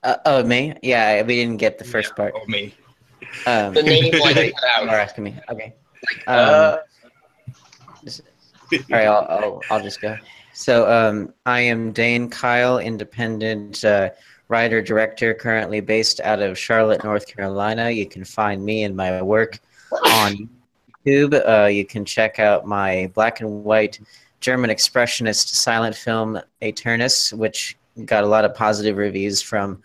Uh, 0.03 0.17
oh, 0.25 0.43
me? 0.43 0.73
Yeah, 0.81 1.21
we 1.23 1.35
didn't 1.35 1.57
get 1.57 1.77
the 1.77 1.83
first 1.83 2.15
part. 2.15 2.33
Oh, 2.35 2.45
me. 2.47 2.73
Um, 3.45 3.73
The 3.73 3.83
name 3.83 4.11
was 4.19 4.33
cut 4.33 4.53
out. 4.75 4.83
You're 4.83 4.93
asking 4.93 5.23
me. 5.25 5.39
Okay. 5.49 5.75
Um, 6.27 6.37
Uh, 6.37 6.77
all 8.73 8.81
right, 8.89 9.07
I'll, 9.07 9.27
I'll, 9.29 9.61
I'll 9.69 9.81
just 9.83 10.01
go. 10.01 10.17
So 10.53 10.89
um, 10.91 11.33
I 11.45 11.61
am 11.61 11.91
Dane 11.91 12.29
Keil, 12.29 12.83
independent 12.83 13.85
uh, 13.85 14.09
writer 14.47 14.81
director, 14.81 15.33
currently 15.33 15.81
based 15.81 16.19
out 16.21 16.41
of 16.41 16.57
Charlotte, 16.57 17.03
North 17.03 17.27
Carolina. 17.27 17.89
You 17.89 18.07
can 18.07 18.23
find 18.23 18.63
me 18.63 18.83
and 18.83 18.95
my 18.95 19.21
work 19.21 19.59
on 19.91 20.49
YouTube. 21.05 21.47
Uh, 21.47 21.67
you 21.67 21.85
can 21.85 22.05
check 22.05 22.39
out 22.39 22.65
my 22.65 23.11
black 23.13 23.39
and 23.41 23.63
white 23.63 23.99
German 24.39 24.69
expressionist 24.69 25.47
silent 25.47 25.95
film 25.95 26.39
Eternus, 26.61 27.33
which 27.33 27.77
got 28.05 28.23
a 28.23 28.27
lot 28.27 28.45
of 28.45 28.53
positive 28.53 28.97
reviews 28.97 29.41
from 29.41 29.81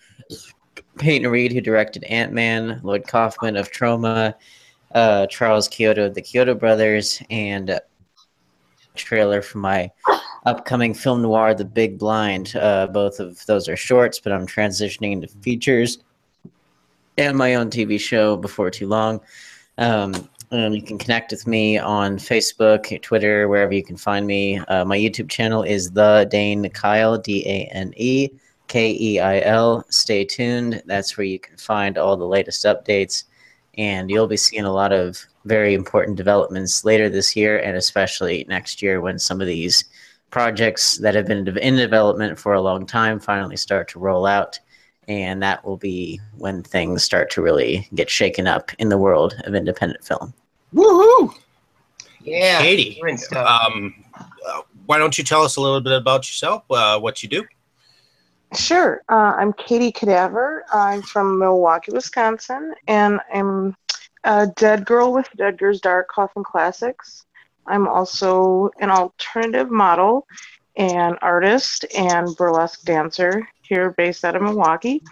Peyton 0.98 1.30
Reed, 1.30 1.52
who 1.52 1.60
directed 1.60 2.04
Ant 2.04 2.32
Man, 2.32 2.80
Lloyd 2.82 3.06
Kaufman 3.06 3.56
of 3.56 3.70
Troma, 3.70 4.34
uh, 4.94 5.26
Charles 5.26 5.68
Chiodo 5.68 6.06
of 6.06 6.14
the 6.14 6.22
Chiodo 6.22 6.58
Brothers, 6.58 7.22
and 7.30 7.80
trailer 8.94 9.40
for 9.42 9.58
my 9.58 9.90
upcoming 10.44 10.92
film 10.94 11.22
noir, 11.22 11.54
The 11.54 11.64
Big 11.64 11.98
Blind. 11.98 12.54
Uh, 12.56 12.86
both 12.88 13.20
of 13.20 13.44
those 13.46 13.68
are 13.68 13.76
shorts, 13.76 14.20
but 14.20 14.32
I'm 14.32 14.46
transitioning 14.46 15.12
into 15.12 15.28
features 15.28 15.98
and 17.18 17.36
my 17.36 17.54
own 17.54 17.70
TV 17.70 17.98
show 18.00 18.36
before 18.36 18.70
too 18.70 18.86
long. 18.86 19.20
Um, 19.78 20.28
you 20.50 20.82
can 20.82 20.98
connect 20.98 21.30
with 21.30 21.46
me 21.46 21.78
on 21.78 22.18
Facebook, 22.18 23.00
Twitter, 23.00 23.48
wherever 23.48 23.72
you 23.72 23.82
can 23.82 23.96
find 23.96 24.26
me. 24.26 24.58
Uh, 24.58 24.84
my 24.84 24.98
YouTube 24.98 25.30
channel 25.30 25.62
is 25.62 25.90
The 25.90 26.28
Dane 26.30 26.64
Keil, 26.64 27.22
D 27.22 27.42
A 27.46 27.64
N 27.72 27.94
E 27.96 28.28
K 28.72 28.96
E 28.98 29.20
I 29.20 29.40
L. 29.42 29.84
Stay 29.90 30.24
tuned. 30.24 30.82
That's 30.86 31.18
where 31.18 31.26
you 31.26 31.38
can 31.38 31.58
find 31.58 31.98
all 31.98 32.16
the 32.16 32.24
latest 32.24 32.64
updates. 32.64 33.24
And 33.76 34.08
you'll 34.08 34.26
be 34.26 34.38
seeing 34.38 34.64
a 34.64 34.72
lot 34.72 34.94
of 34.94 35.22
very 35.44 35.74
important 35.74 36.16
developments 36.16 36.82
later 36.82 37.10
this 37.10 37.36
year 37.36 37.58
and 37.58 37.76
especially 37.76 38.46
next 38.48 38.80
year 38.80 39.02
when 39.02 39.18
some 39.18 39.42
of 39.42 39.46
these 39.46 39.84
projects 40.30 40.96
that 40.98 41.14
have 41.14 41.26
been 41.26 41.46
in 41.58 41.76
development 41.76 42.38
for 42.38 42.54
a 42.54 42.62
long 42.62 42.86
time 42.86 43.20
finally 43.20 43.58
start 43.58 43.88
to 43.88 43.98
roll 43.98 44.24
out. 44.24 44.58
And 45.06 45.42
that 45.42 45.62
will 45.66 45.76
be 45.76 46.18
when 46.38 46.62
things 46.62 47.04
start 47.04 47.28
to 47.32 47.42
really 47.42 47.86
get 47.94 48.08
shaken 48.08 48.46
up 48.46 48.70
in 48.78 48.88
the 48.88 48.96
world 48.96 49.34
of 49.44 49.54
independent 49.54 50.02
film. 50.02 50.32
Woohoo! 50.72 51.34
Yeah. 52.22 52.62
Katie, 52.62 53.02
um, 53.36 54.02
uh, 54.14 54.62
why 54.86 54.96
don't 54.96 55.18
you 55.18 55.24
tell 55.24 55.42
us 55.42 55.56
a 55.56 55.60
little 55.60 55.82
bit 55.82 55.92
about 55.92 56.26
yourself, 56.26 56.64
uh, 56.70 56.98
what 56.98 57.22
you 57.22 57.28
do? 57.28 57.44
Sure. 58.54 59.02
Uh, 59.08 59.34
I'm 59.38 59.52
Katie 59.54 59.92
Cadaver. 59.92 60.64
I'm 60.72 61.00
from 61.02 61.38
Milwaukee, 61.38 61.92
Wisconsin, 61.92 62.74
and 62.86 63.18
I'm 63.32 63.74
a 64.24 64.46
dead 64.46 64.84
girl 64.84 65.12
with 65.12 65.28
Dead 65.36 65.58
Girls 65.58 65.80
Dark 65.80 66.08
Coffin 66.08 66.44
Classics. 66.44 67.24
I'm 67.66 67.88
also 67.88 68.70
an 68.80 68.90
alternative 68.90 69.70
model 69.70 70.26
and 70.76 71.16
artist 71.22 71.86
and 71.96 72.28
burlesque 72.36 72.82
dancer 72.82 73.48
here 73.62 73.92
based 73.96 74.24
out 74.24 74.36
of 74.36 74.42
Milwaukee. 74.42 75.02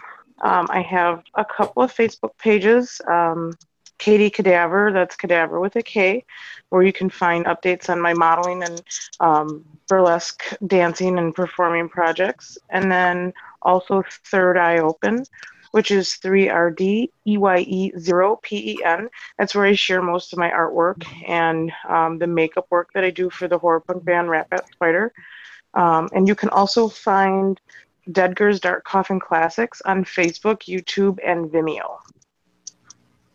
Um, 0.43 0.67
I 0.69 0.81
have 0.81 1.23
a 1.35 1.45
couple 1.45 1.81
of 1.81 1.93
Facebook 1.93 2.37
pages. 2.37 3.01
Um, 3.07 3.53
Katie 4.01 4.31
Cadaver, 4.31 4.91
that's 4.91 5.15
Cadaver 5.15 5.59
with 5.59 5.75
a 5.75 5.83
K, 5.83 6.25
where 6.69 6.81
you 6.81 6.91
can 6.91 7.07
find 7.07 7.45
updates 7.45 7.87
on 7.87 8.01
my 8.01 8.15
modeling 8.15 8.63
and 8.63 8.81
um, 9.19 9.63
burlesque 9.87 10.43
dancing 10.65 11.19
and 11.19 11.35
performing 11.35 11.87
projects. 11.87 12.57
And 12.71 12.91
then 12.91 13.31
also 13.61 14.03
Third 14.25 14.57
Eye 14.57 14.79
Open, 14.79 15.23
which 15.69 15.91
is 15.91 16.17
3RD 16.19 17.09
EYE 17.27 17.91
0 17.99 18.39
PEN. 18.41 19.07
That's 19.37 19.53
where 19.53 19.65
I 19.65 19.75
share 19.75 20.01
most 20.01 20.33
of 20.33 20.39
my 20.39 20.49
artwork 20.49 21.05
and 21.27 21.71
um, 21.87 22.17
the 22.17 22.25
makeup 22.25 22.65
work 22.71 22.89
that 22.95 23.03
I 23.03 23.11
do 23.11 23.29
for 23.29 23.47
the 23.47 23.59
horror 23.59 23.81
punk 23.81 24.03
band 24.03 24.31
Rat 24.31 24.49
Bat 24.49 24.65
Spider. 24.73 25.13
Um, 25.75 26.09
and 26.11 26.27
you 26.27 26.33
can 26.33 26.49
also 26.49 26.89
find 26.89 27.61
Dead 28.11 28.35
Girls 28.35 28.59
Dark 28.59 28.83
Coffin 28.83 29.19
Classics 29.19 29.79
on 29.85 30.05
Facebook, 30.05 30.63
YouTube, 30.67 31.19
and 31.23 31.51
Vimeo. 31.51 31.99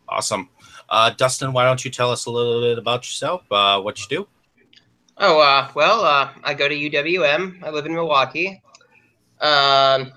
Awesome. 0.09 0.49
Uh, 0.89 1.09
Dustin, 1.11 1.53
why 1.53 1.65
don't 1.65 1.83
you 1.83 1.91
tell 1.91 2.11
us 2.11 2.25
a 2.25 2.31
little 2.31 2.61
bit 2.61 2.77
about 2.77 3.05
yourself, 3.05 3.43
uh, 3.51 3.79
what 3.81 3.99
you 3.99 4.05
do? 4.09 4.27
Oh, 5.17 5.39
uh, 5.39 5.69
well, 5.73 6.01
uh, 6.01 6.29
I 6.43 6.53
go 6.53 6.67
to 6.67 6.75
UWM. 6.75 7.63
I 7.63 7.71
live 7.71 7.85
in 7.85 7.93
Milwaukee. 7.93 8.61
Um, 9.41 10.13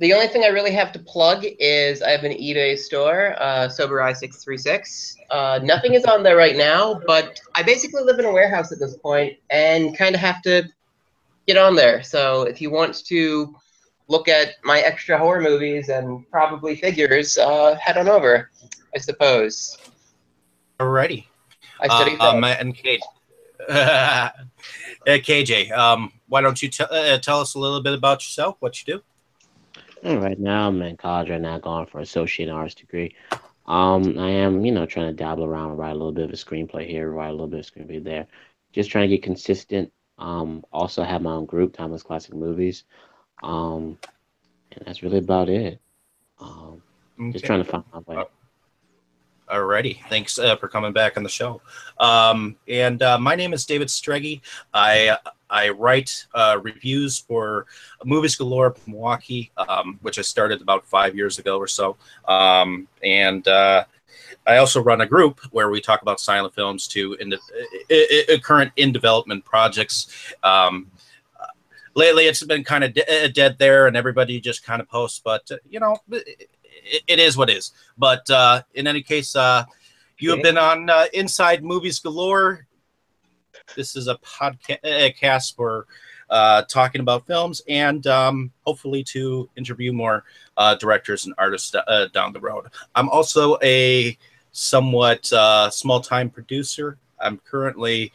the 0.00 0.12
only 0.12 0.26
thing 0.26 0.42
I 0.42 0.48
really 0.48 0.72
have 0.72 0.90
to 0.92 0.98
plug 0.98 1.44
is 1.60 2.02
I 2.02 2.10
have 2.10 2.24
an 2.24 2.32
eBay 2.32 2.76
store, 2.76 3.36
uh, 3.40 3.68
Sober 3.68 4.02
Eye 4.02 4.12
636. 4.12 5.16
Uh, 5.30 5.60
nothing 5.62 5.94
is 5.94 6.04
on 6.04 6.24
there 6.24 6.36
right 6.36 6.56
now, 6.56 7.00
but 7.06 7.40
I 7.54 7.62
basically 7.62 8.02
live 8.02 8.18
in 8.18 8.24
a 8.24 8.32
warehouse 8.32 8.72
at 8.72 8.80
this 8.80 8.96
point 8.96 9.38
and 9.50 9.96
kind 9.96 10.14
of 10.14 10.20
have 10.20 10.42
to 10.42 10.68
get 11.46 11.56
on 11.56 11.76
there. 11.76 12.02
So 12.02 12.42
if 12.42 12.60
you 12.60 12.70
want 12.70 13.04
to 13.06 13.54
look 14.08 14.28
at 14.28 14.56
my 14.64 14.80
extra 14.80 15.16
horror 15.16 15.40
movies 15.40 15.88
and 15.88 16.28
probably 16.30 16.74
figures, 16.76 17.38
uh, 17.38 17.76
head 17.76 17.96
on 17.96 18.08
over, 18.08 18.50
I 18.94 18.98
suppose. 18.98 19.76
Alrighty. 20.78 21.26
I 21.80 21.86
study 21.86 22.16
Uh, 22.18 22.30
um, 22.30 22.44
and 22.44 22.74
Kate, 22.74 23.02
uh, 23.68 24.30
KJ, 25.06 25.70
um, 25.72 26.12
why 26.28 26.40
don't 26.40 26.60
you 26.62 26.68
t- 26.68 26.84
uh, 26.88 27.18
tell 27.18 27.40
us 27.40 27.54
a 27.54 27.58
little 27.58 27.82
bit 27.82 27.94
about 27.94 28.22
yourself, 28.22 28.56
what 28.60 28.80
you 28.80 28.94
do? 28.94 29.02
Yeah, 30.02 30.14
Right 30.16 30.38
now, 30.38 30.68
I'm 30.68 30.82
in 30.82 30.96
college 30.96 31.30
right 31.30 31.40
now, 31.40 31.58
going 31.58 31.86
for 31.86 32.00
associate 32.00 32.48
arts 32.48 32.74
degree. 32.74 33.14
Um, 33.66 34.18
I 34.18 34.30
am, 34.30 34.64
you 34.64 34.72
know, 34.72 34.86
trying 34.86 35.06
to 35.06 35.12
dabble 35.14 35.44
around, 35.44 35.76
write 35.76 35.90
a 35.90 35.94
little 35.94 36.12
bit 36.12 36.24
of 36.24 36.30
a 36.30 36.34
screenplay 36.34 36.86
here, 36.86 37.10
write 37.10 37.28
a 37.28 37.32
little 37.32 37.46
bit 37.46 37.60
of 37.60 37.72
screenplay 37.72 38.02
there, 38.02 38.26
just 38.72 38.90
trying 38.90 39.08
to 39.08 39.16
get 39.16 39.22
consistent. 39.22 39.90
Um, 40.18 40.64
also 40.72 41.02
have 41.02 41.22
my 41.22 41.32
own 41.32 41.46
group, 41.46 41.74
Timeless 41.74 42.02
Classic 42.02 42.34
Movies. 42.34 42.84
Um, 43.42 43.98
and 44.72 44.86
that's 44.86 45.02
really 45.02 45.18
about 45.18 45.48
it. 45.48 45.80
Um, 46.38 46.82
just 47.32 47.44
trying 47.44 47.64
to 47.64 47.70
find 47.70 47.84
my 47.92 48.00
way. 48.00 48.24
Alrighty, 49.48 49.98
thanks 50.08 50.38
uh, 50.38 50.56
for 50.56 50.68
coming 50.68 50.92
back 50.92 51.18
on 51.18 51.22
the 51.22 51.28
show. 51.28 51.60
Um, 52.00 52.56
and 52.66 53.02
uh, 53.02 53.18
my 53.18 53.34
name 53.34 53.52
is 53.52 53.66
David 53.66 53.88
Streggy. 53.88 54.40
I 54.72 55.18
I 55.50 55.68
write 55.68 56.26
uh, 56.34 56.58
reviews 56.62 57.18
for 57.18 57.66
Movies 58.04 58.36
Galore 58.36 58.74
Milwaukee, 58.86 59.52
um, 59.56 59.98
which 60.00 60.18
I 60.18 60.22
started 60.22 60.62
about 60.62 60.86
five 60.86 61.14
years 61.14 61.38
ago 61.38 61.58
or 61.58 61.66
so. 61.66 61.96
Um, 62.26 62.88
and 63.02 63.46
uh, 63.46 63.84
I 64.46 64.56
also 64.56 64.82
run 64.82 65.02
a 65.02 65.06
group 65.06 65.40
where 65.50 65.68
we 65.68 65.80
talk 65.80 66.00
about 66.00 66.20
silent 66.20 66.54
films 66.54 66.88
to 66.88 67.12
in 67.14 67.28
the, 67.28 68.40
current 68.42 68.72
in 68.76 68.92
development 68.92 69.44
projects. 69.44 70.34
Um, 70.42 70.90
lately, 71.94 72.24
it's 72.24 72.42
been 72.42 72.64
kind 72.64 72.82
of 72.82 72.94
de- 72.94 73.28
dead 73.28 73.56
there, 73.58 73.86
and 73.86 73.96
everybody 73.96 74.40
just 74.40 74.64
kind 74.64 74.80
of 74.80 74.88
posts. 74.88 75.20
But 75.22 75.50
uh, 75.50 75.56
you 75.68 75.80
know, 75.80 75.98
it, 76.10 76.48
it 76.84 77.18
is 77.18 77.36
what 77.36 77.50
it 77.50 77.56
is. 77.56 77.72
But 77.98 78.28
uh, 78.30 78.62
in 78.74 78.86
any 78.86 79.02
case, 79.02 79.34
uh, 79.36 79.64
you 80.18 80.30
have 80.30 80.42
been 80.42 80.58
on 80.58 80.88
uh, 80.88 81.06
Inside 81.12 81.64
Movies 81.64 81.98
Galore. 81.98 82.66
This 83.76 83.96
is 83.96 84.08
a 84.08 84.16
podcast 84.16 85.56
for 85.56 85.86
uh, 86.30 86.62
talking 86.62 87.00
about 87.00 87.26
films 87.26 87.62
and 87.68 88.06
um, 88.06 88.50
hopefully 88.66 89.02
to 89.04 89.48
interview 89.56 89.92
more 89.92 90.24
uh, 90.56 90.74
directors 90.76 91.26
and 91.26 91.34
artists 91.38 91.74
uh, 91.74 92.06
down 92.12 92.32
the 92.32 92.40
road. 92.40 92.66
I'm 92.94 93.08
also 93.08 93.58
a 93.62 94.16
somewhat 94.52 95.32
uh, 95.32 95.70
small 95.70 96.00
time 96.00 96.30
producer. 96.30 96.96
I'm 97.20 97.38
currently 97.38 98.12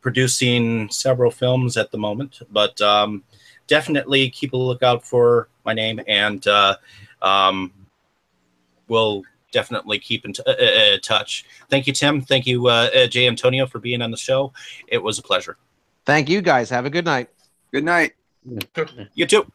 producing 0.00 0.88
several 0.90 1.30
films 1.30 1.76
at 1.76 1.90
the 1.90 1.98
moment, 1.98 2.40
but 2.50 2.80
um, 2.80 3.22
definitely 3.66 4.30
keep 4.30 4.52
a 4.52 4.56
lookout 4.56 5.04
for 5.04 5.48
my 5.64 5.72
name 5.72 6.00
and 6.08 6.46
uh, 6.46 6.76
um, 7.20 7.72
we'll 8.88 9.22
definitely 9.52 9.98
keep 9.98 10.24
in 10.24 10.32
t- 10.32 10.42
uh, 10.46 10.52
uh, 10.52 10.98
touch. 11.02 11.44
Thank 11.68 11.86
you, 11.86 11.92
Tim. 11.92 12.20
Thank 12.20 12.46
you, 12.46 12.68
uh, 12.68 12.88
uh, 12.94 13.06
Jay 13.06 13.26
Antonio, 13.28 13.66
for 13.66 13.78
being 13.78 14.02
on 14.02 14.10
the 14.10 14.16
show. 14.16 14.52
It 14.88 15.02
was 15.02 15.18
a 15.18 15.22
pleasure. 15.22 15.56
Thank 16.04 16.28
you 16.28 16.40
guys. 16.40 16.70
Have 16.70 16.86
a 16.86 16.90
good 16.90 17.04
night. 17.04 17.28
Good 17.72 17.84
night. 17.84 18.12
You 19.14 19.26
too. 19.26 19.46